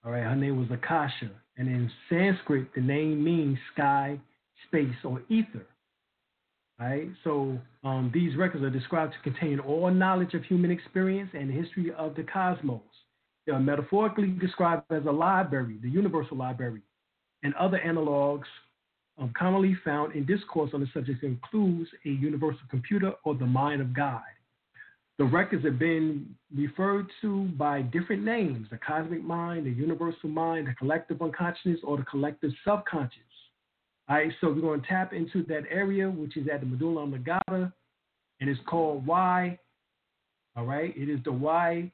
All 0.04 0.12
right, 0.12 0.24
her 0.24 0.36
name 0.36 0.58
was 0.58 0.68
Akasha. 0.70 1.30
And 1.62 1.70
in 1.70 1.88
Sanskrit, 2.08 2.74
the 2.74 2.80
name 2.80 3.22
means 3.22 3.56
sky, 3.72 4.18
space, 4.66 4.96
or 5.04 5.22
ether. 5.28 5.64
Right? 6.80 7.08
so 7.22 7.56
um, 7.84 8.10
these 8.12 8.34
records 8.34 8.64
are 8.64 8.70
described 8.70 9.12
to 9.12 9.30
contain 9.30 9.60
all 9.60 9.88
knowledge 9.88 10.34
of 10.34 10.42
human 10.42 10.72
experience 10.72 11.30
and 11.32 11.48
history 11.48 11.92
of 11.96 12.16
the 12.16 12.24
cosmos. 12.24 12.80
They 13.46 13.52
are 13.52 13.60
metaphorically 13.60 14.30
described 14.30 14.90
as 14.90 15.04
a 15.06 15.12
library, 15.12 15.78
the 15.80 15.88
universal 15.88 16.36
library, 16.36 16.80
and 17.44 17.54
other 17.54 17.80
analogs 17.86 18.48
um, 19.16 19.32
commonly 19.38 19.76
found 19.84 20.16
in 20.16 20.26
discourse 20.26 20.72
on 20.74 20.80
the 20.80 20.88
subject 20.92 21.22
includes 21.22 21.88
a 22.04 22.08
universal 22.08 22.62
computer 22.70 23.12
or 23.22 23.36
the 23.36 23.46
mind 23.46 23.80
of 23.80 23.94
God. 23.94 24.22
The 25.18 25.24
records 25.24 25.64
have 25.64 25.78
been 25.78 26.34
referred 26.54 27.06
to 27.20 27.44
by 27.56 27.82
different 27.82 28.24
names 28.24 28.66
the 28.70 28.78
cosmic 28.78 29.22
mind, 29.22 29.66
the 29.66 29.70
universal 29.70 30.28
mind, 30.28 30.66
the 30.66 30.74
collective 30.74 31.20
unconsciousness, 31.20 31.80
or 31.84 31.98
the 31.98 32.04
collective 32.04 32.50
subconscious. 32.66 33.18
All 34.08 34.16
right, 34.16 34.32
so 34.40 34.48
we're 34.48 34.60
going 34.60 34.80
to 34.80 34.86
tap 34.86 35.12
into 35.12 35.44
that 35.44 35.62
area, 35.70 36.10
which 36.10 36.36
is 36.36 36.48
at 36.52 36.60
the 36.60 36.66
medulla 36.66 37.04
oblongata, 37.04 37.72
and 38.40 38.50
it's 38.50 38.60
called 38.66 39.06
Y. 39.06 39.58
All 40.56 40.66
right, 40.66 40.92
it 40.96 41.08
is 41.08 41.20
the 41.24 41.32
Y, 41.32 41.90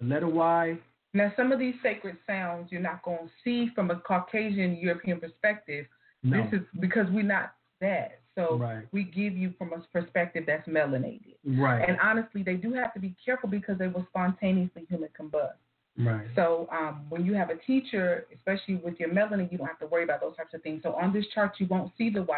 the 0.00 0.06
letter 0.06 0.28
Y. 0.28 0.78
Now, 1.12 1.32
some 1.36 1.52
of 1.52 1.58
these 1.58 1.74
sacred 1.82 2.16
sounds 2.26 2.70
you're 2.70 2.80
not 2.80 3.02
going 3.02 3.18
to 3.18 3.30
see 3.44 3.70
from 3.74 3.90
a 3.90 3.96
Caucasian 3.96 4.76
European 4.76 5.20
perspective. 5.20 5.86
No. 6.22 6.42
This 6.42 6.60
is 6.60 6.66
because 6.78 7.06
we're 7.10 7.24
not 7.24 7.54
that. 7.80 8.19
So 8.36 8.56
Right. 8.56 8.86
we 8.92 9.04
give 9.04 9.36
you 9.36 9.52
from 9.58 9.72
a 9.72 9.80
perspective 9.92 10.44
that's 10.46 10.66
melanated. 10.68 11.36
Right. 11.44 11.86
And 11.88 11.98
honestly, 12.00 12.42
they 12.42 12.54
do 12.54 12.72
have 12.74 12.94
to 12.94 13.00
be 13.00 13.14
careful 13.24 13.48
because 13.48 13.78
they 13.78 13.88
will 13.88 14.06
spontaneously 14.10 14.86
human 14.88 15.10
combust. 15.18 15.54
Right. 15.98 16.26
So 16.34 16.68
um, 16.70 17.06
when 17.08 17.24
you 17.26 17.34
have 17.34 17.50
a 17.50 17.56
teacher, 17.56 18.26
especially 18.34 18.76
with 18.76 18.98
your 19.00 19.10
melanin, 19.10 19.50
you 19.50 19.58
don't 19.58 19.66
have 19.66 19.78
to 19.80 19.86
worry 19.86 20.04
about 20.04 20.20
those 20.20 20.36
types 20.36 20.54
of 20.54 20.62
things. 20.62 20.82
So 20.82 20.94
on 20.94 21.12
this 21.12 21.26
chart, 21.34 21.54
you 21.58 21.66
won't 21.66 21.92
see 21.98 22.10
the 22.10 22.22
Y. 22.22 22.36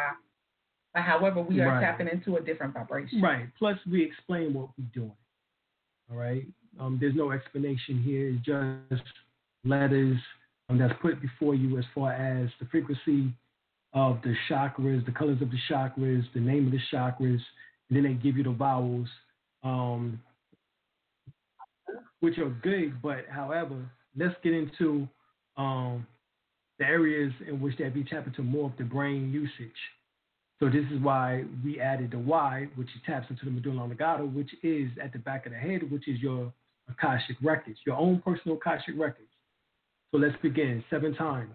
Uh, 0.95 1.01
However, 1.03 1.41
we 1.43 1.61
are 1.61 1.69
Right. 1.69 1.81
tapping 1.81 2.09
into 2.09 2.37
a 2.37 2.41
different 2.41 2.75
vibration. 2.75 3.21
Right. 3.21 3.47
Plus, 3.59 3.79
we 3.87 4.03
explain 4.03 4.55
what 4.55 4.71
we're 4.79 4.85
doing. 4.93 5.17
All 6.11 6.17
right. 6.17 6.47
Um, 6.81 6.99
there's 7.01 7.15
no 7.15 7.31
explanation 7.33 8.03
here. 8.03 8.31
It's 8.31 8.43
just 8.43 9.03
letters 9.65 10.19
um, 10.69 10.79
that's 10.79 10.99
put 11.01 11.21
before 11.21 11.55
you 11.55 11.79
as 11.79 11.85
far 11.95 12.13
as 12.13 12.51
the 12.59 12.67
frequency 12.67 13.33
of 13.95 14.19
the 14.23 14.35
chakras, 14.51 15.05
the 15.05 15.13
colors 15.13 15.41
of 15.43 15.51
the 15.51 15.59
chakras, 15.71 16.25
the 16.35 16.41
name 16.41 16.67
of 16.67 16.73
the 16.73 16.81
chakras, 16.93 17.41
and 17.89 17.97
then 17.97 18.03
they 18.05 18.15
give 18.15 18.37
you 18.37 18.43
the 18.43 18.51
vowels, 18.51 19.09
um, 19.63 20.21
which 22.21 22.39
are 22.39 22.51
good. 22.63 23.01
But 23.03 23.27
however, 23.31 23.77
let's 24.17 24.35
get 24.43 24.55
into 24.55 25.07
um, 25.57 26.07
the 26.79 26.87
areas 26.87 27.33
in 27.47 27.61
which 27.61 27.77
that 27.79 27.95
be 27.95 28.05
tap 28.05 28.27
into 28.27 28.43
more 28.43 28.71
of 28.71 28.77
the 28.79 28.85
brain 28.85 29.31
usage. 29.31 29.77
So 30.59 30.67
this 30.69 30.85
is 30.93 31.03
why 31.03 31.45
we 31.65 31.81
added 31.81 32.13
the 32.13 32.19
Y, 32.19 32.69
which 32.77 32.89
taps 33.05 33.27
into 33.31 33.45
the 33.45 33.51
medulla 33.51 33.83
oblongata, 33.83 34.25
which 34.25 34.51
is 34.63 34.91
at 35.03 35.13
the 35.13 35.19
back 35.19 35.45
of 35.45 35.53
the 35.53 35.59
head, 35.59 35.91
which 35.91 36.07
is 36.07 36.21
your 36.21 36.53
Akashic 36.89 37.37
records, 37.43 37.79
your 37.85 37.97
own 37.97 38.23
personal 38.25 38.57
Akashic 38.57 38.95
records. 38.97 39.29
So 40.13 40.19
let's 40.19 40.37
begin 40.41 40.85
seven 40.89 41.15
times. 41.15 41.55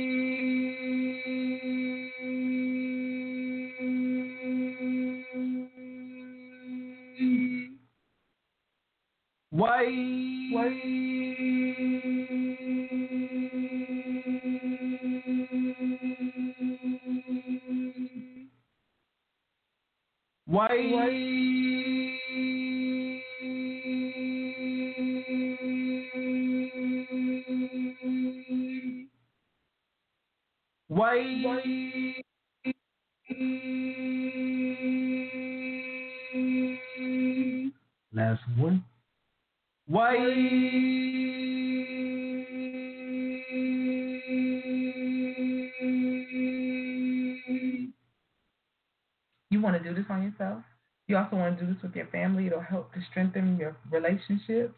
Relationships. 54.29 54.73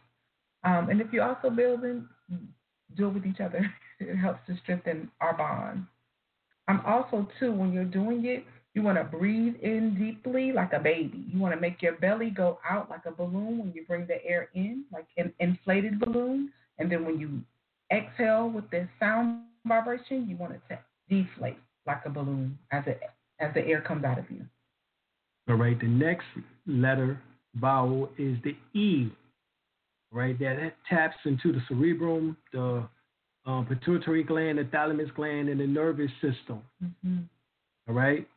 Um, 0.64 0.90
and 0.90 1.02
if 1.02 1.08
you're 1.12 1.28
also 1.28 1.50
building, 1.50 2.08
do 2.96 3.08
it 3.08 3.14
with 3.14 3.26
each 3.26 3.40
other. 3.40 3.60
It 4.00 4.18
helps 4.18 4.40
to 4.48 4.58
strengthen 4.64 5.10
our 5.22 5.38
bond. 5.38 5.86
I'm 6.68 6.82
also, 6.82 7.26
too, 7.40 7.54
when 7.54 7.72
you're 7.72 7.86
doing 7.86 8.26
it, 8.26 8.44
you 8.74 8.82
want 8.82 8.98
to 8.98 9.04
breathe 9.04 9.56
in 9.62 9.96
deeply 9.98 10.52
like 10.52 10.74
a 10.74 10.80
baby. 10.80 11.24
You 11.32 11.40
want 11.40 11.54
to 11.54 11.62
make 11.62 11.82
your 11.82 11.94
belly 11.94 12.32
go 12.32 12.60
out 12.70 12.90
like 12.90 13.06
a 13.06 13.12
balloon 13.12 13.60
when 13.60 13.72
you 13.74 13.86
bring 13.88 14.08
the 14.08 14.22
air 14.26 14.50
in, 14.56 14.84
like 14.92 15.06
an 15.16 15.32
inflated 15.40 16.00
balloon. 16.00 16.52
And 16.80 16.92
then 16.92 17.06
when 17.06 17.20
you 17.20 17.44
exhale 17.96 18.50
with 18.50 18.70
the 18.72 18.90
sound 19.00 19.44
vibration, 19.66 20.28
you 20.28 20.36
want 20.36 20.54
it 20.54 20.62
to 20.70 20.80
deflate 21.08 21.60
like 21.86 22.02
a 22.06 22.10
balloon 22.10 22.58
as 22.72 22.84
it 22.88 23.00
as 23.40 23.54
the 23.54 23.66
air 23.66 23.80
comes 23.82 24.04
out 24.04 24.18
of 24.18 24.26
you. 24.30 24.42
All 25.48 25.56
right, 25.56 25.80
the 25.80 25.88
next 25.88 26.26
letter 26.66 27.22
vowel 27.56 28.10
is 28.18 28.38
the 28.44 28.56
E. 28.78 29.12
Right, 30.14 30.38
that 30.38 30.74
taps 30.88 31.18
into 31.26 31.52
the 31.52 31.60
cerebrum, 31.68 32.38
the 32.52 32.88
um, 33.48 33.66
pituitary 33.66 34.24
gland, 34.24 34.60
the 34.60 34.66
thalamus 34.66 35.10
gland, 35.16 35.50
and 35.50 35.60
the 35.60 35.66
nervous 35.66 36.12
system. 36.22 36.62
Mm-hmm. 36.84 37.18
All 37.90 37.96
right. 37.96 38.28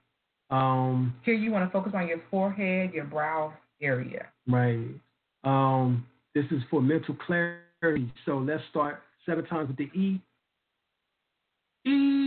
Um, 0.51 1.15
Here, 1.23 1.35
you 1.35 1.51
want 1.53 1.69
to 1.69 1.73
focus 1.73 1.93
on 1.95 2.09
your 2.09 2.23
forehead, 2.31 2.95
your 2.95 3.05
brow 3.05 3.53
area. 3.83 4.29
right. 4.49 4.89
Um, 5.45 6.07
this 6.35 6.45
is 6.51 6.63
for 6.71 6.81
mental 6.83 7.15
clarity. 7.27 8.13
So 8.25 8.39
let's 8.39 8.63
start 8.71 9.03
seven 9.25 9.45
times 9.47 9.69
with 9.69 9.77
the 9.77 9.85
E. 9.85 10.21
That's 11.85 12.26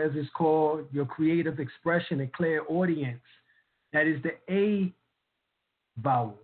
as 0.00 0.12
it's 0.14 0.30
called, 0.30 0.86
your 0.92 1.06
creative 1.06 1.60
expression 1.60 2.20
and 2.20 2.32
clairaudience. 2.32 3.20
That 3.92 4.06
is 4.06 4.20
the 4.22 4.32
A 4.52 4.92
vowel. 5.98 6.38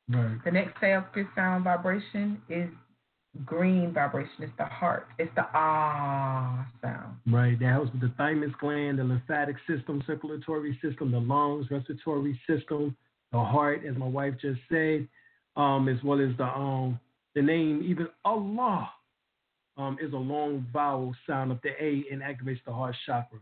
Right. 0.09 0.43
The 0.43 0.51
next 0.51 0.79
Sanskrit 0.79 1.27
sound 1.35 1.63
vibration 1.63 2.41
is 2.49 2.69
green 3.45 3.93
vibration. 3.93 4.31
It's 4.39 4.51
the 4.57 4.65
heart. 4.65 5.07
It's 5.17 5.31
the 5.35 5.45
ah 5.53 6.67
sound. 6.81 7.15
Right. 7.27 7.57
That 7.59 7.69
helps 7.69 7.91
with 7.91 8.01
the 8.01 8.13
thymus 8.17 8.51
gland, 8.59 8.99
the 8.99 9.03
lymphatic 9.03 9.55
system, 9.67 10.03
circulatory 10.05 10.79
system, 10.81 11.11
the 11.11 11.19
lungs, 11.19 11.67
respiratory 11.71 12.39
system, 12.47 12.95
the 13.31 13.39
heart, 13.39 13.81
as 13.87 13.95
my 13.95 14.07
wife 14.07 14.33
just 14.41 14.59
said, 14.69 15.07
um, 15.55 15.87
as 15.87 16.03
well 16.03 16.19
as 16.19 16.35
the 16.37 16.43
um 16.45 16.99
the 17.33 17.41
name, 17.41 17.81
even 17.85 18.07
Allah, 18.25 18.91
um, 19.77 19.97
is 20.01 20.11
a 20.11 20.17
long 20.17 20.65
vowel 20.73 21.15
sound 21.25 21.51
of 21.51 21.61
the 21.63 21.69
A 21.81 22.03
and 22.11 22.21
activates 22.21 22.59
the 22.65 22.73
heart 22.73 22.95
chakra. 23.05 23.39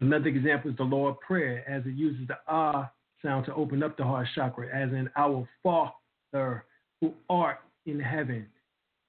Another 0.00 0.28
example 0.28 0.70
is 0.70 0.76
the 0.76 0.82
Lord 0.82 1.20
Prayer, 1.20 1.64
as 1.68 1.86
it 1.86 1.94
uses 1.94 2.26
the 2.26 2.38
ah 2.48 2.90
sound 3.22 3.46
to 3.46 3.54
open 3.54 3.82
up 3.82 3.96
the 3.96 4.04
heart 4.04 4.26
chakra, 4.34 4.66
as 4.68 4.90
in 4.90 5.08
our 5.16 5.48
Father 5.62 6.64
who 7.00 7.12
art 7.28 7.58
in 7.86 7.98
heaven. 8.00 8.46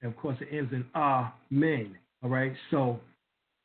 And 0.00 0.12
of 0.12 0.18
course, 0.18 0.36
it 0.40 0.48
ends 0.56 0.72
in 0.72 0.84
Amen. 0.94 1.96
All 2.22 2.30
right, 2.30 2.52
so 2.70 3.00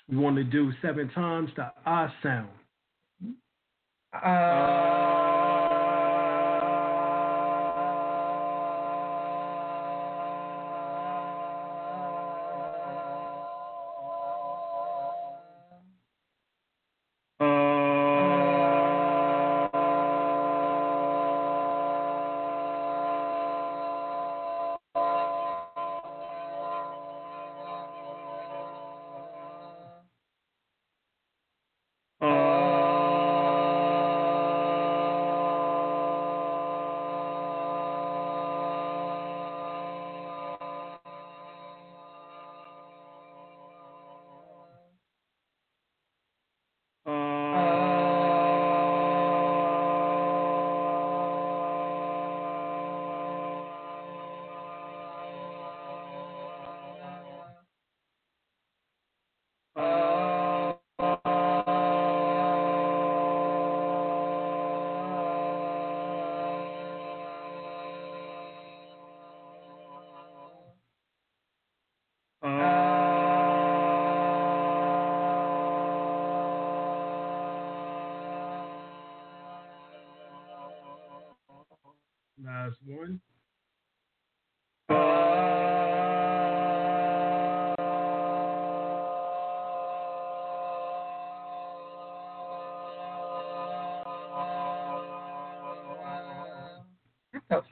we 0.09 0.17
want 0.17 0.35
to 0.37 0.43
do 0.43 0.71
seven 0.81 1.09
times 1.09 1.49
the 1.55 1.71
ah 1.85 2.13
sound. 2.23 2.49
Last 4.13 5.46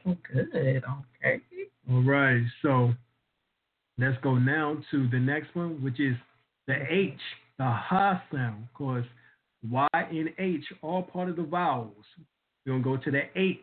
So 0.04 0.18
good. 0.32 0.50
Okay. 0.54 1.42
All 1.92 2.02
right, 2.04 2.42
so 2.62 2.94
let's 3.98 4.18
go 4.24 4.36
now 4.36 4.78
to 4.92 5.08
the 5.10 5.20
next 5.20 5.56
one, 5.56 5.84
which 5.84 6.00
is 6.00 6.16
the 6.68 6.76
H, 6.90 7.14
the 7.58 7.66
ha 7.66 8.24
sound. 8.32 8.64
Of 8.64 8.74
course, 8.74 9.06
Y 9.70 9.88
and 9.94 10.30
H, 10.40 10.64
all 10.82 11.04
part 11.04 11.30
of 11.30 11.36
the 11.36 11.44
vowels. 11.44 11.94
We're 12.66 12.74
gonna 12.74 12.84
go 12.84 12.98
to 13.04 13.12
the 13.12 13.24
H, 13.36 13.60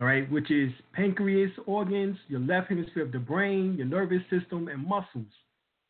all 0.00 0.06
right, 0.06 0.30
which 0.30 0.50
is 0.50 0.72
pancreas, 0.92 1.52
organs, 1.66 2.16
your 2.28 2.40
left 2.40 2.68
hemisphere 2.68 3.04
of 3.04 3.12
the 3.12 3.18
brain, 3.18 3.76
your 3.76 3.86
nervous 3.86 4.22
system, 4.30 4.68
and 4.68 4.84
muscles. 4.84 5.26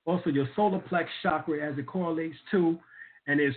Also, 0.04 0.30
your 0.30 0.48
solar 0.54 0.80
plex 0.80 1.06
chakra 1.22 1.66
as 1.66 1.78
it 1.78 1.86
correlates 1.86 2.36
to, 2.50 2.78
and 3.26 3.40
is 3.40 3.54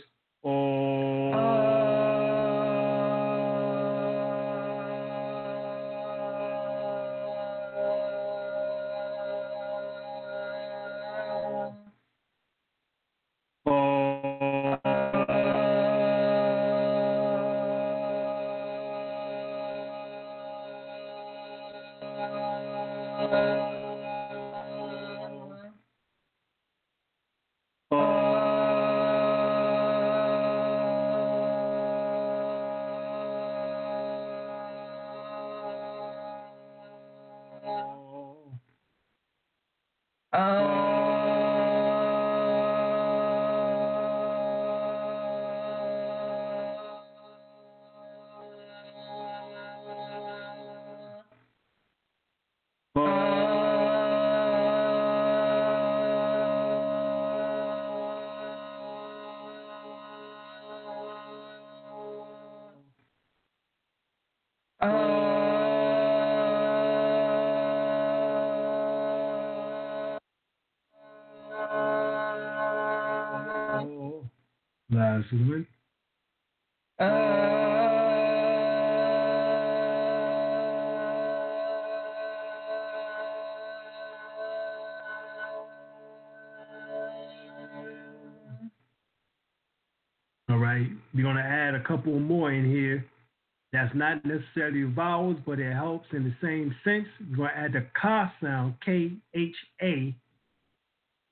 That's 93.91 93.99
not 93.99 94.26
necessarily 94.26 94.84
vowels, 94.84 95.38
but 95.45 95.59
it 95.59 95.73
helps 95.73 96.07
in 96.13 96.23
the 96.23 96.34
same 96.41 96.73
sense. 96.84 97.07
We're 97.30 97.47
gonna 97.47 97.49
add 97.55 97.73
the 97.73 97.85
ka 97.99 98.31
sound, 98.41 98.76
K 98.85 99.11
H 99.34 99.55
A, 99.81 100.15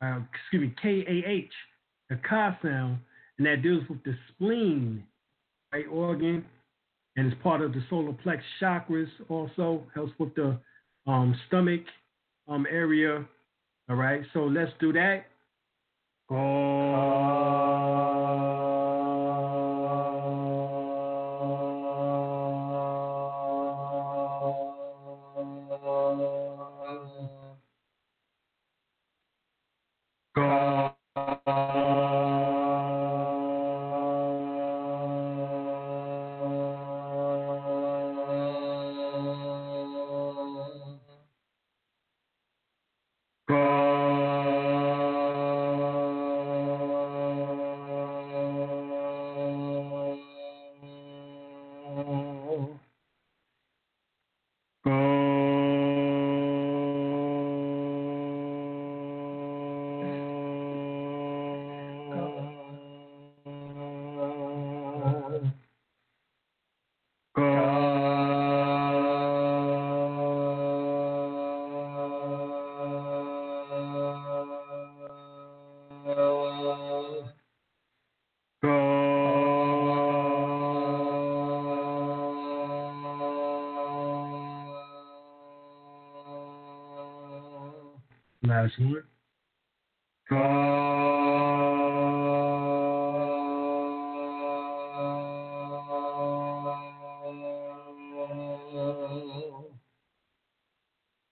uh, 0.04 0.20
excuse 0.34 0.62
me, 0.62 0.74
K 0.82 1.06
A 1.08 1.30
H, 1.30 1.52
the 2.10 2.18
ka 2.18 2.58
sound, 2.62 3.00
and 3.38 3.48
that 3.48 3.62
deals 3.62 3.88
with 3.90 4.04
the 4.04 4.14
spleen, 4.30 5.04
right 5.72 5.88
organ, 5.90 6.44
and 7.16 7.32
it's 7.32 7.42
part 7.42 7.62
of 7.62 7.72
the 7.72 7.82
solar 7.90 8.14
plex 8.14 8.42
chakras. 8.62 9.08
Also 9.30 9.84
helps 9.96 10.12
with 10.20 10.36
the 10.36 10.60
um, 11.08 11.34
stomach 11.48 11.82
um, 12.48 12.66
area. 12.70 13.26
All 13.90 13.96
right, 13.96 14.24
so 14.34 14.44
let's 14.44 14.72
do 14.80 14.92
that. 14.94 15.26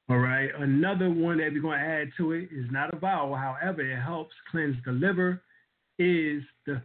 All 0.10 0.18
right, 0.18 0.50
another 0.60 1.10
one 1.10 1.38
that 1.38 1.52
we're 1.52 1.62
going 1.62 1.80
to 1.80 1.86
add 1.86 2.10
to 2.18 2.32
it 2.32 2.50
is 2.52 2.66
not 2.72 2.94
a 2.94 2.98
vowel. 2.98 3.36
However, 3.36 3.82
it 3.82 4.02
helps 4.02 4.34
cleanse 4.50 4.78
the 4.86 4.92
liver. 4.92 5.42
Is 6.00 6.44
the 6.66 6.82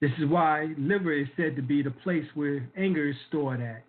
This 0.00 0.10
is 0.18 0.28
why 0.28 0.74
liver 0.78 1.12
is 1.12 1.26
said 1.36 1.56
to 1.56 1.62
be 1.62 1.82
the 1.82 1.90
place 1.90 2.26
where 2.34 2.68
anger 2.76 3.08
is 3.08 3.16
stored 3.28 3.60
at. 3.60 3.84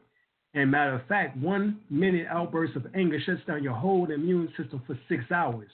And 0.58 0.72
matter 0.72 0.96
of 0.96 1.06
fact, 1.06 1.38
one 1.38 1.82
minute 1.92 2.26
outburst 2.32 2.76
of 2.76 2.88
anger 2.96 3.20
shuts 3.24 3.42
down 3.46 3.64
your 3.64 3.76
whole 3.76 4.10
immune 4.12 4.52
system 4.58 4.82
for 4.88 4.98
six 5.08 5.24
hours. 5.32 5.70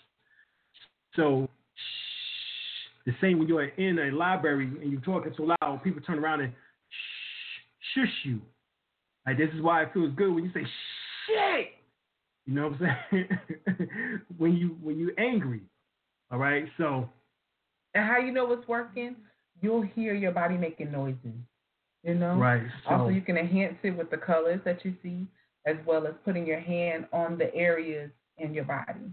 So 1.15 1.47
shh, 1.73 3.05
the 3.05 3.13
same 3.21 3.39
when 3.39 3.47
you're 3.47 3.63
in 3.63 3.97
a 3.97 4.11
library 4.13 4.65
and 4.65 4.91
you're 4.91 4.99
talking 4.99 5.33
so 5.37 5.55
loud, 5.61 5.83
people 5.85 6.01
turn 6.01 6.19
around 6.19 6.41
and 6.41 6.51
shh, 6.51 7.95
shush 7.95 8.13
you. 8.25 8.41
Like 9.25 9.37
this 9.37 9.47
is 9.55 9.61
why 9.61 9.83
it 9.83 9.93
feels 9.93 10.13
good 10.17 10.35
when 10.35 10.43
you 10.43 10.51
say 10.53 10.65
shit. 11.27 11.67
You 12.45 12.53
know 12.53 12.67
what 12.67 12.81
I'm 12.81 12.97
saying? 13.09 14.19
when 14.37 14.51
you 14.51 14.77
when 14.83 14.99
you're 14.99 15.17
angry. 15.17 15.61
All 16.29 16.39
right. 16.39 16.65
So 16.77 17.07
And 17.93 18.05
how 18.05 18.19
you 18.19 18.33
know 18.33 18.51
it's 18.51 18.67
working? 18.67 19.15
You'll 19.61 19.83
hear 19.83 20.13
your 20.13 20.33
body 20.33 20.57
making 20.57 20.91
noises. 20.91 21.31
You 22.03 22.15
know? 22.15 22.35
Right. 22.35 22.63
So, 22.87 22.95
Also, 22.95 23.09
you 23.09 23.21
can 23.21 23.37
enhance 23.37 23.77
it 23.83 23.91
with 23.91 24.09
the 24.09 24.17
colors 24.17 24.59
that 24.65 24.83
you 24.83 24.93
see, 25.01 25.25
as 25.65 25.77
well 25.85 26.05
as 26.05 26.13
putting 26.25 26.45
your 26.45 26.59
hand 26.59 27.07
on 27.13 27.37
the 27.37 27.53
areas 27.55 28.11
in 28.37 28.53
your 28.53 28.65
body. 28.65 29.11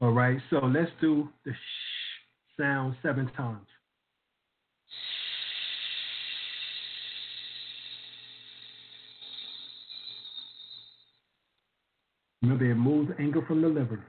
all 0.00 0.12
right. 0.12 0.38
So 0.50 0.58
let's 0.58 0.90
do 1.00 1.28
the 1.44 1.52
sh 1.52 2.60
sound 2.60 2.96
seven 3.02 3.28
times. 3.36 3.66
Remember, 12.42 12.70
it 12.70 12.74
moves 12.76 13.10
anger 13.18 13.42
from 13.46 13.62
the 13.62 13.68
liver. 13.68 14.04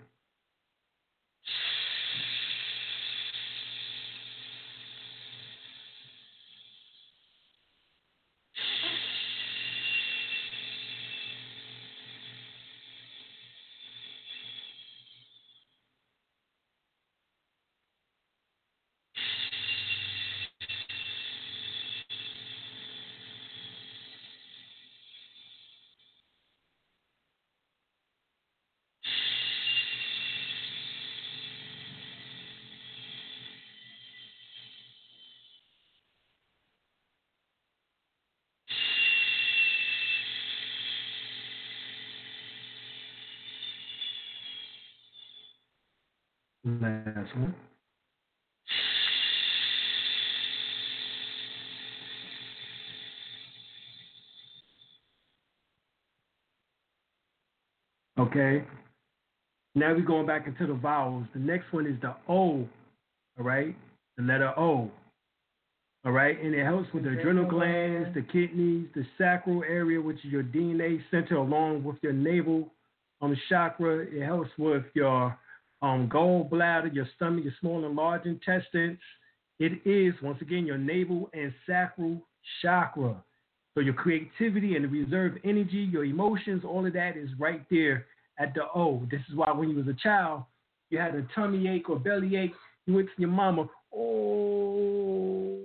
Last 46.81 47.35
one. 47.35 47.56
Okay. 58.18 58.64
Now 59.76 59.93
we're 59.93 60.01
going 60.01 60.26
back 60.26 60.47
into 60.47 60.68
the 60.68 60.73
vowels. 60.73 61.26
The 61.34 61.39
next 61.39 61.72
one 61.72 61.85
is 61.85 61.99
the 62.01 62.15
O. 62.30 62.34
All 62.34 62.68
right. 63.38 63.76
The 64.18 64.23
letter 64.23 64.53
O. 64.57 64.89
All 66.06 66.11
right. 66.11 66.41
And 66.41 66.56
it 66.56 66.64
helps 66.64 66.93
with 66.93 67.03
the 67.03 67.11
adrenal 67.11 67.45
glands, 67.45 68.10
the 68.14 68.22
kidneys, 68.22 68.88
the 68.95 69.06
sacral 69.18 69.64
area, 69.64 69.99
which 69.99 70.18
is 70.18 70.31
your 70.31 70.43
DNA 70.43 71.01
center, 71.11 71.35
along 71.35 71.84
with 71.84 71.97
your 72.01 72.14
navel 72.14 72.69
um, 73.22 73.35
chakra. 73.49 74.06
It 74.06 74.23
helps 74.23 74.49
with 74.57 74.84
your 74.93 75.38
um, 75.81 76.10
gallbladder, 76.10 76.93
your 76.93 77.07
stomach, 77.15 77.43
your 77.43 77.53
small 77.60 77.85
and 77.85 77.95
large 77.95 78.26
intestines. 78.26 78.99
It 79.60 79.81
is, 79.85 80.14
once 80.22 80.41
again, 80.41 80.65
your 80.65 80.77
navel 80.77 81.30
and 81.34 81.53
sacral 81.68 82.22
chakra. 82.61 83.15
So 83.73 83.81
your 83.81 83.93
creativity 83.93 84.76
and 84.76 84.85
the 84.85 84.89
reserve 84.89 85.34
energy, 85.43 85.88
your 85.91 86.06
emotions, 86.06 86.64
all 86.65 86.85
of 86.85 86.93
that 86.93 87.18
is 87.18 87.30
right 87.38 87.64
there 87.69 88.06
at 88.39 88.53
the 88.53 88.64
O. 88.73 89.06
This 89.11 89.22
is 89.30 89.35
why 89.35 89.51
when 89.51 89.69
you 89.69 89.76
was 89.76 89.88
a 89.88 89.93
child, 89.93 90.43
you 90.89 90.97
had 90.97 91.15
a 91.15 91.26
tummy 91.35 91.68
ache 91.68 91.89
or 91.89 91.99
belly 91.99 92.35
ache, 92.35 92.53
you 92.85 92.95
went 92.95 93.07
to 93.07 93.14
your 93.22 93.30
mama, 93.30 93.69
oh, 93.95 95.60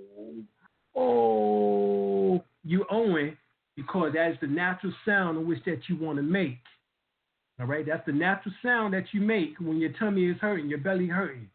oh, 0.95 2.43
you 2.63 2.85
it 2.91 3.37
because 3.75 4.13
that 4.13 4.31
is 4.31 4.37
the 4.41 4.47
natural 4.47 4.93
sound 5.05 5.37
in 5.37 5.47
which 5.47 5.63
that 5.65 5.81
you 5.87 5.97
want 5.97 6.17
to 6.17 6.23
make. 6.23 6.59
All 7.59 7.65
right, 7.65 7.85
that's 7.85 8.05
the 8.05 8.11
natural 8.11 8.53
sound 8.61 8.93
that 8.93 9.05
you 9.13 9.21
make 9.21 9.57
when 9.59 9.77
your 9.77 9.93
tummy 9.93 10.25
is 10.25 10.37
hurting, 10.41 10.67
your 10.67 10.79
belly 10.79 11.07
hurting. 11.07 11.49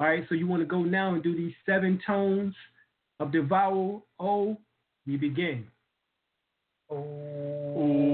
All 0.00 0.06
right, 0.08 0.24
so 0.28 0.34
you 0.34 0.46
want 0.46 0.62
to 0.62 0.66
go 0.66 0.82
now 0.82 1.14
and 1.14 1.22
do 1.22 1.36
these 1.36 1.54
seven 1.64 2.00
tones 2.04 2.54
of 3.20 3.30
the 3.30 3.42
vowel 3.42 4.04
O. 4.18 4.56
We 5.06 5.16
begin. 5.16 5.66
Oh. 6.90 8.13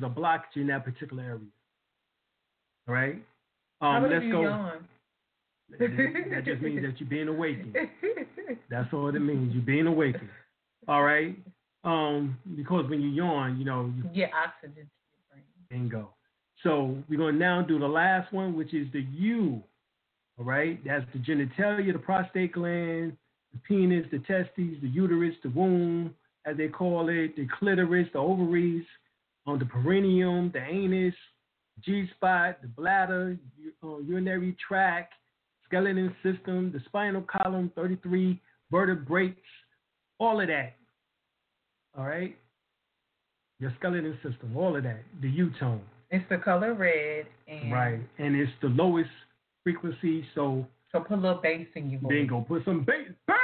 there's 0.00 0.10
a 0.10 0.14
blockage 0.14 0.56
in 0.56 0.66
that 0.68 0.84
particular 0.84 1.22
area. 1.22 1.40
All 2.88 2.94
right. 2.94 3.22
Um, 3.80 4.02
let's 4.02 4.24
go. 4.30 4.42
yawn? 4.42 4.84
that 5.78 6.42
just 6.44 6.60
means 6.62 6.82
that 6.82 6.98
you're 7.00 7.08
being 7.08 7.28
awakened. 7.28 7.76
That's 8.70 8.92
all 8.92 9.08
it 9.14 9.18
means. 9.20 9.54
You're 9.54 9.62
being 9.62 9.86
awakened. 9.86 10.28
All 10.88 11.02
right. 11.02 11.36
Um, 11.84 12.36
because 12.56 12.88
when 12.90 13.00
you 13.00 13.08
yawn, 13.08 13.58
you 13.58 13.64
know, 13.64 13.92
you 13.96 14.02
Get 14.14 14.30
oxygen. 14.34 14.74
to 14.74 14.78
your 14.80 15.22
brain. 15.30 15.44
bingo. 15.70 16.10
So 16.62 16.96
we're 17.08 17.18
gonna 17.18 17.32
now 17.32 17.62
do 17.62 17.78
the 17.78 17.86
last 17.88 18.32
one, 18.32 18.54
which 18.56 18.74
is 18.74 18.86
the 18.92 19.00
U. 19.00 19.62
All 20.38 20.44
right. 20.44 20.82
That's 20.84 21.04
the 21.12 21.20
genitalia, 21.20 21.92
the 21.92 21.98
prostate 21.98 22.52
gland, 22.52 23.16
the 23.52 23.58
penis, 23.66 24.06
the 24.10 24.18
testes, 24.18 24.76
the 24.82 24.88
uterus, 24.88 25.34
the 25.42 25.50
womb, 25.50 26.14
as 26.44 26.56
they 26.56 26.68
call 26.68 27.08
it, 27.08 27.36
the 27.36 27.46
clitoris, 27.58 28.08
the 28.12 28.18
ovaries, 28.18 28.84
on 29.50 29.58
the 29.58 29.64
perineum, 29.64 30.50
the 30.52 30.62
anus, 30.62 31.14
G 31.84 32.08
spot, 32.16 32.58
the 32.62 32.68
bladder, 32.68 33.36
uh, 33.82 33.98
urinary 33.98 34.56
tract, 34.66 35.12
skeleton 35.66 36.14
system, 36.22 36.70
the 36.72 36.80
spinal 36.86 37.22
column, 37.22 37.72
33 37.74 38.40
vertebrates, 38.70 39.40
all 40.18 40.40
of 40.40 40.48
that. 40.48 40.76
All 41.96 42.04
right? 42.04 42.36
Your 43.58 43.72
skeleton 43.78 44.16
system, 44.22 44.56
all 44.56 44.76
of 44.76 44.84
that. 44.84 45.02
The 45.20 45.28
U 45.28 45.50
tone. 45.58 45.82
It's 46.10 46.24
the 46.28 46.38
color 46.38 46.74
red, 46.74 47.26
and 47.48 47.72
Right. 47.72 48.00
And 48.18 48.36
it's 48.36 48.52
the 48.62 48.68
lowest 48.68 49.10
frequency, 49.64 50.24
so 50.34 50.66
so 50.92 51.00
put 51.00 51.18
a 51.18 51.20
little 51.20 51.40
bass 51.40 51.68
in 51.76 51.90
your 51.90 52.00
voice. 52.00 52.10
bingo. 52.10 52.40
Put 52.40 52.64
some 52.64 52.84
bass. 52.84 53.10
Bass! 53.28 53.36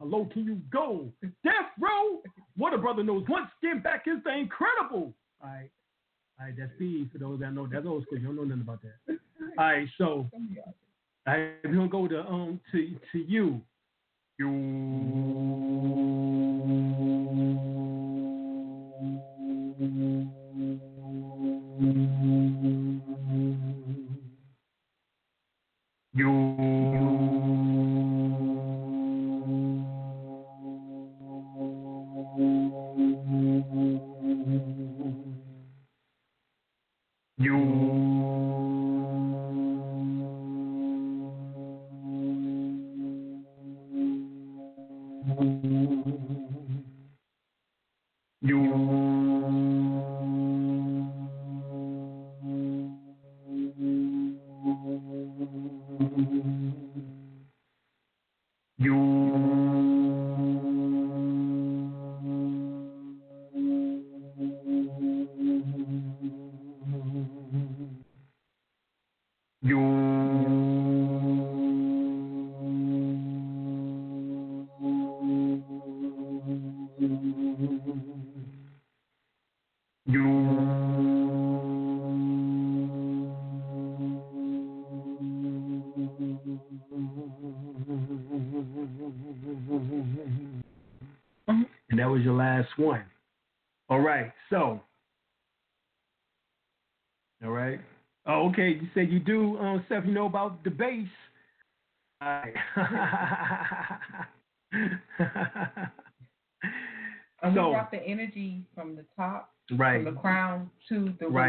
How 0.00 0.06
low 0.06 0.28
can 0.32 0.44
you 0.44 0.60
go? 0.72 1.12
Death 1.44 1.70
row! 1.80 2.20
What 2.56 2.74
a 2.74 2.78
brother 2.78 3.04
knows. 3.04 3.24
Once 3.28 3.48
skin 3.58 3.80
back 3.80 4.04
is 4.06 4.22
the 4.24 4.32
incredible. 4.32 5.12
All 5.44 5.50
right. 5.50 5.70
All 6.40 6.46
right, 6.46 6.54
that's 6.58 6.72
B 6.78 7.08
for 7.12 7.18
those 7.18 7.40
that 7.40 7.52
know. 7.52 7.68
That's 7.70 7.86
old 7.86 8.04
school. 8.04 8.18
You 8.18 8.26
don't 8.26 8.36
know 8.36 8.44
nothing 8.44 8.62
about 8.62 8.80
that. 8.82 9.18
All 9.58 9.64
right, 9.64 9.88
so 9.98 10.30
we're 11.26 11.54
gonna 11.62 11.88
go 11.88 12.08
to 12.08 12.26
um 12.26 12.60
to 12.72 12.96
to 13.12 13.18
you. 13.18 13.60
And 14.38 14.48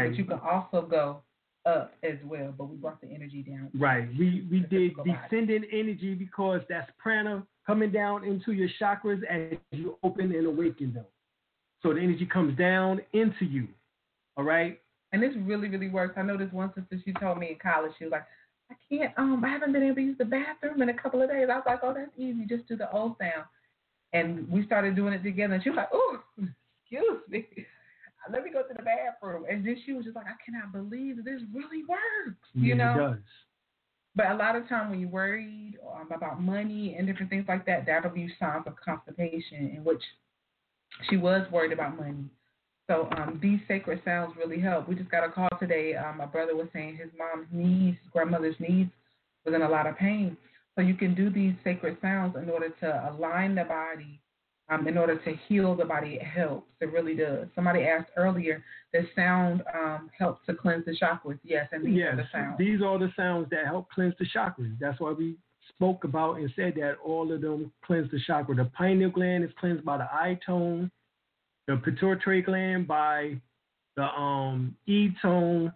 Right. 0.06 0.10
but 0.10 0.18
you 0.18 0.24
can 0.24 0.40
also 0.40 0.86
go 0.86 1.22
up 1.66 1.92
as 2.02 2.16
well. 2.24 2.54
But 2.56 2.68
we 2.68 2.76
brought 2.76 3.00
the 3.00 3.08
energy 3.08 3.42
down. 3.42 3.70
Right. 3.74 4.08
We 4.18 4.46
we 4.50 4.60
did 4.60 4.70
physical 4.70 5.04
body. 5.04 5.18
descending 5.30 5.64
energy 5.72 6.14
because 6.14 6.60
that's 6.68 6.90
prana 6.98 7.46
coming 7.66 7.90
down 7.90 8.24
into 8.24 8.52
your 8.52 8.68
chakras 8.80 9.22
as 9.24 9.58
you 9.72 9.98
open 10.02 10.32
and 10.34 10.46
awaken 10.46 10.92
them. 10.92 11.04
So 11.82 11.92
the 11.92 12.00
energy 12.00 12.26
comes 12.26 12.56
down 12.56 13.00
into 13.12 13.44
you. 13.44 13.68
All 14.36 14.44
right. 14.44 14.80
And 15.12 15.22
this 15.22 15.32
really, 15.36 15.68
really 15.68 15.88
works. 15.88 16.14
I 16.16 16.22
know 16.22 16.36
this 16.36 16.52
one 16.52 16.72
sister, 16.74 17.00
she 17.04 17.12
told 17.14 17.38
me 17.38 17.50
in 17.50 17.56
college, 17.58 17.92
she 17.98 18.04
was 18.04 18.12
like, 18.12 18.26
I 18.70 18.74
can't, 18.90 19.12
um, 19.16 19.44
I 19.44 19.48
haven't 19.48 19.72
been 19.72 19.84
able 19.84 19.96
to 19.96 20.02
use 20.02 20.18
the 20.18 20.24
bathroom 20.24 20.82
in 20.82 20.88
a 20.88 20.94
couple 20.94 21.22
of 21.22 21.30
days. 21.30 21.46
I 21.50 21.56
was 21.56 21.64
like, 21.66 21.80
oh, 21.82 21.94
that's 21.94 22.10
easy. 22.16 22.44
Just 22.46 22.66
do 22.68 22.76
the 22.76 22.90
O 22.92 23.16
sound. 23.20 23.46
And 24.12 24.48
we 24.50 24.64
started 24.66 24.96
doing 24.96 25.12
it 25.12 25.22
together. 25.22 25.54
And 25.54 25.62
she 25.62 25.70
was 25.70 25.76
like, 25.76 25.90
oh, 25.92 26.18
excuse 26.82 27.20
me. 27.28 27.46
Let 28.30 28.44
me 28.44 28.50
go 28.52 28.62
to 28.62 28.74
the 28.74 28.82
bathroom. 28.82 29.44
And 29.50 29.66
then 29.66 29.76
she 29.84 29.92
was 29.92 30.04
just 30.04 30.16
like, 30.16 30.26
I 30.26 30.36
cannot 30.44 30.72
believe 30.72 31.24
this 31.24 31.42
really 31.52 31.84
works. 31.88 32.38
You 32.54 32.74
Yeah, 32.74 32.74
know? 32.74 32.92
it 32.92 33.08
does. 33.08 33.18
But 34.14 34.30
a 34.30 34.34
lot 34.34 34.56
of 34.56 34.66
time 34.68 34.90
when 34.90 35.00
you're 35.00 35.10
worried 35.10 35.74
um, 35.94 36.10
about 36.10 36.40
money 36.40 36.96
and 36.96 37.06
different 37.06 37.28
things 37.30 37.44
like 37.46 37.66
that, 37.66 37.84
that'll 37.84 38.10
be 38.10 38.32
signs 38.40 38.64
of 38.66 38.74
constipation, 38.82 39.74
in 39.76 39.84
which 39.84 40.02
she 41.10 41.18
was 41.18 41.46
worried 41.52 41.72
about 41.72 41.98
money. 41.98 42.24
So 42.88 43.08
um, 43.16 43.38
these 43.42 43.60
sacred 43.68 44.00
sounds 44.04 44.34
really 44.36 44.60
help. 44.60 44.88
We 44.88 44.94
just 44.94 45.10
got 45.10 45.24
a 45.24 45.30
call 45.30 45.48
today. 45.60 45.96
Um, 45.96 46.18
my 46.18 46.26
brother 46.26 46.56
was 46.56 46.68
saying 46.72 46.96
his 46.96 47.10
mom's 47.18 47.48
knees, 47.52 47.96
grandmother's 48.12 48.54
knees, 48.58 48.86
was 49.44 49.54
in 49.54 49.62
a 49.62 49.68
lot 49.68 49.86
of 49.86 49.96
pain. 49.98 50.36
So 50.76 50.82
you 50.82 50.94
can 50.94 51.14
do 51.14 51.28
these 51.28 51.54
sacred 51.64 51.98
sounds 52.00 52.36
in 52.36 52.48
order 52.48 52.70
to 52.80 53.10
align 53.10 53.54
the 53.54 53.64
body, 53.64 54.20
um, 54.68 54.88
in 54.88 54.98
order 54.98 55.16
to 55.16 55.34
heal 55.48 55.74
the 55.74 55.84
body. 55.84 56.18
It 56.20 56.22
helps. 56.22 56.66
It 56.80 56.92
really 56.92 57.14
does. 57.14 57.46
Somebody 57.54 57.84
asked 57.84 58.10
earlier, 58.16 58.62
the 58.92 59.06
sound 59.14 59.62
um, 59.74 60.10
helps 60.16 60.44
to 60.46 60.54
cleanse 60.54 60.84
the 60.84 60.96
chakras. 61.00 61.38
Yes, 61.44 61.68
and 61.72 61.84
these 61.84 61.98
yes, 61.98 62.12
are 62.12 62.16
the 62.16 62.28
sounds. 62.32 62.58
these 62.58 62.82
are 62.82 62.98
the 62.98 63.12
sounds 63.16 63.48
that 63.50 63.66
help 63.66 63.88
cleanse 63.90 64.14
the 64.18 64.26
chakras. 64.34 64.76
That's 64.80 65.00
why 65.00 65.12
we 65.12 65.36
spoke 65.68 66.04
about 66.04 66.38
and 66.38 66.50
said 66.56 66.74
that 66.76 66.96
all 67.04 67.32
of 67.32 67.40
them 67.40 67.72
cleanse 67.84 68.10
the 68.10 68.20
chakra. 68.26 68.54
The 68.54 68.70
pineal 68.76 69.10
gland 69.10 69.44
is 69.44 69.50
cleansed 69.58 69.84
by 69.84 69.98
the 69.98 70.04
eye 70.04 70.38
tone, 70.44 70.90
the 71.66 71.76
pituitary 71.76 72.42
gland 72.42 72.86
by 72.86 73.40
the 73.96 74.04
um, 74.04 74.76
E 74.86 75.10
tone, 75.22 75.72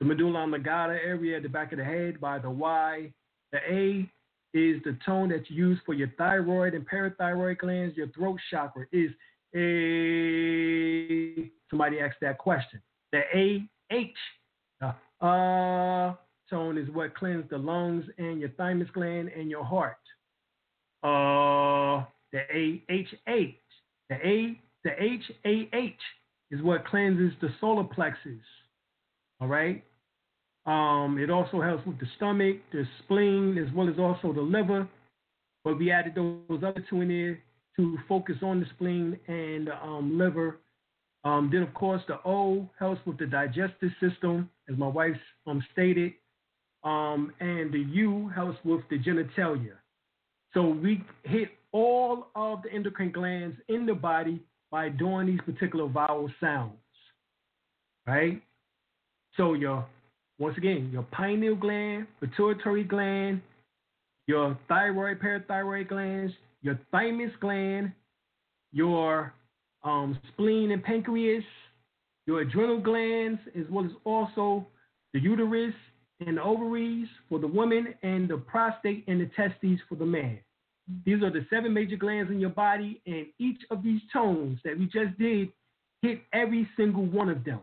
the 0.00 0.04
medulla 0.04 0.44
oblongata 0.44 0.98
area 1.04 1.36
at 1.36 1.42
the 1.42 1.48
back 1.48 1.72
of 1.72 1.78
the 1.78 1.84
head 1.84 2.20
by 2.20 2.38
the 2.38 2.50
Y. 2.50 3.12
The 3.52 3.58
A 3.70 4.10
is 4.54 4.82
the 4.84 4.96
tone 5.04 5.28
that's 5.28 5.50
used 5.50 5.82
for 5.84 5.94
your 5.94 6.08
thyroid 6.16 6.74
and 6.74 6.88
parathyroid 6.88 7.58
glands. 7.58 7.96
Your 7.96 8.08
throat 8.08 8.38
chakra 8.50 8.86
is 8.92 9.10
A. 9.54 11.50
Somebody 11.70 12.00
asked 12.00 12.20
that 12.20 12.38
question. 12.38 12.80
The 13.12 13.22
A 13.34 13.68
H, 13.90 14.16
the 14.80 14.94
uh 15.26 16.14
tone 16.50 16.78
is 16.78 16.88
what 16.90 17.14
cleans 17.14 17.44
the 17.50 17.58
lungs 17.58 18.04
and 18.18 18.40
your 18.40 18.50
thymus 18.50 18.88
gland 18.94 19.28
and 19.28 19.50
your 19.50 19.64
heart. 19.64 19.96
Uh, 21.02 22.04
the 22.32 22.40
A 22.54 22.82
H 22.90 23.14
H, 23.28 23.54
the 24.08 24.16
A 24.26 24.60
the 24.84 24.90
H 24.98 25.30
A 25.44 25.68
H 25.74 25.94
is 26.50 26.62
what 26.62 26.86
cleanses 26.86 27.32
the 27.40 27.48
solar 27.60 27.84
plexus. 27.84 28.40
All 29.40 29.48
right. 29.48 29.84
Um, 30.68 31.16
it 31.18 31.30
also 31.30 31.62
helps 31.62 31.86
with 31.86 31.98
the 31.98 32.06
stomach, 32.16 32.58
the 32.72 32.84
spleen, 33.02 33.56
as 33.56 33.74
well 33.74 33.88
as 33.88 33.98
also 33.98 34.34
the 34.34 34.42
liver. 34.42 34.86
But 35.64 35.78
we 35.78 35.90
added 35.90 36.14
those 36.14 36.62
other 36.62 36.84
two 36.90 37.00
in 37.00 37.08
there 37.08 37.38
to 37.76 37.98
focus 38.06 38.36
on 38.42 38.60
the 38.60 38.66
spleen 38.74 39.18
and 39.28 39.70
um, 39.82 40.18
liver. 40.18 40.58
Um, 41.24 41.48
then, 41.50 41.62
of 41.62 41.72
course, 41.72 42.02
the 42.06 42.18
O 42.26 42.68
helps 42.78 43.00
with 43.06 43.16
the 43.16 43.24
digestive 43.24 43.90
system, 43.98 44.50
as 44.70 44.76
my 44.76 44.86
wife 44.86 45.16
um, 45.46 45.64
stated. 45.72 46.12
Um, 46.84 47.32
and 47.40 47.72
the 47.72 47.84
U 47.92 48.28
helps 48.28 48.58
with 48.62 48.82
the 48.90 48.98
genitalia. 48.98 49.72
So 50.52 50.68
we 50.68 51.02
hit 51.22 51.48
all 51.72 52.26
of 52.34 52.62
the 52.62 52.72
endocrine 52.72 53.12
glands 53.12 53.56
in 53.68 53.86
the 53.86 53.94
body 53.94 54.42
by 54.70 54.90
doing 54.90 55.28
these 55.28 55.40
particular 55.46 55.88
vowel 55.88 56.30
sounds. 56.40 56.74
Right? 58.06 58.42
So 59.36 59.54
your 59.54 59.86
once 60.38 60.56
again, 60.56 60.90
your 60.92 61.02
pineal 61.10 61.56
gland, 61.56 62.06
pituitary 62.20 62.84
gland, 62.84 63.40
your 64.26 64.56
thyroid, 64.68 65.20
parathyroid 65.20 65.88
glands, 65.88 66.32
your 66.62 66.78
thymus 66.90 67.32
gland, 67.40 67.92
your 68.72 69.32
um, 69.82 70.18
spleen 70.32 70.70
and 70.70 70.82
pancreas, 70.82 71.44
your 72.26 72.42
adrenal 72.42 72.80
glands, 72.80 73.40
as 73.58 73.64
well 73.70 73.84
as 73.84 73.90
also 74.04 74.66
the 75.12 75.20
uterus 75.20 75.74
and 76.26 76.36
the 76.36 76.42
ovaries 76.42 77.08
for 77.28 77.38
the 77.38 77.46
woman, 77.46 77.94
and 78.02 78.28
the 78.28 78.36
prostate 78.36 79.04
and 79.06 79.20
the 79.20 79.30
testes 79.36 79.80
for 79.88 79.94
the 79.94 80.04
man. 80.04 80.38
These 81.04 81.22
are 81.22 81.30
the 81.30 81.46
seven 81.50 81.72
major 81.72 81.96
glands 81.96 82.30
in 82.30 82.40
your 82.40 82.50
body, 82.50 83.00
and 83.06 83.26
each 83.38 83.60
of 83.70 83.82
these 83.82 84.00
tones 84.12 84.58
that 84.64 84.78
we 84.78 84.86
just 84.86 85.16
did 85.18 85.50
hit 86.02 86.20
every 86.32 86.68
single 86.76 87.04
one 87.06 87.28
of 87.28 87.44
them. 87.44 87.60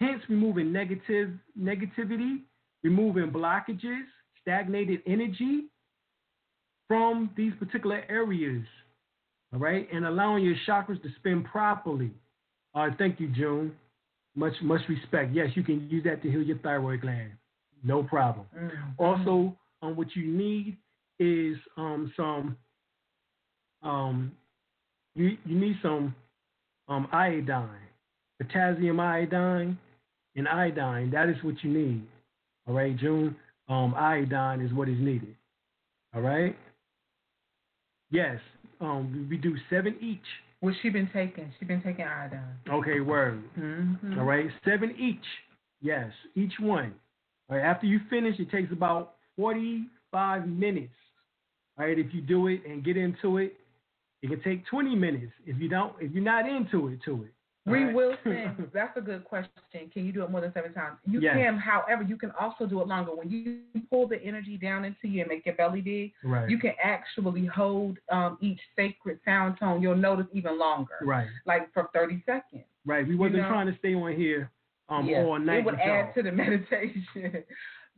Hence, 0.00 0.22
removing 0.28 0.72
negative 0.72 1.30
negativity, 1.58 2.42
removing 2.82 3.30
blockages, 3.30 4.02
stagnated 4.42 5.02
energy 5.06 5.64
from 6.88 7.30
these 7.36 7.52
particular 7.58 8.04
areas. 8.08 8.64
All 9.52 9.60
right, 9.60 9.88
and 9.92 10.06
allowing 10.06 10.44
your 10.44 10.56
chakras 10.66 11.00
to 11.02 11.08
spin 11.18 11.44
properly. 11.44 12.10
All 12.74 12.88
right, 12.88 12.98
thank 12.98 13.20
you, 13.20 13.28
June. 13.28 13.72
Much 14.34 14.52
much 14.60 14.82
respect. 14.88 15.32
Yes, 15.32 15.48
you 15.54 15.62
can 15.62 15.88
use 15.88 16.04
that 16.04 16.22
to 16.22 16.30
heal 16.30 16.42
your 16.42 16.58
thyroid 16.58 17.00
gland. 17.00 17.32
No 17.82 18.02
problem. 18.02 18.46
Mm-hmm. 18.54 19.02
Also, 19.02 19.56
um, 19.82 19.96
what 19.96 20.14
you 20.14 20.26
need 20.26 20.76
is 21.18 21.56
um, 21.76 22.12
some 22.16 22.56
um, 23.82 24.32
you 25.14 25.38
you 25.46 25.58
need 25.58 25.76
some 25.80 26.14
um, 26.88 27.08
iodine, 27.12 27.68
potassium 28.40 29.00
iodine, 29.00 29.78
and 30.36 30.46
iodine. 30.46 31.10
That 31.10 31.28
is 31.28 31.36
what 31.42 31.54
you 31.62 31.70
need. 31.70 32.06
All 32.68 32.74
right, 32.74 32.96
June. 32.96 33.34
Um, 33.68 33.94
iodine 33.96 34.60
is 34.60 34.72
what 34.72 34.88
is 34.88 34.98
needed. 34.98 35.34
All 36.14 36.22
right. 36.22 36.56
Yes. 38.10 38.38
Um, 38.80 39.26
we 39.28 39.36
do 39.36 39.56
seven 39.70 39.96
each. 40.00 40.20
What 40.60 40.74
she 40.82 40.88
been 40.88 41.10
taking? 41.12 41.52
She 41.58 41.64
been 41.64 41.82
taking 41.82 42.04
iodine. 42.04 42.56
Okay, 42.70 43.00
word. 43.00 43.42
Mm-hmm. 43.58 44.18
All 44.18 44.24
right, 44.24 44.46
seven 44.64 44.94
each. 44.98 45.24
Yes, 45.82 46.10
each 46.34 46.52
one. 46.60 46.94
All 47.48 47.56
right. 47.56 47.64
After 47.64 47.86
you 47.86 48.00
finish, 48.08 48.38
it 48.38 48.50
takes 48.50 48.72
about 48.72 49.14
forty-five 49.36 50.48
minutes. 50.48 50.94
All 51.78 51.86
right, 51.86 51.98
if 51.98 52.14
you 52.14 52.22
do 52.22 52.46
it 52.48 52.62
and 52.66 52.84
get 52.84 52.96
into 52.96 53.36
it, 53.38 53.54
it 54.22 54.30
can 54.30 54.42
take 54.42 54.66
twenty 54.66 54.94
minutes. 54.94 55.32
If 55.46 55.60
you 55.60 55.68
don't, 55.68 55.92
if 56.00 56.12
you're 56.12 56.24
not 56.24 56.48
into 56.48 56.88
it, 56.88 57.00
to 57.04 57.24
it. 57.24 57.32
Right? 57.66 57.94
Wilson, 57.94 58.70
that's 58.74 58.96
a 58.96 59.00
good 59.00 59.24
question. 59.24 59.50
Can 59.92 60.06
you 60.06 60.12
do 60.12 60.22
it 60.22 60.30
more 60.30 60.40
than 60.40 60.52
seven 60.54 60.72
times? 60.72 60.98
You 61.04 61.20
Yes. 61.20 61.34
can, 61.36 61.58
however, 61.58 62.02
you 62.02 62.16
can 62.16 62.30
also 62.38 62.66
do 62.66 62.80
it 62.80 62.86
longer. 62.86 63.14
When 63.14 63.28
you 63.30 63.60
pull 63.90 64.06
the 64.06 64.22
energy 64.22 64.56
down 64.56 64.84
into 64.84 65.08
you 65.08 65.20
and 65.22 65.28
make 65.28 65.44
your 65.46 65.56
belly 65.56 65.80
big, 65.80 66.12
Right. 66.22 66.48
you 66.48 66.58
can 66.58 66.74
actually 66.82 67.46
hold 67.46 67.98
um, 68.10 68.38
each 68.40 68.60
sacred 68.76 69.18
sound 69.24 69.58
tone. 69.58 69.82
You'll 69.82 69.96
notice 69.96 70.26
even 70.32 70.58
longer, 70.58 70.98
Right. 71.02 71.26
like 71.44 71.72
for 71.72 71.88
30 71.92 72.22
seconds. 72.24 72.64
Right. 72.84 73.06
We 73.06 73.16
wasn't 73.16 73.42
know? 73.42 73.48
trying 73.48 73.66
to 73.72 73.76
stay 73.78 73.94
on 73.94 74.14
here 74.14 74.50
um 74.88 75.06
Yes, 75.08 75.24
all 75.26 75.36
night. 75.40 75.58
It 75.58 75.64
would 75.64 75.74
with 75.74 75.80
y'all. 75.84 75.94
add 75.96 76.14
to 76.14 76.22
the 76.22 76.30
meditation. 76.44 77.42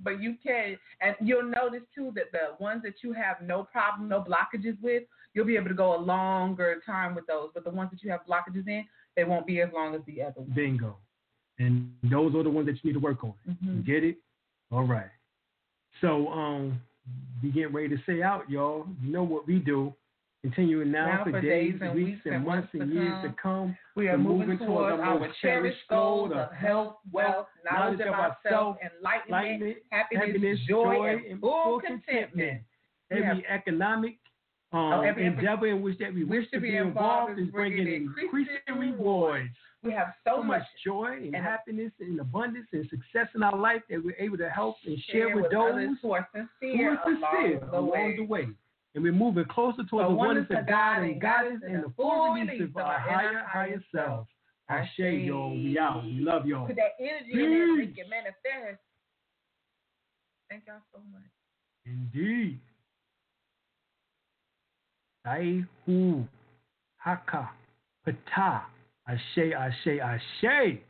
but 0.01 0.23
you 0.23 0.37
can, 0.43 0.79
and 1.03 1.15
you'll 1.21 1.43
notice 1.43 1.83
too 1.95 2.11
that 2.15 2.33
the 2.33 2.63
ones 2.63 2.83
that 2.85 3.03
you 3.03 3.13
have 3.13 3.43
no 3.43 3.65
problem, 3.65 4.09
no 4.09 4.23
blockages 4.25 4.81
with, 4.81 5.03
you'll 5.35 5.45
be 5.45 5.57
able 5.57 5.69
to 5.69 5.75
go 5.75 5.95
a 5.95 6.01
longer 6.01 6.81
time 6.87 7.15
with 7.15 7.27
those. 7.27 7.51
But 7.53 7.65
the 7.65 7.71
ones 7.71 7.91
that 7.91 8.03
you 8.03 8.11
have 8.11 8.21
blockages 8.27 8.67
in, 8.67 8.85
they 9.19 9.25
won't 9.25 9.47
be 9.47 9.61
as 9.61 9.69
long 9.75 9.95
as 9.97 10.01
the 10.07 10.23
other. 10.23 10.43
Bingo. 10.55 10.97
And 11.59 11.91
those 12.05 12.35
are 12.37 12.45
the 12.45 12.51
ones 12.51 12.67
that 12.69 12.77
you 12.83 12.91
need 12.91 12.93
to 12.93 13.01
work 13.01 13.25
on. 13.25 13.35
Mhm. 13.49 13.85
Get 13.85 14.05
it? 14.05 14.17
All 14.71 14.85
right. 14.85 15.11
So 16.01 16.29
um 16.29 16.81
we 17.43 17.51
getting 17.51 17.73
ready 17.73 17.89
to 17.89 18.03
say 18.07 18.23
out, 18.23 18.49
y'all. 18.49 18.87
You 19.03 19.11
know 19.13 19.25
what 19.25 19.47
we 19.47 19.59
do. 19.59 19.93
Continuing 20.43 20.93
now, 20.93 21.07
Now 21.07 21.25
for, 21.25 21.31
for 21.33 21.41
days, 21.41 21.73
days 21.73 21.81
and 21.83 21.95
weeks, 21.97 22.21
and 22.25 22.45
months 22.47 22.69
and 22.73 22.93
years 22.93 23.25
to 23.25 23.35
come. 23.43 23.77
We 23.97 24.07
are 24.09 24.17
moving, 24.17 24.57
towards 24.57 25.01
our 25.01 25.29
cherished 25.43 25.79
goals 25.91 26.31
goal 26.31 26.39
of 26.39 26.53
health, 26.53 26.99
wealth, 27.11 27.49
knowledge 27.69 27.99
of 28.01 28.15
ourselves, 28.15 28.79
enlightenment, 28.81 29.27
enlightenment, 29.27 29.77
happiness, 29.91 30.27
happiness, 30.27 30.59
joy, 30.69 31.21
and 31.29 31.41
full 31.41 31.81
contentment. 31.81 32.63
We 33.11 33.17
Every 33.17 33.25
have- 33.43 33.45
economic 33.49 34.19
um, 34.73 34.79
Oh, 34.93 35.01
every- 35.01 35.25
endeavor 35.27 35.67
in 35.67 35.81
which 35.83 35.99
that 35.99 36.13
we 36.13 36.25
wish 36.25 36.49
to 36.51 36.61
be 36.61 36.77
involved 36.77 37.39
is 37.39 37.49
bringing 37.49 37.87
increasing 37.89 38.57
rewards. 38.77 39.49
We 39.83 39.93
have 39.93 40.09
so, 40.25 40.37
so 40.39 40.43
much 40.43 40.63
joy 40.85 41.13
and, 41.17 41.35
and- 41.35 41.37
happiness 41.37 41.93
and 42.01 42.19
abundance 42.21 42.67
and 42.73 42.89
success 42.91 43.29
in 43.35 43.43
our 43.43 43.57
life 43.57 43.83
that 43.89 44.03
we're 44.05 44.17
able 44.19 44.37
to 44.39 44.51
help 44.51 44.77
and 44.85 44.99
share, 45.05 45.29
share 45.29 45.37
with, 45.37 45.45
with 45.45 45.53
those 45.53 45.97
who 46.03 46.13
are 46.13 46.29
who 46.33 46.41
are 46.41 46.49
sincere 46.61 46.99
along 47.73 47.73
the 47.73 47.83
way. 47.83 48.17
the 48.17 48.23
way. 48.25 48.49
And 48.95 49.05
we're 49.05 49.13
moving 49.13 49.45
closer 49.45 49.85
towards 49.89 50.07
So 50.07 50.11
the 50.11 50.15
oneness 50.17 50.47
of 50.51 50.67
God 50.67 51.03
and 51.03 51.21
God 51.21 51.43
guidance 51.45 51.63
and 51.65 51.77
the 51.85 51.89
the 51.89 51.93
full 51.97 52.33
release 52.35 52.63
of 52.63 52.77
our 52.79 52.99
higher, 52.99 53.45
higher 53.47 53.83
self. 53.95 54.27
I 54.69 54.89
share 54.97 55.13
y'all. 55.13 55.51
We 55.55 55.79
out. 55.79 56.05
We 56.05 56.21
love 56.21 56.45
y'all. 56.47 56.67
Put 56.67 56.77
that 56.77 56.97
energy 56.99 57.33
in 57.33 57.77
Peace. 57.79 57.89
make 57.97 57.99
it 57.99 58.11
manifest. 58.11 58.81
Thank 60.51 60.65
y'all 60.67 60.81
so 60.93 61.01
much. 61.13 61.23
Indeed. 61.87 62.61
Daihu 65.27 66.27
Haka 66.99 67.51
Pata 68.05 68.63
Ashe 69.09 69.55
Ashe 69.55 70.01
Ashe. 70.01 70.81